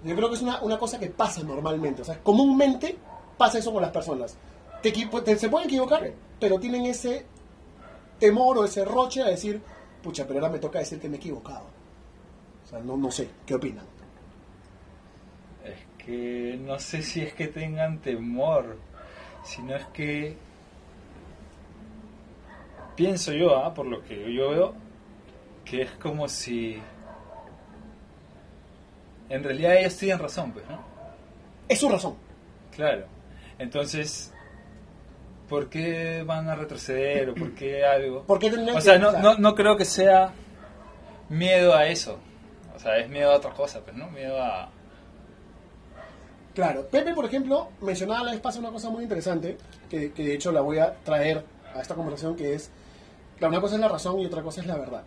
Yo 0.04 0.14
creo 0.14 0.28
que 0.28 0.36
es 0.36 0.42
una, 0.42 0.62
una 0.62 0.78
cosa 0.78 0.98
que 0.98 1.08
pasa 1.08 1.42
normalmente, 1.42 2.02
o 2.02 2.04
sea, 2.04 2.22
comúnmente 2.22 2.96
pasa 3.36 3.58
eso 3.58 3.72
con 3.72 3.82
las 3.82 3.90
personas. 3.90 4.36
Te 4.82 4.92
te- 4.92 5.36
se 5.38 5.48
pueden 5.48 5.66
equivocar, 5.68 6.12
pero 6.38 6.58
tienen 6.60 6.86
ese 6.86 7.26
temor 8.20 8.58
o 8.58 8.64
ese 8.64 8.84
roche 8.84 9.22
a 9.22 9.26
decir, 9.26 9.60
pucha, 10.02 10.26
pero 10.26 10.38
ahora 10.40 10.52
me 10.52 10.58
toca 10.60 10.78
decir 10.78 11.00
que 11.00 11.08
me 11.08 11.16
he 11.16 11.18
equivocado. 11.18 11.64
O 12.64 12.68
sea, 12.68 12.78
no, 12.78 12.96
no 12.96 13.10
sé, 13.10 13.28
¿qué 13.44 13.54
opinan? 13.56 13.84
Que 16.08 16.58
no 16.58 16.78
sé 16.78 17.02
si 17.02 17.20
es 17.20 17.34
que 17.34 17.48
tengan 17.48 17.98
temor, 17.98 18.78
sino 19.44 19.76
es 19.76 19.84
que 19.88 20.36
pienso 22.96 23.34
yo, 23.34 23.54
ah, 23.54 23.74
por 23.74 23.84
lo 23.84 24.02
que 24.02 24.32
yo 24.32 24.48
veo, 24.48 24.74
que 25.66 25.82
es 25.82 25.90
como 25.92 26.26
si 26.26 26.80
en 29.28 29.44
realidad 29.44 29.76
ellos 29.76 29.98
tienen 29.98 30.18
razón, 30.18 30.52
pues, 30.52 30.66
¿no? 30.66 30.82
Es 31.68 31.78
su 31.78 31.90
razón. 31.90 32.16
Claro. 32.74 33.04
Entonces, 33.58 34.32
¿por 35.46 35.68
qué 35.68 36.22
van 36.24 36.48
a 36.48 36.54
retroceder 36.54 37.28
o 37.28 37.34
por 37.34 37.54
qué 37.54 37.84
algo? 37.84 38.22
¿Por 38.22 38.38
qué 38.38 38.50
tendrían 38.50 38.78
O 38.78 38.80
sea, 38.80 38.98
no, 38.98 39.12
no, 39.12 39.36
no 39.36 39.54
creo 39.54 39.76
que 39.76 39.84
sea 39.84 40.32
miedo 41.28 41.74
a 41.74 41.86
eso. 41.86 42.18
O 42.74 42.78
sea, 42.78 42.96
es 42.96 43.10
miedo 43.10 43.30
a 43.30 43.36
otra 43.36 43.50
cosa, 43.50 43.82
pues, 43.84 43.94
¿no? 43.94 44.08
Miedo 44.10 44.40
a... 44.42 44.70
Claro, 46.58 46.88
Pepe, 46.88 47.14
por 47.14 47.24
ejemplo, 47.24 47.68
mencionaba 47.82 48.24
la 48.24 48.32
vez 48.32 48.40
pasada 48.40 48.62
una 48.64 48.72
cosa 48.72 48.90
muy 48.90 49.04
interesante, 49.04 49.56
que, 49.88 50.10
que 50.10 50.24
de 50.24 50.34
hecho 50.34 50.50
la 50.50 50.60
voy 50.60 50.78
a 50.80 50.92
traer 51.04 51.44
a 51.72 51.80
esta 51.80 51.94
conversación, 51.94 52.34
que 52.34 52.52
es, 52.54 52.68
claro, 53.38 53.52
una 53.52 53.60
cosa 53.60 53.76
es 53.76 53.80
la 53.80 53.86
razón 53.86 54.18
y 54.18 54.26
otra 54.26 54.42
cosa 54.42 54.60
es 54.62 54.66
la 54.66 54.76
verdad. 54.76 55.04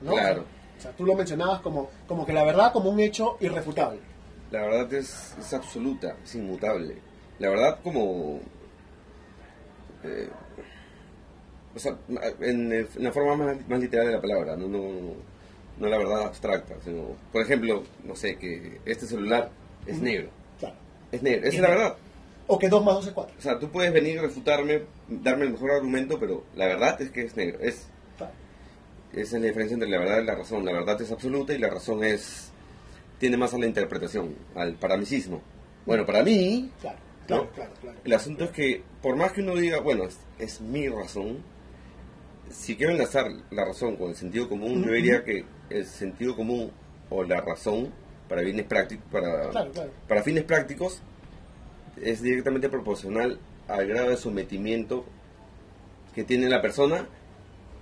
¿no? 0.00 0.12
Claro. 0.12 0.44
O 0.78 0.80
sea, 0.80 0.92
tú 0.92 1.04
lo 1.06 1.16
mencionabas 1.16 1.60
como, 1.60 1.90
como 2.06 2.24
que 2.24 2.32
la 2.32 2.44
verdad 2.44 2.72
como 2.72 2.90
un 2.90 3.00
hecho 3.00 3.36
irrefutable. 3.40 3.98
La 4.52 4.60
verdad 4.62 4.92
es, 4.94 5.34
es 5.40 5.52
absoluta, 5.54 6.14
es 6.22 6.36
inmutable. 6.36 6.98
La 7.40 7.48
verdad 7.50 7.80
como... 7.82 8.38
eh, 10.04 10.28
o 11.74 11.78
sea, 11.80 11.96
en, 12.42 12.72
el- 12.72 12.88
en 12.94 13.02
la 13.02 13.10
forma 13.10 13.34
más, 13.44 13.68
más 13.68 13.80
literal 13.80 14.06
de 14.06 14.12
la 14.12 14.20
palabra, 14.20 14.56
no, 14.56 14.68
no, 14.68 14.84
no 15.80 15.88
la 15.88 15.98
verdad 15.98 16.22
abstracta. 16.26 16.76
Sino, 16.84 17.06
por 17.32 17.42
ejemplo, 17.42 17.82
no 18.04 18.14
sé, 18.14 18.36
que 18.36 18.80
este 18.84 19.06
celular 19.06 19.50
es 19.84 20.00
negro. 20.00 20.28
Es 21.14 21.22
negro, 21.22 21.46
esa 21.46 21.56
es 21.56 21.62
la 21.62 21.68
verdad. 21.70 21.96
O 22.46 22.58
que 22.58 22.68
2 22.68 22.84
más 22.84 22.94
2 22.96 23.06
es 23.06 23.12
4. 23.12 23.34
O 23.38 23.40
sea, 23.42 23.58
tú 23.58 23.70
puedes 23.70 23.92
venir 23.92 24.18
a 24.18 24.22
refutarme, 24.22 24.82
darme 25.08 25.44
el 25.46 25.52
mejor 25.52 25.70
argumento, 25.72 26.18
pero 26.18 26.44
la 26.56 26.66
verdad 26.66 27.00
es 27.00 27.10
que 27.10 27.22
es 27.22 27.36
negro. 27.36 27.58
Es, 27.60 27.88
Claro. 28.18 28.32
esa 29.12 29.36
es 29.36 29.42
la 29.42 29.48
diferencia 29.48 29.74
entre 29.74 29.88
la 29.88 29.98
verdad 29.98 30.20
y 30.20 30.24
la 30.24 30.34
razón. 30.34 30.64
La 30.64 30.72
verdad 30.72 31.00
es 31.00 31.10
absoluta 31.10 31.54
y 31.54 31.58
la 31.58 31.70
razón 31.70 32.04
es 32.04 32.50
tiende 33.18 33.38
más 33.38 33.54
a 33.54 33.58
la 33.58 33.66
interpretación, 33.66 34.34
al 34.54 34.74
paramicismo. 34.74 35.40
Bueno, 35.86 36.04
para 36.04 36.22
mí, 36.22 36.70
Claro, 36.80 36.98
claro, 37.26 37.44
¿No? 37.44 37.50
claro, 37.52 37.72
claro. 37.80 37.98
el 38.04 38.12
asunto 38.12 38.44
es 38.44 38.50
que 38.50 38.82
por 39.00 39.16
más 39.16 39.32
que 39.32 39.40
uno 39.40 39.54
diga, 39.56 39.80
bueno, 39.80 40.04
es, 40.04 40.18
es 40.38 40.60
mi 40.60 40.88
razón, 40.88 41.38
si 42.50 42.76
quiero 42.76 42.92
enlazar 42.92 43.26
la 43.50 43.64
razón 43.64 43.96
con 43.96 44.10
el 44.10 44.16
sentido 44.16 44.48
común, 44.48 44.74
yo 44.82 44.86
Ujú. 44.86 44.92
diría 44.92 45.24
que 45.24 45.44
el 45.70 45.86
sentido 45.86 46.36
común 46.36 46.70
o 47.08 47.22
la 47.24 47.40
razón 47.40 47.92
para 48.28 48.42
fines 48.42 48.66
prácticos, 48.66 49.04
para, 49.10 49.50
Claro, 49.50 49.70
claro. 49.72 49.90
para 50.08 50.22
fines 50.22 50.44
prácticos, 50.44 51.00
es 52.02 52.22
directamente 52.22 52.68
proporcional 52.68 53.38
al 53.68 53.86
grado 53.86 54.10
de 54.10 54.16
sometimiento 54.16 55.04
que 56.14 56.24
tiene 56.24 56.48
la 56.48 56.60
persona 56.62 57.08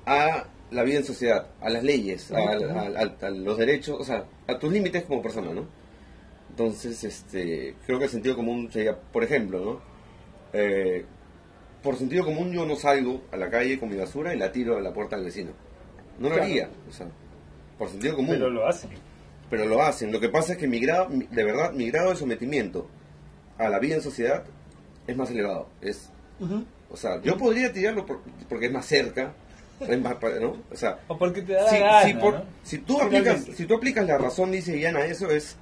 a 0.06 0.46
la 0.70 0.82
vida 0.84 0.98
en 0.98 1.04
sociedad, 1.04 1.46
a 1.60 1.68
las 1.70 1.82
leyes, 1.84 2.32
a, 2.32 2.38
a- 2.38 3.02
a- 3.22 3.26
a 3.26 3.30
los 3.30 3.58
derechos, 3.58 3.96
o 4.00 4.04
sea, 4.04 4.24
a 4.46 4.58
tus 4.58 4.72
límites 4.72 5.04
como 5.04 5.20
persona, 5.22 5.52
¿no? 5.52 5.66
Entonces, 6.50 7.02
este, 7.04 7.74
creo 7.86 7.98
que 7.98 8.04
el 8.06 8.10
sentido 8.10 8.36
común 8.36 8.70
sería, 8.72 8.98
por 8.98 9.22
ejemplo, 9.24 9.58
¿no? 9.60 9.80
Eh, 10.52 11.04
por 11.82 11.96
sentido 11.96 12.24
común 12.24 12.52
yo 12.52 12.64
no 12.66 12.76
salgo 12.76 13.22
a 13.32 13.36
la 13.36 13.50
calle 13.50 13.78
con 13.78 13.88
mi 13.88 13.96
basura 13.96 14.34
y 14.34 14.38
la 14.38 14.52
tiro 14.52 14.76
a 14.76 14.80
la 14.80 14.92
puerta 14.92 15.16
del 15.16 15.24
vecino. 15.26 15.50
No 16.18 16.28
lo 16.28 16.34
Claro. 16.34 16.42
haría, 16.50 16.70
o 16.88 16.92
sea, 16.92 17.06
por 17.78 17.88
sentido 17.88 18.14
común 18.16 18.34
Pero 18.34 18.50
lo 18.50 18.66
hacen. 18.66 18.90
Pero 19.52 19.66
lo 19.66 19.82
hacen. 19.82 20.10
Lo 20.10 20.18
que 20.18 20.30
pasa 20.30 20.52
es 20.54 20.58
que 20.58 20.66
mi 20.66 20.80
grado, 20.80 21.10
mi- 21.10 21.26
de 21.26 21.44
verdad, 21.44 21.72
mi 21.74 21.90
grado 21.90 22.08
de 22.08 22.16
sometimiento 22.16 22.86
a 23.58 23.68
la 23.68 23.78
vida 23.78 23.96
en 23.96 24.00
sociedad 24.02 24.44
es 25.06 25.14
más 25.14 25.30
elevado. 25.30 25.68
Es, 25.82 26.08
o 26.90 26.96
sea, 26.96 27.20
yo 27.20 27.36
podría 27.36 27.70
tirarlo 27.70 28.06
por- 28.06 28.22
porque 28.48 28.66
es 28.66 28.72
más 28.72 28.86
cerca, 28.86 29.34
es 29.78 30.00
más, 30.00 30.14
pa- 30.14 30.30
¿no? 30.40 30.56
O 30.70 30.76
sea, 30.76 31.00
O 31.06 31.18
porque 31.18 31.42
te 31.42 31.52
da 31.52 31.68
si, 31.68 31.78
la 31.78 31.86
gana, 31.86 32.02
si 32.06 32.14
por- 32.14 32.34
¿no? 32.34 32.44
si 32.62 32.78
tú 32.78 32.98
aplicas, 33.02 33.44
si 33.54 33.66
tú 33.66 33.74
aplicas 33.76 34.06
la 34.06 34.16
razón, 34.16 34.50
dice 34.52 34.72
Diana, 34.72 35.04
eso 35.04 35.28
es, 35.30 35.56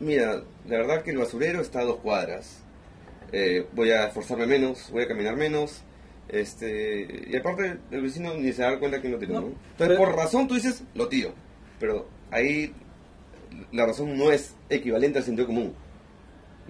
mira, 0.00 0.42
la 0.66 0.76
verdad 0.76 1.02
que 1.02 1.12
el 1.12 1.16
basurero 1.18 1.62
está 1.62 1.80
a 1.80 1.84
dos 1.84 1.96
cuadras. 2.00 2.58
Eh, 3.32 3.66
voy 3.72 3.90
a 3.90 4.06
esforzarme 4.08 4.46
menos, 4.46 4.90
voy 4.90 5.04
a 5.04 5.08
caminar 5.08 5.34
menos. 5.36 5.82
Este, 6.28 7.26
y 7.30 7.36
aparte 7.36 7.78
el 7.90 8.02
vecino 8.02 8.34
ni 8.34 8.52
se 8.52 8.62
da 8.62 8.78
cuenta 8.78 9.00
que 9.00 9.08
lo 9.08 9.18
tiró, 9.18 9.32
No, 9.34 9.40
¿no? 9.40 9.46
Entonces, 9.46 9.66
pero- 9.78 9.96
por 9.98 10.14
razón 10.14 10.46
tú 10.46 10.54
dices, 10.54 10.82
lo 10.94 11.08
tiro. 11.08 11.32
Pero 11.80 12.06
ahí 12.30 12.72
la 13.72 13.86
razón 13.86 14.16
no 14.16 14.30
es 14.30 14.54
equivalente 14.68 15.18
al 15.18 15.24
sentido 15.24 15.46
común. 15.46 15.74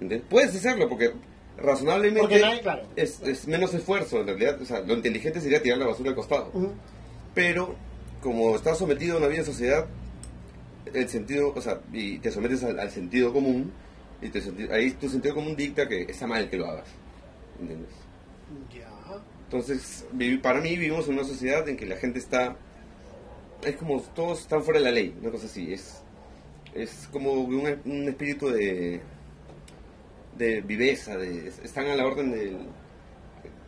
¿Entiendes? 0.01 0.29
Puedes 0.29 0.55
hacerlo 0.55 0.89
porque 0.89 1.13
razonablemente 1.57 2.21
Porque 2.21 2.41
nadie, 2.41 2.61
claro. 2.61 2.83
es, 2.97 3.21
es 3.23 3.47
menos 3.47 3.73
esfuerzo 3.75 4.21
en 4.21 4.27
realidad. 4.27 4.61
O 4.61 4.65
sea, 4.65 4.81
lo 4.81 4.95
inteligente 4.95 5.41
sería 5.41 5.63
tirar 5.63 5.79
la 5.79 5.87
basura 5.87 6.11
al 6.11 6.17
costado. 6.17 6.51
Ujú. 6.53 6.73
Pero 7.35 7.77
como 8.23 8.57
estás 8.57 8.79
sometido 8.79 9.17
a 9.17 9.19
una 9.19 9.29
vida 9.29 9.41
en 9.41 9.47
sociedad, 9.47 9.87
el 10.93 11.09
sentido, 11.09 11.53
o 11.55 11.61
sea, 11.61 11.81
y 11.93 12.19
te 12.19 12.31
sometes 12.31 12.63
al, 12.65 12.79
al 12.79 12.91
sentido 12.91 13.33
común, 13.33 13.73
y 14.23 14.29
te 14.29 14.43
ahí 14.73 14.93
tu 14.93 15.09
sentido 15.09 15.35
común 15.35 15.55
dicta 15.55 15.87
que 15.87 16.03
está 16.03 16.27
mal 16.27 16.49
que 16.49 16.57
lo 16.57 16.67
hagas. 16.67 16.89
¿Entiendes? 17.61 17.91
Ya. 18.75 18.89
Entonces, 19.45 20.07
para 20.43 20.61
mí 20.61 20.71
vivimos 20.71 21.07
en 21.09 21.15
una 21.15 21.25
sociedad 21.25 21.69
en 21.69 21.77
que 21.77 21.87
la 21.87 21.97
gente 21.97 22.19
está... 22.19 22.57
Es 23.63 23.77
como 23.77 24.01
todos 24.01 24.41
están 24.41 24.63
fuera 24.63 24.81
de 24.81 24.87
la 24.87 24.91
ley, 24.91 25.15
una 25.21 25.31
cosa 25.31 25.47
así. 25.47 25.73
Es, 25.73 26.03
es 26.75 27.09
como 27.13 27.33
un, 27.33 27.79
un 27.85 28.09
espíritu 28.09 28.49
de, 28.51 29.01
de 30.37 30.61
viveza, 30.63 31.17
de, 31.17 31.49
están 31.63 31.87
a 31.87 31.95
la 31.97 32.05
orden 32.07 32.31
del... 32.33 32.59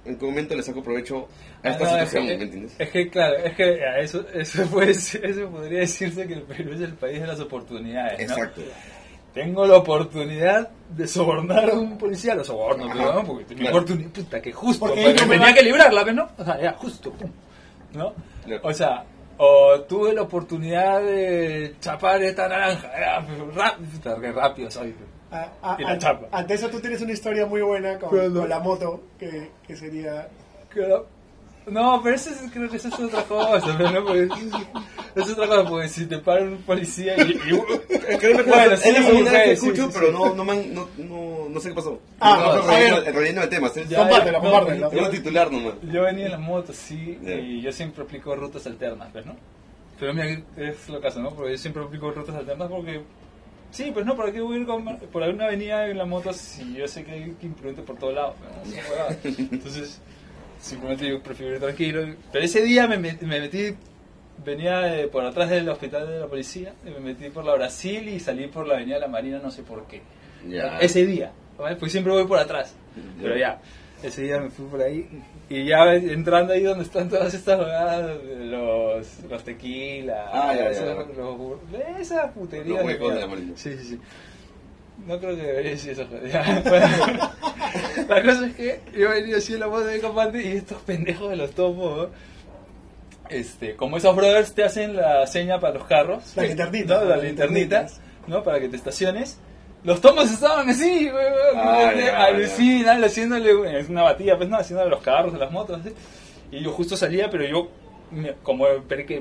¿En 0.05 0.17
qué 0.17 0.25
momento 0.25 0.55
le 0.55 0.63
saco 0.63 0.83
provecho 0.85 1.27
a 1.65 1.71
esta 1.71 1.85
Ah, 1.85 1.97
no, 1.97 2.03
es 2.05 2.09
situación? 2.11 2.27
que- 2.29 2.37
¿Me 2.39 2.45
entiendes? 2.45 2.75
Es 2.79 2.91
que, 2.91 3.09
claro, 3.11 3.37
es 3.39 3.55
que 3.57 3.85
a 3.85 3.99
eso, 3.99 4.25
eso, 4.35 4.65
puede 4.71 4.95
ser- 4.95 5.27
eso 5.27 5.49
podría 5.51 5.81
decirse 5.81 6.27
que 6.29 6.35
el 6.35 6.43
Perú 6.43 6.75
es 6.75 6.81
el 6.81 6.95
país 6.95 7.21
de 7.21 7.27
las 7.27 7.41
oportunidades. 7.41 8.29
¿no? 8.29 8.35
Exacto. 8.35 8.63
Tengo 9.35 9.67
la 9.67 9.77
oportunidad 9.77 10.71
de 10.91 11.07
sobornar 11.09 11.69
a 11.71 11.75
un 11.75 11.99
policía, 11.99 12.35
lo 12.37 12.43
soborno, 12.45 12.89
pero 12.93 13.13
no, 13.15 13.25
porque 13.25 13.45
tengo 13.45 13.61
Claro. 13.63 13.77
oportunidad, 13.79 14.11
puta, 14.11 14.41
que 14.41 14.53
justo, 14.53 14.87
Porque 14.87 15.03
porque 15.03 15.27
me 15.27 15.37
tenía 15.39 15.55
que 15.55 15.63
librarla, 15.63 16.05
¿ves, 16.05 16.15
¿no? 16.15 16.29
O 16.39 16.45
sea, 16.45 16.61
ya, 16.63 16.73
justo, 16.75 17.13
pum, 17.13 17.31
¿no? 17.95 18.15
Claro. 18.45 18.61
O 18.65 18.73
sea, 18.73 19.05
O 19.39 19.81
tuve 19.83 20.13
la 20.15 20.23
oportunidad 20.23 21.03
de 21.03 21.75
chapar 21.81 22.23
esta 22.23 22.49
naranja. 22.49 22.91
Rápido, 23.55 24.33
rápido 24.33 24.71
soy. 24.71 24.95
A- 25.31 25.49
a- 25.63 25.77
Y 25.79 25.85
la 25.85 25.99
chapa. 25.99 26.27
ante 26.33 26.55
eso 26.55 26.69
tú 26.69 26.81
tienes 26.81 27.01
una 27.03 27.13
historia 27.13 27.45
muy 27.47 27.61
buena 27.61 27.99
con, 27.99 28.49
la 28.49 28.61
moto, 28.61 29.03
que, 29.19 29.51
que 29.67 29.77
sería... 29.77 30.29
Claro. 30.71 31.07
No, 31.67 32.01
pero 32.03 32.15
eso 32.15 32.31
es, 32.31 32.37
creo 32.53 32.71
que 32.71 32.77
eso 32.77 32.89
es 32.89 32.95
otra 33.01 33.23
cosa, 33.25 33.75
pero 33.77 33.91
no, 33.91 34.05
porque, 34.05 34.29
es 35.17 35.31
otra 35.31 35.49
cosa, 35.49 35.69
porque 35.69 35.89
si 35.89 36.07
te 36.07 36.19
para 36.19 36.43
un 36.45 36.59
policía 36.59 37.17
y... 37.19 37.33
y- 37.33 38.17
Créeme 38.19 38.45
que 38.45 38.51
bueno, 38.51 38.73
es 38.73 38.81
sí, 38.81 38.93
la 38.93 39.09
primera 39.09 39.33
vez 39.33 39.43
que 39.45 39.53
escucho, 39.53 39.87
sí, 39.87 39.93
sí. 39.93 39.99
pero 39.99 40.13
no, 40.13 40.33
no, 40.35 40.45
me 40.45 40.53
han- 40.53 40.73
no, 40.75 40.89
no, 40.99 41.49
no 41.49 41.61
sé 41.61 41.71
qué 41.71 41.75
pasó. 41.75 41.99
Ah, 42.21 42.37
no, 42.41 42.53
a 42.53 42.57
no, 42.59 42.67
ver. 42.69 43.09
el 43.09 43.15
relleno 43.15 43.41
de 43.41 43.47
temas. 43.49 43.77
¿eh? 43.77 43.87
Compártelo, 43.97 44.41
compártelo. 44.41 44.91
Quiero 44.91 45.11
titular 45.11 45.51
nomás. 45.51 45.75
Yo 45.93 46.03
venía 46.03 46.27
en 46.27 46.33
la 46.33 46.39
moto, 46.39 46.73
sí, 46.73 47.19
Ya. 47.23 47.35
y 47.35 47.61
yo 47.63 47.73
siempre 47.73 48.05
aplico 48.05 48.37
rutas 48.37 48.65
alternas, 48.67 49.09
pues, 49.13 49.27
¿no? 49.27 49.35
Pero 49.99 50.15
mira, 50.15 50.41
es 50.57 50.89
lo 50.89 51.01
caso, 51.01 51.21
¿no? 51.21 51.31
Porque 51.35 51.53
yo 51.53 51.59
siempre 51.59 51.83
aplico 51.83 52.11
rutas 52.13 52.37
alternas 52.37 52.69
porque... 52.71 53.01
Sí, 53.73 53.91
pues 53.93 54.07
no, 54.07 54.17
¿para 54.17 54.31
qué 54.31 54.41
voy 54.41 54.59
a 54.59 54.61
ir 54.61 54.67
con- 54.67 54.85
por 55.13 55.23
alguna 55.25 55.47
avenida 55.47 55.89
en 55.89 55.99
la 55.99 56.05
moto 56.05 56.33
si 56.33 56.75
yo 56.75 56.87
sé 56.87 57.03
que 57.03 57.11
hay 57.11 57.37
imprudente 57.43 57.83
por 57.83 57.97
todos 57.99 58.15
lados? 58.15 58.35
¿no? 58.65 59.31
Entonces, 59.51 60.01
simplemente 60.61 61.09
yo 61.09 61.23
prefiero 61.23 61.55
ir 61.55 61.61
tranquilo. 61.61 62.07
Pero 62.33 62.45
ese 62.45 62.63
día 62.63 62.87
me, 62.87 62.99
me 62.99 63.15
metí, 63.41 63.75
venía 64.45 64.79
de- 64.81 65.09
por 65.09 65.25
atrás 65.25 65.51
del 65.51 65.69
hospital 65.69 66.07
de 66.09 66.21
la 66.21 66.27
policía, 66.27 66.75
y 66.87 66.91
me 66.91 67.01
metí 67.01 67.31
por 67.31 67.45
la 67.45 67.55
Brasil 67.55 68.09
y 68.09 68.21
salí 68.21 68.47
por 68.49 68.67
la 68.67 68.75
avenida 68.75 68.97
de 68.97 69.01
la 69.03 69.09
Marina, 69.09 69.41
no 69.43 69.51
sé 69.51 69.63
por 69.63 69.87
qué. 69.87 70.03
Ese 70.81 71.05
día, 71.07 71.33
¿vale? 71.59 71.77
Pues 71.77 71.93
siempre 71.93 72.13
voy 72.13 72.27
por 72.27 72.39
atrás. 72.39 72.75
Pero 73.21 73.37
ya, 73.37 73.61
ese 74.03 74.23
día 74.23 74.39
me 74.41 74.49
fui 74.51 74.67
por 74.67 74.81
ahí 74.81 75.09
y 75.49 75.65
ya 75.67 75.95
entrando 75.95 76.53
ahí 76.53 76.63
donde 76.63 76.85
están 76.85 77.09
todas 77.09 77.33
estas 77.35 77.57
jugadas, 77.59 78.19
los, 78.39 79.07
los 79.29 79.45
tequilas, 79.45 80.29
Ah, 80.33 80.55
ya, 80.55 80.73
ya, 80.73 80.95
los- 80.95 82.01
esas 82.01 82.31
puterías. 82.33 82.69
Los 82.79 82.85
huecos 82.87 83.15
de 83.15 83.21
la 83.21 83.27
Marina. 83.27 83.53
Sí, 83.57 83.77
sí, 83.79 83.85
sí. 83.85 84.01
No 85.07 85.19
creo 85.19 85.37
que 85.37 85.43
debería 85.43 85.71
decir 85.73 85.93
eso. 85.93 86.05
ya, 86.33 86.63
bueno. 86.69 87.31
la 88.09 88.23
cosa 88.23 88.47
es 88.47 88.55
que 88.57 88.81
yo 88.97 89.09
venía 89.11 89.37
así 89.37 89.55
en 89.55 89.61
la 89.61 89.69
moto 89.69 89.85
de 89.85 90.01
combate 90.01 90.43
y 90.43 90.57
estos 90.57 90.83
pendejos 90.83 91.31
de 91.31 91.37
los 91.37 91.51
tomos, 91.53 92.09
este, 93.31 93.77
como 93.77 93.97
esos 93.97 94.15
brothers 94.17 94.53
te 94.55 94.65
hacen 94.65 94.97
la 94.97 95.27
seña 95.27 95.59
para 95.61 95.75
los 95.75 95.85
carros, 95.87 96.25
La 96.37 96.45
linternita, 96.45 96.95
¿no? 96.95 97.05
la 97.05 97.17
las 97.17 97.25
linternita, 97.25 97.81
linternitas. 97.81 98.01
¿no? 98.27 98.43
Para 98.43 98.61
que 98.61 98.69
te 98.69 98.77
estaciones. 98.77 99.39
Los 99.85 100.01
tomos 100.01 100.29
estaban 100.33 100.69
así, 100.69 101.09
alucinan, 102.15 103.03
haciéndole, 103.05 103.79
es 103.81 103.89
una 103.89 104.03
batida, 104.03 104.37
pues 104.37 104.49
no, 104.49 104.57
haciéndole 104.57 104.91
los 104.91 105.03
carros, 105.03 105.33
de 105.33 105.39
las 105.39 105.51
motos, 105.53 105.81
así. 105.81 105.93
Y 106.51 106.63
yo 106.63 106.73
justo 106.73 106.97
salía, 106.97 107.31
pero 107.31 107.45
yo, 107.47 107.69
me- 108.11 108.35
como 108.43 108.67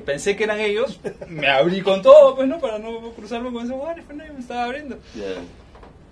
pensé 0.04 0.34
que 0.36 0.44
eran 0.44 0.58
ellos, 0.60 0.98
me 1.28 1.48
abrí 1.48 1.82
con 1.82 2.02
todo, 2.02 2.34
pues 2.34 2.48
no, 2.48 2.58
para 2.58 2.78
no 2.78 3.10
cruzarme 3.12 3.52
con 3.52 3.64
esos 3.66 3.76
lugares, 3.76 4.04
pues 4.06 4.18
no, 4.18 4.26
y 4.26 4.30
me 4.30 4.40
estaba 4.40 4.64
abriendo. 4.64 4.98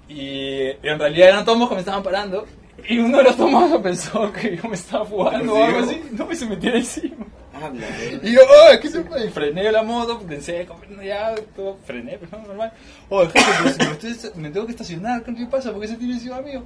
Y 0.09 0.71
en 0.83 0.99
realidad 0.99 1.29
eran 1.31 1.45
tomos 1.45 1.69
que 1.69 1.75
me 1.77 1.81
estaban 1.81 2.03
parando. 2.03 2.45
Y 2.89 2.99
uno 2.99 3.19
de 3.19 3.25
los 3.25 3.37
tomos 3.37 3.81
pensó 3.83 4.31
que 4.33 4.57
yo 4.57 4.69
me 4.69 4.75
estaba 4.75 5.05
fugando 5.05 5.55
o 5.55 5.65
algo 5.65 5.79
así. 5.81 6.03
No, 6.13 6.31
y 6.31 6.37
se 6.37 6.47
metió 6.47 6.75
encima. 6.75 7.27
Habla, 7.55 7.87
eh. 8.01 8.19
Y 8.25 8.33
yo, 8.33 8.41
oh, 8.43 8.81
¿qué 8.81 8.89
se 8.89 9.01
puede? 9.03 9.27
Y 9.27 9.31
frené 9.31 9.71
la 9.71 9.85
moto, 9.85 10.19
pensé, 10.21 10.67
ya, 11.03 11.37
todo, 11.55 11.79
frené, 11.87 12.19
pero 12.19 12.43
no, 12.43 12.49
normal. 12.49 12.73
Oh, 13.09 13.25
jefe, 13.29 13.41
pero 13.63 13.71
si 13.71 13.79
me, 14.07 14.11
estoy- 14.11 14.31
me 14.43 14.51
tengo 14.51 14.67
que 14.67 14.73
estacionar, 14.73 15.23
¿qué 15.23 15.47
pasa? 15.49 15.71
¿Por 15.71 15.81
qué 15.81 15.87
se 15.87 15.95
tiene 15.97 16.15
encima 16.15 16.41
mío? 16.41 16.65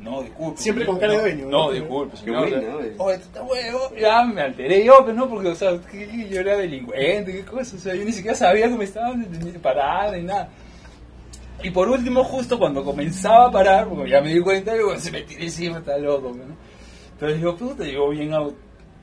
No, 0.00 0.22
disculpe. 0.22 0.60
Siempre 0.60 0.86
con 0.86 0.98
cara 0.98 1.12
de 1.12 1.20
dueño, 1.20 1.46
No, 1.48 1.66
¿no? 1.68 1.70
disculpe, 1.70 2.16
Qué 2.16 2.32
señor. 2.32 2.84
Oh, 2.98 3.10
esto 3.12 3.26
está 3.26 3.42
huevo. 3.44 3.78
Ya 3.96 4.24
me 4.24 4.40
alteré 4.42 4.84
yo, 4.84 4.96
pero 5.06 5.12
no, 5.16 5.28
porque, 5.30 5.48
o 5.50 5.54
sea, 5.54 5.70
yo 6.28 6.40
era 6.40 6.56
delincuente, 6.56 7.32
qué 7.32 7.44
cosa. 7.44 7.76
O 7.76 7.78
sea, 7.78 7.94
yo 7.94 8.04
ni 8.04 8.12
siquiera 8.12 8.36
sabía 8.36 8.68
que 8.68 8.74
me 8.74 8.84
estaban 8.84 9.24
parando 9.62 10.16
ni 10.18 10.24
nada. 10.24 10.48
Y 11.62 11.70
por 11.70 11.88
último, 11.88 12.22
justo 12.24 12.58
cuando 12.58 12.84
comenzaba 12.84 13.46
a 13.46 13.50
parar, 13.50 13.88
porque 13.88 14.10
ya 14.10 14.20
me 14.20 14.34
di 14.34 14.40
cuenta, 14.40 14.74
digo, 14.74 14.96
se 14.98 15.10
me 15.10 15.22
tiré 15.22 15.44
encima, 15.44 15.78
está 15.78 15.96
loco, 15.98 16.30
¿no? 16.36 16.54
Entonces 17.12 17.38
digo, 17.38 17.56
puta, 17.56 17.84
llegó 17.84 18.10
bien 18.10 18.32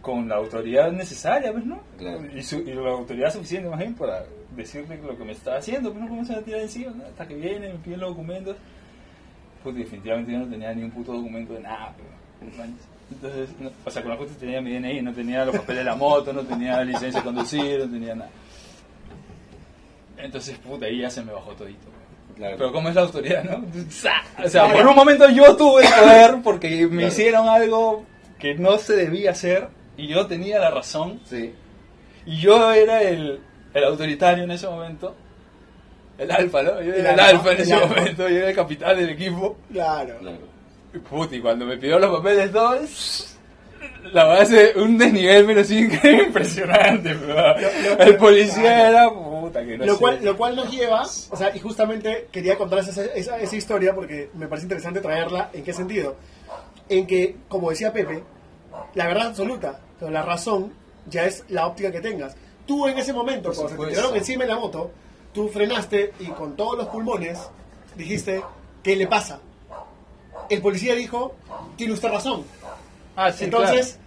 con 0.02 0.28
la 0.28 0.36
autoridad 0.36 0.92
necesaria, 0.92 1.52
pues, 1.52 1.66
¿no? 1.66 1.80
Claro. 1.98 2.22
Y, 2.36 2.44
su- 2.44 2.60
y 2.60 2.74
la 2.74 2.92
autoridad 2.92 3.32
suficiente, 3.34 3.70
más 3.70 3.80
bien, 3.80 3.96
para 3.96 4.26
decirle 4.56 4.98
lo 4.98 5.18
que 5.18 5.24
me 5.24 5.32
estaba 5.32 5.58
haciendo, 5.58 5.92
pues, 5.92 6.04
¿no? 6.04 6.10
¿Cómo 6.10 6.26
se 6.26 6.36
me 6.36 6.42
tira 6.44 6.62
encima? 6.62 6.92
¿no? 6.92 7.04
Hasta 7.06 7.28
que 7.28 7.36
viene, 7.36 7.70
me 7.70 7.80
piden 7.80 8.00
los 8.02 8.10
documentos. 8.10 8.56
Pues 9.64 9.76
definitivamente 9.76 10.32
yo 10.32 10.40
no 10.40 10.48
tenía 10.48 10.74
ni 10.74 10.84
un 10.84 10.92
puto 10.92 11.14
documento 11.14 11.54
de 11.54 11.62
nada, 11.62 11.96
pero, 11.96 12.52
no. 12.68 12.74
Entonces, 13.12 13.50
no- 13.60 13.72
o 13.86 13.92
sea, 13.92 14.02
con 14.02 14.12
la 14.12 14.18
justa 14.18 14.34
tenía 14.40 14.62
mi 14.62 14.72
DNI, 14.74 15.02
no 15.02 15.14
tenía 15.14 15.46
los 15.46 15.56
papeles 15.56 15.80
de 15.80 15.84
la 15.86 15.96
moto, 15.96 16.32
no 16.34 16.42
tenía 16.42 16.84
licencia 16.84 17.22
de 17.22 17.26
conducir, 17.26 17.80
no 17.80 17.92
tenía 17.92 18.16
nada. 18.16 18.30
Entonces, 20.18 20.58
puta, 20.60 20.86
ahí 20.86 21.00
ya 21.00 21.10
se 21.10 21.24
me 21.24 21.32
bajó 21.32 21.52
todito. 21.54 21.88
Claro. 22.42 22.56
Pero 22.58 22.72
¿cómo 22.72 22.90
es 22.90 22.96
la 22.96 23.02
autoridad, 23.02 23.44
no? 23.44 23.64
O 24.44 24.50
sea, 24.50 24.74
por 24.74 24.88
un 24.88 24.96
momento 24.96 25.30
yo 25.30 25.56
tuve 25.56 25.84
el 25.86 25.94
poder 25.94 26.36
porque 26.44 26.70
me 26.88 26.90
Claro. 26.90 27.08
hicieron 27.08 27.48
algo 27.48 28.04
que 28.40 28.56
no 28.56 28.80
se 28.80 28.96
debía 28.96 29.30
hacer 29.32 29.68
y 29.96 30.08
yo 30.08 30.26
tenía 30.26 30.58
la 30.60 30.72
razón 30.72 31.20
Sí. 31.26 31.54
y 32.26 32.38
yo 32.40 32.72
era 32.74 33.04
el, 33.04 33.40
el 33.76 33.84
autoritario 33.84 34.44
en 34.46 34.52
ese 34.52 34.66
momento. 34.68 35.16
El 36.18 36.32
alfa, 36.32 36.64
¿no? 36.64 36.82
Yo 36.82 36.94
era 36.96 37.14
el, 37.14 37.20
alfa, 37.20 37.30
alfa 37.38 37.52
en 37.52 37.62
ese 37.62 37.74
alfa. 37.76 37.88
momento, 37.96 38.28
yo 38.30 38.38
era 38.38 38.50
el 38.50 38.56
capitán 38.56 38.98
del 38.98 39.10
equipo. 39.12 39.58
Claro. 39.72 40.18
Claro. 40.20 40.52
Y 41.32 41.40
cuando 41.40 41.66
me 41.66 41.78
pidió 41.78 42.00
los 42.00 42.18
papeles 42.18 42.52
todos, 42.52 43.38
la 44.14 44.24
base, 44.26 44.74
un 44.78 44.98
desnivel, 44.98 45.46
pero 45.46 45.64
sí 45.64 45.88
impresionante. 46.26 47.16
pero 47.24 48.00
el 48.00 48.18
policía 48.18 48.90
era 48.90 49.10
puta, 49.42 49.66
que 49.66 49.78
no 49.78 49.86
Lo 49.86 49.94
sé. 49.94 50.00
cual, 50.00 50.20
lo 50.24 50.38
cual 50.38 50.56
nos 50.56 50.72
lleva, 50.72 51.02
o 51.04 51.36
sea, 51.36 51.56
y 51.56 51.60
justamente 51.60 52.28
quería 52.32 52.58
contarles 52.58 52.88
esa, 52.88 53.06
esa, 53.06 53.38
esa 53.38 53.56
historia 53.56 53.94
porque 53.94 54.30
me 54.36 54.48
parece 54.48 54.66
interesante 54.66 55.02
traerla. 55.02 55.50
¿En 55.54 55.64
qué 55.64 55.74
sentido? 55.74 56.16
En 56.88 57.06
que, 57.08 57.36
como 57.50 57.70
decía 57.70 57.92
Pepe, 57.92 58.24
la 58.94 59.08
verdad 59.08 59.28
absoluta, 59.28 59.82
o 59.98 60.00
sea, 60.00 60.12
la 60.12 60.22
razón 60.22 60.74
ya 61.08 61.26
es 61.26 61.44
la 61.50 61.68
óptica 61.68 61.92
que 61.92 62.02
tengas. 62.02 62.36
Tú 62.66 62.88
en 62.88 62.98
ese 62.98 63.12
momento, 63.12 63.50
Por 63.50 63.56
cuando 63.56 63.76
se 63.76 63.84
te 63.84 63.90
tiraron 63.96 64.16
encima 64.16 64.44
de 64.46 64.50
la 64.50 64.60
moto, 64.60 64.92
tú 65.34 65.50
frenaste 65.50 66.14
y 66.20 66.28
con 66.28 66.56
todos 66.56 66.78
los 66.78 66.88
pulmones 66.88 67.40
dijiste, 67.96 68.42
¿qué 68.84 68.96
le 68.96 69.08
pasa? 69.08 69.40
El 70.50 70.62
policía 70.62 70.96
dijo, 70.96 71.36
tiene 71.76 71.94
usted 71.94 72.10
razón. 72.10 72.44
Ah, 73.16 73.32
sí, 73.32 73.46
Entonces, 73.46 73.98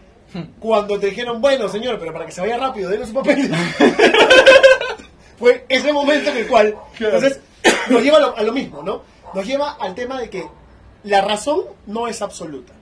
cuando 0.58 0.98
te 0.98 1.06
dijeron, 1.08 1.40
bueno, 1.40 1.68
señor, 1.68 1.98
pero 1.98 2.12
para 2.12 2.26
que 2.26 2.32
se 2.32 2.40
vaya 2.40 2.56
rápido, 2.56 2.90
denle 2.90 3.06
su 3.06 3.14
papel. 3.14 3.50
Fue 5.38 5.64
ese 5.68 5.92
momento 5.92 6.30
en 6.30 6.36
el 6.38 6.46
cual. 6.46 6.74
Entonces, 6.98 7.40
nos 7.90 8.02
lleva 8.02 8.18
a 8.18 8.20
lo, 8.20 8.36
a 8.36 8.42
lo 8.42 8.52
mismo, 8.52 8.82
¿no? 8.82 9.02
Nos 9.34 9.46
lleva 9.46 9.72
al 9.80 9.94
tema 9.94 10.20
de 10.20 10.30
que 10.30 10.46
la 11.04 11.20
razón 11.20 11.62
no 11.86 12.06
es 12.08 12.22
absoluta. 12.22 12.72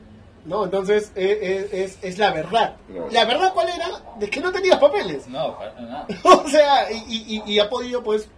¿No? 0.44 0.64
Entonces, 0.64 1.12
eh, 1.14 1.38
eh, 1.40 1.84
es, 1.84 1.98
es 2.02 2.18
la 2.18 2.32
verdad. 2.32 2.74
¿La 3.12 3.24
verdad 3.24 3.52
cuál 3.54 3.68
era? 3.68 3.88
De 4.18 4.28
que 4.28 4.40
no 4.40 4.50
tenías 4.50 4.76
papeles. 4.80 5.28
No, 5.28 5.56
para 5.56 5.80
nada. 5.80 6.06
o 6.24 6.48
sea, 6.48 6.90
y, 6.90 7.36
y- 7.46 7.52
y 7.52 7.58
ha 7.60 7.68
podido, 7.70 8.02
pues. 8.02 8.28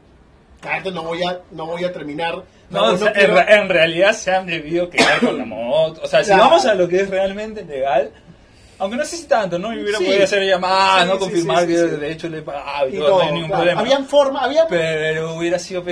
Claro, 0.61 0.91
no 0.91 1.03
voy 1.03 1.23
a, 1.23 1.41
no 1.51 1.65
voy 1.67 1.83
a 1.85 1.93
terminar. 1.93 2.43
No, 2.69 2.93
o 2.93 2.97
sea, 2.99 3.09
en, 3.09 3.15
quiero- 3.15 3.35
re- 3.37 3.55
en 3.55 3.69
realidad 3.71 4.13
se 4.13 4.35
han 4.35 4.45
debido 4.47 4.91
quedar 4.91 5.19
con 5.21 5.39
la 5.39 5.47
moto. 5.47 6.03
O 6.05 6.07
sea, 6.07 6.21
si 6.23 6.27
Claro. 6.29 6.45
vamos 6.45 6.67
a 6.67 6.75
lo 6.75 6.87
que 6.89 7.01
es 7.01 7.09
realmente 7.09 7.65
legal, 7.65 8.11
aunque 8.85 8.97
no 8.99 9.05
sé 9.05 9.17
si 9.17 9.25
tanto, 9.25 9.59
¿no? 9.59 9.73
Yo 9.75 9.83
hubiera 9.83 9.99
Sí. 9.99 10.05
podido 10.07 10.25
hacer 10.25 10.43
llamadas, 10.45 11.03
Sí, 11.03 11.09
¿no? 11.09 11.13
sí, 11.15 11.19
Confirmar 11.21 11.67
que 11.67 11.73
de 11.77 12.13
hecho 12.13 12.29
le 12.29 12.39
he 12.39 12.43
pagado 12.43 12.89
y, 12.89 12.95
y 12.95 12.99
todo, 12.99 13.09
todo, 13.09 13.19
no 13.19 13.25
hay 13.25 13.33
ningún 13.33 13.49
claro. 13.49 13.63
problema. 13.63 13.81
Habían 13.81 14.07
forma, 14.07 14.41
había 14.45 14.67
Pero 14.69 15.37
hubiera 15.37 15.59
sido 15.59 15.83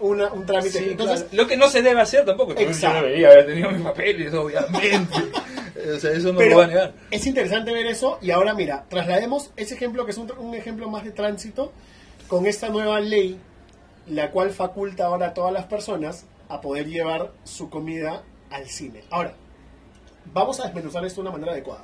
una- 0.00 0.32
un 0.32 0.46
trámite. 0.46 0.78
Sí, 0.78 0.88
Entonces, 0.92 1.20
claro. 1.24 1.42
lo 1.42 1.46
que 1.48 1.56
no 1.56 1.68
se 1.68 1.82
debe 1.82 2.00
hacer 2.00 2.24
tampoco. 2.24 2.54
Yo 2.54 2.60
Exacto. 2.60 3.02
debería 3.02 3.28
haber 3.28 3.46
tenido 3.46 3.70
mis 3.70 3.82
papeles, 3.82 4.32
obviamente. 4.34 5.14
o 5.96 5.98
sea, 5.98 6.12
eso 6.12 6.32
no 6.32 6.38
Pero 6.38 6.50
lo 6.50 6.56
voy 6.56 6.64
a 6.64 6.68
negar. 6.68 6.92
es 7.10 7.26
interesante 7.26 7.72
ver 7.72 7.86
eso 7.86 8.18
y 8.22 8.30
ahora 8.30 8.54
mira, 8.54 8.84
traslademos 8.88 9.50
ese 9.56 9.74
ejemplo 9.74 10.04
que 10.04 10.12
es 10.12 10.18
un, 10.18 10.32
un 10.38 10.54
ejemplo 10.54 10.88
más 10.88 11.04
de 11.04 11.10
tránsito 11.12 11.72
con 12.28 12.46
esta 12.46 12.68
nueva 12.70 12.98
ley, 13.00 13.38
la 14.08 14.30
cual 14.30 14.50
faculta 14.50 15.04
ahora 15.06 15.28
a 15.28 15.34
todas 15.34 15.52
las 15.52 15.66
personas 15.66 16.24
a 16.48 16.60
poder 16.60 16.86
llevar 16.86 17.30
su 17.44 17.68
comida 17.70 18.22
al 18.50 18.68
cine. 18.68 19.02
Ahora, 19.10 19.34
vamos 20.32 20.58
a 20.60 20.64
desmenuzar 20.64 21.04
esto 21.04 21.20
de 21.22 21.28
una 21.28 21.32
manera 21.36 21.52
adecuada. 21.52 21.82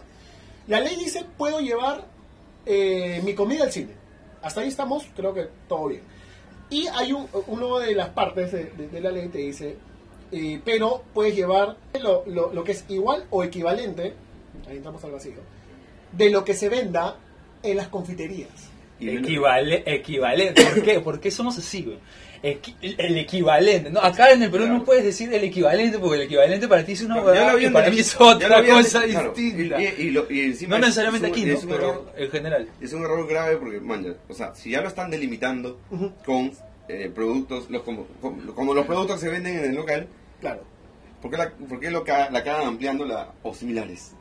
La 0.68 0.80
ley 0.80 0.97
dice, 0.97 1.24
puedo 1.36 1.60
llevar 1.60 2.05
eh, 2.64 3.20
mi 3.24 3.34
comida 3.34 3.64
al 3.64 3.72
cine. 3.72 3.93
Hasta 4.43 4.60
ahí 4.60 4.68
estamos, 4.68 5.05
creo 5.16 5.32
que 5.34 5.48
todo 5.68 5.88
bien. 5.88 6.02
Y 6.70 6.86
hay 6.88 7.12
un, 7.12 7.28
uno 7.47 7.78
de 7.78 7.94
las 7.94 8.09
partes 8.10 8.51
de, 8.52 9.01
la 9.01 9.10
ley 9.10 9.28
te 9.28 9.38
dice, 9.38 9.76
eh, 10.32 10.60
pero 10.64 11.02
puedes 11.14 11.34
llevar 11.36 11.76
lo, 12.01 12.24
lo- 12.26 12.64
que 12.64 12.72
es 12.72 12.84
igual 12.88 13.24
o 13.30 13.44
equivalente, 13.44 14.14
ahí 14.68 14.78
estamos 14.78 15.02
al 15.05 15.12
vacío, 15.12 15.34
de 16.12 16.30
lo 16.30 16.44
que 16.44 16.55
se 16.55 16.68
venda 16.68 17.16
en 17.62 17.76
las 17.76 17.88
confiterías. 17.88 18.51
Equivale, 18.98 19.82
equivalente. 19.86 20.64
¿Por 20.64 20.82
qué? 20.82 21.01
¿Por 21.01 21.20
qué 21.20 21.30
somos 21.30 21.56
así, 21.59 21.82
güey? 21.82 21.98
El 22.43 23.19
equivalente. 23.19 23.91
¿no? 23.91 24.01
Acá 24.01 24.31
en 24.33 24.43
el 24.43 24.51
Perú 24.51 24.65
Claro. 24.65 24.79
no 24.79 24.85
puedes 24.85 25.05
decir 25.05 25.33
el 25.33 25.45
equivalente 25.45 25.99
porque 25.99 26.17
el 26.17 26.23
equivalente 26.23 26.69
para 26.69 26.85
ti 26.85 26.93
es 26.93 27.03
una 27.03 27.17
huevada 27.23 27.61
y 27.61 27.71
para 27.71 27.87
de- 27.87 27.93
mí 27.93 28.01
es 28.01 28.17
otra 28.21 28.61
de- 28.63 28.69
cosa 28.69 29.03
claro, 29.03 29.33
distinta. 29.35 29.81
Y, 29.81 29.85
y- 29.85 30.07
y 30.07 30.11
lo- 30.11 30.31
y 30.31 30.41
encima 30.41 30.79
no 30.79 30.85
es- 30.85 30.89
necesariamente 30.91 31.27
aquí, 31.29 31.43
es 31.51 31.65
¿no? 31.65 31.71
un 31.71 31.77
Pero 31.77 31.91
error- 31.91 32.13
en 32.17 32.31
general. 32.31 32.69
es 32.81 32.93
un 32.93 33.03
error 33.05 33.27
grave 33.29 33.57
porque, 33.57 33.81
man, 33.81 34.17
o 34.29 34.35
sea, 34.35 34.55
si 34.55 34.71
ya 34.71 34.81
lo 34.81 34.89
están 34.89 35.11
delimitando 35.11 35.79
con 36.25 36.53
eh, 36.89 37.11
productos, 37.13 37.69
los, 37.69 37.83
como, 37.83 38.07
como, 38.21 38.55
como 38.55 38.73
los 38.73 38.87
productos 38.87 39.17
que 39.21 39.27
se 39.27 39.29
venden 39.33 39.59
en 39.59 39.65
el 39.71 39.75
local, 39.75 40.07
Claro. 40.41 40.63
¿por 41.21 41.31
qué 41.33 41.37
la, 41.37 41.51
por 41.51 41.81
qué 41.81 41.91
lo 41.91 42.05
ca- 42.05 42.31
la 42.31 42.39
acaban 42.39 42.67
ampliando 42.69 43.05
la, 43.05 43.33
o 43.43 43.53
similares? 43.55 44.13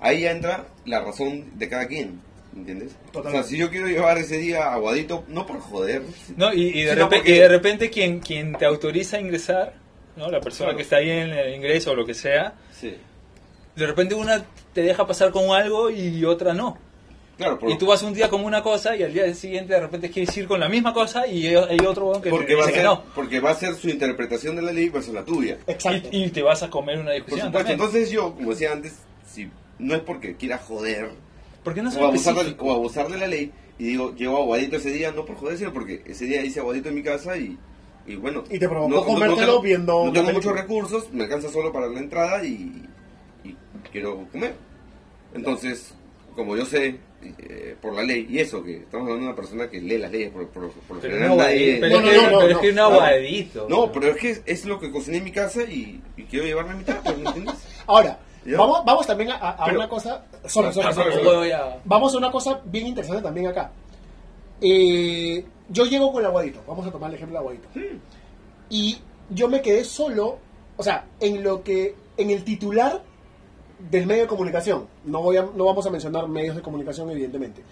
Ahí 0.00 0.22
ya 0.22 0.30
entra 0.30 0.68
la 0.86 1.00
razón 1.02 1.58
de 1.58 1.68
cada 1.68 1.86
quien, 1.86 2.20
¿entiendes? 2.56 2.92
O 3.08 3.12
Totalmente. 3.12 3.42
sea, 3.48 3.50
si 3.50 3.58
yo 3.58 3.70
quiero 3.70 3.88
llevar 3.88 4.18
ese 4.18 4.38
día 4.38 4.72
aguadito, 4.72 5.24
no 5.28 5.46
por 5.46 5.60
joder, 5.60 6.02
No, 6.36 6.52
y, 6.52 6.68
y 6.68 6.82
de, 6.82 6.94
repente, 6.94 7.16
porque- 7.16 7.30
y 7.30 7.38
de 7.38 7.48
repente 7.48 7.90
quien, 7.90 8.20
quien 8.20 8.54
te 8.54 8.64
autoriza 8.64 9.16
a 9.16 9.20
ingresar, 9.20 9.74
¿no? 10.16 10.30
la 10.30 10.40
persona 10.40 10.66
Claro. 10.70 10.76
que 10.76 10.82
está 10.82 10.96
ahí 10.96 11.10
en 11.10 11.30
el 11.30 11.54
ingreso 11.54 11.92
o 11.92 11.94
lo 11.94 12.04
que 12.06 12.14
sea, 12.14 12.54
sí. 12.72 12.94
de 13.76 13.86
repente 13.86 14.14
una 14.14 14.44
te 14.72 14.82
deja 14.82 15.06
pasar 15.06 15.30
con 15.30 15.50
algo 15.50 15.90
y 15.90 16.24
otra 16.24 16.52
no. 16.54 16.78
Claro, 17.36 17.56
por- 17.56 17.70
Y 17.70 17.78
tú 17.78 17.86
vas 17.86 18.02
un 18.02 18.12
día 18.14 18.28
con 18.28 18.44
una 18.44 18.64
cosa 18.64 18.96
y 18.96 19.04
al 19.04 19.12
día 19.12 19.32
siguiente 19.32 19.72
de 19.72 19.78
repente 19.80 20.10
quieres 20.10 20.36
ir 20.36 20.48
con 20.48 20.58
la 20.58 20.68
misma 20.68 20.92
cosa 20.92 21.24
y 21.28 21.46
hay 21.46 21.78
otro 21.86 22.12
que 22.14 22.22
te 22.22 22.30
porque, 22.30 22.54
va 22.56 22.64
a 22.64 22.66
dice 22.66 22.72
que 22.72 22.80
ser, 22.80 22.84
no. 22.86 23.04
porque 23.14 23.38
va 23.38 23.50
a 23.50 23.54
ser 23.54 23.74
su 23.76 23.88
interpretación 23.88 24.56
de 24.56 24.62
la 24.62 24.72
ley 24.72 24.88
versus 24.88 25.14
la 25.14 25.24
tuya. 25.24 25.56
Exacto. 25.68 26.08
Y, 26.10 26.24
y 26.24 26.30
te 26.30 26.42
vas 26.42 26.64
a 26.64 26.68
comer 26.70 26.96
una 26.98 27.10
Por 27.10 27.14
discusión 27.14 27.46
supuesto, 27.46 27.68
también. 27.68 27.80
entonces 27.88 28.10
yo, 28.10 28.34
como 28.34 28.50
decía 28.50 28.72
antes, 28.72 28.94
si 29.32 29.48
no 29.78 29.94
es 29.94 30.00
porque 30.00 30.34
quiera 30.34 30.58
joder 30.58 31.10
¿Por 31.68 31.74
qué 31.74 31.82
no 31.82 31.90
o 31.90 32.06
abusar, 32.06 32.34
específicos? 32.34 32.68
o 32.68 32.72
abusar 32.72 33.08
de 33.08 33.18
la 33.18 33.26
ley 33.26 33.52
y 33.78 33.84
digo, 33.84 34.14
llevo 34.16 34.38
aguadito 34.38 34.76
ese 34.76 34.90
día, 34.90 35.12
no 35.12 35.24
por 35.24 35.36
joder, 35.36 35.56
sino 35.58 35.72
porque 35.72 36.02
ese 36.06 36.24
día 36.24 36.42
hice 36.44 36.60
aguadito 36.60 36.88
en 36.88 36.94
mi 36.96 37.02
casa 37.02 37.36
y, 37.36 37.56
y 38.06 38.16
bueno. 38.16 38.44
Y 38.50 38.58
te 38.58 38.68
provocó 38.68 39.04
comértelo 39.04 39.46
tengo- 39.46 39.62
viendo 39.62 40.04
No 40.06 40.12
tengo 40.12 40.32
muchos 40.32 40.52
recursos, 40.54 41.12
me 41.12 41.24
alcanza 41.24 41.48
solo 41.48 41.72
para 41.72 41.86
la 41.88 42.00
entrada 42.00 42.42
y, 42.44 42.84
y 43.44 43.56
quiero 43.92 44.26
comer. 44.32 44.54
Entonces, 45.34 45.94
como 46.34 46.56
yo 46.56 46.64
sé 46.64 46.96
eh, 47.22 47.76
por 47.80 47.94
la 47.94 48.02
ley, 48.02 48.26
y 48.30 48.38
eso, 48.38 48.62
que 48.62 48.78
estamos 48.78 49.04
hablando 49.06 49.24
de 49.24 49.26
una 49.32 49.36
persona 49.36 49.68
que 49.68 49.80
lee 49.80 49.98
las 49.98 50.10
leyes, 50.10 50.30
por, 50.30 50.48
por, 50.48 50.70
por 50.70 50.96
lo 50.96 51.02
Pero 51.02 51.14
general 51.14 51.36
no 51.36 51.42
nadie- 51.44 51.78
pero 51.80 52.00
No, 52.00 52.00
es 52.00 52.04
no, 52.04 52.10
que- 52.10 52.30
no, 52.30 52.38
pero 52.38 52.48
es 52.48 52.54
no, 52.54 52.60
que 52.60 52.68
un 52.70 52.74
no. 52.76 52.82
aguadito. 52.84 53.66
No, 53.68 53.92
pero 53.92 54.06
es 54.08 54.16
que 54.16 54.42
es 54.46 54.64
lo 54.64 54.80
que 54.80 54.90
cociné 54.90 55.18
en 55.18 55.24
mi 55.24 55.32
casa 55.32 55.62
y, 55.64 56.00
y 56.16 56.22
quiero 56.24 56.46
llevarme 56.46 56.72
a 56.72 56.76
mi 56.76 56.84
taco, 56.84 57.14
¿me 57.14 57.28
entiendes? 57.28 57.54
Ahora. 57.86 58.18
Vamos, 58.46 58.84
vamos 58.84 59.06
también 59.06 59.30
a, 59.30 59.36
a 59.36 59.64
Pero- 59.66 59.78
una 59.78 59.88
cosa. 59.88 60.24
Sorry, 60.46 60.72
sorry, 60.72 60.88
Ah, 60.88 60.92
sorry, 60.92 60.92
sorry, 60.92 61.12
sorry. 61.12 61.24
sorry. 61.24 61.36
Voy 61.38 61.50
a- 61.50 61.80
Vamos 61.84 62.14
a 62.14 62.18
una 62.18 62.30
cosa 62.30 62.60
bien 62.64 62.86
interesante 62.86 63.22
también 63.22 63.46
acá. 63.48 63.70
Eh, 64.60 65.44
yo 65.68 65.84
llego 65.84 66.12
con 66.12 66.20
el 66.20 66.26
aguadito. 66.26 66.60
Vamos 66.66 66.86
a 66.86 66.90
tomar 66.90 67.10
el 67.10 67.16
ejemplo 67.16 67.38
del 67.38 67.46
aguadito. 67.46 67.68
Y 68.70 68.98
yo 69.30 69.48
me 69.48 69.62
quedé 69.62 69.84
solo, 69.84 70.38
o 70.76 70.82
sea, 70.82 71.06
en 71.20 71.42
lo 71.42 71.62
que, 71.62 71.94
en 72.16 72.30
el 72.30 72.44
titular 72.44 73.02
del 73.78 74.06
medio 74.06 74.22
de 74.22 74.28
comunicación. 74.28 74.86
No, 75.04 75.22
voy 75.22 75.36
a, 75.36 75.42
no 75.42 75.64
vamos 75.64 75.86
a 75.86 75.90
mencionar 75.90 76.26
medios 76.28 76.56
de 76.56 76.62
comunicación, 76.62 77.10
evidentemente. 77.10 77.62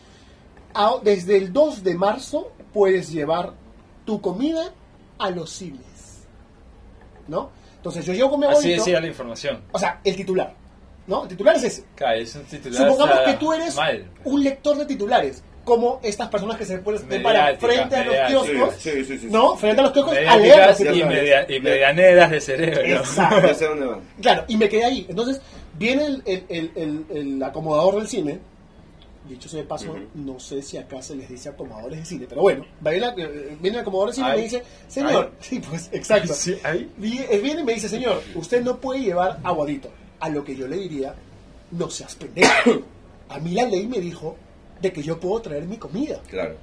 A- 0.75 0.97
desde 1.03 1.37
el 1.37 1.53
2 1.53 1.83
de 1.83 1.97
marzo 1.97 2.53
puedes 2.73 3.11
llevar 3.11 3.55
tu 4.05 4.21
comida 4.21 4.73
a 5.19 5.31
los 5.31 5.51
cines. 5.51 6.27
¿No? 7.29 7.51
Entonces 7.87 8.05
yo 8.05 8.13
llego 8.15 8.31
con 8.31 8.41
mi 8.41 8.47
Así 8.47 8.55
abuelito. 8.57 8.85
decía 8.85 9.01
la 9.01 9.07
información. 9.07 9.61
O 9.71 9.79
sea, 9.79 10.01
el 10.03 10.17
titular. 10.17 10.53
¿No? 11.07 11.23
El 11.23 11.29
titular 11.29 11.55
es 11.55 11.63
ese. 11.63 11.85
Claro, 11.95 12.19
es 12.19 12.35
un 12.35 12.43
titular. 12.45 12.83
Supongamos 12.83 13.21
que 13.21 13.33
tú 13.35 13.53
eres 13.53 13.77
Mal. 13.77 14.05
un 14.25 14.43
lector 14.43 14.77
de 14.77 14.87
titulares, 14.87 15.41
como 15.65 16.01
estas 16.03 16.29
personas 16.29 16.57
que 16.57 16.65
se 16.65 16.79
pueden 16.79 17.07
Mediática, 17.07 17.59
frente 17.67 17.95
a 17.97 18.05
los 18.05 18.17
kioscos, 18.29 18.75
Sí, 18.81 18.91
sí, 18.91 19.05
sí, 19.05 19.19
sí. 19.19 19.27
¿no? 19.31 19.55
Frente 19.57 19.81
a 19.81 19.85
los 19.85 19.93
kioscos 19.93 20.17
a 20.17 20.37
leer 20.37 20.67
los 20.69 20.81
y, 20.81 21.05
media- 21.05 21.47
y 21.49 21.61
medianeras 21.61 22.31
de 22.33 22.41
cerebro. 22.41 22.81
Exacto. 22.99 24.03
Claro, 24.21 24.45
y 24.49 24.57
me 24.57 24.69
quedé 24.69 24.85
ahí. 24.85 25.07
Entonces, 25.09 25.41
viene 25.79 26.07
el, 26.07 26.23
el- 26.27 26.45
el- 26.49 26.73
el- 26.75 27.17
el 27.17 27.43
acomodador 27.43 27.97
del 27.97 28.09
cine. 28.09 28.41
Dicho 29.29 29.49
sea 29.49 29.61
de 29.61 29.67
paso, 29.67 29.95
no 30.15 30.39
sé 30.39 30.63
si 30.63 30.77
acá 30.77 31.03
se 31.03 31.17
les 31.17 31.29
dice 31.29 31.49
acomodadores 31.49 31.99
de 31.99 32.05
cine, 32.05 32.27
pero 32.29 32.43
bueno, 32.43 32.65
viene, 32.81 33.07
eh, 33.17 33.57
viene 33.61 33.79
el 33.79 33.83
acomodador 33.83 34.11
del 34.11 34.15
cine 34.15 34.29
y 34.29 34.37
me 34.37 34.43
dice, 34.43 34.63
señor, 34.87 35.33
sí, 35.41 35.61
pues, 35.61 35.89
exacto. 35.93 36.33
Sí, 36.35 36.57
Viene 36.97 37.61
y 37.61 37.65
me 37.65 37.75
dice, 37.75 37.89
señor, 37.89 38.23
usted 38.35 38.63
no 38.63 38.79
puede 38.79 39.01
llevar 39.01 39.41
aguadito. 39.43 39.91
A 40.19 40.29
lo 40.29 40.45
que 40.45 40.55
yo 40.55 40.67
le 40.67 40.77
diría, 40.77 41.15
no 41.73 41.91
seas 41.91 42.15
pendejo. 42.15 42.83
A 43.29 43.39
mí 43.41 43.51
la 43.51 43.65
ley 43.65 43.87
me 43.89 43.99
dijo 43.99 44.37
de 44.81 44.93
que 44.93 45.03
yo 45.03 45.19
puedo 45.19 45.43
traer 45.43 45.65
mi 45.65 45.79
comida. 45.79 46.23
Claro. 46.29 46.55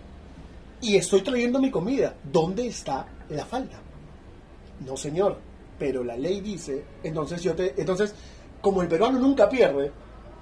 Y 0.82 0.96
estoy 0.96 1.22
trayendo 1.22 1.60
mi 1.60 1.70
comida. 1.70 2.16
¿Dónde 2.24 2.68
está 2.68 3.06
la 3.30 3.46
falta? 3.46 3.80
No, 4.86 4.96
señor. 4.96 5.38
Pero 5.78 6.04
la 6.04 6.16
ley 6.16 6.40
dice, 6.40 6.84
entonces 7.04 7.42
yo 7.42 7.54
te, 7.54 7.74
entonces, 7.78 8.14
como 8.62 8.82
el 8.82 8.88
peruano 8.88 9.20
nunca 9.20 9.50
pierde, 9.50 9.92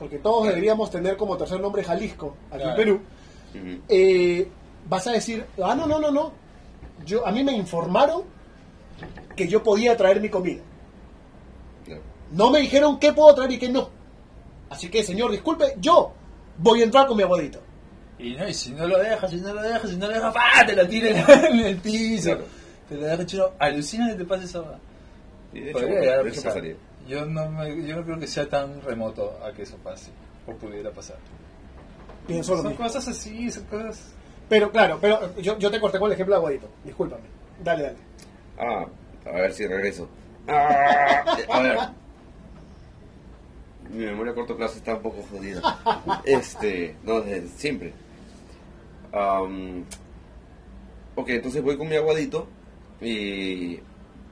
porque 0.02 0.18
todos 0.18 0.48
deberíamos 0.48 0.90
tener 0.90 1.16
como 1.16 1.38
tercer 1.38 1.60
nombre 1.60 1.84
Jalisco 1.84 2.36
aquí 2.50 2.64
en. 2.64 2.76
Perú, 2.76 3.02
eh, 3.88 4.50
vas 4.90 5.06
a 5.06 5.12
decir, 5.12 5.46
ah, 5.64 5.76
no, 5.76 5.86
no, 5.86 6.00
no, 6.00 6.10
no. 6.10 6.32
Yo, 7.06 7.24
a 7.24 7.32
mí 7.32 7.44
me 7.44 7.52
informaron 7.52 8.24
que 9.36 9.48
yo 9.48 9.62
podía 9.62 9.96
traer 9.96 10.20
mi 10.20 10.28
comida. 10.28 10.64
No 12.32 12.50
me 12.50 12.62
dijeron 12.62 12.98
qué 12.98 13.14
puedo 13.14 13.36
traer 13.36 13.52
y 13.52 13.60
qué 13.60 13.70
no. 13.70 13.92
Así 14.72 14.90
que, 14.90 15.04
señor, 15.04 15.30
disculpe, 15.30 15.76
yo 15.80 16.14
voy 16.58 16.82
a 16.82 16.86
entrar 16.86 17.06
con 17.06 17.16
mi 17.16 17.22
abuelito. 17.22 17.60
Y, 18.18 18.34
no, 18.34 18.50
y 18.50 18.56
si 18.56 18.72
no 18.72 18.88
lo 18.88 18.98
dejas, 18.98 19.30
si 19.30 19.38
no 19.38 19.54
lo 19.54 19.62
dejas, 19.62 19.88
si 19.88 19.98
no 19.98 20.08
lo 20.08 20.14
dejas, 20.14 20.34
¡pah! 20.34 20.66
te 20.66 20.76
lo 20.76 20.88
tira 20.88 21.10
en 21.48 21.60
el 21.60 21.78
piso. 21.78 22.32
Claro. 22.32 22.46
Te 22.90 22.96
lo 22.96 23.06
dejas 23.06 23.26
chino. 23.28 23.52
Alucina 23.60 24.10
que 24.10 24.16
te 24.16 24.26
pase 24.26 24.46
esa. 24.46 24.64
Y 25.54 25.60
de 25.60 25.70
hecho, 25.70 25.80
Podría 25.80 26.24
pasar. 26.24 26.44
pasaría. 26.46 26.76
Yo 27.08 27.26
no, 27.26 27.50
me- 27.52 27.86
yo 27.86 27.96
no 27.98 28.04
creo 28.04 28.20
que 28.20 28.28
sea 28.28 28.48
tan 28.48 28.82
remoto 28.82 29.38
a 29.44 29.52
que 29.54 29.64
eso 29.64 29.78
pase. 29.78 30.12
O 30.48 30.54
pudiera 30.54 30.92
pasar. 30.92 31.18
Pienso 32.28 32.52
lo 32.56 32.62
Son 32.62 32.68
mismo. 32.72 32.86
cosas 32.86 33.08
así, 33.08 33.52
son 33.52 33.64
cosas. 33.66 34.14
Pero 34.50 34.72
claro, 34.72 34.98
pero 35.02 35.36
yo, 35.38 35.58
yo 35.58 35.72
te 35.72 35.80
corté 35.80 35.98
con 36.00 36.08
el 36.08 36.14
ejemplo 36.14 36.36
de 36.36 36.38
abuelito. 36.40 36.68
Discúlpame. 36.84 37.24
Dale, 37.64 37.84
dale. 37.84 37.98
Ah, 38.58 38.86
a 39.26 39.32
ver 39.32 39.54
si 39.54 39.66
regreso. 39.68 40.08
Ah, 40.48 41.24
a 41.50 41.60
ver. 41.62 41.78
Mi 43.90 44.06
memoria 44.06 44.32
a 44.32 44.36
corto 44.36 44.56
plazo 44.56 44.78
está 44.78 44.96
un 44.96 45.02
poco 45.02 45.22
jodida. 45.30 45.62
Este, 46.26 46.96
no, 47.04 47.22
desde 47.22 47.48
siempre. 47.50 47.94
Am, 49.14 49.84
ok, 51.16 51.30
entonces 51.30 51.62
voy 51.62 51.78
con 51.78 51.90
mi 51.90 51.96
aguadito 51.98 52.48
y, 53.02 53.80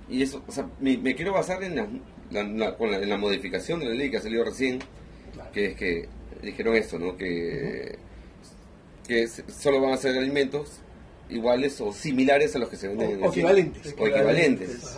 y 0.08 0.22
eso, 0.22 0.42
o 0.48 0.52
sea, 0.52 0.66
me, 0.80 0.98
me 0.98 1.14
quiero 1.16 1.34
basar 1.34 1.62
en 1.64 1.76
la, 1.76 1.88
la- 2.32 2.44
la- 2.44 2.76
con 2.78 2.92
la- 2.92 2.98
en 2.98 3.10
la 3.10 3.18
modificación 3.18 3.80
de 3.80 3.88
la 3.88 3.94
ley 3.96 4.10
que 4.12 4.18
ha 4.18 4.22
salido 4.22 4.44
recién, 4.44 4.80
Claro. 5.34 5.52
que 5.52 5.66
es 5.68 5.76
que 5.76 6.10
dijeron 6.44 6.76
esto, 6.76 6.98
¿no? 7.00 7.18
Que, 7.18 7.98
que 9.08 9.28
solo 9.28 9.82
van 9.82 9.94
a 9.94 9.98
ser 9.98 10.18
alimentos 10.18 10.80
iguales 11.30 11.80
o 11.82 11.92
similares 11.94 12.56
a 12.56 12.60
los 12.60 12.70
que 12.70 12.76
se 12.78 12.88
venden 12.88 13.08
O- 13.10 13.12
en 13.14 13.24
el 13.24 13.30
equivalentes. 13.30 13.96
O 13.98 14.08
equivalentes. 14.08 14.98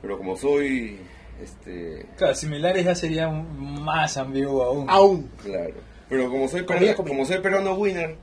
Pero 0.00 0.18
como 0.18 0.36
soy, 0.36 0.98
este, 1.42 2.06
Claro, 2.16 2.34
similares 2.34 2.84
ya 2.84 2.94
sería 2.94 3.28
más 3.28 4.16
ambiguo 4.16 4.62
aún. 4.62 4.90
Aún. 4.90 5.30
claro. 5.42 5.74
Pero 6.08 6.28
como 6.30 6.48
soy, 6.48 6.62
peruano, 6.64 6.96
como 6.96 7.24
soy 7.24 7.38
peruano 7.38 7.74
winner, 7.74 8.16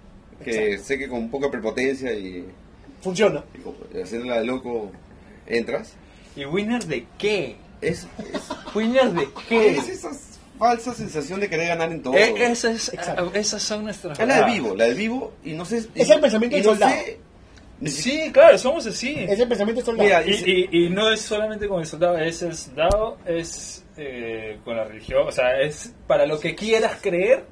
que 0.44 0.74
Exacto. 0.74 0.84
sé 0.86 0.98
que 1.00 1.08
con 1.08 1.30
poca 1.32 1.50
prepotencia 1.50 2.14
y, 2.14 2.46
Funciona. 3.02 3.44
y 3.94 4.00
haciéndola 4.02 4.40
de 4.40 4.46
loco 4.46 4.92
entras, 5.48 5.94
¿Y 6.36 6.46
winner 6.46 6.84
de 6.86 7.06
qué? 7.18 7.56
Es, 7.82 8.08
¿Winner 8.76 9.12
de 9.12 9.28
qué? 9.48 9.72
es 9.78 9.90
esa 9.90 10.10
falsa 10.58 10.94
sensación 10.94 11.40
de 11.40 11.50
querer 11.50 11.68
ganar 11.70 11.92
en 11.92 12.02
todo. 12.04 12.16
Eh, 12.16 12.34
esa 12.38 12.72
es- 12.72 12.94
Exacto. 12.94 13.32
esas 13.34 13.62
son 13.64 13.84
nuestras. 13.86 14.20
es 14.20 14.28
la 14.28 14.34
verdades. 14.36 14.54
vivo, 14.54 14.76
la 14.76 14.84
del 14.86 14.96
vivo 14.96 15.34
y 15.44 15.54
no 15.54 15.66
sé. 15.66 15.88
Es 15.96 16.10
el 16.10 16.20
pensamiento 16.20 16.58
y 16.58 16.60
del 16.60 16.66
no 16.68 16.72
soldado. 16.74 16.94
sé- 17.04 17.20
Sí, 17.86 18.30
claro, 18.34 18.58
somos 18.58 18.86
así. 18.88 19.16
Ese 19.18 19.48
pensamiento 19.48 19.80
es 19.80 19.86
soldado. 19.86 20.04
Mira, 20.06 20.22
Y, 20.28 20.68
y- 20.74 20.86
y 20.86 20.90
no 20.90 21.10
es 21.10 21.22
solamente 21.22 21.66
con 21.70 21.80
el 21.80 21.86
soldado, 21.86 22.18
es 22.18 22.42
el 22.42 22.54
soldado, 22.54 23.18
es 23.26 23.86
eh, 23.96 24.60
con 24.66 24.76
la 24.76 24.84
religión, 24.84 25.26
o 25.28 25.32
sea, 25.32 25.62
es 25.62 25.94
para 26.08 26.26
lo 26.26 26.40
que 26.42 26.56
quieras 26.56 26.98
creer, 27.02 27.46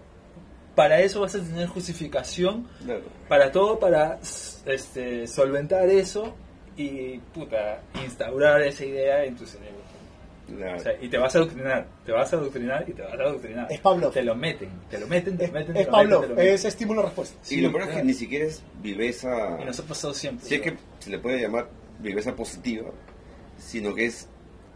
para 0.75 0.99
eso 0.99 1.21
vas 1.21 1.33
a 1.35 1.39
tener 1.39 1.67
justificación, 1.67 2.67
Claro. 2.83 3.03
para 3.29 3.51
todo, 3.53 3.79
para 3.79 4.19
este, 4.65 5.27
solventar 5.27 5.87
eso 5.89 6.35
y, 6.75 7.17
puta, 7.33 7.81
instaurar 8.03 8.61
esa 8.63 8.83
idea 8.85 9.23
en 9.23 9.35
tu 9.37 9.45
cerebro. 9.45 9.77
Claro. 10.55 10.77
O 10.77 10.79
sea, 10.79 10.93
y 11.01 11.09
te 11.09 11.17
vas 11.17 11.35
a 11.35 11.39
adoctrinar, 11.39 11.87
te 12.05 12.11
vas 12.13 12.31
a 12.31 12.37
adoctrinar 12.37 12.85
y 12.87 12.93
te 12.93 13.01
vas 13.01 13.11
a 13.11 13.15
adoctrinar. 13.15 13.67
Es 13.69 13.79
Pavlov. 13.81 14.13
Te 14.13 14.23
lo 14.23 14.33
meten, 14.35 14.69
te 14.89 14.97
lo 14.97 15.07
meten, 15.07 15.37
te 15.37 15.45
Es, 15.45 15.51
meten, 15.51 15.75
es 15.75 15.85
lo 15.87 15.91
Pablo, 15.91 16.09
meten, 16.09 16.21
te 16.21 16.27
lo 16.29 16.35
meten. 16.35 16.53
es 16.53 16.65
estímulo-respuesta. 16.65 17.37
y 17.43 17.47
Sí, 17.47 17.61
lo 17.61 17.71
peor 17.71 17.83
es 17.89 17.95
que 17.97 18.03
ni 18.03 18.13
siquiera 18.13 18.45
es 18.45 18.63
viveza. 18.81 19.57
Y 19.61 19.65
nos 19.65 19.77
ha 19.79 19.83
pasado 19.83 20.13
siempre. 20.13 20.47
Si 20.47 20.55
es 20.55 20.61
que 20.61 20.77
se 20.99 21.09
le 21.09 21.19
puede 21.19 21.41
llamar 21.41 21.67
viveza 21.99 22.33
positiva, 22.35 22.89
sino 23.57 23.93
que 23.93 24.05
es 24.05 24.29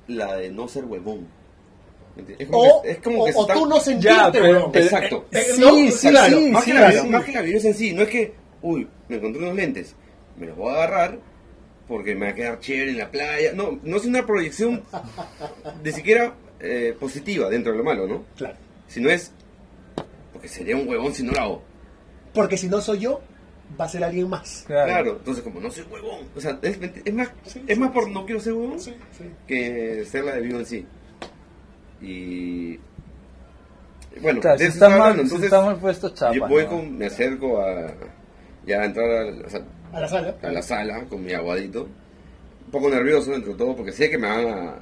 la 0.08 0.36
de 0.36 0.50
no 0.52 0.68
ser 0.68 0.84
huevón. 0.86 1.28
O, 2.18 2.82
que, 2.84 2.92
es 2.92 3.00
como 3.00 3.22
o- 3.24 3.26
que 3.26 3.32
o 3.34 3.42
está- 3.42 3.54
tú 3.54 3.66
no 3.66 3.80
sentirte, 3.80 4.14
Ya, 4.18 4.30
pero- 4.32 4.70
pero- 4.72 4.86
Exacto. 4.86 5.26
Eh, 5.32 5.40
Sí, 5.56 5.62
no, 5.62 5.70
sí, 5.76 5.92
sí, 5.92 6.10
claro. 6.10 6.38
sí, 6.38 6.52
más, 6.52 6.64
sí, 6.66 6.72
que 6.72 6.80
la, 6.80 6.92
sí. 6.92 7.08
más 7.08 7.24
que 7.24 7.32
la 7.32 7.42
viveza 7.42 7.68
en 7.70 7.74
sí, 7.76 7.94
no 7.94 8.02
es 8.02 8.10
que 8.10 8.34
uy, 8.62 8.88
me 9.08 9.16
encontré 9.16 9.42
unos 9.42 9.56
lentes, 9.56 9.96
me 10.38 10.48
los 10.48 10.58
voy 10.58 10.70
a 10.74 10.76
agarrar 10.84 11.18
porque 11.92 12.16
me 12.16 12.28
va 12.28 12.32
a 12.32 12.36
quedar 12.36 12.60
chévere 12.62 12.92
en 12.92 12.98
la 12.98 13.12
playa. 13.12 13.52
No, 13.54 13.78
no 13.84 13.98
es 13.98 14.06
una 14.06 14.26
proyección 14.26 14.82
de 15.84 15.92
siquiera 15.92 16.34
eh, 16.62 16.96
positiva 16.98 17.50
dentro 17.50 17.74
de 17.74 17.78
lo 17.80 17.84
malo, 17.84 18.08
¿no? 18.08 18.24
Claro. 18.38 18.56
Sino 18.88 19.10
es 19.10 19.32
porque 20.32 20.48
sería 20.48 20.78
un 20.78 20.88
huevón 20.88 21.14
si 21.14 21.24
no 21.24 21.34
lo 21.34 21.40
hago. 21.42 21.64
Porque 22.34 22.56
si 22.56 22.70
no 22.70 22.80
soy 22.80 23.00
yo, 23.00 23.20
va 23.80 23.86
a 23.86 23.90
ser 23.90 24.04
alguien 24.06 24.30
más. 24.30 24.64
Claro, 24.68 25.18
entonces 25.18 25.44
como 25.44 25.60
no 25.60 25.70
soy 25.70 25.84
huevón, 25.92 26.28
o 26.34 26.40
sea, 26.40 26.58
es, 26.62 26.80
es 27.04 27.14
más, 27.14 27.30
Sí, 27.46 27.62
es 27.68 27.76
sí, 27.76 27.80
más 27.82 27.92
por 27.92 28.06
sí. 28.06 28.12
no 28.12 28.26
quiero 28.26 28.40
ser 28.40 28.54
huevón 28.54 28.80
Sí, 28.80 28.94
sí. 29.18 29.26
que 29.48 30.06
ser 30.06 30.24
la 30.24 30.36
de 30.36 30.42
vivo 30.42 30.60
en 30.60 30.66
sí. 30.66 30.86
Y 32.02 32.80
bueno, 34.22 34.40
Claro, 34.40 34.58
de 34.58 34.66
si 34.66 34.78
eso 34.78 34.86
está 34.86 34.98
mal, 34.98 35.14
si 35.16 35.22
entonces 35.22 35.44
está 35.46 35.62
mal 35.66 35.78
puesto, 35.78 36.10
chapa. 36.14 36.34
yo 36.34 36.48
voy 36.48 36.64
¿no? 36.64 36.70
con, 36.70 36.98
me 36.98 37.06
acerco 37.08 37.62
a 37.62 37.94
ya 38.66 38.82
a 38.82 38.86
entrar 38.86 39.10
a, 39.12 39.46
o 39.46 39.50
sea, 39.50 39.62
A 39.94 40.00
la 40.00 40.08
sala. 40.08 40.36
a 40.42 40.52
la 40.52 40.62
sala 40.62 41.06
con 41.10 41.24
mi 41.24 41.34
aguadito. 41.34 41.88
Un 42.66 42.72
poco 42.72 42.90
nervioso 42.90 43.32
dentro 43.32 43.52
de 43.54 43.58
todo 43.58 43.76
porque 43.76 43.92
sé 43.92 44.10
que 44.10 44.18
me 44.18 44.28
van 44.28 44.48
a 44.48 44.76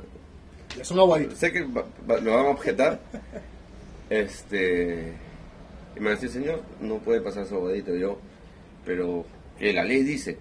Es 0.79 0.91
un 0.91 0.99
aguadito. 0.99 1.35
sé 1.35 1.51
que 1.51 1.63
va- 1.63 1.85
va- 2.09 2.21
me 2.21 2.29
van 2.29 2.45
a 2.45 2.49
objetar. 2.49 2.99
Este 4.09 5.13
y 5.95 5.99
me 5.99 6.05
va 6.05 6.11
a 6.11 6.15
decir, 6.15 6.29
"Señor, 6.29 6.61
no 6.81 6.97
puede 6.99 7.21
pasar 7.21 7.45
su 7.45 7.55
aguadito 7.55 7.95
yo." 7.95 8.19
Pero 8.85 9.25
que 9.57 9.73
la 9.73 9.83
ley 9.83 10.03
dice, 10.03 10.37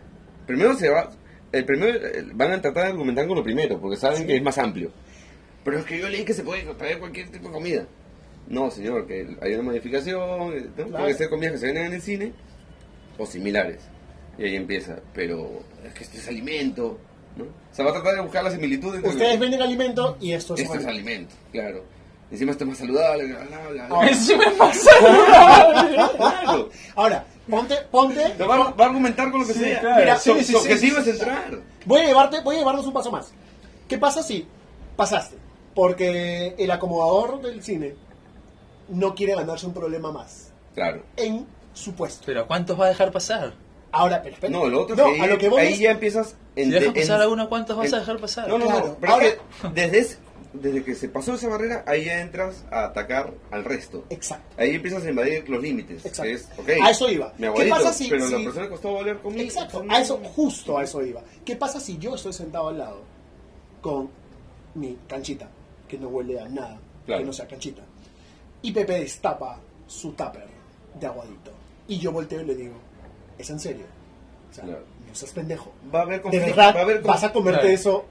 primero 0.47 0.75
se 0.75 0.89
va 0.89 1.11
el 1.51 1.65
primero 1.65 1.99
van 2.35 2.53
a 2.53 2.61
tratar 2.61 2.85
de 2.85 2.91
argumentar 2.91 3.27
con 3.27 3.37
lo 3.37 3.43
primero 3.43 3.81
porque 3.81 3.97
saben 3.97 4.27
que 4.27 4.37
es 4.37 4.43
más 4.43 4.59
amplio. 4.59 4.91
Pero 5.65 5.79
es 5.79 5.85
que 5.85 5.99
yo 5.99 6.09
leí 6.09 6.25
que 6.25 6.35
se 6.35 6.43
puede 6.43 6.63
traer 6.75 6.99
cualquier 6.99 7.29
tipo 7.31 7.49
de 7.49 7.55
comida. 7.55 7.87
No, 8.49 8.71
señor, 8.71 9.07
que 9.07 9.37
hay 9.43 9.55
una 9.55 9.63
modificación, 9.65 10.21
eh, 10.55 10.67
¿no? 10.77 10.85
Claro. 10.87 11.05
puede 11.05 11.15
ser 11.15 11.29
comidas 11.29 11.53
que 11.53 11.59
se 11.59 11.67
venden 11.67 11.87
en 11.87 11.93
el 11.95 12.01
cine 12.03 12.33
o 13.19 13.27
similares. 13.27 13.81
Y 14.39 14.45
ahí 14.45 14.57
empieza, 14.57 14.97
pero 15.13 15.61
es 15.85 15.93
que 15.95 16.05
esto 16.05 16.17
es 16.19 16.29
alimento, 16.29 16.99
¿no? 17.37 17.45
O 17.45 17.75
sea, 17.75 17.85
va 17.85 17.91
a 17.91 17.95
tratar 17.95 18.15
de 18.15 18.21
buscar 18.23 18.45
la 18.45 18.51
similitud 18.51 18.95
entre 18.95 19.11
Ustedes 19.11 19.39
venden 19.39 19.63
alimento 19.63 20.17
y 20.21 20.33
esto 20.33 20.55
es 20.55 20.61
Esto 20.61 20.75
es 20.79 20.87
alimento. 20.87 21.35
claro. 21.53 21.85
Encima 22.31 22.53
esto 22.53 22.65
es 22.65 22.69
más 22.71 22.79
saludable, 22.79 23.25
bla, 23.27 23.39
bla, 23.39 23.59
bla, 23.59 23.69
bla. 23.71 23.87
Ahora, 23.89 24.11
Eso 24.11 24.37
me 24.37 24.51
pasa. 24.51 24.91
Claro. 26.17 26.69
Ahora, 26.95 27.25
ponte, 27.49 27.75
ponte. 27.91 28.31
Te 28.37 28.45
va, 28.45 28.55
a- 28.57 28.71
va 28.73 28.85
a 28.85 28.89
argumentar 28.89 29.31
con 29.31 29.41
lo 29.41 29.47
que 29.47 29.55
Sí, 29.55 29.61
sea. 29.61 29.81
claro. 29.81 30.01
Mira, 30.01 30.19
su, 30.19 30.35
sí, 30.35 30.45
sí, 30.45 30.53
su 30.53 30.59
sí, 30.59 30.65
objetivo 30.73 30.95
sí, 30.97 30.99
es 30.99 31.05
sí, 31.05 31.11
entrar. 31.23 31.59
Voy 31.87 32.01
a 32.03 32.07
llevarte, 32.07 32.41
voy 32.43 32.57
a 32.57 32.59
llevarnos 32.59 32.87
un 32.87 32.93
paso 32.93 33.11
más. 33.11 33.33
¿Qué 33.89 33.97
pasa 33.99 34.23
si 34.23 34.47
pasaste? 34.97 35.37
Porque 35.75 36.55
el 36.59 36.71
acomodador 36.71 37.41
del 37.41 37.63
cine 37.63 37.95
no 38.89 39.15
quiere 39.15 39.35
ganarse 39.35 39.67
un 39.67 39.73
problema 39.73 40.13
más 40.13 40.51
Claro. 40.75 41.03
en 41.17 41.47
su 41.73 41.95
puesto. 41.95 42.25
Pero 42.27 42.47
¿cuántos 42.47 42.79
va 42.79 42.87
a 42.87 42.89
dejar 42.89 43.11
pasar? 43.13 43.55
Ahora, 43.93 44.23
pero 44.23 44.35
espera. 44.35 44.53
No, 44.53 44.67
lo 44.69 44.83
otro 44.83 44.97
No, 44.97 45.09
es 45.09 45.17
que 45.17 45.23
a 45.23 45.27
lo 45.27 45.39
que 45.39 45.49
voy 45.49 45.61
ahí 45.63 45.73
es- 45.75 45.79
ya 45.79 45.91
empiezas 45.93 46.37
Si 46.55 46.63
en, 46.63 46.71
dejas 46.71 46.89
en- 46.89 46.95
pasar 46.95 47.23
a 47.23 47.29
uno, 47.29 47.49
¿cuántos 47.49 47.77
vas 47.77 47.89
en- 47.89 47.95
a 47.95 47.99
dejar 48.01 48.19
pasar? 48.19 48.49
No, 48.49 48.59
no, 48.59 48.67
Claro. 48.67 48.87
no. 48.89 48.97
Pero 49.01 49.13
Ahora- 49.15 49.27
es 49.27 49.35
que 49.35 49.69
desde, 49.75 49.99
ese- 49.99 50.19
desde 50.53 50.85
que 50.85 50.95
se 50.95 51.09
pasó 51.09 51.35
esa 51.35 51.49
barrera, 51.49 51.85
ahí 51.87 52.05
ya 52.05 52.21
entras 52.21 52.65
a 52.71 52.85
atacar 52.85 53.33
al 53.51 53.65
resto. 53.65 54.05
Exacto. 54.11 54.55
Ahí 54.61 54.75
empiezas 54.75 55.05
a 55.05 55.09
invadir 55.11 55.49
los 55.49 55.63
límites. 55.63 56.05
Exacto. 56.05 56.31
es, 56.31 56.49
ok, 56.59 56.69
A 56.83 56.91
eso 56.91 57.09
iba. 57.11 57.29
Mi 57.37 57.41
¿Qué 57.43 57.47
abuelito, 57.47 57.77
pasa 57.77 57.93
si- 57.93 58.09
pero 58.11 58.29
la 58.29 58.39
si- 58.39 58.45
persona 58.45 58.65
que 58.67 58.71
costó 58.71 58.89
volver 58.91 59.19
conmigo. 59.19 59.45
Exacto, 59.45 59.85
a 59.89 60.01
eso, 60.01 60.19
justo 60.35 60.79
a 60.79 60.85
eso 60.85 61.03
iba. 61.05 61.23
¿Qué 61.45 61.57
pasa 61.57 61.81
si 61.81 61.97
yo 61.99 62.15
estoy 62.15 62.33
sentado 62.35 62.69
al 62.69 62.79
lado 62.79 63.03
con 63.81 64.11
mi 64.75 64.99
canchita, 65.09 65.49
que 65.89 65.97
no 65.99 66.09
huele 66.09 66.39
a 66.41 66.49
nada, 66.49 66.79
Claro. 67.07 67.21
que 67.23 67.27
no 67.27 67.33
sea 67.33 67.47
canchita, 67.47 67.83
y 68.61 68.73
Pepe 68.73 69.01
destapa 69.01 69.59
su 69.87 70.13
tupper 70.13 70.47
de 71.01 71.07
aguadito, 71.07 71.53
y 71.89 71.99
yo 71.99 72.13
volteo 72.13 72.43
y 72.43 72.45
le 72.45 72.55
digo, 72.55 72.75
¿es 73.39 73.51
en 73.51 73.61
serio? 73.61 73.85
O 74.51 74.55
sea, 74.55 74.65
Claro. 74.65 74.85
no 75.09 75.15
seas 75.15 75.33
pendejo. 75.33 75.73
Va 75.95 76.01
a 76.01 76.03
haber 76.03 76.17
De 76.17 76.23
conflicto. 76.23 76.47
verdad, 76.57 76.75
va 76.75 76.81
a 76.81 76.83
haber 76.83 77.01
vas 77.03 77.25
a 77.25 77.33
comerte 77.33 77.61
Claro. 77.61 77.75
eso. 77.75 78.07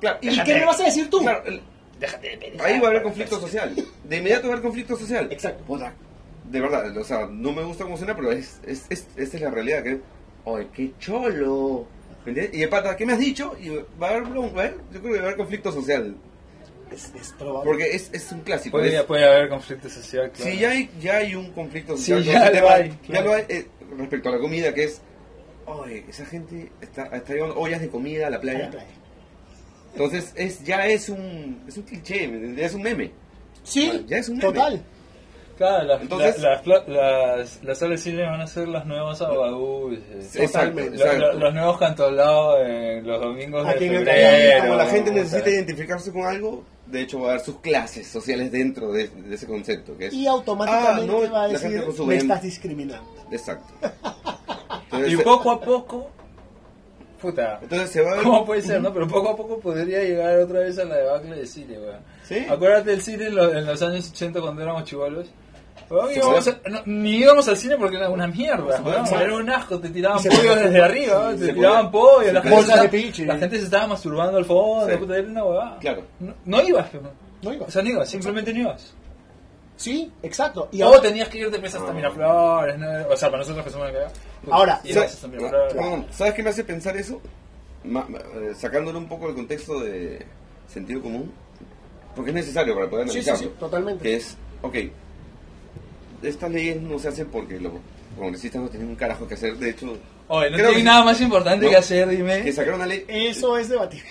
Claro, 0.00 0.18
¿Y 0.22 0.42
qué 0.44 0.54
me 0.54 0.64
vas 0.64 0.80
a 0.80 0.84
decir 0.84 1.10
tú? 1.10 1.18
Claro, 1.20 1.42
el- 1.46 1.60
ahí 2.60 2.78
va 2.78 2.86
a 2.86 2.90
haber 2.90 3.02
conflicto 3.02 3.40
social. 3.40 3.74
De 4.04 4.16
inmediato 4.16 4.44
va 4.44 4.50
a 4.50 4.52
haber 4.56 4.62
conflicto 4.62 4.96
social. 4.96 5.28
Exacto. 5.32 5.64
Puta, 5.64 5.92
de 6.44 6.60
verdad, 6.60 6.96
o 6.96 7.04
sea, 7.04 7.26
no 7.30 7.52
me 7.52 7.62
gusta 7.64 7.84
cómo 7.84 7.96
suena, 7.96 8.14
pero 8.14 8.30
es, 8.32 8.60
es, 8.66 8.84
es- 8.90 9.06
esta 9.16 9.36
es 9.36 9.42
la 9.42 9.50
realidad. 9.50 9.82
Que, 9.82 10.00
Oye, 10.44 10.68
qué 10.74 10.92
cholo. 10.98 11.86
¿Me 12.24 12.30
entiendes? 12.30 12.58
Y 12.58 12.62
el 12.62 12.68
pata, 12.70 12.96
¿qué 12.96 13.04
me 13.04 13.12
has 13.14 13.18
dicho? 13.18 13.54
Y 13.60 13.68
va 14.00 14.06
a 14.08 14.10
haber, 14.10 14.22
va 14.24 14.44
a 14.44 14.48
haber- 14.48 14.76
yo 14.92 15.00
creo 15.00 15.12
que 15.12 15.18
va 15.18 15.18
a 15.18 15.26
haber 15.26 15.36
conflicto 15.36 15.72
social. 15.72 16.14
Es, 16.90 17.12
es 17.20 17.32
probable. 17.38 17.64
Porque 17.68 17.94
es, 17.94 18.08
es 18.14 18.32
un 18.32 18.40
clásico. 18.40 18.78
Puede, 18.78 18.96
es- 18.96 19.02
puede 19.02 19.26
haber 19.26 19.48
conflicto 19.50 19.90
social, 19.90 20.30
claro. 20.30 20.50
Si 20.50 20.58
ya 20.58 20.70
hay, 20.70 20.90
ya 21.00 21.16
hay 21.18 21.34
un 21.34 21.50
conflicto 21.52 21.96
Sí, 21.98 22.12
social, 22.12 22.44
con 22.44 22.54
ya 22.54 22.60
lo 22.62 22.70
hay, 22.70 22.98
ya 23.08 23.20
lo 23.20 23.32
hay, 23.34 23.44
eh, 23.48 23.66
respecto 23.96 24.28
a 24.28 24.32
la 24.32 24.38
comida, 24.38 24.74
que 24.74 24.84
es, 24.84 25.00
oye, 25.66 26.04
esa 26.08 26.24
gente 26.26 26.70
está, 26.80 27.04
está 27.06 27.32
llevando 27.34 27.56
ollas 27.58 27.80
de 27.80 27.88
comida 27.88 28.26
a 28.26 28.30
la 28.30 28.36
A 28.36 28.40
playa. 28.40 28.64
la 28.66 28.70
playa. 28.70 28.86
Entonces, 29.92 30.32
es, 30.36 30.62
ya 30.64 30.86
es 30.86 31.08
un, 31.08 31.62
es 31.66 31.76
un 31.76 31.82
cliché, 31.84 32.30
ya 32.56 32.66
es 32.66 32.74
un 32.74 32.82
meme. 32.82 33.10
Sí, 33.64 34.04
Ya 34.06 34.18
es 34.18 34.28
un 34.28 34.36
meme. 34.38 34.52
total. 34.52 34.82
Claro, 35.56 35.84
las, 35.86 36.02
Entonces- 36.02 36.38
la- 36.40 36.62
las, 36.64 36.88
las, 36.88 37.64
las 37.64 37.78
salas 37.78 38.04
de 38.04 38.10
cine 38.10 38.22
van 38.22 38.40
a 38.40 38.46
ser 38.46 38.68
las 38.68 38.86
nuevas 38.86 39.20
aguadulces. 39.20 40.36
Exacto, 40.36 40.68
Totalmente. 40.76 40.90
Lo- 40.98 41.04
exacto. 41.04 41.32
lo- 41.32 41.38
los 41.40 41.54
nuevos 41.54 41.78
cantolados 41.78 42.60
en 42.66 43.06
los 43.06 43.20
domingos 43.20 43.64
de 43.66 43.70
Aquí 43.72 43.84
en 43.86 43.94
el 43.94 43.98
febrero. 44.04 44.60
Como 44.62 44.74
la 44.76 44.86
gente 44.86 45.10
necesita 45.10 45.50
identificarse 45.50 46.12
con 46.12 46.26
algo, 46.26 46.64
de 46.90 47.02
hecho 47.02 47.20
va 47.20 47.28
a 47.28 47.30
haber 47.32 47.44
sus 47.44 47.56
clases 47.60 48.06
sociales 48.06 48.50
dentro 48.52 48.92
de, 48.92 49.08
de 49.08 49.34
ese 49.34 49.46
concepto. 49.46 49.96
Que 49.96 50.06
es, 50.06 50.12
Y 50.14 50.26
automáticamente 50.26 51.02
Ah, 51.02 51.06
no, 51.06 51.32
va 51.32 51.44
a 51.44 51.48
la 51.48 51.58
gente 51.58 51.80
decir, 51.86 52.04
me 52.06 52.16
estás 52.16 52.42
discriminando. 52.42 53.08
Exacto. 53.30 53.72
Y 55.06 55.16
poco 55.18 55.50
a 55.50 55.60
poco, 55.60 56.10
puta, 57.20 57.58
entonces 57.62 57.90
se 57.90 58.00
va 58.00 58.12
a 58.12 58.14
ver... 58.14 58.22
¿cómo 58.24 58.44
puede 58.46 58.62
ser, 58.62 58.80
no? 58.80 58.92
Pero 58.92 59.06
poco 59.06 59.28
a 59.30 59.36
poco 59.36 59.58
podría 59.60 60.02
llegar 60.02 60.38
otra 60.40 60.60
vez 60.60 60.78
a 60.78 60.84
la 60.84 60.96
debacle 60.96 61.36
de 61.36 61.46
cine, 61.46 61.78
weón. 61.78 62.00
¿Sí? 62.24 62.38
Acuérdate 62.48 62.90
del 62.90 63.02
cine 63.02 63.26
en, 63.26 63.34
lo- 63.36 63.54
en 63.54 63.66
los 63.66 63.82
años 63.82 64.10
80 64.10 64.40
cuando 64.40 64.62
éramos 64.62 64.84
chivolos. 64.84 65.26
Ni 66.86 67.16
íbamos 67.18 67.48
al 67.48 67.56
cine 67.56 67.76
porque 67.76 67.96
era 67.96 68.08
una 68.10 68.26
mierda, 68.26 68.76
¿Se 68.76 68.82
puede? 68.82 68.96
weón. 68.96 69.06
¿Se 69.06 69.14
era 69.16 69.34
un 69.34 69.50
asco, 69.50 69.78
te 69.78 69.88
tiraban 69.90 70.18
¿Y 70.18 70.22
se 70.22 70.30
pollos 70.30 70.56
desde 70.56 70.82
arriba, 70.82 71.18
weón, 71.18 71.38
¿Se 71.38 71.46
te 71.46 71.52
tiraban 71.54 71.90
pollos, 71.90 72.26
¿Se 72.26 72.32
la 72.32 73.34
la 73.34 73.38
gente 73.38 73.58
se 73.58 73.64
estaba 73.64 73.86
masturbando 73.86 74.38
al 74.38 74.44
fondo, 74.44 74.88
Sí. 74.92 74.96
puta, 74.96 75.16
era 75.18 75.28
una 75.28 75.44
huevada. 75.44 75.78
Claro. 75.80 76.02
No, 76.20 76.34
no 76.44 76.62
ibas. 76.62 76.86
No 77.42 77.52
iba. 77.52 77.66
o 77.66 77.70
sea, 77.70 77.82
no 77.82 77.88
ibas, 77.90 78.08
simplemente 78.08 78.52
no 78.52 78.60
ibas. 78.60 78.94
Sí, 79.76 80.10
exacto. 80.24 80.68
Y 80.72 80.82
o 80.82 80.86
ahora, 80.86 81.00
tenías 81.02 81.28
que 81.28 81.38
irte 81.38 81.58
pues, 81.60 81.72
hasta 81.74 81.90
Ah. 81.90 81.94
Miraflores, 81.94 82.78
¿no? 82.78 82.86
o 83.10 83.16
sea, 83.16 83.28
para 83.30 83.42
nosotros 83.42 83.64
que 83.64 83.70
somos 83.70 83.92
de 83.92 83.98
acá. 83.98 84.12
Ahora, 84.50 84.80
ibas 84.82 84.94
¿Sabes, 84.94 85.14
hasta 85.14 85.28
Miraflores. 85.28 85.74
no, 85.76 86.04
¿sabes 86.10 86.34
qué 86.34 86.42
me 86.42 86.50
hace 86.50 86.64
pensar 86.64 86.96
eso? 86.96 87.20
Ma- 87.84 88.06
eh, 88.34 88.52
sacándole 88.56 88.98
un 88.98 89.08
poco 89.08 89.28
el 89.28 89.36
contexto 89.36 89.78
de 89.80 90.26
sentido 90.66 91.00
común. 91.00 91.32
Porque 92.16 92.30
es 92.30 92.34
necesario 92.34 92.74
para 92.74 92.90
poder 92.90 93.08
Sí, 93.08 93.22
sí, 93.22 93.30
analizarlo. 93.30 93.52
sí, 93.54 93.60
totalmente. 93.60 94.02
Que 94.02 94.14
es, 94.16 94.36
ok, 94.62 94.74
estas 96.22 96.50
leyes 96.50 96.80
no 96.80 96.98
se 96.98 97.08
hacen 97.08 97.26
porque 97.28 97.60
los 97.60 97.72
congresistas 98.16 98.62
no 98.62 98.68
tienen 98.68 98.88
un 98.88 98.96
carajo 98.96 99.26
que 99.28 99.34
hacer. 99.34 99.56
De 99.56 99.70
hecho, 99.70 99.96
Oye, 100.30 100.50
no 100.50 100.56
creo 100.56 100.68
tiene 100.68 100.82
que- 100.82 100.84
nada 100.84 101.04
más 101.04 101.20
importante 101.20 101.64
no, 101.64 101.70
que 101.70 101.76
hacer, 101.76 102.08
dime. 102.08 102.42
que 102.42 102.52
sacaron 102.52 102.76
una 102.80 102.86
ley. 102.86 103.04
eso 103.08 103.56
es 103.56 103.68
debatible. 103.68 104.04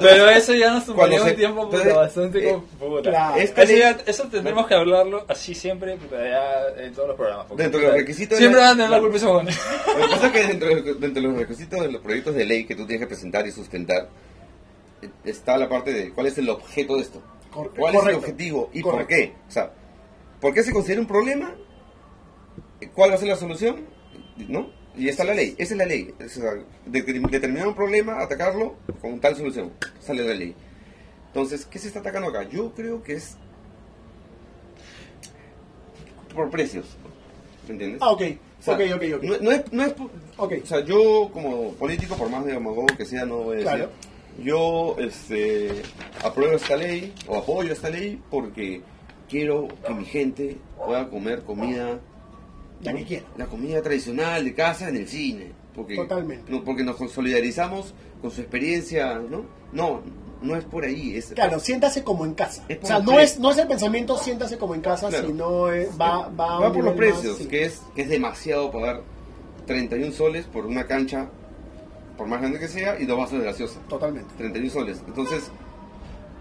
Pero 0.00 0.28
es- 0.30 0.38
eso 0.38 0.54
ya 0.54 0.72
nos 0.72 0.84
tomaría 0.86 1.22
un 1.22 1.34
tiempo 1.36 1.64
puta, 1.64 1.76
entonces, 1.76 1.94
bastante 1.96 2.50
eh, 2.50 2.58
puta. 2.78 3.10
claro. 3.10 3.36
Esta 3.36 3.62
Eso, 3.62 3.72
ley- 3.72 3.80
ya- 3.80 3.98
eso 4.06 4.24
tendremos 4.24 4.66
que 4.66 4.74
hablarlo 4.74 5.24
así 5.28 5.54
siempre, 5.54 5.96
ya 6.10 6.82
en 6.84 6.92
todos 6.92 7.08
los 7.08 7.16
programas. 7.16 7.46
Dentro 7.56 7.80
de 7.80 7.86
los 7.86 7.96
requisitos 7.96 8.30
de 8.38 8.44
Siempre 8.44 8.60
van 8.60 8.70
a 8.70 8.72
tener 8.72 8.90
la 8.90 9.00
culpa. 9.00 9.18
Lo 9.18 9.44
que 10.06 10.08
pasa 10.10 10.26
es 10.26 10.32
que 10.32 10.46
dentro, 10.46 10.68
de- 10.68 10.94
dentro 10.94 11.22
de 11.22 11.28
los 11.28 11.38
requisitos 11.38 11.80
de 11.80 11.92
los 11.92 12.02
proyectos 12.02 12.34
de 12.34 12.44
ley 12.44 12.64
que 12.66 12.74
tú 12.74 12.86
tienes 12.86 13.00
que 13.06 13.06
presentar 13.14 13.46
y 13.46 13.52
sustentar, 13.52 14.08
eh, 15.02 15.08
está 15.24 15.56
la 15.56 15.68
parte 15.68 15.92
de 15.92 16.10
cuál 16.10 16.26
es 16.26 16.36
el 16.38 16.48
objeto 16.50 16.96
de 16.96 17.02
esto. 17.02 17.22
Cor- 17.50 17.72
¿Cuál 17.76 17.94
es 17.96 18.06
el 18.06 18.14
objetivo 18.16 18.70
y 18.74 18.82
por 18.82 19.06
qué? 19.06 19.32
O 19.48 19.50
sea, 19.50 19.70
¿por 20.40 20.54
qué 20.54 20.62
se 20.62 20.72
considera 20.72 21.00
un 21.00 21.06
problema? 21.06 21.54
¿Cuál 22.94 23.10
va 23.10 23.14
a 23.14 23.18
ser 23.18 23.28
la 23.28 23.36
solución? 23.36 23.86
¿No? 24.48 24.70
Y 24.96 25.08
está 25.08 25.22
la 25.24 25.34
ley, 25.34 25.54
esa 25.58 25.74
es 25.74 25.78
la 25.78 25.86
ley. 25.86 26.14
O 26.24 26.28
sea, 26.28 26.50
de- 26.86 27.02
de- 27.02 27.20
determinar 27.30 27.68
un 27.68 27.74
problema, 27.74 28.20
atacarlo 28.20 28.74
con 29.00 29.20
tal 29.20 29.36
solución. 29.36 29.72
Sale 30.00 30.24
la 30.24 30.34
ley. 30.34 30.54
Entonces, 31.28 31.64
¿qué 31.66 31.78
se 31.78 31.88
está 31.88 32.00
atacando 32.00 32.28
acá? 32.28 32.48
Yo 32.48 32.72
creo 32.74 33.02
que 33.02 33.12
es 33.14 33.36
por 36.34 36.50
precios. 36.50 36.86
¿Me 37.66 37.72
entiendes? 37.74 38.00
Ah, 38.02 38.10
ok. 38.10 38.22
O 38.58 38.62
sea, 38.62 38.74
ok, 38.74 38.80
ok, 38.94 39.02
ok. 39.16 39.22
No, 39.22 39.38
no 39.40 39.52
es, 39.52 39.72
no 39.72 39.84
es, 39.84 39.94
Ok. 40.36 40.54
O 40.62 40.66
sea, 40.66 40.80
yo 40.84 41.30
como 41.32 41.72
político, 41.74 42.16
por 42.16 42.30
más 42.30 42.44
demagogo 42.44 42.86
que 42.96 43.04
sea, 43.04 43.24
no 43.24 43.38
voy 43.38 43.56
a 43.56 43.58
decir. 43.58 43.72
Claro. 43.72 43.90
Yo 44.42 44.96
este, 44.98 45.82
apruebo 46.24 46.54
esta 46.54 46.76
ley 46.76 47.12
o 47.26 47.36
apoyo 47.36 47.72
esta 47.72 47.90
ley 47.90 48.20
porque 48.30 48.80
quiero 49.30 49.68
que 49.86 49.94
mi 49.94 50.04
gente 50.04 50.58
pueda 50.84 51.08
comer 51.08 51.42
comida, 51.44 52.00
La 52.82 52.92
que 52.94 53.04
quiera. 53.04 53.26
la 53.36 53.46
comida 53.46 53.80
tradicional 53.82 54.44
de 54.44 54.54
casa 54.54 54.88
en 54.88 54.96
el 54.96 55.08
cine. 55.08 55.52
Porque, 55.74 55.94
Totalmente. 55.96 56.50
No, 56.50 56.64
porque 56.64 56.82
nos 56.82 56.96
solidarizamos 57.12 57.94
con 58.20 58.30
su 58.30 58.40
experiencia, 58.40 59.14
¿no? 59.18 59.44
No, 59.72 60.00
no 60.42 60.56
es 60.56 60.64
por 60.64 60.84
ahí. 60.84 61.16
Es, 61.16 61.26
Claro, 61.32 61.60
siéntase 61.60 62.02
como 62.02 62.24
en 62.26 62.34
casa. 62.34 62.64
O 62.82 62.86
sea, 62.86 62.98
no 62.98 63.20
es, 63.20 63.38
no 63.38 63.52
es 63.52 63.58
el 63.58 63.68
pensamiento 63.68 64.18
siéntase 64.18 64.58
como 64.58 64.74
en 64.74 64.80
casa, 64.80 65.08
Claro. 65.08 65.28
sino 65.28 65.70
es- 65.70 65.90
va, 65.98 66.28
va, 66.28 66.54
a 66.54 66.58
un 66.58 66.64
va 66.64 66.72
por 66.72 66.84
los 66.84 66.86
más, 66.86 66.94
precios, 66.96 67.36
sí. 67.38 67.46
que 67.46 67.64
es 67.66 67.80
que 67.94 68.02
es 68.02 68.08
demasiado 68.08 68.70
pagar 68.72 69.02
31 69.66 70.12
soles 70.12 70.44
por 70.46 70.66
una 70.66 70.86
cancha, 70.86 71.30
por 72.18 72.26
más 72.26 72.40
grande 72.40 72.58
que 72.58 72.66
sea, 72.68 72.98
y 73.00 73.06
dos 73.06 73.16
vasos 73.16 73.38
de 73.38 73.44
gaseosa. 73.44 73.78
Totalmente. 73.88 74.34
31 74.36 74.70
soles. 74.70 75.00
Entonces, 75.06 75.50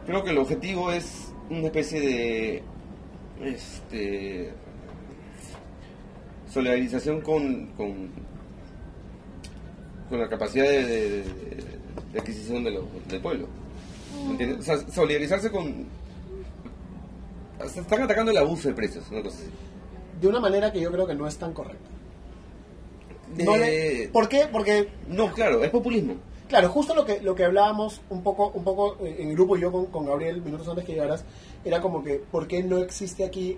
creo 0.08 0.24
que 0.24 0.32
el 0.32 0.40
objetivo 0.40 0.92
es 0.92 1.32
una 1.52 1.68
especie 1.68 2.02
de 2.02 2.64
este 3.44 4.52
solidarización 6.52 7.22
con, 7.22 7.68
con, 7.78 8.10
con 10.10 10.20
la 10.20 10.28
capacidad 10.28 10.66
de, 10.66 10.84
de- 10.84 11.24
de 12.14 12.20
adquisición 12.20 12.64
de 12.64 12.72
lo- 12.72 12.88
del 13.08 13.22
pueblo. 13.22 13.48
¿Entiendes? 14.32 14.60
O 14.60 14.64
sea, 14.64 14.78
solidarizarse 14.92 15.52
con... 15.52 15.86
Están 17.64 18.02
atacando 18.02 18.32
el 18.32 18.38
abuso 18.38 18.70
de 18.70 18.74
precios, 18.74 19.06
una 19.12 19.22
cosa 19.22 19.38
así. 19.38 19.50
De 20.20 20.28
una 20.28 20.40
manera 20.40 20.72
que 20.72 20.80
yo 20.82 20.92
creo 20.92 21.06
que 21.06 21.14
no 21.14 21.28
es 21.28 21.38
tan 21.38 21.54
correcta. 21.54 21.88
No 23.38 23.56
le- 23.58 24.10
¿Por 24.12 24.28
qué? 24.28 24.48
Porque 24.52 24.90
No, 25.08 25.32
claro, 25.34 25.64
es 25.64 25.70
populismo. 25.70 26.16
Claro, 26.48 26.70
justo 26.70 26.96
lo 26.96 27.06
que 27.06 27.22
lo 27.22 27.36
que 27.36 27.44
hablábamos 27.46 28.02
un 28.10 28.24
poco 28.24 28.48
un 28.56 28.64
poco 28.64 28.98
eh, 29.06 29.18
en 29.20 29.34
grupo 29.34 29.56
y 29.56 29.62
yo 29.62 29.72
con, 29.72 29.86
con 29.86 30.08
Gabriel 30.08 30.42
minutos 30.42 30.68
antes 30.68 30.84
que 30.84 30.94
llegaras 30.94 31.24
era 31.66 31.82
como 31.82 32.04
que 32.04 32.16
¿por 32.16 32.48
qué 32.48 32.64
no 32.64 32.78
existe 32.80 33.24
aquí 33.26 33.58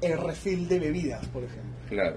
el 0.00 0.18
refill 0.18 0.68
de 0.68 0.78
bebidas, 0.80 1.26
por 1.28 1.42
ejemplo? 1.44 1.72
Claro. 1.88 2.16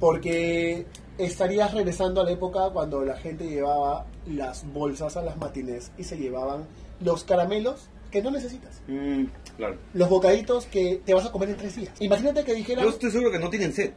Porque 0.00 0.86
estarías 1.18 1.72
regresando 1.72 2.20
a 2.20 2.24
la 2.24 2.30
época 2.32 2.70
cuando 2.72 3.02
la 3.04 3.16
gente 3.16 3.48
llevaba 3.48 4.06
las 4.26 4.70
bolsas 4.72 5.16
a 5.16 5.22
las 5.22 5.36
matines 5.38 5.90
y 5.96 6.04
se 6.04 6.16
llevaban 6.18 6.64
los 7.00 7.24
caramelos 7.24 7.88
que 8.10 8.22
no 8.22 8.30
necesitas, 8.30 8.80
Mm, 8.86 9.24
claro. 9.56 9.76
los 9.94 10.08
bocaditos 10.08 10.66
que 10.66 11.00
te 11.04 11.12
vas 11.14 11.26
a 11.26 11.32
comer 11.32 11.50
en 11.50 11.56
tres 11.56 11.76
días. 11.76 11.92
Imagínate 12.00 12.44
que 12.44 12.54
dijeran, 12.54 12.84
Yo 12.84 12.90
estoy 12.90 13.10
seguro 13.10 13.30
que 13.32 13.38
no 13.38 13.50
tienen 13.50 13.72
sed. 13.72 13.92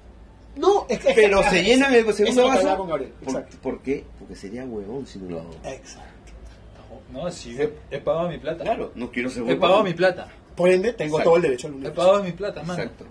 no, 0.55 0.85
es 0.89 0.99
que- 0.99 1.13
Pero 1.13 1.43
se 1.43 1.63
llenan 1.63 1.93
el 1.93 2.11
segundo 2.13 2.47
vaso. 2.47 2.77
con 2.77 2.87
Gabriel, 2.89 3.11
¿Por, 3.19 3.29
exacto. 3.29 3.57
¿Por 3.61 3.81
qué? 3.81 4.03
Porque 4.17 4.35
sería 4.35 4.65
huevón 4.65 5.05
si 5.05 5.19
no 5.19 5.29
lo 5.29 5.39
hago. 5.41 5.51
Exacto. 5.63 6.09
No, 7.11 7.29
sí, 7.31 7.55
he, 7.59 7.71
he 7.91 7.99
pagado 7.99 8.29
mi 8.29 8.37
plata. 8.37 8.63
Claro, 8.63 8.91
no 8.95 9.11
quiero 9.11 9.29
ser 9.29 9.47
He 9.49 9.55
pagado 9.55 9.83
mi 9.83 9.93
plata. 9.93 10.27
Por 10.59 10.69
ende, 10.69 10.93
tengo 10.93 11.15
Exacto. 11.17 11.29
todo 11.29 11.35
el 11.37 11.41
derecho 11.41 11.67
al 11.67 11.73
He 11.73 11.75
universo. 11.77 11.95
pagado 12.01 12.23
mi 12.23 12.31
plata, 12.33 12.63
mano. 12.63 12.81
Exacto. 12.83 13.05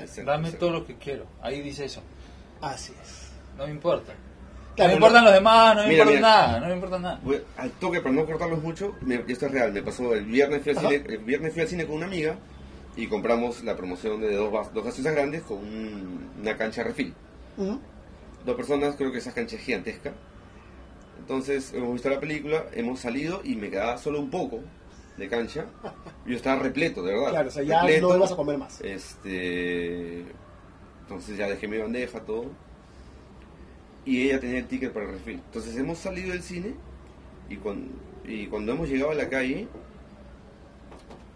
Exacto, 0.00 0.30
Dame 0.30 0.48
exacto. 0.48 0.66
todo 0.66 0.78
lo 0.78 0.86
que 0.86 0.94
quiero. 0.96 1.26
Ahí 1.42 1.60
dice 1.62 1.84
eso. 1.84 2.00
Así 2.60 2.92
es. 3.00 3.30
No 3.56 3.66
me 3.66 3.72
importa. 3.72 4.12
Claro, 4.74 4.88
no 4.88 4.88
me 4.88 4.94
importan 4.94 5.24
lo- 5.24 5.30
los 5.30 5.34
demás, 5.38 5.76
no 5.76 5.82
me 5.82 5.88
Mira, 5.88 6.02
importa 6.02 6.16
mira. 6.18 6.28
nada, 6.28 6.60
no 6.60 6.66
me 6.66 6.74
importa 6.74 6.98
nada. 6.98 7.20
Voy- 7.22 7.42
al 7.58 7.70
toque, 7.72 8.00
para 8.00 8.14
no 8.14 8.26
cortarlos 8.26 8.60
mucho, 8.62 8.96
me- 9.02 9.22
esto 9.28 9.46
es 9.46 9.52
real. 9.52 9.72
Me 9.72 9.82
pasó 9.82 10.12
el 10.14 10.24
viernes, 10.24 10.62
fui 10.62 10.72
al 10.72 10.78
Ajá. 10.78 10.88
cine, 10.88 11.04
el 11.08 11.18
viernes 11.18 11.52
fui 11.52 11.62
al 11.62 11.68
cine 11.68 11.86
con 11.86 11.94
una 11.96 12.06
amiga 12.06 12.36
y 12.96 13.06
compramos 13.06 13.62
la 13.62 13.76
promoción 13.76 14.20
de 14.20 14.34
dos, 14.34 14.72
dos 14.74 14.84
gaseosas 14.84 15.14
grandes 15.14 15.42
con 15.42 15.58
un- 15.58 16.30
una 16.40 16.56
cancha 16.56 16.82
refil. 16.82 17.14
Ujú. 17.56 17.78
Dos 18.44 18.56
personas, 18.56 18.96
creo 18.96 19.12
que 19.12 19.18
esa 19.18 19.32
cancha 19.32 19.54
es 19.56 19.62
gigantesca. 19.62 20.12
Entonces, 21.20 21.72
hemos 21.72 21.92
visto 21.92 22.10
la 22.10 22.18
película, 22.20 22.64
hemos 22.74 23.00
salido 23.00 23.40
y 23.44 23.54
me 23.56 23.70
quedaba 23.70 23.96
solo 23.98 24.18
un 24.20 24.30
poco 24.30 24.60
de 25.16 25.28
cancha. 25.28 25.66
Yo 26.26 26.36
estaba 26.36 26.62
repleto, 26.62 27.02
de 27.02 27.12
verdad. 27.14 27.30
Claro, 27.30 27.48
o 27.48 27.50
sea, 27.52 27.62
ya 27.62 27.82
repleto. 27.82 28.12
no 28.12 28.18
vas 28.18 28.32
a 28.32 28.36
comer 28.36 28.58
más. 28.58 28.80
Este, 28.80 30.20
entonces 31.02 31.36
ya 31.36 31.48
dejé 31.48 31.68
mi 31.68 31.78
bandeja, 31.78 32.20
todo. 32.20 32.46
Y 34.04 34.22
ella 34.28 34.40
tenía 34.40 34.58
el 34.58 34.66
ticket 34.66 34.92
para 34.92 35.06
el 35.06 35.12
refil. 35.12 35.34
Entonces 35.46 35.76
hemos 35.76 35.98
salido 35.98 36.30
del 36.32 36.42
cine 36.42 36.74
y 37.48 37.56
cuando, 37.56 37.90
y 38.26 38.46
cuando 38.48 38.72
hemos 38.72 38.88
llegado 38.88 39.12
a 39.12 39.14
la 39.14 39.28
calle, 39.28 39.66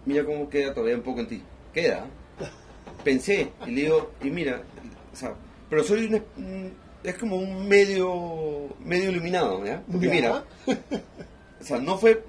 mira 0.06 0.24
cómo 0.24 0.48
queda 0.48 0.74
todavía 0.74 0.96
un 0.96 1.02
poco 1.02 1.20
en 1.20 1.28
ti. 1.28 1.42
Queda. 1.72 2.06
Pensé 3.04 3.52
y 3.66 3.70
le 3.70 3.82
digo, 3.82 4.10
y 4.22 4.30
mira, 4.30 4.62
o 5.12 5.16
sea, 5.16 5.34
pero 5.70 5.84
soy 5.84 6.06
un, 6.06 6.14
un- 6.44 6.72
es 7.04 7.14
como 7.16 7.36
un 7.36 7.68
medio 7.68 8.68
medio 8.84 9.10
iluminado, 9.10 9.64
¿ya? 9.64 9.82
Porque 9.90 10.06
Ya. 10.08 10.12
mira, 10.12 10.44
o 11.60 11.64
sea, 11.64 11.78
no 11.78 11.96
fue, 11.96 12.22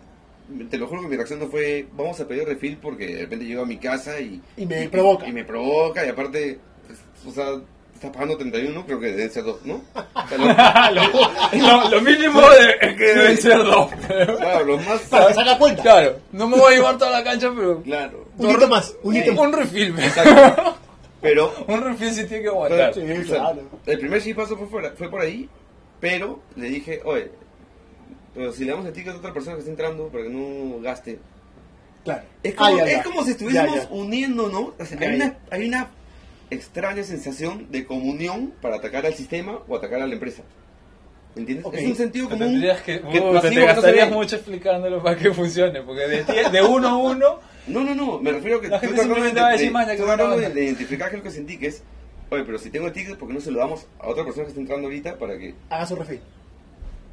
te 0.69 0.77
lo 0.77 0.87
juro 0.87 1.01
que 1.01 1.07
mi 1.07 1.15
reacción 1.15 1.39
no 1.39 1.47
fue, 1.47 1.87
vamos 1.93 2.19
a 2.19 2.27
pedir 2.27 2.45
refil 2.45 2.77
porque 2.81 3.07
de 3.07 3.21
repente 3.21 3.45
llego 3.45 3.63
a 3.63 3.65
mi 3.65 3.77
casa 3.77 4.19
y... 4.19 4.41
Y 4.57 4.65
me 4.65 4.89
provoca. 4.89 5.27
Y 5.27 5.31
me 5.33 5.45
provoca 5.45 6.05
y 6.05 6.09
aparte, 6.09 6.59
pues, 6.87 6.99
o 7.27 7.31
sea, 7.31 7.45
estás 7.93 8.11
pagando 8.11 8.37
31, 8.37 8.85
creo 8.85 8.99
que 8.99 9.07
deben 9.11 9.29
ser 9.31 9.43
dos, 9.43 9.63
¿no? 9.65 9.81
O 9.93 10.27
sea, 10.27 10.91
lo- 10.91 11.83
lo, 11.83 11.89
lo 11.89 12.01
mínimo 12.01 12.41
de- 12.41 12.77
es 12.87 12.95
que 12.97 13.03
deben 13.05 13.37
ser 13.37 13.57
dos. 13.57 13.91
pero- 14.07 14.37
claro, 14.37 14.65
los 14.65 14.85
más... 14.87 15.01
Para 15.01 15.33
sacar 15.33 15.57
cuenta. 15.59 15.81
Claro, 15.83 16.17
no 16.31 16.47
me 16.47 16.57
voy 16.57 16.73
a 16.73 16.75
llevar 16.77 16.97
toda 16.97 17.11
la 17.11 17.23
cancha, 17.23 17.51
pero. 17.55 17.81
Claro. 17.83 18.25
Un 18.37 18.51
hito 18.51 18.67
más, 18.69 18.95
un 19.03 19.15
hito 19.15 19.25
Sí. 19.31 19.31
más. 19.37 19.39
Un 19.47 19.53
refil, 19.53 19.93
me- 19.93 20.05
Exacto. 20.05 20.75
Pero 21.21 21.53
Un 21.67 21.81
refil 21.81 22.13
sí 22.13 22.23
tiene 22.25 22.43
que 22.43 22.49
aguantar. 22.49 22.93
Sí, 22.93 23.01
o 23.01 23.05
sea, 23.25 23.39
claro. 23.39 23.61
el 23.85 23.99
primer 23.99 24.23
chispazo 24.23 24.55
fue, 24.55 24.67
fuera- 24.67 24.93
fue 24.97 25.09
por 25.09 25.19
ahí, 25.21 25.49
pero 25.99 26.39
le 26.55 26.69
dije, 26.69 27.01
oye, 27.03 27.29
pero 28.33 28.51
si 28.53 28.63
le 28.65 28.71
damos 28.71 28.85
el 28.85 28.93
ticket 28.93 29.13
a 29.13 29.17
otra 29.17 29.33
persona 29.33 29.55
que 29.55 29.59
está 29.59 29.71
entrando 29.71 30.07
para 30.09 30.23
que 30.25 30.29
no 30.29 30.79
gaste, 30.81 31.19
Claro. 32.03 32.23
Es 32.43 32.55
como, 32.55 32.69
Ah, 32.69 32.77
ya, 32.77 32.83
es 32.85 32.91
ya. 32.97 33.03
como 33.03 33.23
si 33.25 33.31
estuviésemos 33.31 33.89
¿no? 34.51 34.73
O 34.79 34.85
sea, 34.85 34.97
hay, 35.01 35.15
una, 35.15 35.37
hay 35.51 35.67
una 35.67 35.89
extraña 36.49 37.03
sensación 37.03 37.67
de 37.71 37.85
comunión 37.85 38.53
para 38.61 38.77
atacar 38.77 39.05
al 39.05 39.13
sistema 39.13 39.59
o 39.67 39.75
atacar 39.75 40.01
a 40.01 40.07
la 40.07 40.13
empresa. 40.13 40.41
¿Entiendes? 41.35 41.65
Ok. 41.65 41.75
Es 41.75 41.85
un 41.85 41.95
sentido 41.95 42.29
común. 42.29 42.47
tendrías 42.47 42.81
que, 42.81 43.01
que 43.01 43.19
uh, 43.19 43.39
te, 43.41 43.49
te 43.49 43.55
no 43.55 43.65
gastarías 43.65 44.09
ve. 44.09 44.15
mucho 44.15 44.35
explicándolo 44.37 45.03
para 45.03 45.15
que 45.17 45.31
funcione, 45.33 45.81
porque 45.83 46.07
de, 46.07 46.23
de 46.49 46.61
uno 46.63 46.87
a 46.87 46.97
uno, 46.97 47.39
No, 47.67 47.83
no, 47.83 47.93
no, 47.93 48.17
me 48.19 48.31
refiero 48.31 48.57
a 48.57 48.61
que 48.61 48.67
La 48.69 48.75
estoy 48.77 48.89
gente 48.89 49.03
simplemente 49.03 49.35
de- 49.35 49.41
va 49.41 49.47
a 49.49 49.51
decir, 49.51 49.67
de- 49.67 49.73
"Maña, 49.73 49.91
estoy 49.91 49.97
qué 49.97 50.03
buena 50.03 50.17
tratando 50.17 50.39
de, 50.41 50.45
onda". 50.47 50.55
de 50.59 50.65
identificar 50.65 51.09
qué 51.09 51.15
es 51.17 51.19
lo 51.19 51.23
que 51.29 51.35
sentí, 51.35 51.57
que 51.59 51.67
es, 51.67 51.83
oye, 52.31 52.43
pero 52.45 52.57
si 52.57 52.69
tengo 52.71 52.87
el 52.87 52.93
ticket, 52.93 53.17
¿por 53.17 53.27
qué 53.27 53.33
no 53.35 53.41
se 53.41 53.51
lo 53.51 53.59
damos 53.59 53.85
a 53.99 54.07
otra 54.07 54.23
persona 54.23 54.45
que 54.45 54.49
está 54.49 54.61
entrando 54.61 54.87
ahorita 54.87 55.17
para 55.19 55.37
que... 55.37 55.53
Haga 55.69 55.85
su 55.85 55.95
refil. 55.95 56.19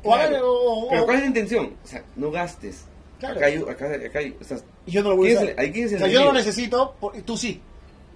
Claro. 0.02 0.36
haga- 0.36 0.44
o- 0.44 0.85
o- 0.86 0.89
Pero 0.89 1.05
¿cuál 1.05 1.16
es 1.16 1.23
la 1.23 1.28
intención? 1.28 1.73
O 1.82 1.86
sea, 1.86 2.05
no 2.16 2.31
gastes. 2.31 2.85
Claro. 3.18 3.36
Acá 3.36 3.47
hay, 3.47 3.56
acá, 3.56 3.86
acá 4.06 4.18
hay, 4.18 4.36
o 4.40 4.44
sea, 4.44 4.59
Y 4.86 4.90
yo 4.93 5.02
no 5.02 5.10
lo 5.10 5.16
voy 5.16 5.32
a 5.35 5.39
¿quién 5.39 5.48
es 5.48 5.52
usar. 5.55 5.64
el- 5.64 5.77
el 5.78 5.97
o 5.97 5.98
sea, 5.98 6.09
yo 6.09 6.20
no 6.20 6.27
lo 6.27 6.32
necesito, 6.35 6.94
por- 7.01 7.12
tú 7.23 7.36
sí. 7.36 7.60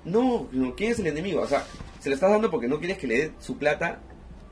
no, 0.04 0.48
no, 0.52 0.74
¿quién 0.76 0.92
es 0.92 0.98
el 0.98 1.06
enemigo? 1.06 1.40
O 1.42 1.46
sea, 1.46 1.64
se 2.00 2.08
lo 2.10 2.14
estás 2.14 2.30
dando 2.30 2.50
porque 2.50 2.68
no 2.68 2.78
quieres 2.78 2.98
que 2.98 3.06
le 3.06 3.18
dé 3.18 3.32
su 3.40 3.56
plata 3.56 3.98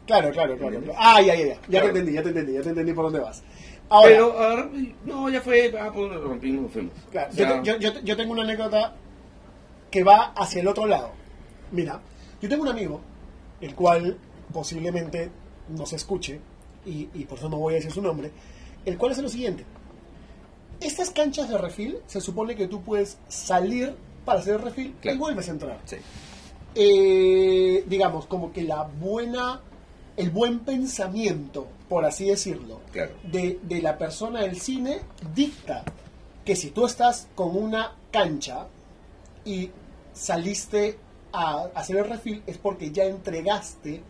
Claro, 0.06 0.30
claro, 0.30 0.56
claro. 0.56 0.80
Claro. 0.80 0.94
Ah, 0.98 1.20
ya, 1.20 1.34
ya, 1.34 1.46
ya. 1.48 1.54
Ya 1.54 1.60
Claro. 1.68 1.84
te 1.84 1.90
entendí, 1.98 2.12
ya 2.14 2.22
te 2.22 2.28
entendí, 2.30 2.52
ya 2.54 2.62
te 2.62 2.68
entendí 2.70 2.92
por 2.94 3.04
dónde 3.04 3.20
vas. 3.20 3.42
Ahora, 3.90 4.08
pero, 4.08 4.38
ahora, 4.42 4.70
no, 5.04 5.28
ya 5.28 5.40
fue, 5.42 5.74
ah, 5.78 5.90
pues 5.94 6.10
lo 6.10 6.22
rompimos, 6.24 6.62
nos 6.62 6.72
fuimos. 6.72 6.92
claro, 7.10 7.62
yo- 7.62 7.76
yo- 7.78 8.00
yo 8.00 8.16
tengo 8.16 8.32
una 8.32 8.42
anécdota 8.42 8.94
que 9.90 10.02
va 10.04 10.32
hacia 10.34 10.62
el 10.62 10.68
otro 10.68 10.86
lado. 10.86 11.10
Mira, 11.72 12.00
yo 12.40 12.48
tengo 12.48 12.62
un 12.62 12.68
amigo, 12.68 13.02
el 13.60 13.74
cual 13.74 14.16
posiblemente 14.50 15.30
nos 15.68 15.92
escuche, 15.92 16.40
y, 16.88 17.10
y 17.14 17.24
por 17.24 17.38
eso 17.38 17.48
no 17.48 17.58
voy 17.58 17.74
a 17.74 17.76
decir 17.76 17.92
su 17.92 18.02
nombre, 18.02 18.30
el 18.84 18.96
cual 18.98 19.12
es 19.12 19.18
lo 19.18 19.28
siguiente. 19.28 19.64
Estas 20.80 21.10
canchas 21.10 21.48
de 21.48 21.58
refil, 21.58 21.98
se 22.06 22.20
supone 22.20 22.54
que 22.54 22.68
tú 22.68 22.82
puedes 22.82 23.18
salir 23.28 23.94
para 24.24 24.40
hacer 24.40 24.54
el 24.54 24.62
refil 24.62 24.94
Claro. 25.00 25.16
y 25.16 25.18
vuelves 25.18 25.48
a 25.48 25.52
entrar. 25.52 25.80
sí. 25.84 25.96
eh, 26.74 27.84
digamos, 27.88 28.26
como 28.26 28.52
que 28.52 28.62
la 28.62 28.82
buena, 28.84 29.60
el 30.16 30.30
buen 30.30 30.60
pensamiento, 30.60 31.66
por 31.88 32.04
así 32.04 32.26
decirlo, 32.26 32.80
Claro. 32.92 33.12
de, 33.24 33.58
de 33.62 33.82
la 33.82 33.98
persona 33.98 34.42
del 34.42 34.60
cine 34.60 35.00
dicta 35.34 35.82
que 36.44 36.54
si 36.54 36.70
tú 36.70 36.86
estás 36.86 37.28
con 37.34 37.56
una 37.56 37.94
cancha 38.12 38.66
y 39.44 39.70
saliste 40.12 40.98
a 41.32 41.68
hacer 41.74 41.96
el 41.98 42.04
refil 42.08 42.42
es 42.46 42.58
porque 42.58 42.90
ya 42.90 43.04
entregaste 43.04 44.02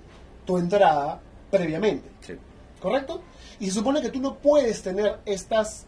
tu 0.44 0.58
entrada 0.58 1.20
previamente, 1.50 2.08
sí. 2.20 2.34
¿Correcto? 2.80 3.22
Y 3.60 3.66
se 3.66 3.72
supone 3.72 4.00
que 4.00 4.10
tú 4.10 4.20
no 4.20 4.36
puedes 4.36 4.82
tener 4.82 5.18
estas 5.24 5.86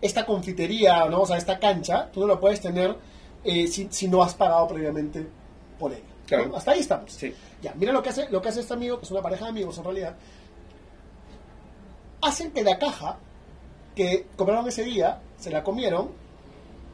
esta 0.00 0.24
confitería, 0.24 1.06
¿no? 1.06 1.22
o 1.22 1.26
sea, 1.26 1.36
esta 1.36 1.58
cancha, 1.58 2.08
tú 2.12 2.20
no 2.20 2.26
la 2.28 2.38
puedes 2.38 2.60
tener 2.60 2.96
eh, 3.44 3.66
si, 3.66 3.88
si 3.90 4.08
no 4.08 4.22
has 4.22 4.34
pagado 4.34 4.68
previamente 4.68 5.26
por 5.78 5.92
ella. 5.92 6.02
¿no? 6.02 6.26
Claro. 6.26 6.56
Hasta 6.56 6.72
ahí 6.72 6.80
estamos. 6.80 7.12
Sí. 7.12 7.34
Ya, 7.62 7.74
mira 7.74 7.92
lo 7.92 8.02
que 8.02 8.10
hace, 8.10 8.28
lo 8.28 8.40
que 8.40 8.50
hace 8.50 8.60
este 8.60 8.74
amigo, 8.74 8.98
que 8.98 9.06
es 9.06 9.10
una 9.10 9.22
pareja 9.22 9.46
de 9.46 9.50
amigos 9.50 9.78
en 9.78 9.84
realidad. 9.84 10.14
Hacen 12.20 12.50
que 12.52 12.62
la 12.62 12.78
caja 12.78 13.18
que 13.94 14.26
compraron 14.36 14.68
ese 14.68 14.84
día, 14.84 15.20
se 15.38 15.50
la 15.50 15.64
comieron, 15.64 16.10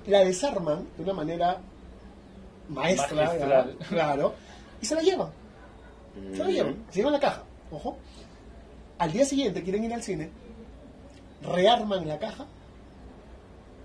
la 0.06 0.20
desarman 0.20 0.86
de 0.96 1.02
una 1.02 1.12
manera 1.12 1.60
maestra, 2.68 3.34
claro, 3.88 4.34
y 4.80 4.86
se 4.86 4.94
la 4.94 5.02
llevan. 5.02 5.28
Se 6.32 6.38
la 6.38 6.50
llevan, 6.50 6.84
se 6.90 6.96
llevan 6.98 7.12
la 7.12 7.20
caja, 7.20 7.42
ojo. 7.70 7.98
Al 8.98 9.12
día 9.12 9.24
siguiente 9.24 9.62
quieren 9.62 9.84
ir 9.84 9.92
al 9.94 10.02
cine, 10.02 10.30
rearman 11.42 12.06
la 12.06 12.18
caja, 12.18 12.46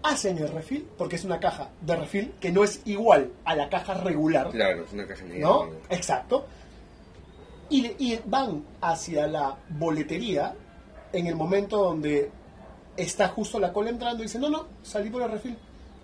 hacen 0.04 0.38
el 0.38 0.48
refil, 0.50 0.88
porque 0.98 1.16
es 1.18 1.26
una 1.26 1.40
caja 1.40 1.70
de 1.82 1.96
refil 1.96 2.34
que 2.40 2.52
no 2.52 2.64
es 2.64 2.82
igual 2.86 3.32
a 3.46 3.56
la 3.56 3.70
caja 3.70 3.96
regular. 3.96 4.50
Claro, 4.52 4.84
es 4.86 4.94
una 4.94 5.08
caja 5.08 5.24
negra. 5.26 5.48
¿no? 5.48 5.70
Exacto. 5.90 6.46
Y, 7.70 7.86
y 8.00 8.20
van 8.26 8.64
hacia 8.82 9.28
la 9.28 9.56
boletería 9.70 10.56
en 11.14 11.28
el 11.28 11.36
momento 11.36 11.78
donde 11.78 12.32
está 12.98 13.28
justo 13.30 13.60
la 13.60 13.74
cola 13.74 13.90
entrando 13.90 14.24
y 14.24 14.26
dice, 14.28 14.40
no, 14.40 14.50
no, 14.50 14.68
salí 14.84 15.10
por 15.10 15.22
el 15.24 15.32
refil. 15.32 15.58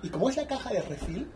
Y 0.03 0.09
como 0.09 0.29
es 0.29 0.37
la 0.37 0.45
caja 0.45 0.71
de 0.71 0.81
refil, 0.81 1.27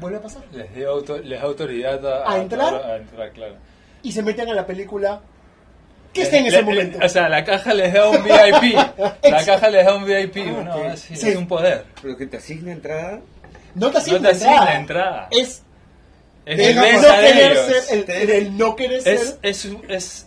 vuelve 0.00 0.18
a 0.18 0.22
pasar. 0.22 0.42
les 0.52 0.74
dio 0.74 0.90
auto- 0.90 1.18
les 1.18 1.40
da 1.40 1.46
autoridad 1.46 2.04
a, 2.06 2.32
¿A 2.32 2.38
entrar? 2.40 2.74
a 2.74 2.96
entrar, 2.96 3.32
claro. 3.32 3.56
y 4.02 4.10
se 4.12 4.22
meten 4.22 4.48
a 4.48 4.54
la 4.54 4.66
película 4.66 5.20
que 6.12 6.22
está 6.22 6.38
en 6.38 6.46
ese 6.46 6.56
Le- 6.56 6.62
momento. 6.62 6.98
O 7.04 7.08
sea, 7.08 7.28
la 7.28 7.44
caja 7.44 7.72
les 7.74 7.92
da 7.92 8.08
un 8.08 8.22
VIP. 8.24 8.74
la 9.22 9.44
caja 9.44 9.68
les 9.70 9.84
da 9.86 9.94
un 9.94 10.04
VIP. 10.04 10.36
No, 10.46 10.74
ok. 10.76 10.96
sí, 10.96 11.16
Sí. 11.16 11.28
es 11.30 11.36
un 11.36 11.46
poder. 11.46 11.84
Pero 12.02 12.16
que 12.16 12.26
te 12.26 12.36
asigna 12.38 12.72
entrada. 12.72 13.20
no 13.74 13.90
te 13.90 13.98
asigna 13.98 14.18
no 14.18 14.24
te 14.28 14.34
asigna 14.34 14.52
entrada. 14.74 14.76
entrada. 14.76 15.28
Es 15.30 15.62
Es 16.46 16.58
el 16.58 16.76
no 16.76 16.82
querer 16.82 17.52
ellos. 17.52 17.66
ser, 17.66 17.98
el, 18.08 18.10
el- 18.10 18.30
el 18.30 18.56
no 18.58 18.76
querer 18.76 18.98
Es, 18.98 19.04
ser. 19.04 19.38
es, 19.42 19.68
es, 19.88 20.26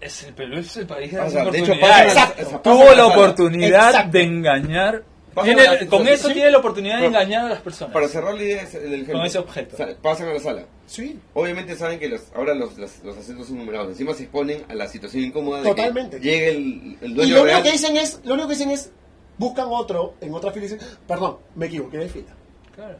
es 0.00 0.22
el 0.24 0.34
Perú 0.34 0.58
es 0.58 0.76
el 0.76 0.86
país 0.86 1.10
de 1.12 1.18
O 1.20 1.30
sea, 1.30 1.44
de 1.46 1.58
hecho, 1.58 1.72
Tuvo 2.62 2.94
la 2.94 3.06
oportunidad 3.06 3.88
Exacto. 3.90 4.12
de 4.18 4.22
engañar. 4.22 5.02
Tiene- 5.44 5.64
la- 5.64 5.86
con 5.86 6.08
eso 6.08 6.28
sí. 6.28 6.34
tiene 6.34 6.50
la 6.50 6.58
oportunidad 6.58 6.94
de 6.96 7.00
Pero- 7.02 7.08
engañar 7.20 7.44
a 7.46 7.48
las 7.50 7.60
personas. 7.60 7.92
Para 7.92 8.08
cerrar 8.08 8.34
la 8.34 8.42
idea, 8.42 8.62
es 8.62 8.74
el 8.74 8.92
ejemplo. 8.94 9.14
Con 9.18 9.26
ese 9.26 9.38
objeto. 9.38 9.76
Sa- 9.76 9.88
Pasan 10.00 10.28
a 10.28 10.32
la 10.34 10.40
sala. 10.40 10.64
Sí, 10.86 11.18
Obviamente 11.34 11.76
saben 11.76 11.98
que 11.98 12.08
los, 12.08 12.22
ahora 12.34 12.54
los, 12.54 12.76
los, 12.78 13.02
los 13.04 13.16
asientos 13.18 13.46
son 13.48 13.58
numerados. 13.58 13.88
Encima 13.88 14.14
se 14.14 14.22
exponen 14.24 14.64
a 14.68 14.74
la 14.74 14.86
situación 14.88 15.24
incómoda 15.24 15.58
de 15.62 15.68
Totalmente. 15.68 16.18
que 16.20 16.22
llegue 16.24 16.48
el, 16.50 16.98
el 17.02 17.10
y 17.10 17.14
dueño 17.14 17.34
lo 17.36 17.42
único 17.42 17.62
que 17.62 17.72
dicen 17.72 17.96
es, 17.96 18.20
lo 18.24 18.34
único 18.34 18.48
que 18.48 18.54
dicen 18.54 18.70
es, 18.70 18.90
buscan 19.38 19.66
otro 19.68 20.14
en 20.20 20.32
otra 20.34 20.52
fila 20.52 20.66
y 20.66 20.68
dicen, 20.70 20.88
perdón, 21.06 21.38
me 21.54 21.66
equivoqué 21.66 21.98
de 21.98 22.08
fila. 22.08 22.32
Claro. 22.74 22.98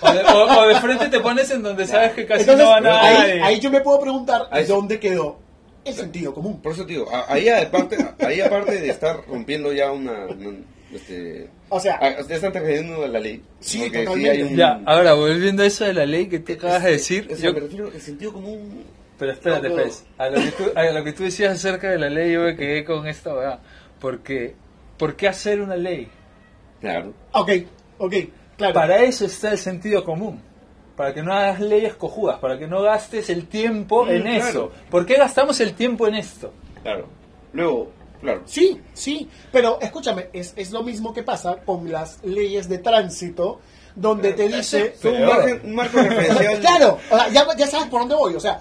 O 0.00 0.12
de, 0.12 0.20
o- 0.24 0.58
o 0.64 0.66
de 0.66 0.74
frente 0.80 1.08
te 1.08 1.20
pones 1.20 1.48
en 1.52 1.62
donde 1.62 1.86
sabes 1.86 2.12
que 2.12 2.26
casi 2.26 2.40
Entonces, 2.40 2.64
no 2.64 2.70
va 2.72 2.80
nadie. 2.80 3.32
ahí, 3.34 3.40
ahí 3.40 3.60
yo 3.60 3.70
me 3.70 3.80
puedo 3.80 4.00
preguntar 4.00 4.48
Ahí 4.50 4.64
dónde 4.64 4.98
quedó 4.98 5.38
el 5.84 5.94
sentido 5.94 6.32
común. 6.34 6.60
Por 6.62 6.72
eso 6.72 6.84
te 6.86 6.92
digo, 6.94 7.08
a- 7.14 7.32
ahí 7.32 7.48
aparte, 7.48 7.96
ahí 8.20 8.40
aparte 8.40 8.80
de 8.80 8.88
estar 8.90 9.20
rompiendo 9.26 9.72
ya 9.72 9.90
una... 9.92 10.26
una, 10.26 10.58
este, 10.92 11.48
O 11.70 11.80
sea, 11.80 11.98
ya 12.00 12.34
están 12.34 12.52
transgrediendo 12.52 13.06
la 13.06 13.18
ley. 13.18 13.42
Sí, 13.60 13.84
totalmente. 13.90 14.30
hay 14.30 14.42
un- 14.42 14.56
Ya, 14.56 14.80
ahora 14.86 15.14
volviendo 15.14 15.62
a 15.62 15.66
eso 15.66 15.84
de 15.84 15.94
la 15.94 16.04
ley 16.06 16.26
que 16.26 16.38
te 16.38 16.54
acabas 16.54 16.84
de 16.84 16.92
decir, 16.92 17.28
O 17.32 17.34
sea, 17.36 17.44
yo- 17.50 17.54
me 17.54 17.60
refiero 17.60 17.86
al 17.94 18.00
sentido 18.00 18.32
común. 18.32 18.84
pero 19.18 19.32
espérate, 19.32 19.68
No. 19.68 19.76
Fez, 19.76 20.04
a 20.18 20.28
lo, 20.30 20.36
que 20.36 20.50
tú, 20.52 20.64
a 20.74 20.84
lo 20.90 21.04
que 21.04 21.12
tú 21.12 21.22
decías 21.24 21.52
acerca 21.54 21.90
de 21.90 21.98
la 21.98 22.10
ley, 22.10 22.32
yo 22.32 22.42
me 22.42 22.56
quedé 22.56 22.84
con 22.84 23.06
esta 23.06 23.32
verdad, 23.32 23.60
porque 24.00 24.54
¿por 24.98 25.16
qué 25.16 25.28
hacer 25.28 25.60
una 25.60 25.76
ley? 25.76 26.08
Claro. 26.80 27.14
ok, 27.32 27.50
ok, 27.98 28.14
claro. 28.56 28.74
Para 28.74 29.02
eso 29.04 29.24
está 29.26 29.52
el 29.52 29.58
sentido 29.58 30.04
común. 30.04 30.42
Para 31.02 31.14
que 31.14 31.22
no 31.24 31.32
hagas 31.34 31.58
leyes 31.58 31.96
cojudas, 31.96 32.38
para 32.38 32.56
que 32.56 32.68
no 32.68 32.80
gastes 32.80 33.28
el 33.28 33.48
tiempo 33.48 34.04
Mm, 34.04 34.10
en 34.10 34.22
claro. 34.22 34.46
eso. 34.48 34.72
¿Por 34.88 35.04
qué 35.04 35.14
gastamos 35.16 35.58
el 35.58 35.74
tiempo 35.74 36.06
en 36.06 36.14
esto? 36.14 36.52
Claro. 36.80 37.08
Luego, 37.52 37.90
claro. 38.20 38.42
Sí, 38.44 38.80
sí, 38.92 39.28
pero 39.50 39.80
escúchame, 39.80 40.28
es, 40.32 40.52
es 40.54 40.70
lo 40.70 40.84
mismo 40.84 41.12
que 41.12 41.24
pasa 41.24 41.56
con 41.56 41.90
las 41.90 42.22
leyes 42.22 42.68
de 42.68 42.78
tránsito, 42.78 43.58
donde 43.96 44.32
te 44.34 44.46
dice... 44.46 44.94
Son 45.02 45.12
un, 45.16 45.22
margen- 45.26 45.60
un 45.64 45.74
marco 45.74 45.98
referencial. 46.00 46.60
claro, 46.60 46.98
o 47.10 47.16
sea, 47.16 47.28
ya, 47.30 47.46
ya 47.56 47.66
sabes 47.66 47.88
por 47.88 48.02
dónde 48.02 48.14
voy, 48.14 48.36
o 48.36 48.40
sea, 48.40 48.60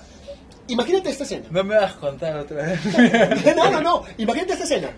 imagínate 0.68 1.12
esta 1.12 1.24
escena. 1.24 1.46
No 1.52 1.64
me 1.64 1.76
vas 1.76 1.94
a 1.96 2.00
contar 2.00 2.38
otra 2.38 2.64
vez. 2.66 3.56
no, 3.56 3.70
no, 3.70 3.82
no. 3.82 4.04
Imagínate 4.18 4.54
esta 4.54 4.64
escena. 4.64 4.90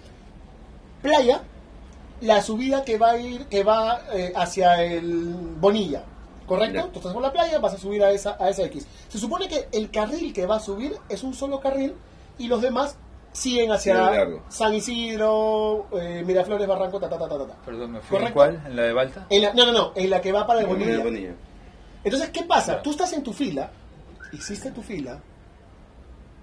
Playa, 1.02 1.42
la 2.22 2.42
subida 2.42 2.86
que 2.86 2.98
va 2.98 3.12
a 3.12 3.18
ir, 3.18 3.48
que 3.48 3.64
va 3.66 4.00
eh, 4.14 4.32
hacia 4.34 4.82
el 4.82 5.34
Bonilla. 5.60 6.04
¿Correcto? 6.46 6.78
Ya. 6.88 6.92
Tú 6.92 7.00
estás 7.00 7.14
por 7.14 7.22
la 7.22 7.32
playa, 7.32 7.60
vas 7.60 7.74
a 7.74 7.78
subir 7.78 8.04
a 8.04 8.12
esa, 8.12 8.36
a 8.40 8.50
esa 8.50 8.64
X. 8.64 8.86
Se 9.08 9.18
supone 9.18 9.48
que 9.48 9.68
el 9.72 9.90
carril 9.92 10.34
que 10.34 10.46
va 10.46 10.58
a 10.58 10.60
subir 10.60 10.96
es 11.10 11.24
un 11.24 11.34
solo 11.34 11.60
carril 11.60 11.94
y 12.38 12.48
los 12.48 12.62
demás 12.62 12.98
siguen 13.32 13.72
hacia 13.72 13.94
Sí, 13.96 14.00
largo. 14.16 14.44
San 14.50 14.74
Isidro, 14.74 15.88
eh, 16.00 16.24
Miraflores, 16.26 16.68
Barranco, 16.68 17.00
ta, 17.00 17.10
ta, 17.10 17.18
ta, 17.18 17.28
ta, 17.28 17.38
ta, 17.38 17.48
ta. 17.48 17.56
Perdón, 17.66 17.94
¿me 17.94 18.02
fui 18.02 18.20
cuál? 18.32 18.62
¿En 18.66 18.76
la 18.76 18.84
de 18.84 18.94
Balta? 18.94 19.26
En 19.30 19.42
la- 19.42 19.54
no, 19.54 19.66
no, 19.66 19.72
no, 19.72 19.92
en 19.96 20.10
la 20.10 20.22
que 20.22 20.32
va 20.32 20.46
para 20.46 20.60
el 20.62 20.68
Bonilla. 20.68 21.04
Bonilla. 21.04 21.34
Entonces, 22.04 22.30
¿qué 22.30 22.44
pasa? 22.44 22.66
Claro. 22.74 22.82
Tú 22.84 22.92
estás 22.92 23.14
en 23.14 23.24
tu 23.24 23.32
fila, 23.34 23.72
hiciste 24.34 24.70
tu 24.72 24.82
fila, 24.84 25.20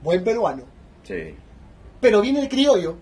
buen 0.03 0.25
peruano, 0.25 0.65
Sí. 1.03 1.35
Pero 2.01 2.21
viene 2.23 2.41
el 2.41 2.49
criollo, 2.49 2.97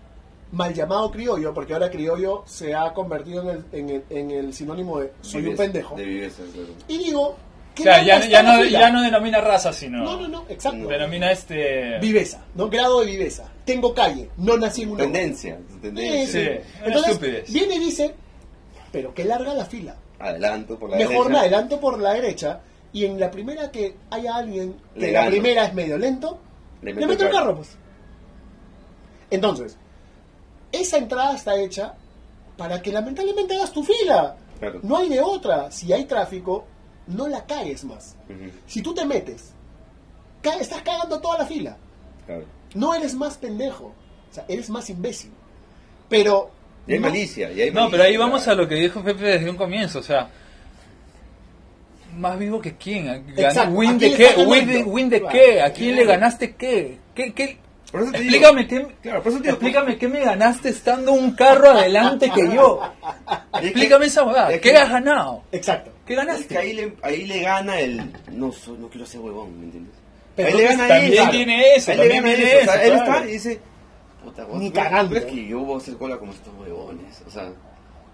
mal 0.53 0.73
llamado 0.75 1.11
criollo, 1.11 1.53
porque 1.53 1.75
ahora 1.75 1.91
criollo 1.91 2.43
se 2.47 2.75
ha 2.75 2.93
convertido 2.95 3.43
en 3.43 3.49
el, 3.51 3.65
en 3.73 3.91
el, 3.91 4.05
en 4.11 4.31
el 4.31 4.55
sinónimo 4.55 5.01
de 5.01 5.12
soy 5.20 5.47
un 5.47 5.57
pendejo. 5.57 5.95
De 5.97 6.05
viveza, 6.05 6.43
claro. 6.53 6.69
Y 6.89 6.99
digo, 6.99 7.37
¿qué 7.75 7.83
O 7.83 7.85
sea, 7.85 8.03
ya, 8.03 8.27
ya, 8.27 8.43
no, 8.43 8.65
ya 8.65 8.91
no 8.91 9.03
denomina 9.03 9.41
raza, 9.41 9.73
sino. 9.73 9.99
No, 9.99 10.20
no, 10.20 10.29
no, 10.29 10.45
exacto. 10.49 10.79
No. 10.79 10.89
Denomina 10.89 11.31
este. 11.31 11.99
Viveza, 12.01 12.45
¿no? 12.55 12.69
Grado 12.70 13.01
de 13.01 13.07
viveza. 13.07 13.51
Tengo 13.65 13.93
calle, 13.95 14.31
no 14.39 14.57
nací 14.57 14.83
en 14.83 14.91
una. 14.91 15.05
Tendencia. 15.05 15.59
Tendencia. 15.83 16.27
Sí, 16.62 16.69
Entonces, 16.85 17.53
viene 17.53 17.75
y 17.75 17.79
dice, 17.81 18.15
pero 18.91 19.12
que 19.12 19.25
larga 19.25 19.53
la 19.55 19.65
fila. 19.66 19.97
Adelanto 20.19 20.79
por 20.79 20.91
la 20.91 20.97
Mejor 20.97 21.27
me 21.29 21.35
derecha. 21.35 21.41
adelanto 21.43 21.81
por 21.81 22.01
la 22.01 22.15
derecha 22.15 22.61
y 22.93 23.05
en 23.05 23.20
la 23.20 23.31
primera 23.31 23.70
que 23.70 23.95
haya 24.11 24.35
alguien 24.35 24.75
que 24.95 25.01
Le 25.01 25.12
la 25.12 25.19
gano. 25.20 25.31
primera 25.31 25.65
es 25.66 25.75
medio 25.75 25.99
lento, 25.99 26.39
Le 26.83 26.91
le 26.91 26.95
meto 26.97 27.09
meto, 27.09 27.25
el 27.27 27.31
carro, 27.31 27.55
pues. 27.57 27.77
Entonces, 29.31 29.77
esa 30.73 30.99
entrada 30.99 31.35
está 31.35 31.59
hecha 31.61 31.95
para 32.57 32.81
que 32.82 32.93
lamentablemente 32.93 33.55
hagas 33.57 33.73
tu 33.73 33.82
fila. 33.85 34.36
Claro. 34.59 34.81
No 34.82 34.97
hay 34.97 35.09
de 35.09 35.20
otra. 35.20 35.70
Si 35.70 35.93
hay 35.93 36.05
tráfico, 36.05 36.65
no 37.07 37.28
la 37.28 37.45
cagues 37.47 37.85
más. 37.85 38.16
Si 38.66 38.82
tú 38.82 38.93
te 38.95 39.05
metes, 39.05 39.53
ca- 40.43 40.57
estás 40.57 40.82
cagando 40.82 41.20
toda 41.20 41.39
la 41.39 41.47
fila. 41.47 41.77
Claro. 42.27 42.45
No 42.74 42.95
eres 42.95 43.15
más 43.15 43.36
pendejo. 43.39 43.93
O 44.31 44.35
sea, 44.35 44.45
eres 44.49 44.69
más 44.69 44.90
imbécil. 44.90 45.31
Pero... 46.09 46.51
Y 46.86 46.93
hay 46.95 46.99
no- 46.99 47.07
malicia. 47.09 47.53
Y 47.53 47.61
hay 47.62 47.70
No, 47.70 47.74
malicia, 47.82 47.90
pero 47.93 48.03
ahí 48.03 48.16
vamos 48.16 48.49
a 48.49 48.55
lo 48.55 48.66
que 48.69 48.74
dijo 48.74 49.03
Pepe 49.03 49.24
desde 49.24 49.49
un 49.51 49.57
comienzo, 49.57 50.01
o 50.01 50.03
sea. 50.03 50.28
Más 52.16 52.39
vivo 52.39 52.61
que 52.61 52.77
quién. 52.77 53.07
¿Win 53.73 53.90
¿a 53.90 53.99
de 53.99 54.12
quién 54.15 54.35
qué? 54.35 54.43
¿Win 54.45 54.66
de, 54.66 54.73
ganando? 54.74 54.90
win 54.90 55.09
de 55.11 55.20
Claro. 55.20 55.32
qué? 55.39 55.62
¿A 55.62 55.73
quién 55.73 55.95
le 55.97 56.05
ganaste 56.05 56.55
qué? 56.57 56.99
¿Qué, 57.15 57.32
qué? 57.32 57.59
Por 57.90 58.02
eso 58.02 58.12
te 58.12 58.19
digo- 58.20 58.31
Explícame 58.35 58.66
qué, 58.69 58.86
Claro, 59.02 59.23
por 59.23 59.32
eso 59.32 59.39
te 59.40 59.44
digo- 59.44 59.55
explícame 59.55 59.97
qué 59.98 60.09
me 60.09 60.20
ganaste 60.20 60.69
estando 60.69 61.12
un 61.12 61.32
carro 61.32 61.70
adelante 61.70 62.31
que 62.35 62.55
yo. 62.55 62.81
Que- 63.60 63.66
Explícame 63.69 64.06
esa 64.06 64.24
verdad. 64.24 64.48
¿Qué 64.51 64.60
que- 64.60 64.77
has 64.77 64.90
ganado? 64.90 65.43
Exacto. 65.52 65.90
¿Qué 66.06 66.15
Es 66.15 66.20
que 66.20 66.27
ganaste? 66.27 66.59
ahí 66.59 66.73
le, 66.74 66.97
ahí 67.02 67.27
le 67.27 67.40
gana 67.43 67.78
el. 67.81 68.12
No, 68.32 68.52
no 68.78 68.89
quiero 68.89 69.06
ser 69.06 69.20
huevón, 69.20 69.59
¿me 69.59 69.65
entiendes? 69.66 69.94
Pero 70.36 70.48
ahí 70.48 70.55
le 70.56 70.65
gana 70.65 70.89
también 70.89 71.12
eso. 71.15 71.31
tiene 71.31 71.74
eso, 71.74 71.90
Ahí 71.90 71.97
le 71.98 72.09
gana 72.09 72.23
tiene 72.23 72.43
eso. 72.44 72.59
O 72.60 72.65
sea, 72.73 72.82
eso, 72.82 72.93
él 72.93 72.98
está 72.98 73.24
y 73.27 73.32
dice. 73.32 73.60
Puta, 74.24 74.44
vos, 74.44 74.59
Ni 74.59 74.66
¿tú 74.69 74.73
crees- 74.74 74.89
cagando. 74.89 75.09
¿tú 75.15 75.20
crees 75.20 75.35
que 75.35 75.48
yo 75.48 75.59
voy 75.60 75.74
a 75.74 75.78
hacer 75.78 75.97
cola 75.97 76.16
como 76.19 76.32
estos 76.32 76.55
huevones? 76.60 77.23
O 77.27 77.31
sea, 77.31 77.51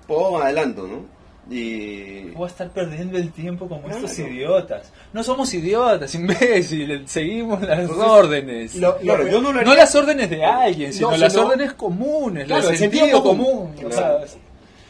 puedo 0.06 0.42
adelanto, 0.42 0.86
¿no? 0.86 1.06
Y. 1.50 2.30
Voy 2.30 2.44
a 2.44 2.46
estar 2.48 2.70
perdiendo 2.70 3.18
el 3.18 3.30
tiempo 3.30 3.68
como 3.68 3.82
Claro. 3.82 3.98
estos 4.06 4.18
idiotas. 4.18 4.90
No 5.12 5.22
somos 5.22 5.52
idiotas, 5.52 6.14
imbéciles. 6.14 7.10
Seguimos 7.10 7.60
las 7.60 7.80
Entonces, 7.80 8.04
órdenes. 8.06 8.74
Lo- 8.76 8.96
Claro, 8.96 9.28
yo 9.28 9.40
no 9.42 9.52
lo 9.52 9.62
No 9.62 9.74
las 9.74 9.94
órdenes 9.94 10.30
de 10.30 10.44
alguien, 10.44 10.92
sino 10.92 11.10
No, 11.10 11.16
las 11.18 11.36
órdenes 11.36 11.74
comunes, 11.74 12.46
Claro, 12.46 12.70
el 12.70 12.76
sentido, 12.78 13.22
común. 13.22 13.74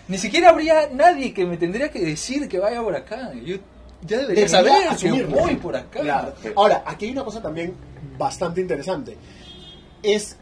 ni 0.07 0.19
siquiera 0.19 0.51
habría 0.51 0.89
nadie 0.93 1.33
que 1.35 1.45
me 1.45 1.57
tendría 1.57 1.91
que 1.91 1.99
decir 2.01 2.49
que 2.49 2.59
vaya 2.59 2.81
por 2.83 2.95
acá. 2.95 3.33
Yo 3.45 3.57
ya 4.07 4.19
debería 4.19 4.49
saber 4.49 4.73
que 5.01 5.25
voy 5.25 5.57
por 5.57 5.75
acá. 5.77 6.33
Ahora, 6.55 6.85
aquí 6.87 7.07
hay 7.07 7.13
una 7.13 7.25
cosa 7.25 7.43
también 7.43 7.75
bastante 8.17 8.61
interesante. 8.61 9.17
Es, 10.03 10.37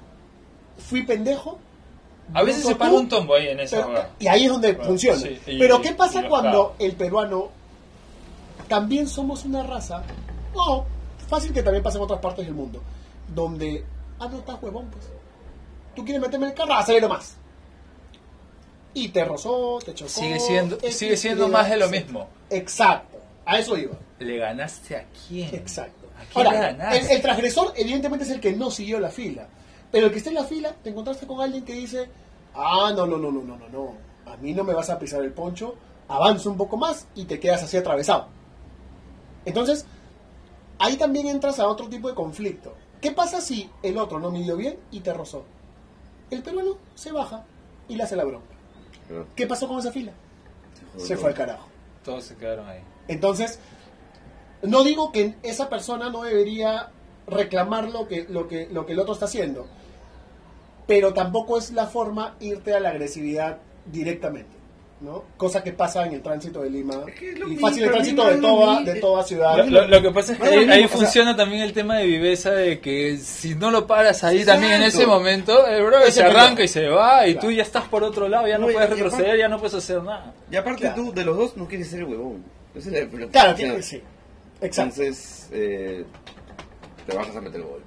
fui 0.77 1.05
pendejo. 1.05 1.59
A 2.35 2.43
veces 2.43 2.65
se 2.65 2.75
paga 2.77 2.93
un 2.93 3.09
tombo 3.09 3.35
ahí 3.35 3.49
en 3.49 3.61
esa 3.61 3.87
pero- 3.87 4.05
y 4.19 4.27
ahí 4.27 4.45
es 4.45 4.51
donde 4.51 4.73
Bueno, 4.73 4.89
funciona. 4.89 5.19
sí, 5.21 5.39
y- 5.47 5.59
pero 5.59 5.81
¿qué 5.83 5.93
pasa 5.93 6.27
cuando 6.29 6.75
el 6.79 6.93
peruano 6.95 7.51
también 8.69 9.07
somos 9.09 9.45
una 9.45 9.63
raza? 9.63 10.03
No, 10.55 10.85
fácil 11.29 11.53
que 11.53 11.63
también 11.63 11.83
pasa 11.83 11.99
en 11.99 12.05
otras 12.05 12.21
partes 12.21 12.45
del 12.47 12.55
mundo. 12.55 12.83
Donde, 13.35 13.85
ah, 14.19 14.29
no 14.31 14.39
estás 14.39 14.63
huevón, 14.63 14.89
pues. 14.91 15.05
Tú 15.97 16.05
quieres 16.05 16.23
meterme 16.23 16.47
en 16.47 16.53
el 16.53 16.57
carro, 16.57 16.75
acelero 16.75 17.09
más. 17.09 17.37
Y 18.95 19.09
te 19.09 19.25
rozó, 19.25 19.79
te 19.85 19.95
chocó. 19.95 20.11
Sigue 20.11 20.39
siendo, 20.39 20.79
sigue 20.91 21.17
siendo 21.17 21.49
más 21.49 21.69
de 21.71 21.77
lo 21.79 21.89
mismo. 21.89 22.29
Exacto, 22.51 23.19
a 23.47 23.59
eso 23.59 23.77
iba. 23.77 23.95
¿Le 24.19 24.37
ganaste 24.39 24.97
a 24.97 25.05
quién? 25.29 25.55
Exacto. 25.55 26.07
¿A 26.17 26.25
quién 26.33 26.47
Ahora, 26.47 26.51
le 26.61 26.67
ganaste? 26.79 26.99
el, 26.99 27.11
el 27.17 27.23
transgresor 27.23 27.73
evidentemente 27.77 28.25
es 28.25 28.31
el 28.31 28.41
que 28.41 28.53
no 28.53 28.71
siguió 28.71 29.01
la 29.01 29.09
fila. 29.11 29.47
Pero 29.93 30.07
el 30.07 30.13
que 30.13 30.19
está 30.19 30.31
en 30.31 30.37
la 30.37 30.45
fila, 30.45 30.75
te 30.83 30.91
encontraste 30.91 31.27
con 31.27 31.41
alguien 31.41 31.65
que 31.65 31.75
dice, 31.75 32.09
ah, 32.55 32.93
no, 32.97 33.07
no, 33.07 33.19
no, 33.19 33.31
no, 33.31 33.43
no, 33.43 33.57
no, 33.57 33.69
no. 33.69 33.95
A 34.27 34.37
mí 34.39 34.55
no 34.55 34.65
me 34.65 34.73
vas 34.73 34.89
a 34.91 34.99
pisar 34.99 35.23
el 35.23 35.33
poncho, 35.33 35.75
avanza 36.09 36.49
un 36.49 36.57
poco 36.57 36.77
más 36.77 37.07
y 37.15 37.27
te 37.27 37.39
quedas 37.39 37.63
así 37.63 37.77
atravesado. 37.77 38.29
Entonces, 39.45 39.85
ahí 40.79 40.97
también 40.97 41.27
entras 41.29 41.61
a 41.61 41.69
otro 41.69 41.89
tipo 41.89 42.09
de 42.09 42.15
conflicto. 42.15 42.75
¿Qué 43.01 43.13
pasa 43.13 43.41
si 43.41 43.71
el 43.83 43.99
otro 43.99 44.19
no 44.19 44.31
midió 44.31 44.57
bien 44.57 44.79
y 44.91 45.01
te 45.01 45.13
rozó? 45.13 45.45
El 46.31 46.43
peruano 46.43 46.79
se 46.95 47.13
baja 47.13 47.45
y 47.89 47.97
le 47.97 48.05
hace 48.05 48.17
la 48.17 48.25
bronca. 48.25 48.55
Claro, 49.09 49.27
¿Qué 49.37 49.47
pasó 49.47 49.69
con 49.69 49.79
esa 49.79 49.93
fila? 49.93 50.13
jodió. 50.95 51.07
Se 51.07 51.17
fue 51.17 51.31
al 51.31 51.35
carajo. 51.35 51.69
Todos 52.05 52.25
se 52.25 52.37
quedaron 52.37 52.67
ahí. 52.69 52.81
Entonces, 53.09 53.59
no 54.63 54.85
digo 54.85 55.13
que 55.13 55.35
esa 55.43 55.69
persona 55.69 56.09
no 56.11 56.23
debería 56.23 56.91
reclamar 57.27 57.91
lo 57.91 58.09
que, 58.09 58.27
lo 58.29 58.49
que, 58.49 58.69
lo 58.71 58.87
que 58.87 58.93
el 58.93 59.01
otro 59.01 59.15
está 59.15 59.27
haciendo, 59.27 59.67
pero 60.87 61.13
tampoco 61.15 61.59
es 61.59 61.71
la 61.73 61.87
forma 61.87 62.37
irte 62.41 62.75
a 62.75 62.81
la 62.81 62.91
agresividad 62.91 63.59
directamente. 63.87 64.57
¿no? 65.01 65.25
Cosa 65.37 65.65
que 65.65 65.73
pasa 65.73 66.07
en 66.07 66.13
el 66.13 66.23
tránsito 66.23 66.63
de 66.63 66.71
Lima 66.71 67.03
Es 67.09 67.15
que 67.19 67.31
es 67.33 67.39
lo 67.41 67.49
y 67.49 67.51
mismo, 67.51 67.67
fácil 67.67 67.83
el 67.83 67.91
tránsito 67.91 68.25
de 68.25 68.37
toda, 68.37 68.83
de 68.83 69.01
toda 69.01 69.25
ciudad. 69.25 69.57
Lo, 69.57 69.65
lo- 69.65 69.89
lo 69.89 70.01
que 70.01 70.11
pasa 70.13 70.33
es 70.35 70.39
que 70.39 70.45
No 70.67 70.73
ahí, 70.73 70.79
sea- 70.83 70.89
funciona 70.91 71.35
también 71.35 71.63
el 71.63 71.73
tema 71.73 71.97
de 71.99 72.07
viveza 72.07 72.53
de 72.53 72.79
que 72.81 73.17
si 73.19 73.57
no 73.57 73.73
lo 73.73 73.85
paras 73.89 74.23
ahí 74.23 74.45
también 74.45 74.75
en 74.75 74.83
ese 74.83 75.05
momento, 75.05 75.67
el 75.67 75.83
Ese 76.05 76.13
se 76.13 76.23
arranca 76.23 76.63
y 76.63 76.69
se 76.69 76.87
va 76.87 77.27
y 77.27 77.33
Claro. 77.33 77.49
tú 77.49 77.53
ya 77.53 77.63
estás 77.65 77.83
por 77.89 78.05
otro 78.05 78.29
lado, 78.29 78.47
ya 78.47 78.59
no, 78.59 78.67
No, 78.67 78.71
y- 78.71 78.75
puedes 78.75 78.91
y 78.91 78.93
aparte- 78.93 79.03
retroceder, 79.11 79.39
ya 79.41 79.49
no 79.49 79.59
puedes 79.59 79.75
hacer 79.75 80.01
nada. 80.05 80.35
Y 80.53 80.55
aparte 80.55 80.83
Claro. 80.83 80.95
tú, 81.03 81.13
de 81.13 81.25
los 81.25 81.37
dos, 81.37 81.57
no 81.57 81.67
quieres 81.67 81.89
ser 81.89 81.99
el 81.99 82.05
huevón. 82.05 82.45
Esa 82.73 82.91
es 82.97 83.13
la- 83.13 83.19
la- 83.19 83.27
Claro, 83.27 83.55
tiene 83.57 83.75
que 83.75 83.83
sí. 83.83 84.01
Exacto. 84.61 85.03
Entonces, 85.03 85.49
eh, 85.51 86.05
te 87.09 87.17
bajas 87.17 87.35
a 87.35 87.41
meter 87.41 87.61
el 87.61 87.67
golpe. 87.67 87.82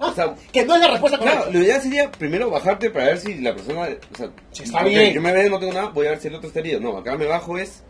O 0.00 0.12
sea, 0.12 0.34
Que 0.52 0.64
no 0.64 0.74
es 0.74 0.80
la 0.80 0.88
respuesta 0.88 1.18
claro, 1.18 1.38
correcta. 1.38 1.58
lo 1.58 1.64
ideal 1.64 1.80
sería 1.82 2.10
primero 2.10 2.50
bajarte 2.50 2.90
para 2.90 3.06
ver 3.06 3.18
si 3.18 3.34
la 3.40 3.54
persona. 3.54 3.88
O 4.12 4.16
sea, 4.16 4.30
Si 4.52 4.62
está 4.64 4.78
ok, 4.80 4.84
bien. 4.86 5.14
Yo 5.14 5.20
me 5.20 5.32
veo, 5.32 5.50
no 5.50 5.58
tengo 5.58 5.72
nada, 5.72 5.88
voy 5.90 6.06
a 6.06 6.10
ver 6.10 6.20
si 6.20 6.28
el 6.28 6.34
otro 6.34 6.48
está 6.48 6.60
herido. 6.60 6.80
No, 6.80 6.96
acá 6.96 7.16
me 7.16 7.26
bajo 7.26 7.56
es 7.58 7.82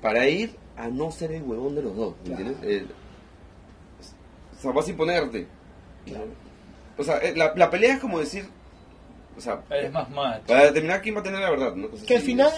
para 0.00 0.28
ir 0.28 0.54
a 0.76 0.88
no 0.88 1.10
ser 1.12 1.32
el 1.32 1.42
huevón 1.42 1.74
de 1.74 1.82
los 1.82 1.96
dos. 1.96 2.14
¿me 2.24 2.34
Claro. 2.34 2.46
¿Entiendes? 2.50 2.82
Eh, 2.82 2.86
o 4.58 4.62
sea, 4.62 4.70
vas 4.72 4.86
a 4.86 4.90
imponerte. 4.90 5.46
O 6.98 7.04
sea, 7.04 7.18
eh, 7.18 7.32
la, 7.36 7.52
la 7.56 7.70
pelea 7.70 7.94
es 7.94 8.00
como 8.00 8.18
decir. 8.18 8.46
O 9.36 9.40
sea, 9.40 9.62
Es 9.70 9.90
más 9.90 10.08
macho. 10.10 10.42
para 10.46 10.64
determinar 10.66 11.00
quién 11.00 11.16
va 11.16 11.20
a 11.20 11.22
tener 11.22 11.40
la 11.40 11.50
verdad. 11.50 11.74
¿no? 11.74 11.88
Que 12.06 12.16
al 12.16 12.22
final 12.22 12.52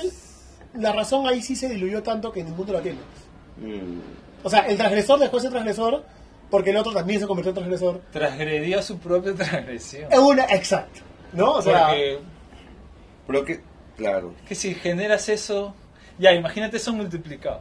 la 0.75 0.93
razón 0.93 1.27
ahí 1.27 1.41
sí 1.41 1.55
se 1.55 1.69
diluyó 1.69 2.03
tanto 2.03 2.33
que 2.33 2.43
ninguno 2.43 2.73
la 2.73 2.81
tiene. 2.83 2.99
Mm. 3.59 4.01
O 4.43 4.51
sea, 4.51 4.61
el 4.67 4.77
transgresor 4.77 5.21
dejó 5.21 5.37
de 5.37 5.43
ser 5.43 5.51
transgresor 5.53 6.05
porque 6.55 6.71
el 6.71 6.77
otro 6.77 6.93
también 6.93 7.19
se 7.19 7.27
convirtió 7.27 7.49
en 7.51 7.55
transgresor. 7.57 8.01
Transgredió 8.13 8.81
su 8.81 8.97
propia 8.99 9.35
transgresión. 9.35 10.13
Es 10.13 10.19
una, 10.21 10.45
exacto. 10.45 11.01
¿No? 11.33 11.55
O 11.55 11.63
sea, 11.63 11.89
Porque 11.89 12.19
Pero 13.27 13.45
que, 13.45 13.61
claro. 13.97 14.35
que 14.47 14.55
si 14.55 14.73
generas 14.73 15.29
eso, 15.29 15.75
ya 16.17 16.33
imagínate 16.33 16.77
eso 16.77 16.93
multiplicado. 16.93 17.61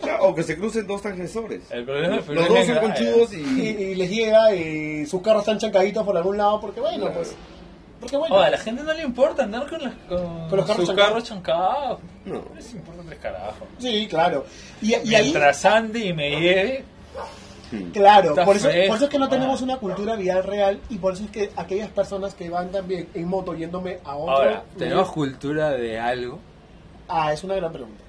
Claro, 0.00 0.28
O 0.28 0.34
que 0.34 0.44
se 0.44 0.56
crucen 0.56 0.86
dos 0.86 1.02
transgresores. 1.02 1.62
El 1.72 1.84
problema 1.84 2.18
es 2.18 2.26
Los 2.28 2.48
dos 2.48 2.66
son 2.66 2.74
que- 2.74 2.80
conchudos 2.80 3.32
y, 3.32 3.36
y. 3.42 3.68
y 3.68 3.94
les 3.96 4.10
llega 4.10 4.54
y 4.54 5.06
sus 5.06 5.20
carros 5.20 5.42
están 5.42 5.58
chancaditos 5.58 6.04
por 6.04 6.16
algún 6.16 6.36
lado 6.38 6.60
porque 6.60 6.78
bueno, 6.80 6.98
Claro. 7.06 7.14
pues. 7.16 7.34
Porque 8.00 8.16
bueno. 8.16 8.36
Oh, 8.36 8.38
a 8.38 8.48
la 8.48 8.58
gente 8.58 8.82
no 8.84 8.94
le 8.94 9.02
importa 9.02 9.42
andar 9.42 9.66
con, 9.68 9.82
las- 9.82 9.94
con, 10.08 10.48
Con 10.48 10.56
los 10.56 10.66
carros 10.66 10.86
chancados. 10.86 11.08
carros 11.10 11.24
chancados. 11.24 12.00
No. 12.24 12.34
No 12.36 12.54
les 12.54 12.72
importa 12.74 13.02
tres 13.06 13.18
carajos. 13.18 13.68
Sí, 13.78 14.06
claro. 14.08 14.46
Y, 14.80 14.90
y 14.92 14.94
ahí, 14.94 15.24
Mientras 15.24 15.64
ande 15.64 15.98
y 16.06 16.12
me 16.12 16.30
lleve. 16.40 16.84
Claro, 17.92 18.30
Está 18.30 18.44
por 18.44 18.56
eso, 18.56 18.68
por 18.68 18.96
eso 18.96 19.04
es 19.04 19.10
que 19.10 19.18
no 19.18 19.28
tenemos 19.28 19.62
una 19.62 19.76
cultura 19.78 20.16
vial 20.16 20.42
real 20.44 20.80
y 20.88 20.98
por 20.98 21.14
eso 21.14 21.24
es 21.24 21.30
que 21.30 21.50
aquellas 21.56 21.88
personas 21.90 22.34
que 22.34 22.48
van 22.50 22.70
también 22.70 23.08
en 23.14 23.26
moto 23.28 23.54
yéndome 23.54 23.98
a 24.04 24.16
otro... 24.16 24.34
Ahora, 24.36 24.62
¿tenemos 24.78 25.10
cultura 25.10 25.70
de 25.70 25.98
algo? 25.98 26.38
Ah, 27.08 27.32
es 27.32 27.42
una 27.44 27.54
gran 27.56 27.72
pregunta. 27.72 28.02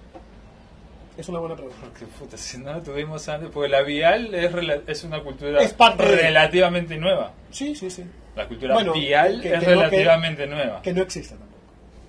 Es 1.18 1.28
una 1.30 1.40
buena 1.40 1.56
pregunta. 1.56 1.78
Porque, 1.82 2.06
puta, 2.06 2.38
si 2.38 2.58
no 2.58 2.74
lo 2.74 2.82
tuvimos 2.82 3.28
antes, 3.30 3.50
porque 3.52 3.70
la 3.70 3.82
vial 3.82 4.34
es, 4.34 4.52
es 4.88 5.04
una 5.04 5.22
cultura 5.22 5.62
Es 5.62 5.74
parte 5.74 6.04
de- 6.06 6.16
relativamente 6.16 6.98
nueva. 6.98 7.32
Sí, 7.52 7.76
sí, 7.76 7.90
sí. 7.90 8.04
La 8.36 8.48
cultura 8.48 8.74
Bueno, 8.76 8.94
vial 8.94 9.42
que- 9.42 9.54
es 9.54 9.60
que 9.60 9.60
no- 9.60 9.64
que- 9.66 9.70
relativamente 9.76 10.48
nueva. 10.48 10.82
Que 10.82 10.94
no 10.94 11.02
existe 11.02 11.36
tampoco. 11.36 11.60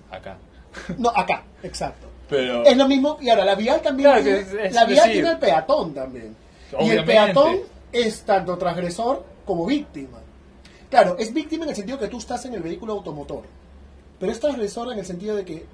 Acá. 0.09 0.37
No, 0.97 1.09
acá, 1.09 1.43
exacto. 1.61 2.07
Pero, 2.29 2.63
Es 2.63 2.77
lo 2.77 2.87
mismo, 2.87 3.17
y 3.21 3.29
ahora 3.29 3.43
la 3.45 3.55
vial 3.55 3.81
también 3.81 4.09
Claro, 4.09 4.23
tiene, 4.23 4.39
es- 4.39 4.53
es 4.53 4.73
la 4.73 4.85
vial 4.85 5.11
tiene 5.11 5.31
el 5.31 5.37
peatón 5.37 5.93
también. 5.93 6.35
Y 6.81 6.89
el 6.89 7.05
peatón 7.05 7.59
es 7.91 8.23
tanto 8.23 8.57
transgresor 8.57 9.25
como 9.45 9.65
víctima. 9.65 10.19
Claro, 10.89 11.17
es 11.17 11.33
víctima 11.33 11.63
en 11.63 11.71
el 11.71 11.75
sentido 11.75 11.99
que 11.99 12.07
tú 12.07 12.17
estás 12.17 12.45
en 12.45 12.53
el 12.53 12.61
vehículo 12.61 12.93
automotor. 12.93 13.43
Pero 14.19 14.31
es 14.31 14.39
transgresor 14.39 14.91
en 14.93 14.99
el 14.99 15.05
sentido 15.05 15.35
de 15.35 15.45
que 15.45 15.65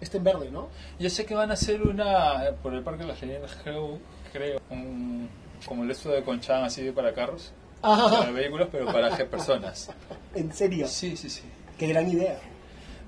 está 0.00 0.16
en 0.16 0.24
verde, 0.24 0.50
¿no? 0.50 0.68
yo 0.98 1.08
sé 1.08 1.24
que 1.24 1.34
van 1.34 1.50
a 1.50 1.54
hacer 1.54 1.82
una, 1.82 2.50
por 2.62 2.74
el 2.74 2.82
Parque 2.82 3.02
de 3.02 3.08
las 3.08 3.22
Leyendas, 3.22 3.56
creo, 3.62 3.98
creo 4.32 4.60
un, 4.68 5.28
como 5.64 5.84
el 5.84 5.90
esto 5.92 6.08
de 6.08 6.24
Conchan, 6.24 6.64
así 6.64 6.82
de 6.82 6.92
para 6.92 7.14
carros, 7.14 7.52
para 7.80 7.94
Ajá, 7.94 8.30
vehículos, 8.30 8.68
pero 8.70 8.86
para 8.86 9.16
personas. 9.16 9.90
en 10.34 10.52
serio. 10.52 10.86
Sí, 10.86 11.16
sí, 11.16 11.28
sí. 11.28 11.42
Qué 11.78 11.88
gran 11.88 12.08
idea. 12.08 12.38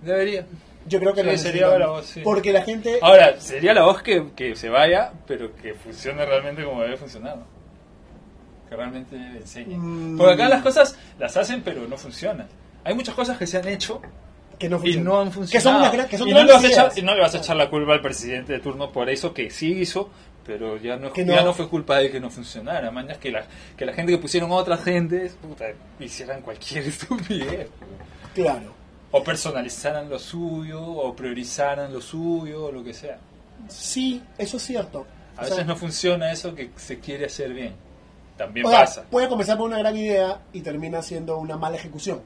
Debería. 0.03 0.47
Yo 0.87 1.01
creo 1.01 1.15
que 1.15 1.23
Sí, 1.23 1.27
lo 1.29 1.37
sería 1.39 1.79
la 1.79 1.87
voz, 1.89 2.07
sí. 2.07 2.21
Porque 2.23 2.53
la 2.53 2.63
gente... 2.63 2.99
Ahora, 3.01 3.41
sería 3.41 3.73
la 3.75 3.85
voz 3.85 4.03
que, 4.03 4.27
que 4.37 4.55
se 4.57 4.69
vaya, 4.69 5.13
pero 5.27 5.55
que 5.57 5.75
funcione 5.75 6.25
realmente 6.25 6.65
como 6.65 6.83
debe 6.83 6.97
funcionar. 6.97 7.39
Que 8.69 8.77
realmente 8.77 9.17
enseñe. 9.17 9.77
Mm. 9.77 10.17
Porque 10.19 10.35
acá 10.35 10.49
las 10.49 10.63
cosas 10.63 10.99
las 11.19 11.37
hacen, 11.37 11.63
pero 11.63 11.87
no 11.89 11.97
funcionan. 11.97 12.49
Hay 12.85 12.95
muchas 12.95 13.15
cosas 13.15 13.39
que 13.39 13.47
se 13.47 13.59
han 13.59 13.69
hecho 13.69 14.01
que 14.59 14.69
no 14.69 14.81
y 14.85 14.97
no 14.99 15.21
han 15.21 15.29
Que 15.29 15.33
son, 15.61 15.73
funcionado. 15.73 16.09
que 16.09 16.19
son 16.19 16.29
y, 16.29 16.33
no 16.33 16.45
le 16.45 16.53
vas 16.53 16.63
a 16.65 16.67
echar, 16.67 16.85
ideas. 16.85 16.99
y 16.99 17.03
no 17.03 17.15
le 17.15 17.21
vas 17.21 17.35
a 17.35 17.39
echar 17.39 17.57
la 17.57 17.69
culpa 17.71 17.93
al 17.93 18.01
presidente 18.01 18.53
de 18.53 18.61
turno 18.61 18.93
por 18.93 19.11
eso 19.11 19.35
que 19.35 19.51
sí 19.51 19.73
hizo, 19.73 20.11
pero 20.47 20.77
ya 20.77 20.97
no, 20.97 21.13
Que 21.13 21.25
ya 21.25 21.37
no. 21.37 21.47
no 21.47 21.55
fue 21.55 21.69
culpa 21.69 21.99
de 21.99 22.11
que 22.11 22.21
no 22.21 22.31
funcionara. 22.31 22.91
Mañas 22.91 23.19
que 23.19 23.31
la, 23.31 23.45
que 23.77 23.85
la 23.85 23.93
gente 23.93 24.13
que 24.13 24.19
pusieron 24.19 24.51
a 24.53 24.55
otras 24.55 24.85
gentes 24.85 25.37
puta, 25.43 25.67
hicieran 25.99 26.43
cualquier 26.43 26.85
estupidez. 26.89 27.69
Claro. 28.35 28.74
O 29.17 29.23
personalizaran 29.23 30.11
lo 30.11 30.19
suyo, 30.19 30.83
o 30.83 31.15
priorizaran 31.15 31.93
lo 31.93 32.01
suyo, 32.01 32.65
o 32.65 32.73
lo 32.73 32.83
que 32.83 32.93
sea. 32.93 33.17
Sí, 33.69 34.21
eso 34.37 34.57
es 34.57 34.63
cierto. 34.65 35.07
A 35.37 35.41
O 35.41 35.43
veces 35.43 35.57
sea, 35.59 35.65
no 35.65 35.77
funciona 35.77 36.33
eso 36.33 36.53
que 36.53 36.71
se 36.75 36.99
quiere 36.99 37.27
hacer 37.27 37.53
bien. 37.55 37.75
También 38.37 38.67
o 38.67 38.71
sea, 38.71 38.81
pasa. 38.81 39.05
puede 39.09 39.29
comenzar 39.29 39.57
por 39.57 39.69
una 39.69 39.79
gran 39.79 39.97
idea 39.97 40.41
y 40.53 40.63
termina 40.63 41.01
siendo 41.01 41.39
una 41.39 41.57
mala 41.57 41.77
ejecución. 41.77 42.23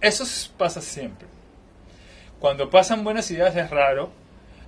Eso 0.00 0.24
pasa 0.56 0.80
siempre. 0.80 1.28
Cuando 2.40 2.70
pasan 2.70 3.04
buenas 3.04 3.30
ideas 3.30 3.54
es 3.54 3.68
raro, 3.68 4.10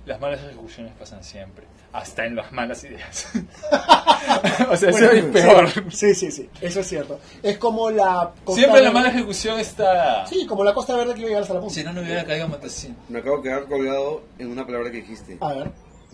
las 0.05 0.19
malas 0.19 0.41
ejecuciones 0.43 0.93
pasan 0.97 1.23
siempre. 1.23 1.65
Hasta 1.91 2.25
en 2.25 2.35
las 2.35 2.51
malas 2.51 2.83
ideas. 2.83 3.31
o 4.69 4.75
sea, 4.77 4.89
eso 4.89 5.11
es 5.11 5.31
Bueno, 5.31 5.33
peor. 5.33 5.91
Sí, 5.91 6.13
sí, 6.13 6.31
sí, 6.31 6.47
eso 6.61 6.81
es 6.81 6.87
cierto. 6.87 7.19
Es 7.41 7.57
como 7.57 7.89
la 7.89 8.31
costa 8.43 8.61
Siempre 8.61 8.81
la 8.83 8.91
mala 8.91 9.09
ejecución 9.09 9.59
está... 9.59 10.25
Sí, 10.27 10.45
como 10.45 10.63
la 10.63 10.73
costa 10.73 10.95
verde 10.95 11.13
que 11.15 11.21
iba 11.21 11.27
a 11.27 11.29
llegar 11.29 11.41
hasta 11.43 11.53
la 11.55 11.59
punta. 11.61 11.73
Si 11.75 11.83
no, 11.83 11.91
no 11.93 12.01
hubiera 12.01 12.23
caído 12.25 12.47
Matacín. 12.47 12.95
Me 13.09 13.19
acabo 13.19 13.37
de 13.37 13.43
quedar 13.43 13.65
colgado 13.65 14.21
en 14.37 14.51
una 14.51 14.65
palabra 14.65 14.91
que 14.91 14.97
dijiste. 14.97 15.37
A 15.41 15.53
ver. 15.53 15.71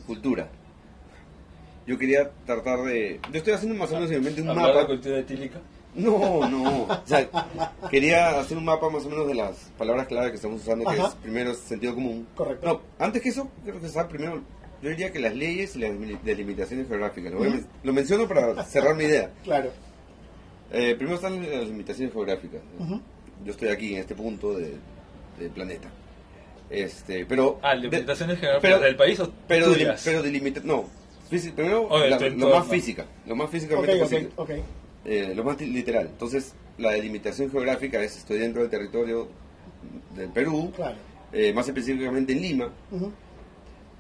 Cultura. 0.08 0.48
Yo 1.86 1.98
quería 1.98 2.32
tratar 2.46 2.80
de... 2.84 3.20
Yo 3.32 3.38
estoy 3.38 3.54
haciendo 3.54 3.78
más 3.78 3.92
o 3.92 3.96
menos 3.96 4.10
en 4.12 4.20
mi 4.20 4.26
mente 4.26 4.42
un 4.42 4.50
Hablar 4.50 4.68
de 4.68 4.74
mapa. 4.74 4.88
cultura 4.88 5.20
etílica. 5.20 5.60
No, 5.96 6.48
no. 6.50 6.84
O 6.84 7.02
sea, 7.06 7.28
quería 7.90 8.40
hacer 8.40 8.58
un 8.58 8.66
mapa 8.66 8.90
más 8.90 9.06
o 9.06 9.10
menos 9.10 9.28
de 9.28 9.36
las 9.36 9.56
palabras 9.78 10.08
clave 10.08 10.30
que 10.30 10.36
estamos 10.36 10.62
usando, 10.62 10.84
que 10.86 10.98
Ajá. 11.00 11.08
es 11.10 11.16
primero 11.16 11.54
sentido 11.54 11.96
común. 11.96 12.28
Correcto. 12.36 12.66
No, 12.68 12.82
antes 13.06 13.22
que 13.22 13.30
eso, 13.30 13.50
creo 13.64 13.80
que 13.80 13.88
está 13.88 14.08
primero... 14.08 14.42
Yo 14.82 14.90
diría 14.90 15.12
que 15.12 15.20
las 15.20 15.34
leyes 15.34 15.76
y 15.76 15.80
las 15.80 15.92
delimitaciones 16.24 16.88
geográficas. 16.88 17.32
Lo, 17.34 17.40
lo 17.84 17.94
menciono 17.94 18.28
para 18.28 18.62
cerrar 18.66 18.94
mi 18.96 19.06
idea. 19.06 19.32
Claro. 19.44 19.72
Eh, 20.72 20.96
primero 20.96 21.16
están 21.16 21.42
las 21.42 21.66
limitaciones 21.68 22.14
geográficas. 22.14 22.62
Yo 23.44 23.52
estoy 23.52 23.70
aquí 23.70 23.94
en 23.96 24.02
este 24.02 24.16
punto 24.16 24.54
de- 24.58 24.76
del 25.40 25.50
planeta. 25.52 25.88
Este, 26.70 27.26
pero 27.26 27.60
Ah, 27.64 27.76
de- 27.76 27.82
limitaciones 27.90 28.38
geográficas 28.40 28.62
pero- 28.74 28.84
del 28.84 28.96
país 28.96 29.20
o 29.20 29.32
pero, 29.48 29.74
delim- 29.74 29.96
pero 30.04 30.22
delimita- 30.24 30.62
no, 30.64 30.86
primero 31.56 31.88
la- 32.08 32.20
lo 32.30 32.50
más 32.50 32.68
física, 32.68 33.06
lo 33.26 33.36
más 33.36 33.50
físicamente 33.50 33.94
ok, 33.94 34.00
posible, 34.02 34.30
ok. 34.36 34.50
Eh, 35.06 35.34
lo 35.36 35.44
más 35.44 35.60
literal. 35.62 36.08
Entonces, 36.12 36.54
la 36.78 36.92
delimitación 36.92 37.50
geográfica 37.52 38.02
es 38.04 38.18
estoy 38.18 38.40
dentro 38.40 38.62
del 38.62 38.70
territorio 38.72 39.28
del 40.16 40.30
Perú, 40.30 40.72
Claro. 40.76 40.98
eh, 41.32 41.54
más 41.54 41.68
específicamente 41.68 42.34
en 42.34 42.42
Lima. 42.42 42.72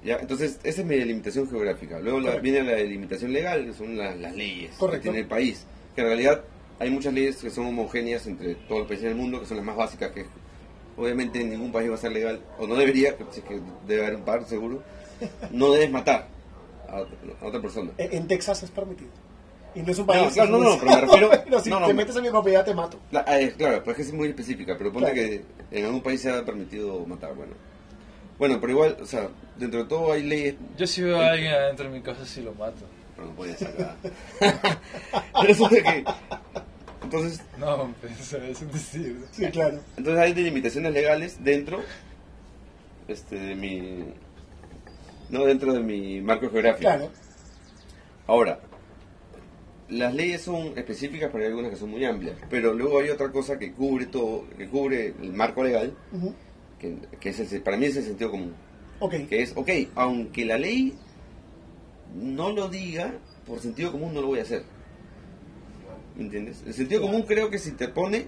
Entonces, 0.04 0.60
esa 0.64 0.82
es 0.82 0.88
mi 0.88 0.96
delimitación 0.96 1.50
geográfica. 1.50 2.00
Luego 2.00 2.20
la- 2.20 2.36
viene 2.38 2.62
la 2.64 2.74
delimitación 2.74 3.34
legal, 3.34 3.66
que 3.66 3.74
son 3.74 3.98
la- 3.98 4.16
las 4.16 4.36
leyes 4.36 4.72
Correcto. 4.78 5.02
que 5.02 5.04
tiene 5.10 5.20
el 5.22 5.28
país. 5.28 5.66
Que 5.96 6.02
en 6.02 6.08
realidad 6.08 6.44
hay 6.80 6.90
muchas 6.92 7.14
leyes 7.14 7.38
que 7.38 7.50
son 7.50 7.66
homogéneas 7.68 8.28
entre 8.28 8.56
todos 8.56 8.80
los 8.82 8.88
países 8.88 9.06
del 9.06 9.16
mundo, 9.16 9.40
que 9.40 9.46
son 9.48 9.58
las 9.58 9.66
más 9.66 9.76
básicas, 9.76 10.12
que 10.12 10.26
obviamente 10.98 11.42
en 11.42 11.50
ningún 11.50 11.72
país 11.72 11.90
va 11.90 11.96
a 11.96 11.98
ser 11.98 12.12
legal, 12.12 12.40
o 12.60 12.68
no 12.68 12.76
debería, 12.76 13.16
si 13.32 13.40
es 13.40 13.46
que 13.46 13.60
debe 13.88 14.04
haber 14.06 14.16
un 14.18 14.24
par 14.24 14.46
seguro, 14.46 14.84
no 15.52 15.72
debes 15.72 15.90
matar 15.90 16.28
a, 16.88 16.98
otra- 17.02 17.18
a 17.42 17.46
otra 17.48 17.62
persona. 17.62 17.92
En 17.98 18.14
en 18.14 18.28
Texas 18.28 18.62
es 18.64 18.70
permitido. 18.72 19.10
Y 19.76 19.82
no 19.82 19.92
es 19.92 20.00
un 20.00 20.06
No, 20.08 20.14
país. 20.14 20.34
claro, 20.34 20.52
no, 20.52 20.58
no, 20.64 20.80
pero 20.80 20.92
me 20.92 21.02
refiero- 21.02 21.30
Pero 21.46 21.60
si 21.60 21.70
no, 21.70 21.80
te 21.82 21.88
no, 21.88 21.94
metes 21.94 22.16
en 22.16 22.22
mi 22.24 22.30
propiedad, 22.30 22.64
te 22.66 22.74
mato. 22.74 22.98
La- 23.12 23.22
es- 23.40 23.54
claro, 23.56 23.84
pues 23.84 23.98
es 24.00 24.06
que 24.06 24.10
es 24.10 24.14
muy 24.18 24.30
específica, 24.30 24.76
pero 24.78 24.92
ponte 24.94 25.12
Claro. 25.12 25.30
que 25.30 25.78
en 25.78 25.86
algún 25.86 26.02
país 26.02 26.22
se 26.22 26.32
ha 26.32 26.44
permitido 26.46 27.06
matar, 27.06 27.34
bueno. 27.36 27.54
Bueno, 28.40 28.60
pero 28.60 28.72
igual, 28.74 28.98
o 29.02 29.06
sea, 29.06 29.30
dentro 29.58 29.84
de 29.84 29.90
todo 29.90 30.12
hay 30.12 30.24
leyes, 30.24 30.56
Yo 30.78 30.88
si 30.88 31.02
veo 31.04 31.20
a 31.22 31.30
alguien 31.32 31.52
adentro 31.54 31.90
de 31.90 31.92
mi 31.98 32.02
casa, 32.02 32.26
sí 32.26 32.42
lo 32.42 32.54
mato. 32.54 32.86
pero 33.16 33.28
no 33.28 33.34
puedes 33.36 33.60
sacar. 33.60 33.96
Resulta 35.44 35.76
que, 35.82 36.04
entonces, 37.04 37.42
No, 37.58 37.94
es 38.50 38.62
un 38.62 38.72
decir. 38.72 39.26
Sí, 39.32 39.46
claro. 39.48 39.80
entonces 39.98 40.22
hay 40.22 40.34
delimitaciones 40.34 40.92
legales 40.94 41.38
dentro 41.44 41.82
este, 43.08 43.36
de 43.38 43.56
mi, 43.56 44.06
no 45.30 45.46
dentro 45.46 45.74
de 45.74 45.80
mi 45.80 46.20
marco 46.22 46.50
geográfico. 46.50 46.82
Claro. 46.90 47.10
Ahora, 48.28 48.60
las 49.90 50.14
leyes 50.16 50.42
son 50.42 50.78
específicas, 50.78 51.30
pero 51.32 51.44
hay 51.44 51.50
algunas 51.50 51.72
que 51.72 51.78
son 51.78 51.92
muy 51.92 52.04
amplias. 52.06 52.36
Pero 52.50 52.74
luego 52.74 53.00
hay 53.00 53.10
otra 53.10 53.32
cosa 53.32 53.60
que 53.60 53.72
cubre 53.74 54.08
todo, 54.08 54.46
que 54.58 54.68
cubre 54.68 55.14
el 55.22 55.34
marco 55.34 55.64
legal, 55.64 55.94
que, 56.80 56.96
que 57.20 57.30
es 57.30 57.52
el- 57.54 57.62
para 57.62 57.78
mí 57.78 57.86
es 57.86 57.98
el 57.98 58.04
sentido 58.04 58.32
común. 58.32 58.54
Ok. 59.00 59.14
Que 59.30 59.42
es, 59.44 59.54
ok, 59.56 59.70
aunque 59.96 60.46
la 60.46 60.58
ley 60.58 60.94
no 62.16 62.52
lo 62.52 62.68
diga, 62.70 63.14
por 63.46 63.60
sentido 63.60 63.92
común 63.92 64.14
no 64.14 64.22
lo 64.22 64.28
voy 64.28 64.40
a 64.40 64.44
hacer. 64.44 64.64
¿Me 66.16 66.24
entiendes? 66.24 66.64
El 66.66 66.74
sentido 66.74 67.02
común 67.02 67.24
creo 67.24 67.50
que 67.50 67.60
se 67.60 67.70
interpone 67.70 68.28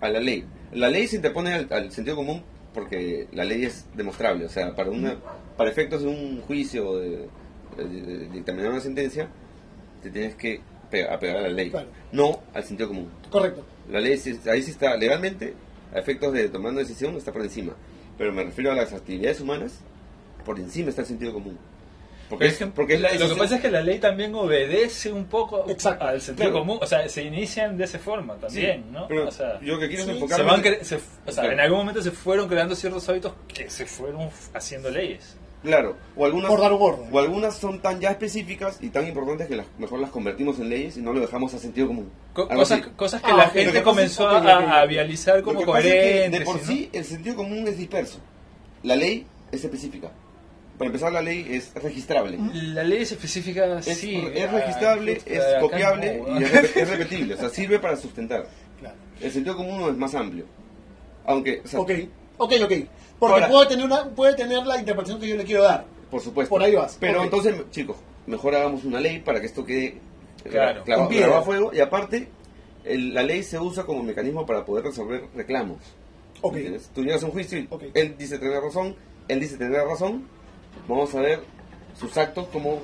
a 0.00 0.08
la 0.08 0.20
ley. 0.20 0.44
La 0.72 0.88
ley 0.88 1.06
se 1.06 1.16
interpone 1.16 1.52
al, 1.52 1.68
al 1.70 1.92
sentido 1.92 2.16
común 2.16 2.42
porque 2.74 3.28
la 3.32 3.44
ley 3.44 3.64
es 3.64 3.86
demostrable. 3.94 4.46
O 4.46 4.48
sea, 4.48 4.74
para 4.74 4.90
una 4.90 5.16
para 5.56 5.70
efectos 5.70 6.02
de 6.02 6.08
un 6.08 6.40
juicio 6.42 6.88
o 6.88 6.98
de, 6.98 7.28
de- 7.76 7.84
de- 7.88 8.02
de 8.18 8.28
dictaminar 8.28 8.70
una 8.70 8.80
sentencia, 8.80 9.28
te 10.06 10.10
tienes 10.12 10.34
que 10.36 10.60
pe- 10.90 11.08
apegar 11.08 11.36
a 11.38 11.40
la 11.42 11.48
ley, 11.48 11.70
Claro. 11.70 11.88
no 12.12 12.42
al 12.54 12.64
sentido 12.64 12.88
común. 12.88 13.10
Correcto. 13.30 13.64
La 13.90 14.00
ley 14.00 14.12
ahí 14.50 14.62
sí 14.62 14.70
está 14.70 14.96
legalmente, 14.96 15.54
a 15.94 15.98
efectos 15.98 16.32
de 16.32 16.48
tomar 16.48 16.72
una 16.72 16.80
decisión, 16.80 17.14
está 17.16 17.32
por 17.32 17.42
encima. 17.42 17.74
Pero 18.18 18.32
me 18.32 18.44
refiero 18.44 18.72
a 18.72 18.74
las 18.74 18.92
actividades 18.92 19.40
humanas, 19.40 19.80
por 20.44 20.58
encima 20.58 20.88
está 20.90 21.02
el 21.02 21.08
sentido 21.08 21.32
común. 21.32 21.58
Porque, 22.28 22.46
es, 22.46 22.58
porque 22.74 22.94
es 22.94 23.00
la 23.00 23.14
lo 23.14 23.28
que 23.28 23.36
pasa 23.36 23.54
es 23.54 23.60
que 23.60 23.70
la 23.70 23.82
ley 23.82 24.00
también 24.00 24.34
obedece 24.34 25.12
un 25.12 25.26
poco 25.26 25.64
Exacto, 25.70 26.06
al 26.06 26.20
sentido 26.20 26.50
claro. 26.50 26.58
común, 26.66 26.78
o 26.82 26.86
sea, 26.86 27.08
se 27.08 27.22
inician 27.22 27.76
de 27.76 27.84
esa 27.84 28.00
forma 28.00 28.34
también, 28.34 28.82
Sí, 28.82 28.90
¿no? 28.90 29.06
pero 29.06 29.28
o 29.28 29.30
sea, 29.30 29.60
yo 29.60 29.78
que 29.78 29.86
quiero 29.86 30.02
sí, 30.02 30.18
se 30.28 30.42
van 30.42 30.60
se- 30.82 30.96
o 30.96 30.98
sea, 30.98 31.42
Claro. 31.44 31.52
en 31.52 31.60
algún 31.60 31.78
momento 31.78 32.02
se 32.02 32.10
fueron 32.10 32.48
creando 32.48 32.74
ciertos 32.74 33.08
hábitos 33.08 33.32
que 33.46 33.70
se 33.70 33.86
fueron 33.86 34.28
haciendo 34.54 34.90
leyes. 34.90 35.36
Claro, 35.66 35.96
o 36.16 36.24
algunas, 36.24 36.48
Por 36.50 36.60
dar 36.60 36.72
un 36.72 36.80
orden. 36.80 37.08
o 37.10 37.18
algunas 37.18 37.56
son 37.56 37.80
tan 37.82 37.98
ya 38.00 38.10
específicas 38.10 38.78
y 38.80 38.88
tan 38.90 39.06
importantes 39.06 39.48
que 39.48 39.56
las, 39.56 39.66
mejor 39.78 39.98
las 39.98 40.10
convertimos 40.10 40.58
en 40.60 40.68
leyes 40.68 40.96
y 40.96 41.02
no 41.02 41.12
lo 41.12 41.20
dejamos 41.20 41.52
a 41.54 41.58
sentido 41.58 41.88
común. 41.88 42.08
Co- 42.32 42.48
cosas, 42.48 43.20
que 43.20 43.30
Ah, 43.32 43.36
la 43.36 43.48
gente 43.48 43.72
que 43.72 43.82
comenzó 43.82 44.28
es- 44.38 44.44
a, 44.46 44.80
a 44.80 44.86
vializar 44.86 45.42
como 45.42 45.58
es 45.60 45.66
que 45.66 45.72
coherentes. 45.72 46.30
de 46.38 46.40
por 46.46 46.56
¿no? 46.56 46.62
sí 46.66 46.88
el 46.92 47.04
sentido 47.04 47.34
común 47.36 47.66
es 47.66 47.76
disperso. 47.76 48.18
La 48.84 48.94
ley 48.96 49.26
es 49.50 49.64
específica. 49.64 50.10
Para 50.78 50.86
empezar, 50.88 51.10
la 51.10 51.22
ley 51.22 51.46
es 51.50 51.72
registrable. 51.74 52.38
La 52.52 52.84
ley 52.84 53.02
es 53.02 53.10
específica, 53.12 53.78
Es, 53.78 53.86
sí. 53.98 54.22
es 54.34 54.46
ah, 54.48 54.52
registrable, 54.52 55.20
es 55.24 55.42
copiable 55.60 56.22
no, 56.28 56.38
y 56.38 56.44
es, 56.44 56.52
rep- 56.52 56.76
es 56.76 56.88
repetible. 56.90 57.34
O 57.34 57.38
sea, 57.38 57.48
sirve 57.48 57.78
para 57.78 57.96
sustentar. 57.96 58.46
Claro. 58.78 58.94
El 59.22 59.32
sentido 59.32 59.56
común 59.56 59.88
es 59.90 59.96
más 59.96 60.14
amplio. 60.14 60.44
Aunque, 61.24 61.62
o 61.64 61.66
sea, 61.66 61.80
Ok. 61.80 61.90
Ok, 62.38 62.52
ok. 62.62 62.72
Porque 63.18 63.34
Ahora- 63.34 63.48
puede, 63.48 63.66
tener 63.68 63.84
una, 63.84 64.04
puede 64.10 64.34
tener 64.34 64.66
la 64.66 64.78
interpretación 64.78 65.20
que 65.20 65.28
yo 65.28 65.36
le 65.36 65.44
quiero 65.44 65.62
dar. 65.62 65.84
por 66.10 66.20
supuesto. 66.20 66.50
Por 66.50 66.62
ahí 66.62 66.74
vas. 66.74 66.96
Pero 67.00 67.22
entonces, 67.22 67.54
chicos, 67.70 67.96
mejor 68.26 68.54
hagamos 68.54 68.84
una 68.84 69.00
ley 69.00 69.18
para 69.20 69.40
que 69.40 69.46
esto 69.46 69.64
quede 69.64 69.86
eh, 70.44 70.48
Claro. 70.50 70.84
clavado, 70.84 71.08
a 71.36 71.42
fuego. 71.42 71.70
Y 71.74 71.80
aparte, 71.80 72.28
el- 72.84 73.12
la 73.12 73.22
ley 73.24 73.42
se 73.42 73.58
usa 73.58 73.84
como 73.84 74.02
mecanismo 74.02 74.46
para 74.46 74.64
poder 74.64 74.84
resolver 74.84 75.24
reclamos. 75.34 75.78
Ok. 76.42 76.54
¿Entiendes? 76.56 76.90
Tú 76.94 77.02
llegas 77.02 77.22
a 77.22 77.26
un 77.26 77.32
juicio 77.32 77.58
y 77.58 77.66
Ok. 77.70 77.84
él 77.94 78.14
dice 78.16 78.38
tener 78.38 78.60
razón, 78.62 78.94
él 79.28 79.40
dice 79.40 79.56
tener 79.56 79.82
razón. 79.82 80.28
Vamos 80.86 81.12
a 81.14 81.20
ver 81.20 81.40
sus 81.98 82.16
actos 82.16 82.46
como 82.52 82.80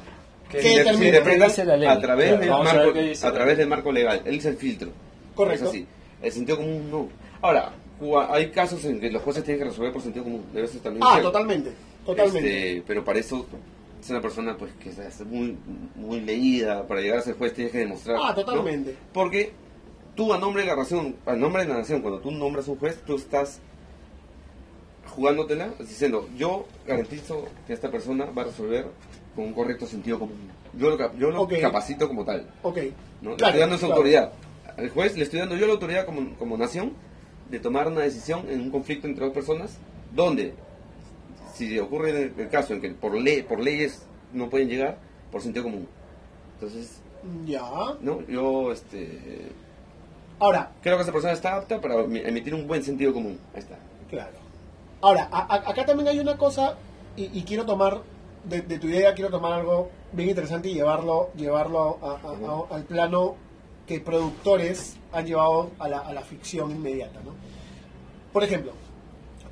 ¿Qué 0.50 0.60
se 0.62 1.64
la 1.64 1.76
ley? 1.76 1.86
a 1.88 2.00
través, 2.00 2.26
Claro, 2.28 2.40
del 2.40 2.52
a 2.52 2.58
marco, 2.58 2.90
a 3.28 3.32
través 3.32 3.58
del 3.58 3.68
legal. 3.92 4.22
Él 4.24 4.34
es 4.38 4.44
el 4.46 4.56
filtro. 4.56 4.90
Correcto. 5.34 5.64
Es 5.64 5.70
así. 5.70 5.86
El 6.20 6.32
sentido 6.32 6.58
común 6.58 6.90
no. 6.90 7.08
Ahora, 7.40 7.72
hay 8.30 8.50
casos 8.50 8.84
en 8.84 9.00
que 9.00 9.10
los 9.10 9.22
jueces 9.22 9.44
tienen 9.44 9.62
que 9.62 9.68
resolver 9.70 9.92
por 9.92 10.02
sentido 10.02 10.24
común. 10.24 10.44
Pero 10.52 10.64
eso 10.66 10.78
también 10.78 11.04
Ah, 11.08 11.20
totalmente. 11.20 11.72
Totalmente. 12.04 12.68
este, 12.70 12.82
pero 12.86 13.04
para 13.04 13.18
eso 13.20 13.46
es 14.00 14.10
una 14.10 14.20
persona 14.20 14.56
pues 14.56 14.72
que 14.74 14.88
es 14.90 15.20
muy, 15.26 15.56
muy 15.94 16.20
leída. 16.20 16.86
Para 16.86 17.00
llegar 17.00 17.18
a 17.18 17.22
ser 17.22 17.36
juez 17.36 17.54
tienes 17.54 17.72
que 17.72 17.78
demostrar. 17.78 18.16
Ah, 18.20 18.28
¿no? 18.30 18.34
totalmente. 18.44 18.96
Porque 19.12 19.52
tú 20.16 20.32
a 20.32 20.38
nombre 20.38 20.62
de 20.62 20.68
la 20.68 20.76
nación, 20.76 21.16
a 21.26 21.34
nombre 21.36 21.62
de 21.62 21.68
la 21.68 21.78
nación, 21.78 22.00
cuando 22.02 22.20
tú 22.20 22.30
nombras 22.30 22.66
un 22.68 22.76
juez, 22.78 22.98
tú 23.06 23.16
estás 23.16 23.60
jugándotela 25.14 25.70
diciendo 25.78 26.28
yo 26.36 26.66
garantizo 26.86 27.44
que 27.66 27.72
esta 27.74 27.90
persona 27.90 28.26
va 28.26 28.42
a 28.42 28.44
resolver 28.46 28.86
con 29.34 29.44
un 29.46 29.52
correcto 29.52 29.86
sentido 29.86 30.18
común. 30.18 30.50
Yo 30.74 30.90
lo, 30.96 31.16
yo 31.18 31.30
lo 31.30 31.46
capacito 31.60 32.08
como 32.08 32.24
tal. 32.24 32.48
Ok. 32.62 32.78
¿no? 33.20 33.30
Le 33.30 33.36
Claro, 33.36 33.46
estoy 33.48 33.60
dando 33.60 33.76
esa 33.76 33.86
claro. 33.86 33.94
autoridad. 33.96 34.32
Al 34.76 34.88
juez 34.90 35.16
le 35.16 35.24
estoy 35.24 35.38
dando 35.40 35.56
yo 35.56 35.66
la 35.66 35.72
autoridad 35.74 36.06
como, 36.06 36.34
como 36.36 36.56
nación 36.56 36.92
de 37.52 37.60
tomar 37.60 37.86
una 37.86 38.00
decisión 38.00 38.48
en 38.48 38.62
un 38.62 38.70
conflicto 38.70 39.06
entre 39.06 39.24
dos 39.26 39.34
personas 39.34 39.76
donde 40.14 40.54
si 41.54 41.78
ocurre 41.78 42.32
el, 42.36 42.48
caso 42.48 42.72
en 42.72 42.80
que 42.80 42.90
por 42.90 43.14
ley 43.14 43.42
por 43.42 43.60
leyes 43.60 44.02
no 44.32 44.48
pueden 44.48 44.68
llegar 44.68 44.96
por 45.30 45.42
sentido 45.42 45.64
común. 45.64 45.86
Entonces, 46.54 47.00
Ya. 47.44 47.62
no, 48.00 48.26
yo 48.26 48.72
este 48.72 49.52
Ahora, 50.40 50.72
creo 50.82 50.96
que 50.96 51.02
esa 51.02 51.12
persona 51.12 51.34
está 51.34 51.54
apta 51.56 51.80
para 51.80 51.94
emi- 51.96 52.26
emitir 52.26 52.54
un 52.54 52.66
buen 52.66 52.82
sentido 52.82 53.12
común. 53.12 53.38
Ahí 53.54 53.60
está. 53.60 53.76
Claro. 54.10 54.32
Ahora, 55.02 55.28
a- 55.30 55.54
a- 55.54 55.70
acá 55.70 55.84
también 55.86 56.08
hay 56.08 56.18
una 56.18 56.36
cosa, 56.36 56.76
y, 57.16 57.24
y 57.38 57.42
quiero 57.44 57.64
tomar, 57.66 58.00
de, 58.44 58.62
de 58.62 58.78
tu 58.78 58.88
idea, 58.88 59.14
quiero 59.14 59.30
tomar 59.30 59.52
algo 59.52 59.90
bien 60.12 60.30
interesante 60.30 60.68
y 60.70 60.74
llevarlo, 60.74 61.30
llevarlo 61.36 61.98
a- 62.02 62.74
al 62.74 62.84
plano 62.84 63.36
que 63.86 64.00
productores 64.00 64.96
han 65.12 65.26
llevado 65.26 65.70
a 65.78 65.88
la, 65.88 65.98
a 65.98 66.12
la 66.12 66.22
ficción 66.22 66.70
inmediata. 66.70 67.20
¿no? 67.24 67.34
Por 68.32 68.44
ejemplo, 68.44 68.72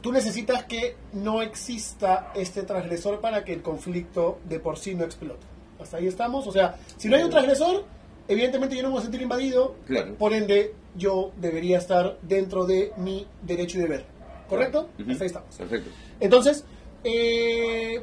tú 0.00 0.12
necesitas 0.12 0.64
que 0.64 0.96
no 1.12 1.42
exista 1.42 2.32
este 2.34 2.62
transgresor 2.62 3.20
para 3.20 3.44
que 3.44 3.52
el 3.52 3.62
conflicto 3.62 4.38
de 4.44 4.60
por 4.60 4.78
sí 4.78 4.94
no 4.94 5.04
explote. 5.04 5.46
Hasta 5.80 5.96
ahí 5.96 6.06
estamos. 6.06 6.46
O 6.46 6.52
sea, 6.52 6.76
si 6.96 7.08
no 7.08 7.16
hay 7.16 7.22
un 7.22 7.30
transgresor, 7.30 7.84
evidentemente 8.28 8.76
yo 8.76 8.82
no 8.82 8.88
me 8.88 8.92
voy 8.92 9.00
a 9.00 9.02
sentir 9.02 9.22
invadido. 9.22 9.76
Claro. 9.86 10.14
Por 10.14 10.32
ende, 10.32 10.74
yo 10.96 11.32
debería 11.36 11.78
estar 11.78 12.18
dentro 12.22 12.66
de 12.66 12.92
mi 12.96 13.26
derecho 13.42 13.78
y 13.78 13.82
deber. 13.82 14.04
¿Correcto? 14.48 14.88
Hasta 14.98 15.24
ahí 15.24 15.26
estamos. 15.26 15.54
Perfecto. 15.56 15.90
Entonces, 16.18 16.64
eh, 17.04 18.02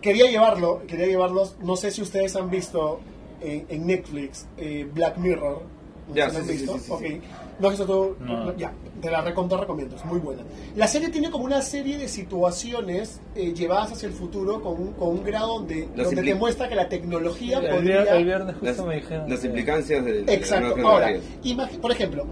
quería 0.00 0.30
llevarlo, 0.30 0.82
quería 0.86 1.06
llevarlos, 1.06 1.56
no 1.60 1.76
sé 1.76 1.90
si 1.90 2.02
ustedes 2.02 2.34
han 2.34 2.50
visto 2.50 3.00
en, 3.42 3.66
en 3.68 3.86
Netflix 3.86 4.46
eh, 4.56 4.88
Black 4.92 5.16
Mirror. 5.18 5.62
¿No 6.08 6.14
Ya, 6.16 6.28
sé 6.30 6.42
sí, 6.44 6.58
sí. 6.58 7.20
¿No 7.60 7.68
has 7.68 7.78
visto 7.78 7.86
tú? 7.86 8.24
No. 8.24 8.56
Ya, 8.56 8.72
te 9.00 9.08
la 9.10 9.20
recontra 9.20 9.58
recomiendo, 9.58 9.94
es 9.94 10.04
muy 10.04 10.18
buena. 10.18 10.42
La 10.74 10.88
serie 10.88 11.10
tiene 11.10 11.30
como 11.30 11.44
una 11.44 11.62
serie 11.62 11.96
de 11.96 12.08
situaciones 12.08 13.20
eh, 13.36 13.52
llevadas 13.54 13.92
hacia 13.92 14.08
el 14.08 14.12
futuro 14.14 14.60
con 14.60 14.80
un, 14.80 14.92
con 14.94 15.08
un 15.10 15.22
grado 15.22 15.58
donde, 15.58 15.88
Las 15.94 16.06
donde 16.06 16.22
te 16.22 16.34
muestra 16.34 16.68
que 16.68 16.74
la 16.74 16.88
tecnología 16.88 17.58
el, 17.58 17.68
podría... 17.68 18.04
vier- 18.04 18.16
el 18.16 18.24
viernes 18.24 18.54
justo 18.56 18.66
Las, 18.66 18.86
me 18.86 18.94
dijeron. 18.96 19.30
las 19.30 19.44
implicancias 19.44 20.04
de, 20.04 20.22
de 20.24 20.34
Exacto. 20.34 20.76
nuevas 20.76 20.92
Ahora, 20.92 21.20
por 21.80 21.92
ejemplo, 21.92 22.26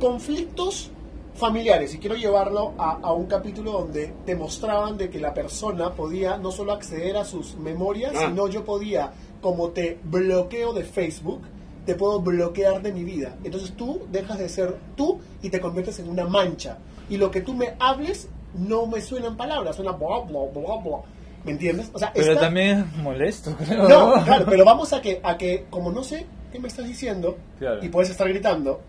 conflictos 0.00 0.90
familiares, 1.34 1.94
y 1.94 1.98
quiero 1.98 2.16
llevarlo 2.16 2.72
a, 2.78 2.92
a 3.02 3.12
un 3.12 3.26
capítulo 3.26 3.72
donde 3.72 4.10
demostraban 4.24 4.96
de 4.96 5.10
que 5.10 5.20
la 5.20 5.34
persona 5.34 5.92
podía 5.92 6.38
no 6.38 6.50
solo 6.50 6.72
acceder 6.72 7.16
a 7.18 7.26
sus 7.26 7.56
memorias, 7.56 8.12
Ah. 8.16 8.26
sino 8.28 8.48
yo 8.48 8.64
podía, 8.64 9.12
como 9.46 9.68
te 9.70 9.96
bloqueo 10.02 10.72
de 10.72 10.82
Facebook, 10.82 11.42
te 11.84 11.94
puedo 11.94 12.20
bloquear 12.20 12.82
de 12.82 12.92
mi 12.92 13.04
vida. 13.04 13.36
Entonces 13.44 13.70
tú 13.76 14.02
dejas 14.10 14.38
de 14.40 14.48
ser 14.48 14.74
tú 14.96 15.20
y 15.40 15.50
te 15.50 15.60
conviertes 15.60 16.00
en 16.00 16.08
una 16.08 16.24
mancha. 16.24 16.78
Y 17.08 17.16
lo 17.16 17.30
que 17.30 17.42
tú 17.42 17.54
me 17.54 17.74
hables 17.78 18.28
no 18.54 18.86
me 18.88 19.00
suenan 19.00 19.36
palabras, 19.36 19.76
suena 19.76 19.92
bla, 19.92 20.18
bla, 20.26 20.40
bla, 20.52 20.76
bla. 20.82 20.98
¿Me 21.44 21.52
entiendes? 21.52 21.90
O 21.92 21.98
sea, 22.00 22.12
Pero 22.12 22.36
también 22.36 22.80
es 22.92 22.96
molesto, 23.00 23.54
creo. 23.64 23.88
no, 23.88 24.24
claro, 24.24 24.46
pero 24.50 24.64
vamos 24.64 24.92
a 24.92 25.00
que, 25.00 25.20
a 25.22 25.38
que, 25.38 25.66
como 25.70 25.92
no 25.92 26.02
sé 26.02 26.26
qué 26.50 26.58
me 26.58 26.66
estás 26.66 26.88
diciendo, 26.88 27.36
Claro. 27.60 27.84
y 27.84 27.88
puedes 27.88 28.10
estar 28.10 28.28
gritando, 28.28 28.80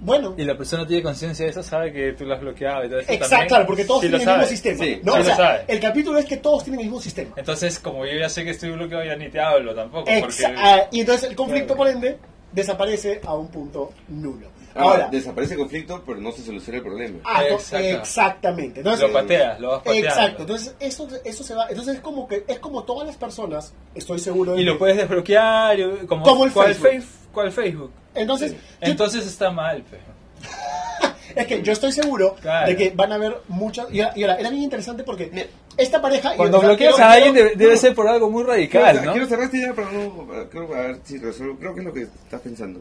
bueno, 0.00 0.34
Y 0.36 0.44
la 0.44 0.56
persona 0.56 0.86
tiene 0.86 1.02
conciencia 1.02 1.44
de 1.46 1.50
eso, 1.50 1.62
sabe 1.62 1.92
que 1.92 2.12
tú 2.12 2.24
la 2.26 2.34
has 2.36 2.40
bloqueado 2.40 2.84
y 2.84 2.88
todo 2.88 2.98
eso. 3.00 3.10
exacto, 3.10 3.28
también. 3.30 3.48
claro, 3.48 3.66
porque 3.66 3.84
todos 3.84 4.00
Sí 4.02 4.08
lo 4.08 4.18
tienen 4.18 4.34
el 4.34 4.40
mismo 4.40 4.50
sistema. 4.50 4.84
Sí, 4.84 5.00
¿no? 5.02 5.12
sí 5.12 5.16
O 5.16 5.18
lo 5.18 5.24
sea, 5.24 5.36
sabe. 5.36 5.64
el 5.68 5.80
capítulo 5.80 6.18
es 6.18 6.24
que 6.26 6.36
todos 6.36 6.64
tienen 6.64 6.80
el 6.80 6.86
mismo 6.86 7.00
sistema. 7.00 7.34
Entonces, 7.36 7.78
como 7.78 8.04
yo 8.06 8.12
ya 8.18 8.28
sé 8.28 8.44
que 8.44 8.50
estoy 8.50 8.70
bloqueado, 8.72 9.04
ya 9.04 9.16
ni 9.16 9.28
te 9.30 9.40
hablo 9.40 9.74
tampoco. 9.74 10.10
Porque... 10.20 10.46
ah, 10.56 10.82
y 10.90 11.00
entonces 11.00 11.30
el 11.30 11.36
conflicto, 11.36 11.74
por 11.76 11.88
ende, 11.88 12.18
desaparece 12.52 13.20
a 13.24 13.34
un 13.34 13.48
punto 13.48 13.92
nulo. 14.08 14.48
Ahora, 14.76 14.90
Ahora, 15.04 15.08
desaparece 15.10 15.54
el 15.54 15.60
conflicto, 15.60 16.02
pero 16.04 16.20
no 16.20 16.32
se 16.32 16.42
soluciona 16.42 16.78
el 16.78 16.82
problema. 16.84 17.18
ah, 17.24 17.44
Exacto. 17.44 17.86
exactamente. 17.86 18.80
Entonces, 18.80 19.06
Lo 19.08 19.12
pateas, 19.12 19.58
lo 19.60 19.68
vas 19.70 19.78
pateando. 19.82 20.08
Exacto, 20.08 20.42
entonces 20.42 20.74
eso, 20.80 21.08
eso 21.24 21.44
se 21.44 21.54
va, 21.54 21.66
entonces 21.68 21.94
es 21.96 22.00
como 22.00 22.28
que 22.28 22.44
es 22.46 22.58
como 22.58 22.84
todas 22.84 23.06
las 23.06 23.16
personas, 23.16 23.72
estoy 23.94 24.18
seguro 24.18 24.52
de 24.54 24.60
Y 24.60 24.64
lo 24.64 24.78
puedes 24.78 24.96
desbloquear, 24.96 25.78
como, 26.06 26.22
Como 26.24 26.44
el 26.44 26.52
¿cuál 26.52 26.74
Facebook. 26.74 26.90
Face- 27.02 27.26
¿Cuál 27.32 27.52
Facebook? 27.52 27.90
Entonces, 28.14 28.52
yo- 28.52 28.58
Entonces 28.80 29.26
está 29.26 29.50
mal, 29.50 29.82
pues. 29.88 30.00
Es 31.34 31.46
que 31.46 31.60
yo 31.62 31.72
estoy 31.72 31.92
seguro 31.92 32.34
Claro. 32.40 32.66
de 32.66 32.76
que 32.76 32.90
van 32.96 33.12
a 33.12 33.16
haber 33.16 33.42
muchas. 33.48 33.92
Y 33.92 34.00
ahora, 34.00 34.14
y 34.16 34.22
ahora, 34.22 34.36
era 34.36 34.48
bien 34.48 34.62
interesante 34.62 35.04
porque 35.04 35.48
esta 35.76 36.00
pareja. 36.00 36.32
y, 36.32 36.36
Cuando 36.38 36.56
o 36.56 36.60
sea, 36.60 36.68
bloqueas 36.70 36.94
quiero- 36.94 37.08
a 37.08 37.12
alguien 37.12 37.32
quiero- 37.34 37.48
debe, 37.50 37.58
debe 37.58 37.74
no, 37.74 37.80
ser 37.80 37.94
por 37.94 38.08
algo 38.08 38.30
muy 38.30 38.42
Quiero, 38.44 38.52
radical, 38.56 39.04
¿no? 39.04 39.12
quiero 39.12 39.26
cerrar 39.26 39.44
esta 39.44 39.56
idea 39.58 39.74
para 39.74 39.90
no. 39.92 40.26
Creo, 40.50 40.74
a 40.74 40.80
ver 40.80 41.00
si 41.04 41.18
resuelvo. 41.18 41.56
Creo 41.58 41.74
que 41.74 41.80
es 41.80 41.86
lo 41.86 41.92
que 41.92 42.02
estás 42.02 42.40
pensando. 42.40 42.80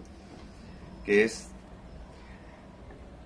Que 1.05 1.23
es. 1.25 1.47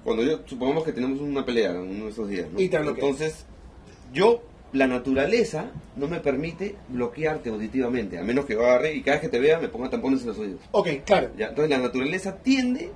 Cuando 0.04 0.24
yo. 0.24 0.40
Supongamos 0.46 0.84
que 0.84 0.94
tenemos 0.94 1.20
una 1.20 1.46
pelea 1.46 1.72
en 1.72 1.90
uno 1.90 2.06
de 2.06 2.12
esos 2.12 2.30
días. 2.30 2.48
¿no? 2.52 2.60
Y 2.60 2.70
te 2.70 2.80
bloqueo. 2.80 3.06
Entonces, 3.06 3.46
yo. 4.14 4.44
La 4.72 4.86
naturaleza 4.86 5.72
no 5.96 6.08
me 6.08 6.20
permite 6.20 6.76
bloquearte 6.90 7.50
auditivamente, 7.50 8.20
a 8.20 8.24
menos 8.24 8.46
que 8.46 8.54
yo 8.54 8.64
agarre 8.64 8.94
y 8.94 9.02
cada 9.02 9.18
vez 9.18 9.22
que 9.22 9.30
te 9.30 9.40
vea 9.40 9.58
me 9.58 9.68
ponga 9.68 9.90
tampones 9.90 10.22
en 10.22 10.28
los 10.28 10.38
oídos. 10.38 10.62
Ok, 10.70 10.90
claro. 11.08 11.32
¿ya? 11.36 11.48
Entonces 11.48 11.72
la 11.72 11.80
naturaleza 11.80 12.38
tiende 12.38 12.92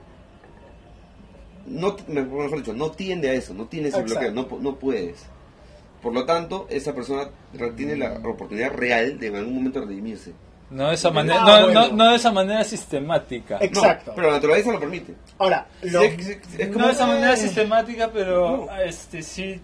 no, 1.65 1.95
mejor 2.07 2.55
dicho, 2.57 2.73
no 2.73 2.91
tiende 2.91 3.29
a 3.29 3.33
eso, 3.33 3.53
no 3.53 3.65
tiene 3.67 3.89
ese 3.89 3.99
Exacto. 3.99 4.31
bloqueo, 4.31 4.59
no, 4.59 4.59
no 4.61 4.79
puedes. 4.79 5.25
Por 6.01 6.13
lo 6.13 6.25
tanto, 6.25 6.67
esa 6.69 6.93
persona 6.93 7.29
tiene 7.77 7.95
la 7.95 8.19
oportunidad 8.25 8.73
real 8.73 9.19
de 9.19 9.27
en 9.27 9.35
algún 9.37 9.55
momento 9.55 9.79
redimirse. 9.79 10.33
No 10.73 10.87
de 10.89 10.95
esa 10.95 11.11
manera, 11.11 11.39
Ah, 11.43 11.59
no, 11.59 11.65
bueno. 11.65 11.87
no, 11.89 11.93
no 11.95 12.09
de 12.09 12.15
esa 12.15 12.31
manera 12.31 12.63
sistemática. 12.63 13.57
Ex- 13.61 13.77
Exacto. 13.77 14.11
No, 14.11 14.15
pero 14.15 14.27
la 14.29 14.33
naturaleza 14.33 14.71
lo 14.71 14.79
permite. 14.79 15.13
Ahora, 15.37 15.67
lo- 15.83 16.01
Sí, 16.01 16.07
es, 16.17 16.27
es- 16.27 16.39
es 16.59 16.69
no 16.75 16.87
de 16.87 16.91
esa 16.93 17.05
manera 17.07 17.33
Eh. 17.33 17.37
sistemática, 17.37 18.09
pero 18.11 18.67
este 18.83 19.21
sí, 19.21 19.61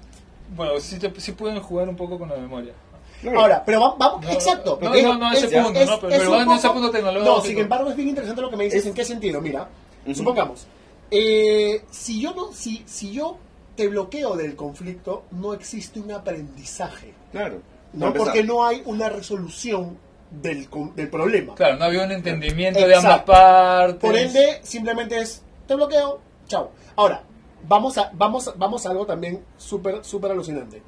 bueno, 0.55 0.79
sí, 0.79 0.99
te- 0.99 1.19
sí 1.19 1.31
pueden 1.31 1.59
jugar 1.61 1.89
un 1.89 1.95
poco 1.95 2.19
con 2.19 2.29
la 2.29 2.37
memoria. 2.37 2.73
Claro. 3.21 3.41
Ahora, 3.41 3.63
pero 3.65 3.81
va- 3.81 3.95
vamos, 3.97 4.23
No, 4.25 4.31
exacto. 4.31 4.79
no, 4.81 4.89
no, 4.89 5.17
no, 5.17 5.31
ese 5.33 5.47
es- 5.47 5.63
punto, 5.63 5.79
es- 5.79 5.89
no, 5.89 5.99
pero- 5.99 6.13
es 6.13 6.19
pero 6.19 6.31
un 6.31 6.37
va 6.37 6.43
en 6.43 6.51
ese 6.51 6.69
punto 6.69 6.91
tecnológico. 6.91 7.35
No, 7.35 7.41
sin 7.41 7.57
embargo, 7.57 7.89
es 7.89 7.95
bien 7.95 8.09
interesante 8.09 8.41
lo 8.41 8.49
que 8.49 8.55
me 8.57 8.63
dices. 8.65 8.79
Es- 8.81 8.85
¿En 8.85 8.93
qué 8.93 9.03
sentido? 9.03 9.41
Mira, 9.41 9.67
supongamos, 10.15 10.67
eh, 11.11 11.83
si 11.89 12.21
yo 12.21 12.33
no, 12.33 12.53
si, 12.53 12.83
si 12.85 13.11
yo 13.11 13.37
te 13.75 13.87
bloqueo 13.87 14.35
del 14.35 14.55
conflicto, 14.55 15.23
no 15.31 15.53
existe 15.53 15.99
un 15.99 16.11
aprendizaje, 16.11 17.13
Claro. 17.31 17.61
no, 17.93 18.13
porque 18.13 18.43
no 18.43 18.65
hay 18.65 18.81
una 18.85 19.09
resolución 19.09 19.97
del, 20.31 20.67
del 20.95 21.09
problema. 21.09 21.55
Claro, 21.55 21.77
no 21.77 21.85
había 21.85 22.03
un 22.03 22.11
entendimiento 22.11 22.79
de 22.87 22.95
ambas 22.95 23.23
partes. 23.23 23.99
Por 24.01 24.15
ende, 24.15 24.59
simplemente 24.63 25.17
es, 25.19 25.41
te 25.67 25.75
bloqueo, 25.75 26.19
chao. 26.47 26.71
Ahora, 26.95 27.23
vamos 27.67 27.97
a, 27.97 28.11
vamos, 28.13 28.53
vamos 28.57 28.85
a 28.85 28.91
algo 28.91 29.05
también 29.05 29.43
súper, 29.57 30.03
súper 30.05 30.31
alucinante. 30.31 30.81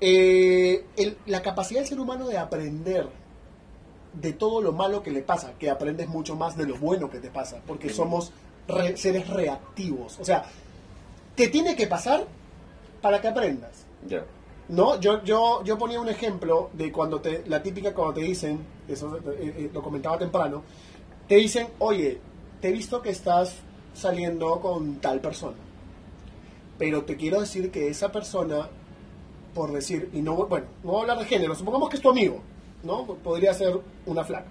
Eh, 0.00 0.84
el- 0.96 1.16
la 1.26 1.42
capacidad 1.42 1.80
del 1.80 1.88
ser 1.88 2.00
humano 2.00 2.26
de 2.28 2.36
aprender 2.38 3.08
de 4.12 4.32
todo 4.32 4.60
lo 4.60 4.72
malo 4.72 5.02
que 5.02 5.10
le 5.10 5.22
pasa, 5.22 5.52
que 5.58 5.70
aprendes 5.70 6.08
mucho 6.08 6.36
más 6.36 6.56
de 6.56 6.66
lo 6.66 6.76
bueno 6.76 7.08
que 7.10 7.18
te 7.18 7.30
pasa, 7.30 7.60
porque 7.66 7.88
somos 7.94 8.32
re- 8.68 8.96
seres 8.96 9.28
reactivos. 9.28 10.18
O 10.20 10.24
sea, 10.24 10.44
te 11.34 11.48
tiene 11.48 11.74
que 11.76 11.86
pasar 11.86 12.24
para 13.00 13.20
que 13.20 13.28
aprendas. 13.28 13.86
Ya. 14.06 14.22
No, 14.72 14.98
yo, 14.98 15.22
yo, 15.22 15.62
yo 15.64 15.76
ponía 15.76 16.00
un 16.00 16.08
ejemplo 16.08 16.70
de 16.72 16.90
cuando 16.90 17.20
te, 17.20 17.44
la 17.46 17.62
típica 17.62 17.92
cuando 17.92 18.14
te 18.14 18.22
dicen, 18.22 18.64
eso 18.88 19.18
eh, 19.18 19.20
eh, 19.38 19.70
lo 19.70 19.82
comentaba 19.82 20.16
temprano, 20.16 20.62
te 21.28 21.34
dicen, 21.34 21.68
oye, 21.78 22.18
te 22.58 22.70
he 22.70 22.72
visto 22.72 23.02
que 23.02 23.10
estás 23.10 23.56
saliendo 23.92 24.58
con 24.62 24.94
tal 24.94 25.20
persona, 25.20 25.58
pero 26.78 27.04
te 27.04 27.18
quiero 27.18 27.40
decir 27.40 27.70
que 27.70 27.88
esa 27.88 28.10
persona, 28.10 28.66
por 29.52 29.72
decir, 29.72 30.08
y 30.14 30.22
no, 30.22 30.36
bueno, 30.46 30.68
no 30.82 30.92
voy 30.92 31.00
a 31.00 31.02
hablar 31.02 31.18
de 31.18 31.26
género, 31.26 31.54
supongamos 31.54 31.90
que 31.90 31.96
es 31.96 32.02
tu 32.02 32.08
amigo, 32.08 32.40
¿no? 32.82 33.04
Podría 33.04 33.52
ser 33.52 33.78
una 34.06 34.24
flaca. 34.24 34.48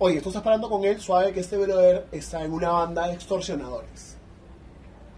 Oye, 0.00 0.20
tú 0.20 0.30
estás 0.30 0.42
parando 0.42 0.68
con 0.68 0.84
él, 0.84 1.00
suave 1.00 1.32
que 1.32 1.38
este 1.38 1.56
brother 1.58 2.08
está 2.10 2.42
en 2.42 2.52
una 2.52 2.72
banda 2.72 3.06
de 3.06 3.14
extorsionadores. 3.14 4.16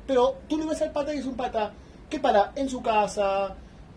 Pero 0.06 0.36
tú 0.46 0.58
le 0.58 0.66
ves 0.66 0.82
al 0.82 0.92
pata 0.92 1.14
y 1.14 1.20
es 1.20 1.24
un 1.24 1.36
pata 1.36 1.72
que 2.10 2.20
para 2.20 2.52
en 2.54 2.68
su 2.68 2.82
casa. 2.82 3.56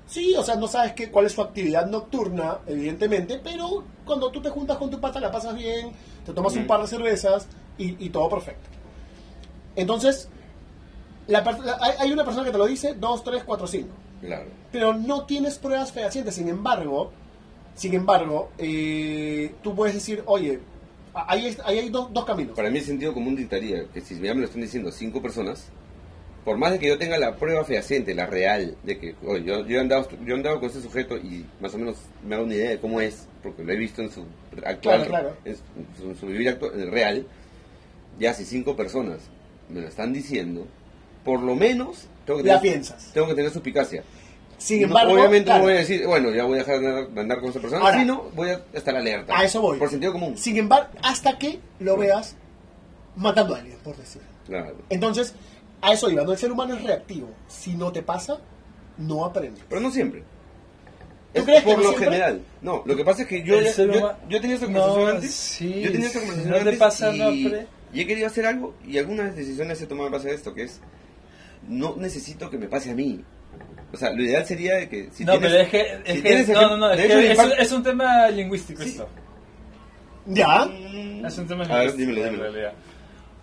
Sí, 0.09 0.33
o 0.35 0.43
sea, 0.43 0.55
no 0.55 0.67
sabes 0.67 0.93
qué, 0.93 1.11
cuál 1.11 1.27
es 1.27 1.33
su 1.33 1.41
actividad 1.41 1.85
nocturna, 1.85 2.57
evidentemente, 2.65 3.39
pero 3.43 3.83
cuando 4.05 4.31
tú 4.31 4.41
te 4.41 4.49
juntas 4.49 4.77
con 4.77 4.89
tu 4.89 4.99
pata 4.99 5.19
la 5.19 5.31
pasas 5.31 5.55
bien, 5.55 5.91
te 6.25 6.33
tomas 6.33 6.55
un 6.55 6.65
par 6.65 6.81
de 6.81 6.87
cervezas 6.87 7.47
y, 7.77 8.03
y 8.03 8.09
todo 8.09 8.27
perfecto. 8.27 8.67
Entonces, 9.75 10.27
la 11.27 11.41
la- 11.41 11.77
hay, 11.79 11.91
hay 11.99 12.11
una 12.11 12.25
persona 12.25 12.43
que 12.45 12.51
te 12.51 12.57
lo 12.57 12.65
dice, 12.65 12.95
dos, 12.95 13.23
tres, 13.23 13.43
cuatro, 13.43 13.67
cinco 13.67 13.93
Claro. 14.21 14.47
pero 14.71 14.93
no 14.93 15.25
tienes 15.25 15.57
pruebas 15.59 15.91
fehacientes. 15.93 16.35
Sin 16.35 16.49
embargo, 16.49 17.11
sin 17.75 17.93
embargo, 17.93 18.49
eh, 18.57 19.53
tú 19.63 19.75
puedes 19.75 19.93
decir, 19.93 20.23
oye, 20.25 20.59
ahí 21.13 21.55
hay 21.65 21.89
dos, 21.89 22.11
dos 22.11 22.25
caminos. 22.25 22.55
Para 22.55 22.69
mí 22.71 22.79
el 22.79 22.83
sentido 22.83 23.13
común 23.13 23.35
dictaría 23.35 23.85
que 23.93 24.01
si 24.01 24.19
ya 24.19 24.33
me 24.33 24.41
lo 24.41 24.47
están 24.47 24.61
diciendo 24.61 24.91
cinco 24.91 25.21
personas, 25.21 25.65
por 26.49 26.57
más 26.57 26.71
de 26.71 26.79
que 26.79 26.87
yo 26.87 26.97
tenga 26.97 27.19
la 27.19 27.35
prueba 27.35 27.63
fehaciente, 27.63 28.15
la 28.15 28.25
real, 28.25 28.75
de 28.81 28.97
que 28.97 29.13
oye, 29.23 29.43
yo, 29.45 29.63
yo, 29.67 29.77
he 29.77 29.79
andado, 29.79 30.09
yo 30.25 30.33
he 30.33 30.35
andado 30.35 30.59
con 30.59 30.67
ese 30.67 30.81
sujeto 30.81 31.15
y 31.15 31.45
más 31.61 31.75
o 31.75 31.77
menos 31.77 31.97
me 32.27 32.33
hago 32.33 32.43
una 32.45 32.55
idea 32.55 32.71
de 32.71 32.79
cómo 32.79 32.99
es, 33.01 33.27
porque 33.43 33.63
lo 33.63 33.71
he 33.71 33.75
visto 33.75 34.01
en 34.01 34.09
su 34.11 34.21
actual, 34.65 35.05
Claro, 35.05 35.05
claro. 35.05 35.37
En, 35.45 35.55
su, 35.95 36.09
en 36.09 36.17
su 36.17 36.25
vivir 36.25 36.49
actual, 36.49 36.89
real, 36.89 37.27
ya 38.19 38.33
si 38.33 38.45
cinco 38.45 38.75
personas 38.75 39.19
me 39.69 39.81
lo 39.81 39.87
están 39.87 40.11
diciendo, 40.11 40.65
por 41.23 41.39
lo 41.39 41.53
menos 41.53 42.07
tengo 42.25 42.41
que 42.41 42.47
La 42.47 42.59
tener, 42.59 42.73
piensas. 42.73 43.11
tengo 43.13 43.27
que 43.27 43.35
tener 43.35 43.51
suspicacia. 43.51 44.03
Sin 44.57 44.81
No, 44.81 44.87
embargo, 44.87 45.13
obviamente 45.13 45.43
claro, 45.45 45.59
no 45.59 45.65
voy 45.65 45.73
a 45.75 45.77
decir, 45.81 46.03
bueno, 46.07 46.31
ya 46.31 46.45
voy 46.45 46.55
a 46.55 46.63
dejar 46.63 46.79
de 46.79 47.21
andar, 47.21 47.39
con 47.41 47.51
esa 47.51 47.59
persona, 47.59 47.85
Ahora, 47.85 47.99
sino 47.99 48.23
voy 48.33 48.49
a 48.49 48.59
estar 48.73 48.95
alerta. 48.95 49.37
a 49.37 49.43
eso 49.43 49.61
voy. 49.61 49.77
Por 49.77 49.91
sentido 49.91 50.13
común. 50.13 50.35
sin 50.35 50.57
embargo, 50.57 50.89
hasta 51.03 51.37
que 51.37 51.59
lo 51.79 51.95
veas 51.95 52.35
matando 53.15 53.53
a 53.53 53.59
alguien, 53.59 53.77
por 53.83 53.95
decir. 53.95 54.23
Claro. 54.47 54.75
Entonces, 54.89 55.35
a 55.81 55.93
eso 55.93 56.09
iba, 56.09 56.23
¿no? 56.23 56.31
El 56.33 56.37
ser 56.37 56.51
humano 56.51 56.75
es 56.75 56.83
reactivo. 56.83 57.29
Si 57.47 57.73
no 57.75 57.91
te 57.91 58.01
pasa, 58.01 58.37
no 58.97 59.25
aprendes. 59.25 59.63
Pero 59.69 59.81
no 59.81 59.91
siempre. 59.91 60.23
¿Tú 61.33 61.43
crees 61.45 61.63
por 61.63 61.77
no 61.77 61.83
lo 61.83 61.89
siempre? 61.89 62.05
general. 62.09 62.41
No, 62.61 62.81
lo 62.85 62.95
que 62.95 63.05
pasa 63.05 63.21
es 63.21 63.27
que 63.27 63.43
yo, 63.43 63.59
ya- 63.61 63.71
yo, 63.71 64.13
yo 64.27 64.37
he 64.37 64.41
tenido 64.41 64.55
esta 64.59 64.67
No, 64.67 64.79
conversación 64.79 65.15
antes. 65.15 65.31
sí, 65.33 65.81
yo 65.81 65.91
tenido 65.91 66.07
esta 66.07 66.19
si 66.19 66.25
conversación 66.25 66.49
no 66.51 66.55
te 66.55 66.61
antes 66.61 66.79
pasa, 66.79 67.15
y, 67.15 67.19
no 67.19 67.31
y 67.93 68.01
he 68.01 68.07
querido 68.07 68.27
hacer 68.27 68.45
algo 68.45 68.73
y 68.85 68.97
algunas 68.97 69.35
decisiones 69.35 69.79
he 69.81 69.85
tomado 69.87 70.07
en 70.07 70.13
base 70.13 70.29
a 70.29 70.33
esto, 70.33 70.53
que 70.53 70.63
es 70.63 70.79
no 71.67 71.95
necesito 71.97 72.49
que 72.49 72.57
me 72.57 72.67
pase 72.67 72.91
a 72.91 72.95
mí. 72.95 73.23
O 73.93 73.97
sea, 73.97 74.11
lo 74.11 74.21
ideal 74.23 74.45
sería 74.45 74.75
de 74.75 74.89
que 74.89 75.09
si 75.11 75.23
no, 75.25 75.33
tienes, 75.33 75.51
pero 75.51 75.63
es 75.63 75.69
que, 75.69 75.81
es 75.81 76.15
si 76.15 76.21
que- 76.21 76.27
tienes 76.29 76.49
no, 76.49 76.61
no, 76.69 76.77
no, 76.77 76.87
de 76.89 76.95
es, 76.95 77.05
hecho, 77.05 77.17
que 77.19 77.31
es, 77.31 77.59
es 77.59 77.71
un 77.71 77.83
tema 77.83 78.29
lingüístico 78.29 78.81
Sí. 78.83 78.89
esto. 78.89 79.07
¿Ya? 80.25 80.69
Es 81.25 81.37
un 81.37 81.47
tema 81.47 81.63
a 81.65 81.67
ver, 81.67 81.87
lingüístico 81.95 81.97
dímelo, 81.97 82.25
en 82.27 82.39
realidad. 82.39 82.73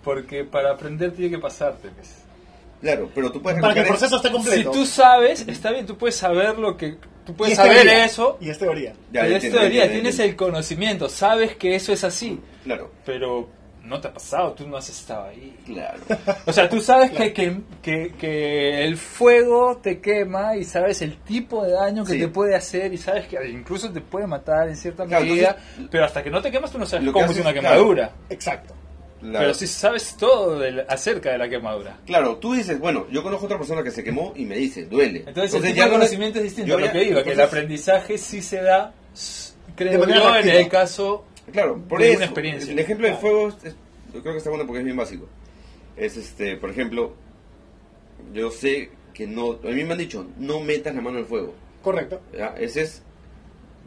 Porque 0.05 0.45
para 0.45 0.73
aprender 0.73 1.13
tiene 1.13 1.31
que 1.31 1.39
pasarte. 1.39 1.89
pues. 1.89 2.15
Claro, 2.81 3.11
pero 3.15 3.32
tú 3.32 3.40
puedes 3.43 3.61
Para 3.61 3.74
que 3.74 3.81
el 3.81 3.86
proceso 3.86 4.16
esté 4.16 4.28
Si 4.28 4.35
completo. 4.35 4.70
tú 4.70 4.85
sabes, 4.86 5.47
está 5.48 5.70
bien, 5.70 5.86
tú 5.86 5.97
puedes 5.97 6.16
saber 6.16 6.59
lo 6.59 6.77
que... 6.77 6.97
Tú 7.24 7.35
puedes 7.35 7.53
es 7.53 7.57
saber 7.59 7.74
teoría. 7.82 8.05
eso, 8.05 8.39
Y 8.40 8.51
es 8.51 8.59
teoría. 8.59 8.93
Ya, 9.12 9.23
pero 9.23 9.27
es 9.27 9.32
entiendo, 9.35 9.59
teoría, 9.59 9.82
entiendo, 9.85 9.93
tienes 10.03 10.15
entiendo. 10.20 10.31
el 10.32 10.36
conocimiento, 10.36 11.09
sabes 11.09 11.57
que 11.57 11.74
eso 11.74 11.93
es 11.93 12.05
así, 12.05 12.39
Claro, 12.65 12.90
pero 13.05 13.48
no 13.82 14.01
te 14.01 14.09
ha 14.09 14.12
pasado, 14.12 14.53
tú 14.53 14.66
no 14.69 14.77
has 14.77 14.89
estado 14.89 15.27
ahí. 15.28 15.57
claro. 15.65 16.01
O 16.44 16.53
sea, 16.53 16.69
tú 16.69 16.81
sabes 16.81 17.11
que, 17.12 17.32
que, 17.32 17.57
que, 17.82 18.12
que 18.19 18.85
el 18.85 18.97
fuego 18.97 19.78
te 19.82 20.01
quema 20.01 20.57
y 20.57 20.65
sabes 20.65 21.03
el 21.03 21.16
tipo 21.19 21.65
de 21.65 21.73
daño 21.73 22.05
que 22.05 22.12
Sí. 22.12 22.19
te 22.20 22.28
puede 22.28 22.55
hacer 22.55 22.93
y 22.93 22.98
sabes 22.98 23.27
que 23.27 23.48
incluso 23.48 23.90
te 23.93 24.01
puede 24.01 24.27
matar 24.27 24.69
en 24.69 24.77
cierta 24.77 25.05
Claro, 25.07 25.24
medida, 25.24 25.51
entonces, 25.59 25.89
pero 25.90 26.05
hasta 26.05 26.23
que 26.23 26.31
no 26.31 26.40
te 26.43 26.51
quemas 26.53 26.70
tú 26.70 26.78
no 26.78 26.86
sabes 26.86 27.11
cómo 27.11 27.24
es 27.27 27.31
una 27.39 27.53
claro. 27.53 27.61
quemadura. 27.77 28.11
Exacto. 28.28 28.74
Claro. 29.31 29.39
Pero 29.47 29.55
sí 29.55 29.66
sabes 29.66 30.16
todo 30.16 30.59
del- 30.59 30.85
acerca 30.89 31.32
de 31.32 31.39
la 31.39 31.48
quemadura. 31.48 31.98
Claro, 32.07 32.36
tú 32.36 32.55
dices, 32.55 32.78
bueno, 32.78 33.07
yo 33.11 33.23
conozco 33.23 33.44
a 33.44 33.47
otra 33.47 33.59
persona 33.59 33.82
que 33.82 33.90
se 33.90 34.03
quemó 34.05 34.32
y 34.36 34.44
me 34.44 34.57
dice, 34.57 34.86
duele. 34.86 35.24
Entonces, 35.27 35.55
el 35.55 35.62
tipo 35.62 35.74
ya 35.77 35.85
de 35.85 35.90
no 35.90 35.97
conocimiento 35.97 36.39
es 36.39 36.44
distinto 36.44 36.69
yo 36.70 36.77
a 36.77 36.81
lo 36.81 36.93
que 36.93 37.05
iba, 37.05 37.23
que 37.23 37.31
el 37.31 37.39
entonces- 37.39 37.44
aprendizaje 37.47 38.19
sí 38.19 38.43
se 38.43 38.62
da, 38.62 38.93
creo 39.74 40.07
De 40.07 40.15
yo, 40.15 40.36
en 40.36 40.48
el 40.48 40.69
caso 40.69 41.24
Claro, 41.53 41.78
por 41.89 42.01
de 42.01 42.09
eso. 42.09 42.16
una 42.19 42.24
experiencia. 42.27 42.73
El 42.73 42.78
ejemplo 42.78 43.07
del 43.07 43.16
fuego, 43.16 43.48
es- 43.48 43.65
es- 43.65 43.77
yo 44.15 44.20
creo 44.23 44.32
que 44.32 44.39
está 44.39 44.51
bueno 44.51 44.66
porque 44.66 44.78
es 44.81 44.85
bien 44.85 44.97
básico. 44.97 45.28
Es 45.97 46.16
este, 46.16 46.57
por 46.57 46.70
ejemplo, 46.70 47.15
yo 48.32 48.51
sé 48.51 48.90
que 49.15 49.27
no, 49.27 49.53
a 49.65 49.69
mí 49.69 49.85
me 49.85 49.93
han 49.93 49.98
dicho, 49.98 50.27
no 50.39 50.61
metas 50.61 50.94
la 50.94 51.01
mano 51.01 51.19
al 51.19 51.27
fuego. 51.27 51.55
Correcto. 51.82 52.20
¿ya? 52.36 52.55
Ese 52.59 52.82
es, 52.82 53.03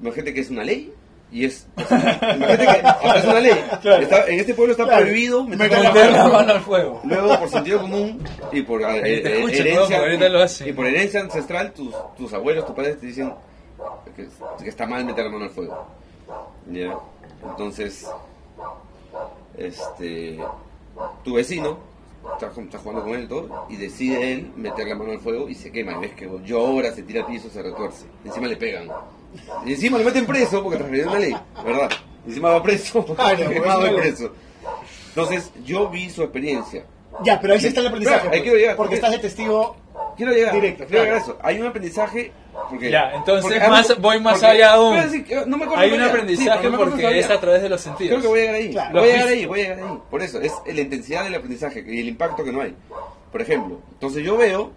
imagínate 0.01 0.33
que 0.33 0.39
es 0.41 0.49
una 0.49 0.63
ley 0.63 0.91
y 1.31 1.45
es, 1.45 1.67
imagínate 1.77 2.57
que 2.65 2.69
hasta 2.87 3.17
es 3.19 3.23
una 3.25 3.39
ley. 3.39 3.65
Claro. 3.81 4.01
Está- 4.03 4.27
en 4.27 4.39
este 4.39 4.53
pueblo 4.55 4.71
está 4.71 4.85
Claro. 4.85 5.01
prohibido 5.01 5.43
meter 5.43 5.57
Meter 5.69 5.83
la 5.83 5.91
meter 5.93 6.11
la 6.11 6.17
mano. 6.23 6.33
mano 6.33 6.53
al 6.53 6.61
fuego. 6.61 7.01
Luego, 7.03 7.39
por 7.39 7.49
sentido 7.49 7.81
común 7.81 8.23
y 8.51 8.61
por 8.63 8.81
eh, 8.81 8.85
eh, 8.85 9.21
herencia, 9.53 10.29
lo 10.29 10.41
hacen. 10.41 10.69
y 10.69 10.73
por 10.73 10.85
herencia 10.87 11.21
ancestral, 11.21 11.71
tus, 11.73 11.93
tus 12.17 12.33
abuelos, 12.33 12.65
tus 12.65 12.75
padres 12.75 12.99
te 12.99 13.05
dicen 13.07 13.33
que, 14.15 14.27
que 14.63 14.69
está 14.69 14.85
mal 14.87 15.05
meter 15.05 15.25
la 15.25 15.31
mano 15.31 15.43
al 15.45 15.51
fuego. 15.51 15.85
¿Ya? 16.71 16.95
Entonces, 17.43 18.07
este, 19.57 20.39
tu 21.23 21.33
vecino 21.35 21.77
está, 22.33 22.47
está 22.61 22.77
jugando 22.79 23.03
con 23.03 23.13
él 23.13 23.23
y 23.23 23.27
todo, 23.27 23.65
y 23.69 23.75
decide 23.77 24.33
él 24.33 24.51
meter 24.55 24.87
la 24.87 24.95
mano 24.95 25.11
al 25.11 25.19
fuego 25.19 25.47
y 25.49 25.55
se 25.55 25.71
quema. 25.71 25.93
Y 25.93 25.99
ves 26.01 26.11
que 26.15 26.29
llora, 26.43 26.91
se 26.91 27.03
tira 27.03 27.21
al 27.21 27.27
piso, 27.27 27.49
se 27.49 27.61
retuerce. 27.61 28.05
Encima 28.25 28.47
le 28.47 28.57
pegan. 28.57 28.87
Y 29.65 29.73
encima 29.73 29.97
lo 29.97 30.03
meten 30.03 30.25
preso 30.25 30.61
porque 30.63 30.77
transgredió 30.77 31.09
una 31.09 31.19
ley, 31.19 31.35
¿verdad? 31.63 31.89
Encima 32.27 32.49
va 32.49 32.63
preso 32.63 33.05
porque 33.07 33.23
encima 33.43 33.65
va 33.67 33.77
bueno. 33.79 33.97
preso. 33.97 34.33
Entonces, 35.09 35.51
yo 35.65 35.89
vi 35.89 36.09
su 36.09 36.21
experiencia. 36.23 36.83
Ya, 37.23 37.39
pero 37.41 37.53
ahí 37.53 37.59
sí 37.59 37.67
está 37.67 37.81
el 37.81 37.87
aprendizaje. 37.87 38.19
Claro, 38.21 38.31
ahí 38.33 38.39
pues, 38.39 38.43
quiero 38.43 38.57
llegar, 38.57 38.75
porque 38.75 38.87
porque- 38.89 38.95
estás 38.95 39.11
de 39.11 39.19
testigo. 39.19 39.75
Quiero 40.15 40.31
llegar, 40.33 40.53
Directo, 40.53 40.85
quiero 40.85 41.03
llegar 41.03 41.17
a 41.17 41.23
claro. 41.23 41.33
eso. 41.39 41.47
Hay 41.47 41.59
un 41.61 41.67
aprendizaje 41.67 42.31
porque 42.69 42.91
Ya, 42.91 43.11
entonces 43.15 43.43
porque 43.43 43.69
más- 43.69 43.89
algo- 43.89 44.01
voy 44.01 44.19
más 44.21 44.33
porque- 44.33 44.45
allá 44.47 44.73
aún. 44.73 44.95
No 45.47 45.57
me 45.57 45.63
acuerdo 45.65 45.81
Hay 45.83 45.91
un. 45.91 45.97
Sí, 45.97 46.03
aprendizaje 46.03 46.69
no 46.69 46.77
porque 46.77 47.19
es 47.19 47.29
a 47.29 47.39
través 47.39 47.61
de 47.61 47.69
los 47.69 47.81
sentidos. 47.81 48.09
Creo 48.11 48.21
que 48.21 48.27
voy 48.27 48.39
a 48.39 48.41
llegar 48.41 48.55
ahí. 48.55 48.71
Claro. 48.71 48.91
Voy 48.91 48.99
a 48.99 49.01
Lo 49.01 49.07
llegar 49.07 49.25
viste. 49.27 49.39
ahí, 49.39 49.45
voy 49.45 49.59
a 49.59 49.63
llegar 49.63 49.79
ahí. 49.91 49.97
Por 50.09 50.21
eso, 50.21 50.41
es 50.41 50.53
la 50.65 50.81
intensidad 50.81 51.23
del 51.23 51.35
aprendizaje 51.35 51.83
y 51.87 51.99
el 51.99 52.07
impacto 52.09 52.43
que 52.43 52.51
no 52.51 52.61
hay. 52.61 52.75
Por 53.31 53.41
ejemplo, 53.41 53.79
entonces 53.93 54.23
yo 54.23 54.37
veo, 54.37 54.71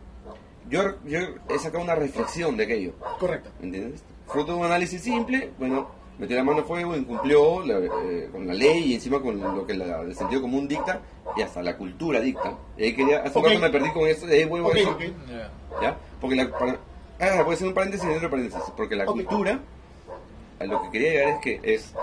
yo, 0.68 0.82
yo 1.06 1.18
he 1.50 1.58
sacado 1.58 1.82
una 1.84 1.94
reflexión 1.96 2.56
de 2.56 2.64
aquello. 2.64 2.92
Correcto. 3.18 3.50
¿Entiendes? 3.62 4.02
Fruto 4.27 4.53
de 4.53 4.59
un 4.59 4.65
análisis 4.66 5.03
simple, 5.03 5.51
bueno, 5.59 5.89
metió 6.19 6.36
la 6.36 6.44
mano 6.44 6.59
al 6.59 6.65
fuego, 6.65 6.97
incumplió 6.97 7.65
la- 7.66 7.78
eh, 7.78 8.28
con 8.32 8.47
la 8.47 8.55
ley 8.55 8.85
y 8.93 8.94
encima 8.94 9.20
con 9.20 9.39
lo 9.40 9.66
que 9.66 9.74
la- 9.74 10.01
el 10.01 10.15
sentido 10.15 10.40
común 10.43 10.69
dicta 10.69 11.01
y 11.36 11.43
hasta 11.43 11.62
la 11.62 11.77
cultura 11.77 12.20
dicta. 12.20 12.55
Y 12.77 12.85
ahí 12.85 12.94
quería, 12.94 13.19
hace 13.19 13.39
un 13.39 13.44
rato 13.44 13.59
me 13.59 13.70
perdí 13.70 13.90
con 13.90 14.07
eso, 14.09 14.27
de 14.27 14.39
ahí 14.39 14.44
vuelvo 14.44 14.69
a 14.69 14.73
eso. 14.82 14.99
Ya. 15.28 15.51
¿Ya? 15.82 15.97
Porque 16.20 16.36
la. 16.36 16.51
Para, 16.51 16.73
ah, 17.20 17.44
a 17.47 17.53
hacer 17.53 17.66
un 17.69 17.74
paréntesis 17.74 18.07
dentro 18.07 18.28
de 18.28 18.31
paréntesis. 18.31 18.62
Porque 18.77 18.94
la 18.97 19.05
cultura, 19.24 19.61
a 20.61 20.65
lo 20.65 20.82
que 20.82 20.90
quería 20.90 21.11
llegar 21.12 21.28
es 21.35 21.39
que 21.40 21.61
es 21.74 21.94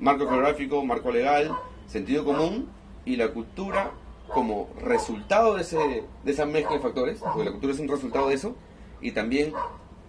marco 0.00 0.28
geográfico, 0.28 0.84
marco 0.84 1.10
legal, 1.12 1.52
sentido 1.86 2.24
común 2.24 2.68
y 3.04 3.16
la 3.16 3.28
cultura 3.28 3.90
como 4.34 4.68
resultado 4.82 5.54
de, 5.54 5.62
ese, 5.62 5.78
de 6.24 6.30
esa 6.32 6.44
mezcla 6.44 6.76
de 6.76 6.82
factores, 6.82 7.18
porque 7.20 7.44
la 7.44 7.50
cultura 7.50 7.72
es 7.72 7.80
un 7.80 7.88
resultado 7.88 8.28
de 8.28 8.34
eso, 8.34 8.54
y 9.00 9.12
también 9.12 9.52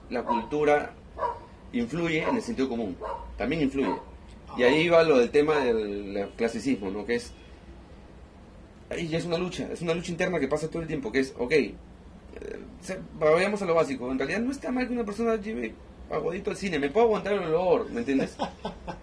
la 0.09 0.23
cultura 0.23 0.93
influye 1.73 2.23
en 2.23 2.35
el 2.35 2.41
sentido 2.41 2.69
común, 2.69 2.95
también 3.37 3.61
influye. 3.61 3.95
Y 4.57 4.63
ahí 4.63 4.89
va 4.89 5.03
lo 5.03 5.19
del 5.19 5.29
tema 5.29 5.57
del 5.59 6.29
clasicismo, 6.35 6.89
¿no? 6.89 7.05
Que 7.05 7.15
es, 7.15 7.31
ahí 8.89 9.07
ya 9.07 9.17
es 9.17 9.25
una 9.25 9.37
lucha, 9.37 9.69
es 9.71 9.81
una 9.81 9.93
lucha 9.93 10.11
interna 10.11 10.39
que 10.39 10.47
pasa 10.47 10.69
todo 10.69 10.81
el 10.81 10.87
tiempo, 10.87 11.11
que 11.11 11.19
es, 11.19 11.33
ok, 11.37 11.51
eh, 11.51 11.75
vayamos 13.19 13.61
a 13.61 13.65
lo 13.65 13.75
básico, 13.75 14.11
en 14.11 14.17
realidad 14.17 14.39
no 14.39 14.51
está 14.51 14.71
mal 14.71 14.87
que 14.87 14.93
una 14.93 15.05
persona 15.05 15.35
lleve 15.35 15.73
aguadito 16.11 16.49
al 16.51 16.57
cine, 16.57 16.79
me 16.79 16.89
puedo 16.89 17.05
aguantar 17.07 17.33
el 17.33 17.39
olor, 17.43 17.89
¿me 17.91 17.99
entiendes? 17.99 18.35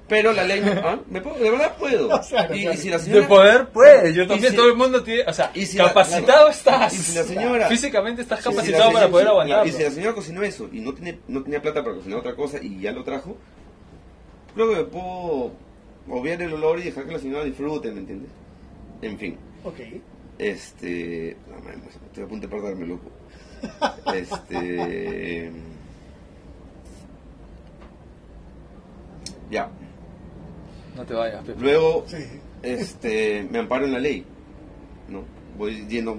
Pero 0.09 0.33
la 0.33 0.45
ley, 0.45 0.61
¿ah? 0.85 0.99
¿Me 1.09 1.21
puedo? 1.21 1.37
de 1.39 1.51
verdad 1.51 1.77
puedo. 1.79 2.09
O 2.19 2.23
sea, 2.23 2.49
y, 2.55 2.67
o 2.67 2.71
sea, 2.71 2.75
y 2.75 2.77
si 2.77 2.91
la 2.91 2.99
De 2.99 3.05
señora... 3.05 3.29
poder, 3.29 3.69
pues. 3.71 4.15
Yo 4.15 4.23
Y 4.25 4.29
también, 4.29 4.51
si- 4.53 4.57
todo 4.57 4.69
el 4.69 4.77
mundo 4.77 5.03
tiene. 5.03 5.23
O 5.27 5.33
sea, 5.33 5.51
y 5.55 5.67
si 5.67 5.77
la- 5.79 5.89
capacitado 5.89 6.49
estás. 6.49 6.93
Y 6.95 6.97
si 6.99 7.15
la 7.17 7.25
señora- 7.25 7.69
Físicamente 7.69 8.23
estás 8.23 8.41
Y 8.41 8.43
si 8.43 8.49
la 8.49 8.55
capacitado 8.55 8.93
para 8.93 9.09
poder 9.09 9.27
sí, 9.27 9.31
aguantarlo. 9.31 9.67
Y 9.67 9.73
si 9.73 9.83
la 9.83 9.91
señora 9.91 10.15
cocinó 10.15 10.43
eso 10.43 10.69
y 10.73 10.81
no, 10.81 10.95
tiene, 10.95 11.19
no 11.29 11.43
tenía 11.43 11.61
plata 11.63 11.83
para 11.83 11.97
cocinar 11.97 12.19
otra 12.19 12.35
cosa 12.37 12.59
y 12.63 12.81
ya 12.81 12.93
lo 12.93 13.03
trajo, 13.05 13.37
creo 14.55 14.71
que 14.71 14.77
me 14.77 14.85
puedo 14.85 15.53
obviar 16.09 16.41
el 16.43 16.55
olor 16.55 16.79
y 16.81 16.85
dejar 16.85 17.05
que 17.07 17.13
la 17.13 17.19
señora 17.19 17.45
disfrute, 17.45 17.91
¿me 17.93 18.01
entiendes? 18.01 18.31
En 19.03 19.19
fin, 19.19 19.37
Ok. 19.65 19.79
este... 20.39 21.37
No, 21.49 21.59
man, 21.65 21.83
estoy 22.07 22.25
a 22.25 22.27
punto 22.29 22.47
de 22.47 22.55
perderme, 22.57 22.87
loco. 22.87 23.11
Este... 24.15 25.51
Ya. 29.51 29.71
No 30.97 31.05
te 31.05 31.15
vayas, 31.15 31.45
Pepe. 31.45 31.61
Luego, 31.61 32.05
Sí. 32.07 32.17
este, 32.63 33.47
me 33.51 33.59
amparo 33.59 33.85
en 33.85 33.93
la 33.93 33.99
ley, 33.99 34.25
¿no? 35.09 35.23
Voy 35.59 35.87
yendo 35.89 36.19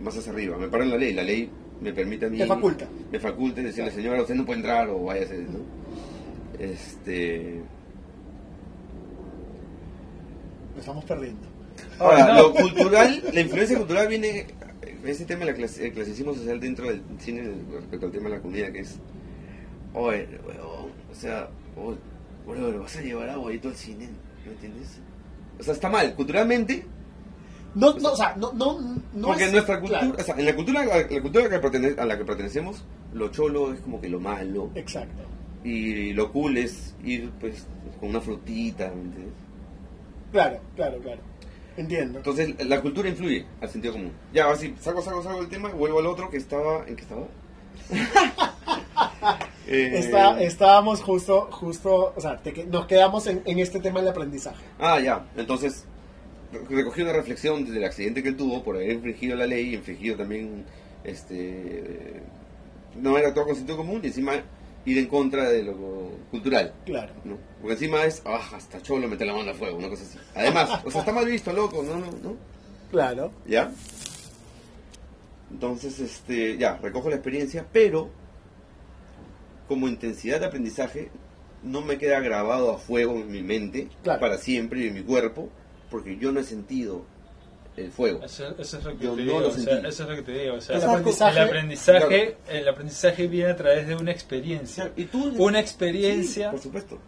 más, 0.00 0.16
hacia 0.16 0.32
arriba, 0.32 0.56
me 0.56 0.64
amparo 0.64 0.84
en 0.84 0.90
la 0.90 0.96
ley, 0.96 1.12
la 1.12 1.22
ley 1.22 1.50
me 1.80 1.92
permite 1.92 2.26
a 2.26 2.30
mí... 2.30 2.38
Te 2.38 2.46
faculta. 2.46 2.86
Me 3.12 3.18
faculta 3.20 3.60
decirle, 3.62 3.90
señora, 3.90 4.20
usted 4.22 4.34
no 4.34 4.44
puede 4.46 4.58
entrar 4.60 4.88
o 4.88 5.04
váyase, 5.04 5.38
¿no? 5.38 5.60
Este... 6.58 7.60
Lo 10.74 10.80
estamos 10.80 11.04
perdiendo. 11.04 11.46
Ahora, 11.98 12.34
no. 12.34 12.42
lo 12.42 12.54
cultural, 12.54 13.22
la 13.32 13.40
influencia 13.40 13.76
cultural 13.76 14.08
viene, 14.08 14.46
ese 15.04 15.24
tema 15.24 15.44
del 15.44 15.54
clasicismo 15.56 16.34
social 16.34 16.58
dentro 16.58 16.86
del 16.88 17.02
cine 17.18 17.52
respecto 17.72 18.06
al 18.06 18.12
tema 18.12 18.28
de 18.30 18.36
la 18.36 18.42
comida, 18.42 18.72
que 18.72 18.80
es, 18.80 18.98
oye, 19.92 20.26
o 21.10 21.14
sea, 21.14 21.48
oye, 22.46 22.60
weón, 22.60 22.80
vas 22.80 22.96
a 22.96 23.00
llevar 23.02 23.28
aguadito 23.30 23.68
al 23.68 23.74
cine, 23.76 24.08
¿me 24.44 24.52
entiendes? 24.52 24.98
O 25.58 25.62
sea, 25.62 25.74
está 25.74 25.88
mal, 25.88 26.14
culturalmente, 26.14 26.84
No, 27.74 27.92
no, 27.94 28.12
o 28.12 28.16
sea, 28.16 28.34
no, 28.36 28.52
no, 28.52 28.78
no 29.14 29.26
porque 29.28 29.44
es- 29.46 29.52
nuestra 29.52 29.80
cultura, 29.80 30.00
claro, 30.00 30.16
o 30.18 30.22
sea, 30.22 30.34
en 30.38 30.46
la 30.46 30.54
cultura, 30.54 30.84
la 30.84 31.20
cultura 31.22 31.48
que 31.48 31.60
pertene- 31.60 31.98
a 31.98 32.04
la 32.04 32.16
que 32.16 32.24
pertenecemos, 32.24 32.84
lo 33.12 33.28
cholo 33.28 33.72
es 33.72 33.80
como 33.80 34.00
que 34.00 34.08
lo 34.08 34.20
malo, 34.20 34.70
Exacto. 34.76 35.22
y 35.64 36.12
lo 36.12 36.30
cool 36.32 36.56
es 36.58 36.94
ir, 37.04 37.30
pues, 37.40 37.66
con 37.98 38.10
una 38.10 38.20
frutita, 38.20 38.88
¿me 38.94 39.02
entiendes? 39.02 39.34
Claro, 40.32 40.60
claro, 40.76 40.98
claro. 40.98 41.20
Entiendo. 41.76 42.18
Entonces, 42.18 42.54
la 42.66 42.80
cultura 42.80 43.08
influye 43.08 43.44
al 43.60 43.68
sentido 43.68 43.94
común. 43.94 44.12
Ya, 44.32 44.44
ahora 44.44 44.56
sí, 44.56 44.72
saco, 44.80 45.02
saco, 45.02 45.22
saco 45.24 45.40
el 45.40 45.48
tema 45.48 45.70
y 45.70 45.72
vuelvo 45.72 45.98
al 45.98 46.06
otro 46.06 46.30
que 46.30 46.36
estaba... 46.36 46.86
¿En 46.86 46.94
qué 46.94 47.02
estaba? 47.02 47.26
Eh, 49.66 49.92
Está, 49.98 50.40
estábamos 50.42 51.00
justo, 51.02 51.48
justo, 51.50 52.12
o 52.14 52.20
sea, 52.20 52.36
te 52.42 52.52
que- 52.52 52.64
nos 52.66 52.86
quedamos 52.86 53.26
en, 53.26 53.42
en 53.46 53.58
este 53.58 53.80
tema 53.80 54.00
del 54.00 54.10
aprendizaje. 54.10 54.62
Ah, 54.78 55.00
ya. 55.00 55.24
Entonces, 55.36 55.84
re- 56.52 56.76
recogí 56.76 57.00
una 57.02 57.12
reflexión 57.14 57.64
del 57.64 57.82
accidente 57.84 58.22
que 58.22 58.28
él 58.28 58.36
tuvo 58.36 58.62
por 58.62 58.76
haber 58.76 58.90
infringido 58.92 59.36
la 59.36 59.46
ley, 59.46 59.74
infringido 59.74 60.16
también, 60.16 60.64
este... 61.02 62.20
No 63.00 63.10
haber 63.10 63.26
actuado 63.26 63.48
con 63.48 63.56
sentido 63.56 63.78
común 63.78 64.00
y 64.04 64.08
encima 64.08 64.34
ir 64.84 64.98
en 64.98 65.06
contra 65.06 65.48
de 65.48 65.62
lo 65.64 65.74
cultural. 66.30 66.74
Claro. 66.84 67.12
¿no? 67.24 67.38
Porque 67.60 67.72
encima 67.72 68.04
es, 68.04 68.22
ah, 68.26 68.40
hasta 68.54 68.80
cholo 68.82 69.08
meter 69.08 69.26
la 69.26 69.32
mano 69.32 69.50
al 69.50 69.56
fuego, 69.56 69.78
una 69.78 69.88
cosa 69.88 70.02
así. 70.04 70.18
Además, 70.34 70.82
o 70.84 70.90
sea, 70.90 71.00
está 71.00 71.12
mal 71.12 71.24
visto, 71.24 71.52
loco, 71.52 71.82
no, 71.82 71.98
no, 71.98 72.06
no. 72.22 72.36
Claro. 72.90 73.32
¿Ya? 73.46 73.72
Entonces, 75.50 75.98
este, 76.00 76.56
ya, 76.58 76.76
recojo 76.76 77.08
la 77.08 77.16
experiencia, 77.16 77.64
pero 77.72 78.10
como 79.68 79.88
intensidad 79.88 80.40
de 80.40 80.46
aprendizaje 80.46 81.10
no 81.62 81.80
me 81.80 81.96
queda 81.98 82.20
grabado 82.20 82.70
a 82.72 82.78
fuego 82.78 83.14
en 83.14 83.30
mi 83.30 83.42
mente 83.42 83.88
Claro. 84.02 84.20
para 84.20 84.38
siempre 84.38 84.80
y 84.80 84.88
en 84.88 84.94
mi 84.94 85.02
cuerpo, 85.02 85.48
porque 85.90 86.16
yo 86.18 86.30
no 86.32 86.40
he 86.40 86.44
sentido 86.44 87.06
el 87.76 87.90
fuego. 87.90 88.22
Eso, 88.22 88.54
eso 88.58 88.78
es 88.78 88.84
lo 88.84 88.96
que 88.98 89.04
Yo 89.04 89.10
te 89.14 89.16
no 89.16 89.22
digo. 89.24 89.40
lo 89.40 89.48
o 89.48 89.50
sea, 89.50 89.64
sentí. 89.64 89.88
eso 89.88 90.02
es 90.04 90.08
lo 90.08 90.14
que 90.16 90.22
te 90.22 90.32
digo. 90.32 90.54
O 90.56 90.60
sea, 90.60 90.76
El 90.76 90.82
el 90.82 90.88
aprendizaje- 91.38 92.36
el 92.48 92.68
aprendizaje 92.68 93.26
viene 93.26 93.50
a 93.50 93.56
través 93.56 93.88
de 93.88 93.94
una 93.96 94.10
experiencia. 94.12 94.92
¿Y 94.96 95.04
tú? 95.06 95.32
Una 95.38 95.58
experiencia. 95.60 96.46
Sí, 96.46 96.50
por 96.52 96.60
supuesto. 96.60 96.98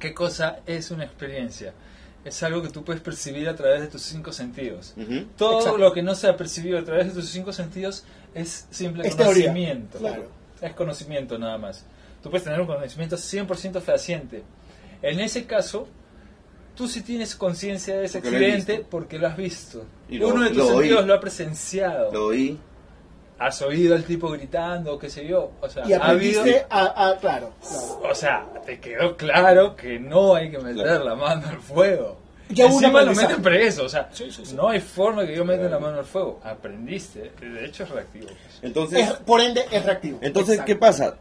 ¿Qué 0.00 0.12
cosa 0.14 0.60
es 0.66 0.90
una 0.90 1.04
experiencia? 1.04 1.72
Es 2.24 2.42
algo 2.42 2.60
que 2.60 2.70
tú 2.70 2.82
puedes 2.84 3.00
percibir 3.02 3.48
a 3.48 3.54
través 3.54 3.82
de 3.82 3.86
tus 3.86 4.02
cinco 4.02 4.32
sentidos. 4.32 4.94
Todo 5.36 5.58
Exacto. 5.58 5.78
lo 5.78 5.92
que 5.92 6.02
no 6.02 6.14
se 6.16 6.26
ha 6.26 6.36
percibido 6.36 6.78
a 6.78 6.84
través 6.84 7.06
de 7.08 7.12
tus 7.20 7.30
cinco 7.30 7.52
sentidos 7.52 8.04
es 8.34 8.66
simple 8.70 9.06
Es 9.06 9.16
teoría, 9.16 9.46
conocimiento. 9.46 9.98
claro. 9.98 10.28
Es 10.60 10.72
conocimiento 10.74 11.38
nada 11.38 11.56
más. 11.58 11.84
Tú 12.26 12.30
puedes 12.30 12.42
tener 12.42 12.60
un 12.60 12.66
conocimiento 12.66 13.14
100% 13.16 13.80
fehaciente. 13.80 14.42
En 15.00 15.20
ese 15.20 15.46
caso, 15.46 15.86
tú 16.74 16.88
sí 16.88 17.02
tienes 17.02 17.36
conciencia 17.36 17.96
de 17.98 18.06
ese 18.06 18.18
Porque 18.20 18.30
lo 18.32 18.36
accidente 18.46 18.72
visto. 18.78 18.90
porque 18.90 19.18
lo 19.20 19.28
has 19.28 19.36
visto. 19.36 19.84
Y 20.08 20.18
lo- 20.18 20.28
Uno 20.30 20.42
de 20.42 20.48
tus 20.48 20.56
lo 20.58 20.64
oí. 20.66 20.72
sentidos 20.78 21.06
lo 21.06 21.14
ha 21.14 21.20
presenciado. 21.20 22.12
Lo 22.12 22.26
oí. 22.26 22.58
Has 23.38 23.62
oído 23.62 23.94
al 23.94 24.02
tipo 24.02 24.28
gritando, 24.30 24.98
qué 24.98 25.08
sé 25.08 25.24
yo. 25.24 25.52
O 25.60 25.68
sea, 25.68 25.86
Y 25.86 25.92
ha 25.92 25.98
habido... 26.04 26.40
aprendiste 26.40 26.66
a, 26.68 27.10
a- 27.10 27.16
claro, 27.18 27.52
claro. 27.60 28.00
O 28.10 28.14
sea, 28.16 28.44
te 28.66 28.80
quedó 28.80 29.16
claro 29.16 29.76
que 29.76 30.00
no 30.00 30.34
hay 30.34 30.50
que 30.50 30.58
meter 30.58 30.82
Claro. 30.82 31.04
la 31.04 31.14
mano 31.14 31.46
al 31.48 31.60
fuego. 31.60 32.18
Ya 32.48 32.66
Encima 32.66 33.02
lo 33.02 33.14
meten 33.14 33.40
preso, 33.42 33.84
o 33.84 33.88
sea, 33.88 34.08
Sí, 34.12 34.32
sí, 34.32 34.44
sí. 34.46 34.54
no 34.56 34.68
hay 34.68 34.80
forma 34.80 35.24
que 35.24 35.36
yo 35.36 35.44
meta 35.44 35.60
Claro. 35.68 35.74
la 35.74 35.80
mano 35.80 35.98
al 36.00 36.04
fuego. 36.04 36.40
Aprendiste, 36.42 37.30
de 37.40 37.64
hecho 37.66 37.84
es 37.84 37.90
reactivo. 37.90 38.26
Entonces, 38.62 39.00
Es- 39.10 39.12
por 39.18 39.40
ende, 39.40 39.64
es 39.70 39.84
reactivo. 39.84 40.18
entonces 40.22 40.54
Exacto. 40.54 40.66
¿qué 40.72 40.76
pasa? 40.76 41.16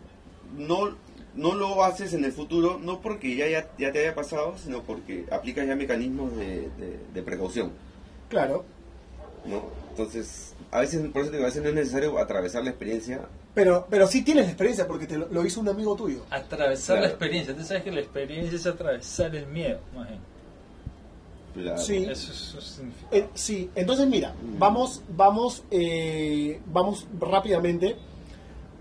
No, 0.57 0.95
no 1.35 1.53
lo 1.55 1.83
haces 1.83 2.13
en 2.13 2.23
el 2.25 2.31
futuro, 2.31 2.79
no 2.81 3.01
porque 3.01 3.35
ya, 3.35 3.47
ya, 3.47 3.67
ya 3.77 3.91
te 3.91 3.99
haya 3.99 4.15
pasado, 4.15 4.55
sino 4.57 4.81
porque 4.83 5.25
aplicas 5.31 5.67
ya 5.67 5.75
mecanismos 5.75 6.35
de, 6.37 6.69
de- 6.77 6.99
de 7.13 7.21
precaución. 7.23 7.71
Claro. 8.29 8.63
¿no? 9.45 9.63
Entonces, 9.91 10.55
a 10.71 10.79
veces, 10.79 10.99
por 11.11 11.21
eso 11.21 11.29
te 11.31 11.37
digo, 11.37 11.45
a 11.45 11.49
veces 11.49 11.61
no 11.61 11.69
es 11.69 11.75
necesario 11.75 12.17
atravesar 12.17 12.63
la 12.63 12.71
experiencia. 12.71 13.21
Pero, 13.53 13.85
pero 13.89 14.07
sí 14.07 14.23
tienes 14.23 14.45
la 14.45 14.51
experiencia 14.51 14.87
porque 14.87 15.05
te 15.07 15.17
lo, 15.17 15.27
lo 15.29 15.45
hizo 15.45 15.61
un 15.61 15.69
amigo 15.69 15.95
tuyo. 15.95 16.25
Atravesar 16.31 16.99
la 16.99 17.07
experiencia. 17.07 17.55
Tú 17.55 17.63
sabes 17.63 17.83
que 17.83 17.91
la 17.91 17.99
experiencia 18.01 18.55
es 18.55 18.65
atravesar 18.65 19.35
el 19.35 19.45
miedo. 19.47 19.79
más 19.95 20.07
bien. 20.09 20.19
Claro. 21.53 21.77
Sí. 21.81 21.97
Eso, 22.09 22.33
eso 22.33 22.59
significa. 22.59 23.07
Eh, 23.11 23.27
sí, 23.33 23.69
entonces 23.75 24.07
mira, 24.07 24.33
vamos, 24.57 25.01
vamos, 25.15 25.63
eh, 25.71 26.59
vamos 26.65 27.07
rápidamente 27.19 27.95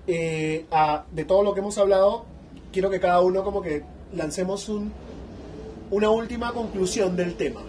eh, 0.07 0.67
a, 0.71 1.05
de 1.11 1.25
todo 1.25 1.43
lo 1.43 1.55
que 1.55 1.61
hemos 1.61 1.79
hablado. 1.79 2.25
Quiero 2.73 2.91
que 2.91 3.01
cada 3.01 3.21
uno 3.21 3.45
como 3.45 3.63
que 3.63 3.85
lancemos 4.13 4.69
un, 4.69 4.93
una 5.91 6.11
última 6.11 6.53
conclusión 6.53 7.17
del 7.17 7.35
tema. 7.37 7.61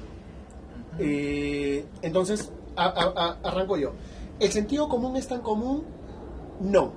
Eh, 1.00 1.86
entonces, 2.02 2.52
a- 2.76 2.86
a- 2.86 3.14
a- 3.16 3.38
arranco 3.50 3.78
yo. 3.78 3.92
¿El 4.40 4.52
sentido 4.52 4.90
común 4.90 5.16
es 5.16 5.28
tan 5.28 5.42
común? 5.42 5.84
No, 6.60 6.92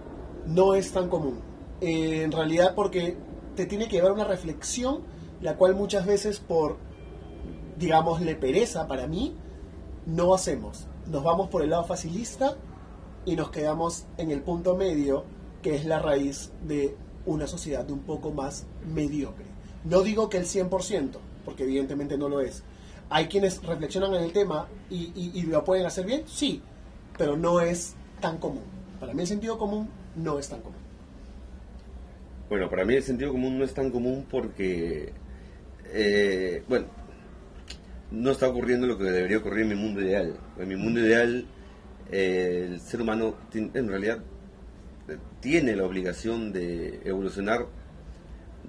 no 0.47 0.75
es 0.75 0.93
tan 0.93 1.09
común. 1.09 1.41
Eh, 1.81 2.23
en 2.23 2.33
realidad 2.33 2.75
porque 2.75 3.17
te 3.57 3.67
tiene 3.67 3.87
que 3.89 3.97
llevar 3.97 4.13
una 4.13 4.25
reflexión, 4.25 5.01
la 5.41 5.57
cual 5.57 5.75
muchas 5.75 6.07
veces 6.07 6.41
por, 6.41 6.77
digámosle, 7.79 8.35
pereza 8.37 8.87
para 8.89 9.07
mí, 9.07 9.35
no 10.07 10.35
hacemos. 10.35 10.87
Nos 11.11 11.23
vamos 11.25 11.49
por 11.49 11.63
el 11.63 11.71
lado 11.71 11.85
facilista 11.85 12.57
y 13.29 13.37
nos 13.37 13.51
quedamos 13.51 14.07
en 14.17 14.31
el 14.31 14.41
punto 14.41 14.75
medio, 14.75 15.25
que 15.63 15.75
es 15.77 15.85
la 15.85 15.99
raíz 15.99 16.51
de 16.67 16.97
una 17.27 17.47
sociedad 17.47 17.85
de 17.85 17.93
un 17.93 18.01
poco 18.01 18.31
más 18.33 18.65
mediocre. 18.95 19.45
No 19.85 20.01
digo 20.01 20.31
que 20.31 20.39
el 20.39 20.45
100%, 20.47 21.19
porque 21.45 21.65
evidentemente 21.65 22.17
no 22.17 22.29
lo 22.31 22.41
es. 22.41 22.63
Hay 23.11 23.27
quienes 23.27 23.63
reflexionan 23.63 24.15
en 24.15 24.23
el 24.25 24.33
tema 24.33 24.67
y, 24.89 25.13
y- 25.15 25.43
lo 25.43 25.63
pueden 25.63 25.85
hacer 25.85 26.07
bien, 26.07 26.23
sí, 26.27 26.63
pero 27.19 27.37
no 27.37 27.61
es 27.61 27.95
tan 28.21 28.39
común. 28.39 28.63
Para 28.99 29.13
mí 29.13 29.21
el 29.21 29.29
sentido 29.29 29.59
común 29.59 29.89
no 30.17 30.39
es 30.39 30.49
tan 30.49 30.61
común. 30.63 30.79
Bueno, 32.49 32.71
para 32.71 32.85
mí 32.87 32.95
el 32.95 33.03
sentido 33.03 33.31
común 33.33 33.59
no 33.59 33.65
es 33.65 33.75
tan 33.75 33.91
común 33.91 34.27
porque, 34.31 35.13
eh, 35.93 36.63
bueno, 36.67 36.87
no 38.11 38.31
está 38.31 38.49
ocurriendo 38.49 38.87
lo 38.87 38.97
que 38.97 39.05
debería 39.05 39.37
ocurrir 39.39 39.65
en 39.65 39.69
mi 39.69 39.75
mundo 39.75 40.01
ideal. 40.01 40.35
En 40.59 40.69
mi 40.69 40.77
mundo 40.77 41.01
ideal, 41.01 41.47
eh, 42.11 42.67
el 42.71 42.81
ser 42.81 43.01
humano 43.03 43.35
en 43.55 43.89
realidad 43.89 44.19
eh, 45.09 45.17
tiene 45.41 45.77
la 45.77 45.85
obligación 45.85 46.53
de 46.53 47.01
evolucionar 47.05 47.67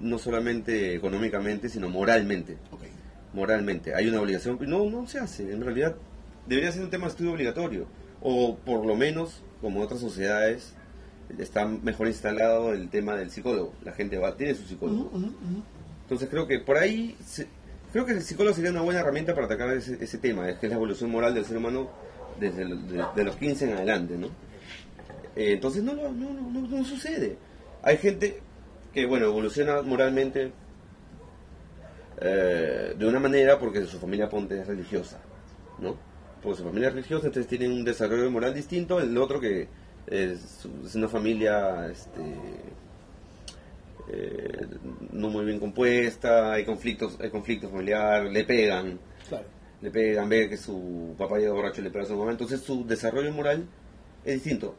no 0.00 0.18
solamente 0.18 0.94
económicamente, 0.94 1.68
sino 1.68 1.88
moralmente. 1.88 2.56
Moralmente. 3.32 3.94
Hay 3.94 4.08
una 4.08 4.20
obligación, 4.20 4.58
no, 4.66 4.88
no 4.90 5.06
se 5.06 5.18
hace. 5.18 5.52
En 5.52 5.62
realidad 5.62 5.94
debería 6.46 6.72
ser 6.72 6.82
un 6.82 6.90
tema 6.90 7.04
de 7.06 7.10
estudio 7.10 7.32
obligatorio. 7.32 7.86
O 8.22 8.56
por 8.56 8.84
lo 8.86 8.96
menos, 8.96 9.42
como 9.60 9.78
en 9.78 9.84
otras 9.84 10.00
sociedades, 10.00 10.74
está 11.38 11.66
mejor 11.66 12.06
instalado 12.08 12.72
el 12.72 12.88
tema 12.88 13.14
del 13.16 13.30
psicólogo. 13.30 13.72
La 13.84 13.92
gente 13.92 14.18
va, 14.18 14.36
tiene 14.36 14.54
su 14.54 14.64
psicólogo. 14.64 15.10
Entonces 16.02 16.28
creo 16.28 16.46
que 16.46 16.58
por 16.58 16.76
ahí, 16.76 17.16
se- 17.24 17.46
creo 17.92 18.04
que 18.04 18.12
el 18.12 18.22
psicólogo 18.22 18.54
sería 18.56 18.70
una 18.72 18.80
buena 18.82 19.00
herramienta 19.00 19.32
para 19.34 19.46
atacar 19.46 19.70
ese, 19.76 20.02
ese 20.02 20.18
tema, 20.18 20.48
es 20.48 20.58
que 20.58 20.66
es 20.66 20.70
la 20.70 20.76
evolución 20.76 21.10
moral 21.10 21.34
del 21.34 21.44
ser 21.44 21.56
humano 21.56 21.88
desde 22.38 22.64
de, 22.64 23.24
los 23.24 23.36
15 23.36 23.64
en 23.64 23.76
adelante, 23.76 24.16
¿no? 24.16 24.28
Eh, 25.36 25.52
entonces 25.52 25.82
no, 25.82 25.94
no, 25.94 26.10
no, 26.10 26.60
no, 26.60 26.84
sucede. 26.84 27.36
Hay 27.82 27.96
gente 27.96 28.40
que, 28.92 29.06
bueno, 29.06 29.26
evoluciona 29.26 29.82
moralmente 29.82 30.52
eh, 32.20 32.94
de 32.96 33.06
una 33.06 33.20
manera 33.20 33.58
porque 33.58 33.84
su 33.86 33.98
familia 33.98 34.28
ponte 34.28 34.60
es 34.60 34.66
religiosa, 34.66 35.20
¿no? 35.78 35.96
Porque 36.42 36.58
su 36.58 36.64
familia 36.64 36.88
es 36.88 36.94
religiosa, 36.94 37.26
entonces 37.26 37.48
tienen 37.48 37.72
un 37.72 37.84
desarrollo 37.84 38.30
moral 38.30 38.54
distinto, 38.54 39.00
el 39.00 39.16
otro 39.16 39.40
que 39.40 39.68
es, 40.06 40.66
es 40.84 40.94
una 40.94 41.08
familia, 41.08 41.88
este 41.90 42.20
eh, 44.12 44.66
no 45.12 45.28
muy 45.28 45.44
bien 45.44 45.60
compuesta, 45.60 46.52
hay 46.52 46.64
conflictos, 46.64 47.16
hay 47.20 47.30
conflictos 47.30 47.70
familiares, 47.70 48.32
le 48.32 48.44
pegan. 48.44 48.98
Le 49.82 49.90
pegan, 49.90 50.28
ve 50.28 50.48
que 50.48 50.56
su 50.56 51.14
papá 51.18 51.38
llega 51.38 51.52
borracho 51.52 51.80
y 51.80 51.84
le 51.84 51.90
pega 51.90 52.04
a 52.04 52.08
su 52.08 52.16
mamá, 52.16 52.30
entonces 52.32 52.60
su 52.60 52.86
desarrollo 52.86 53.32
moral 53.32 53.66
es 54.24 54.34
distinto. 54.34 54.74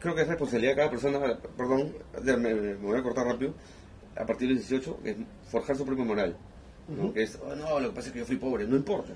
Creo 0.00 0.14
que 0.14 0.22
es 0.22 0.28
responsabilidad 0.28 0.72
de 0.72 0.76
cada 0.76 0.90
persona, 0.90 1.20
perdón, 1.56 1.92
me, 2.24 2.54
me 2.54 2.74
voy 2.74 2.98
a 2.98 3.02
cortar 3.02 3.26
rápido, 3.26 3.54
a 4.16 4.24
partir 4.26 4.48
de 4.48 4.54
los 4.54 4.68
18, 4.68 5.00
es 5.04 5.16
forjar 5.50 5.76
su 5.76 5.84
propia 5.84 6.04
moral. 6.04 6.36
¿no? 6.88 7.12
Que 7.12 7.22
es, 7.22 7.38
"Oh, 7.42 7.54
no, 7.54 7.78
lo 7.78 7.90
que 7.90 7.94
pasa 7.94 8.08
es 8.08 8.12
que 8.14 8.18
yo 8.20 8.24
fui 8.26 8.36
pobre, 8.36 8.66
no 8.66 8.76
importa. 8.76 9.12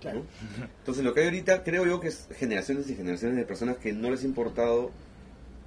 Claro. 0.00 0.20
¿no? 0.58 0.64
Entonces 0.78 1.04
lo 1.04 1.12
que 1.12 1.20
hay 1.20 1.26
ahorita 1.26 1.62
creo 1.62 1.84
yo 1.86 2.00
que 2.00 2.08
es 2.08 2.26
generaciones 2.36 2.88
y 2.88 2.94
generaciones 2.96 3.36
de 3.36 3.44
personas 3.44 3.76
que 3.76 3.92
no 3.92 4.10
les 4.10 4.22
ha 4.22 4.26
importado 4.26 4.90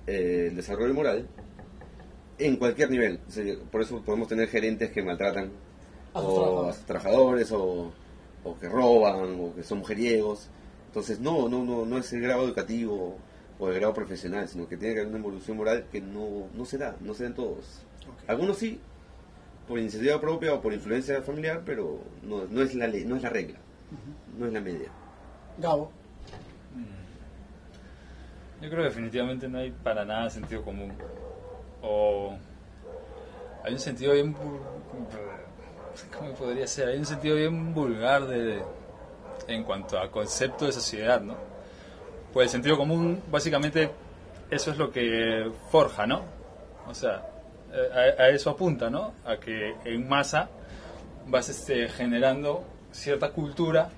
eh, 0.08 0.48
el 0.50 0.56
desarrollo 0.56 0.94
moral 0.94 1.28
en 2.40 2.56
cualquier 2.58 2.90
nivel. 2.90 3.20
O 3.28 3.32
sea, 3.32 3.44
por 3.72 3.82
eso 3.82 4.02
podemos 4.04 4.28
tener 4.28 4.48
gerentes 4.50 4.92
que 4.92 5.04
maltratan 5.04 5.52
A 6.16 6.22
sus 6.22 6.30
o 6.30 6.34
trabajadores. 6.34 6.70
a 6.70 6.78
sus 6.78 6.86
trabajadores 6.86 7.52
o, 7.52 7.92
o 8.44 8.58
que 8.58 8.70
roban 8.70 9.40
o 9.40 9.54
que 9.54 9.64
son 9.64 9.80
mujeriegos. 9.80 10.50
Entonces 10.88 11.20
no, 11.20 11.50
no, 11.50 11.64
no, 11.64 11.86
no 11.86 11.98
es 11.98 12.12
el 12.14 12.22
grado 12.22 12.46
educativo 12.46 13.18
o 13.60 13.70
el 13.70 13.76
grado 13.76 13.94
profesional, 13.94 14.48
sino 14.48 14.68
que 14.68 14.78
tiene 14.78 14.94
que 14.94 15.02
haber 15.02 15.10
una 15.12 15.20
evolución 15.20 15.58
moral 15.58 15.86
que 15.92 16.02
no, 16.02 16.48
no 16.54 16.66
se 16.66 16.78
da, 16.78 16.96
no 17.02 17.14
se 17.14 17.24
da 17.24 17.30
en 17.30 17.36
todos. 17.36 17.86
Algunos 18.28 18.58
sí, 18.58 18.80
por 19.68 19.80
iniciativa 19.80 20.20
propia 20.20 20.54
o 20.54 20.62
por 20.62 20.74
influencia 20.74 21.22
familiar, 21.22 21.64
pero 21.66 22.00
no, 22.24 22.46
no 22.46 22.62
es 22.62 22.74
la 22.76 22.88
ley, 22.88 23.06
no 23.06 23.16
es 23.16 23.24
la 23.24 23.30
regla, 23.30 23.60
no 24.38 24.46
es 24.46 24.54
la 24.54 24.62
media. 24.62 24.90
Gabo. 25.58 25.92
Yo 28.62 28.70
creo 28.70 28.84
que 28.84 28.90
definitivamente 28.90 29.48
no 29.48 29.60
hay 29.60 29.72
para 29.72 30.06
nada 30.06 30.30
sentido 30.30 30.64
común. 30.64 30.94
O 31.82 32.36
hay 33.64 33.74
un 33.74 33.80
sentido 33.80 34.14
bien... 34.14 34.36
¿Cómo 36.18 36.34
podría 36.34 36.68
ser? 36.68 36.90
Hay 36.90 36.98
un 36.98 37.06
sentido 37.06 37.36
bien 37.36 37.74
vulgar 37.74 38.26
de, 38.28 38.62
en 39.48 39.64
cuanto 39.64 40.00
a 40.00 40.10
concepto 40.10 40.66
de 40.66 40.72
sociedad, 40.72 41.22
¿no? 41.22 41.36
Pues 42.34 42.46
el 42.48 42.52
sentido 42.52 42.78
común, 42.78 43.22
básicamente, 43.32 43.90
eso 44.50 44.72
es 44.72 44.78
lo 44.78 44.92
que 44.92 45.50
forja, 45.72 46.06
¿no? 46.06 46.22
O 46.88 46.94
sea, 46.94 47.26
a, 47.94 48.22
a 48.24 48.30
eso 48.30 48.50
apunta, 48.50 48.90
¿no? 48.90 49.14
A 49.26 49.38
que 49.38 49.76
en 49.86 50.08
masa 50.08 50.50
vas 51.28 51.50
este, 51.50 51.88
generando 51.90 52.64
cierta 52.92 53.30
cultura 53.32 53.90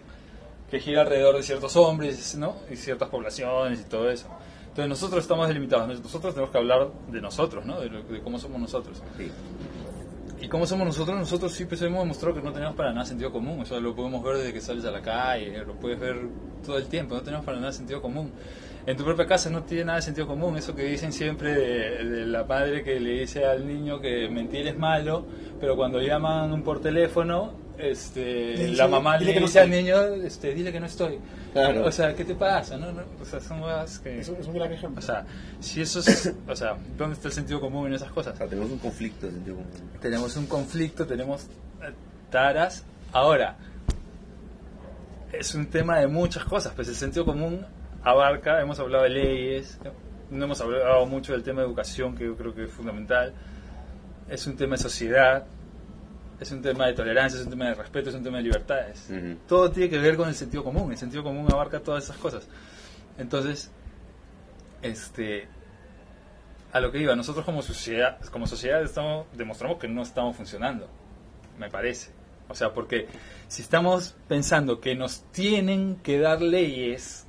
que 0.69 0.79
gira 0.79 1.01
alrededor 1.01 1.35
de 1.37 1.43
ciertos 1.43 1.75
hombres, 1.77 2.35
¿no? 2.35 2.55
Y 2.69 2.75
ciertas 2.75 3.09
poblaciones 3.09 3.81
y 3.81 3.83
todo 3.85 4.09
eso. 4.09 4.27
Entonces 4.69 4.89
nosotros 4.89 5.23
estamos 5.23 5.47
delimitados, 5.47 5.87
nosotros 5.99 6.33
tenemos 6.35 6.51
que 6.51 6.57
hablar 6.59 6.87
de 7.07 7.21
nosotros, 7.21 7.65
¿no? 7.65 7.79
De, 7.79 7.89
lo- 7.89 8.03
de 8.03 8.21
cómo 8.21 8.37
somos 8.37 8.59
nosotros. 8.61 9.01
Sí. 9.17 9.31
¿Y 10.39 10.47
cómo 10.47 10.67
somos 10.67 10.85
nosotros? 10.85 11.17
Nosotros 11.17 11.51
sí 11.51 11.65
pues, 11.65 11.81
hemos 11.81 11.99
demostrado 11.99 12.35
que 12.35 12.41
no 12.41 12.53
tenemos 12.53 12.75
para 12.75 12.93
nada 12.93 13.05
sentido 13.05 13.31
común. 13.31 13.61
Eso 13.61 13.79
lo 13.79 13.95
podemos 13.95 14.23
ver 14.23 14.37
desde 14.37 14.53
que 14.53 14.61
sales 14.61 14.85
a 14.85 14.91
la 14.91 15.01
calle, 15.01 15.65
lo 15.65 15.73
puedes 15.73 15.99
ver 15.99 16.21
todo 16.63 16.77
el 16.77 16.85
tiempo. 16.87 17.15
No 17.15 17.21
tenemos 17.21 17.45
para 17.45 17.59
nada 17.59 17.71
sentido 17.71 18.01
común. 18.01 18.31
En 18.85 18.95
tu 18.95 19.03
propia 19.03 19.25
casa 19.25 19.49
no 19.49 19.63
tiene 19.63 19.85
nada 19.85 19.97
de 19.97 20.03
sentido 20.03 20.27
común. 20.27 20.55
Eso 20.55 20.75
que 20.75 20.83
dicen 20.83 21.11
siempre 21.11 21.53
de, 21.53 22.03
de 22.05 22.25
la 22.27 22.43
madre 22.43 22.83
que 22.83 22.99
le 22.99 23.19
dice 23.21 23.45
al 23.45 23.67
niño 23.67 23.99
que 23.99 24.29
mentir 24.29 24.67
es 24.67 24.77
malo, 24.77 25.25
pero 25.59 25.75
cuando 25.75 25.99
llaman 25.99 26.61
por 26.61 26.81
teléfono, 26.81 27.66
este, 27.77 28.53
dice, 28.55 28.67
la 28.75 28.87
mamá 28.87 29.17
"Dile 29.17 29.31
le 29.31 29.33
que 29.35 29.39
no 29.41 29.45
dice 29.47 29.59
al 29.59 29.65
estoy". 29.71 29.83
niño, 29.83 30.25
este, 30.25 30.53
dile 30.53 30.71
que 30.71 30.79
no 30.79 30.85
estoy. 30.85 31.19
Claro. 31.53 31.85
O 31.85 31.91
sea, 31.91 32.13
¿qué 32.15 32.25
te 32.25 32.35
pasa? 32.35 32.77
No, 32.77 32.91
no, 32.91 33.03
o 33.21 33.25
sea, 33.25 33.39
son 33.39 33.61
cosas 33.61 33.99
que... 33.99 34.19
Es 34.19 34.29
un, 34.29 34.35
es 34.35 34.47
un 34.47 34.53
gran 34.53 34.71
ejemplo. 34.71 34.99
O 34.99 35.01
sea, 35.01 35.25
si 35.59 35.81
eso 35.81 35.99
es... 35.99 36.33
O 36.47 36.55
sea, 36.55 36.77
¿dónde 36.97 37.15
está 37.15 37.27
el 37.27 37.33
sentido 37.33 37.59
común 37.59 37.87
en 37.87 37.93
esas 37.93 38.11
cosas? 38.11 38.33
O 38.33 38.37
sea, 38.37 38.47
tenemos 38.47 38.71
un 38.71 38.79
conflicto 38.79 39.25
de 39.27 39.33
sentido 39.33 39.55
común. 39.57 39.71
tenemos 40.01 40.35
un 40.35 40.45
conflicto, 40.47 41.05
tenemos 41.07 41.43
eh, 41.81 41.93
taras. 42.29 42.83
Ahora, 43.11 43.57
es 45.31 45.55
un 45.55 45.67
tema 45.67 45.99
de 45.99 46.07
muchas 46.07 46.43
cosas, 46.45 46.73
pues 46.75 46.87
el 46.87 46.95
sentido 46.95 47.25
común 47.25 47.65
abarca, 48.03 48.61
hemos 48.61 48.79
hablado 48.79 49.03
de 49.03 49.09
leyes, 49.09 49.77
no 50.29 50.45
hemos 50.45 50.61
hablado 50.61 51.05
mucho 51.05 51.33
del 51.33 51.43
tema 51.43 51.61
de 51.61 51.67
educación, 51.67 52.15
que 52.15 52.25
yo 52.25 52.35
creo 52.35 52.53
que 52.53 52.65
es 52.65 52.71
fundamental, 52.71 53.33
es 54.29 54.47
un 54.47 54.55
tema 54.55 54.75
de 54.75 54.83
sociedad, 54.83 55.45
es 56.39 56.51
un 56.51 56.61
tema 56.61 56.87
de 56.87 56.93
tolerancia, 56.93 57.39
es 57.39 57.45
un 57.45 57.51
tema 57.51 57.65
de 57.65 57.75
respeto, 57.75 58.09
es 58.09 58.15
un 58.15 58.23
tema 58.23 58.37
de 58.37 58.43
libertades. 58.43 59.09
Todo 59.47 59.71
tiene 59.71 59.89
que 59.89 59.97
ver 59.97 60.15
con 60.17 60.29
el 60.29 60.35
sentido 60.35 60.63
común, 60.63 60.91
el 60.91 60.97
sentido 60.97 61.23
común 61.23 61.47
abarca 61.51 61.79
todas 61.79 62.03
esas 62.03 62.17
cosas. 62.17 62.47
Entonces, 63.17 63.71
este 64.81 65.47
a 66.71 66.79
lo 66.79 66.91
que 66.91 66.99
iba, 66.99 67.15
nosotros 67.15 67.45
como 67.45 67.61
sociedad, 67.61 68.19
como 68.31 68.45
sociedad 68.45 68.83
estamos, 68.83 69.25
demostramos 69.33 69.77
que 69.77 69.87
no 69.87 70.03
estamos 70.03 70.35
funcionando, 70.35 70.87
me 71.57 71.69
parece. 71.69 72.11
O 72.49 72.55
sea, 72.55 72.73
porque 72.73 73.07
si 73.47 73.61
estamos 73.61 74.15
pensando 74.27 74.79
que 74.79 74.95
nos 74.95 75.23
tienen 75.31 75.97
que 75.97 76.19
dar 76.19 76.41
leyes 76.41 77.25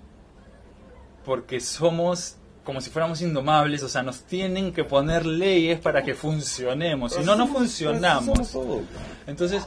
porque 1.24 1.60
somos 1.60 2.37
como 2.68 2.82
si 2.82 2.90
fuéramos 2.90 3.22
indomables, 3.22 3.82
o 3.82 3.88
sea, 3.88 4.02
nos 4.02 4.24
tienen 4.24 4.74
que 4.74 4.84
poner 4.84 5.24
leyes 5.24 5.80
para 5.80 6.02
que 6.02 6.14
funcionemos. 6.14 7.14
Si 7.14 7.24
no, 7.24 7.34
no 7.34 7.46
funcionamos. 7.46 8.54
Entonces, 9.26 9.66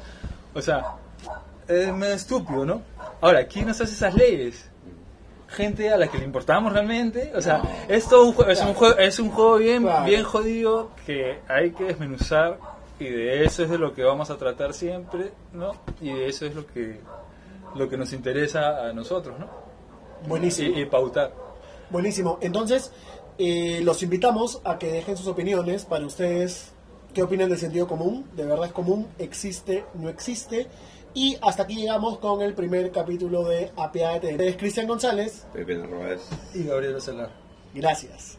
o 0.54 0.62
sea, 0.62 0.98
es 1.68 1.92
medio 1.92 2.14
estúpido, 2.14 2.64
¿no? 2.64 2.84
Ahora, 3.20 3.48
¿quién 3.48 3.66
nos 3.66 3.82
hace 3.82 3.96
esas 3.96 4.14
leyes? 4.14 4.70
Gente 5.48 5.92
a 5.92 5.98
la 5.98 6.10
que 6.10 6.20
le 6.20 6.26
importamos 6.26 6.74
realmente. 6.74 7.32
O 7.36 7.42
sea, 7.42 7.64
es 7.90 8.08
todo 8.08 8.28
un 8.28 8.34
juego, 8.34 8.52
es 8.52 8.62
un 8.62 8.76
juego, 8.76 8.96
es 9.00 9.18
un 9.18 9.32
juego 9.32 9.58
bien, 9.58 9.88
bien 10.06 10.24
jodido 10.24 10.92
que 11.04 11.40
hay 11.48 11.72
que 11.72 11.86
desmenuzar 11.86 12.60
y 13.00 13.06
de 13.06 13.46
eso 13.46 13.64
es 13.64 13.72
de 13.72 13.80
lo 13.80 13.96
que 13.96 14.04
vamos 14.04 14.30
a 14.30 14.38
tratar 14.38 14.76
siempre, 14.76 15.32
¿no? 15.54 15.72
Y 16.02 16.14
de 16.14 16.28
eso 16.28 16.46
es 16.46 16.54
lo 16.54 16.68
que 16.68 17.00
lo 17.74 17.90
que 17.90 17.98
nos 17.98 18.14
interesa 18.14 18.88
a 18.88 18.94
nosotros, 18.94 19.40
¿no? 19.40 19.48
Buenísimo. 20.28 20.78
Y, 20.78 20.82
y 20.82 20.86
pautar. 20.86 21.51
Buenísimo. 21.92 22.38
Entonces, 22.42 22.92
eh, 23.38 23.82
los 23.84 24.02
invitamos 24.04 24.62
a 24.64 24.78
que 24.80 24.92
dejen 24.92 25.18
sus 25.18 25.28
opiniones 25.28 25.86
para 25.86 26.06
ustedes. 26.06 26.72
¿Qué 27.14 27.24
opinan 27.24 27.50
del 27.50 27.58
sentido 27.60 27.88
común? 27.88 28.30
¿De 28.36 28.46
verdad 28.46 28.68
es 28.68 28.72
común? 28.72 29.08
¿Existe? 29.20 29.84
¿No 29.96 30.08
existe? 30.08 30.68
Y 31.14 31.38
hasta 31.42 31.64
aquí 31.64 31.76
llegamos 31.76 32.20
con 32.20 32.42
el 32.42 32.54
primer 32.54 32.92
capítulo 32.92 33.44
de 33.44 33.72
Apiádate. 33.76 34.48
Es 34.48 34.56
Cristian 34.56 34.88
González. 34.88 35.46
Pepe 35.52 35.76
Narváez. 35.76 36.22
Y 36.54 36.64
Gabriel 36.64 37.02
Salar. 37.02 37.32
Gracias. 37.74 38.38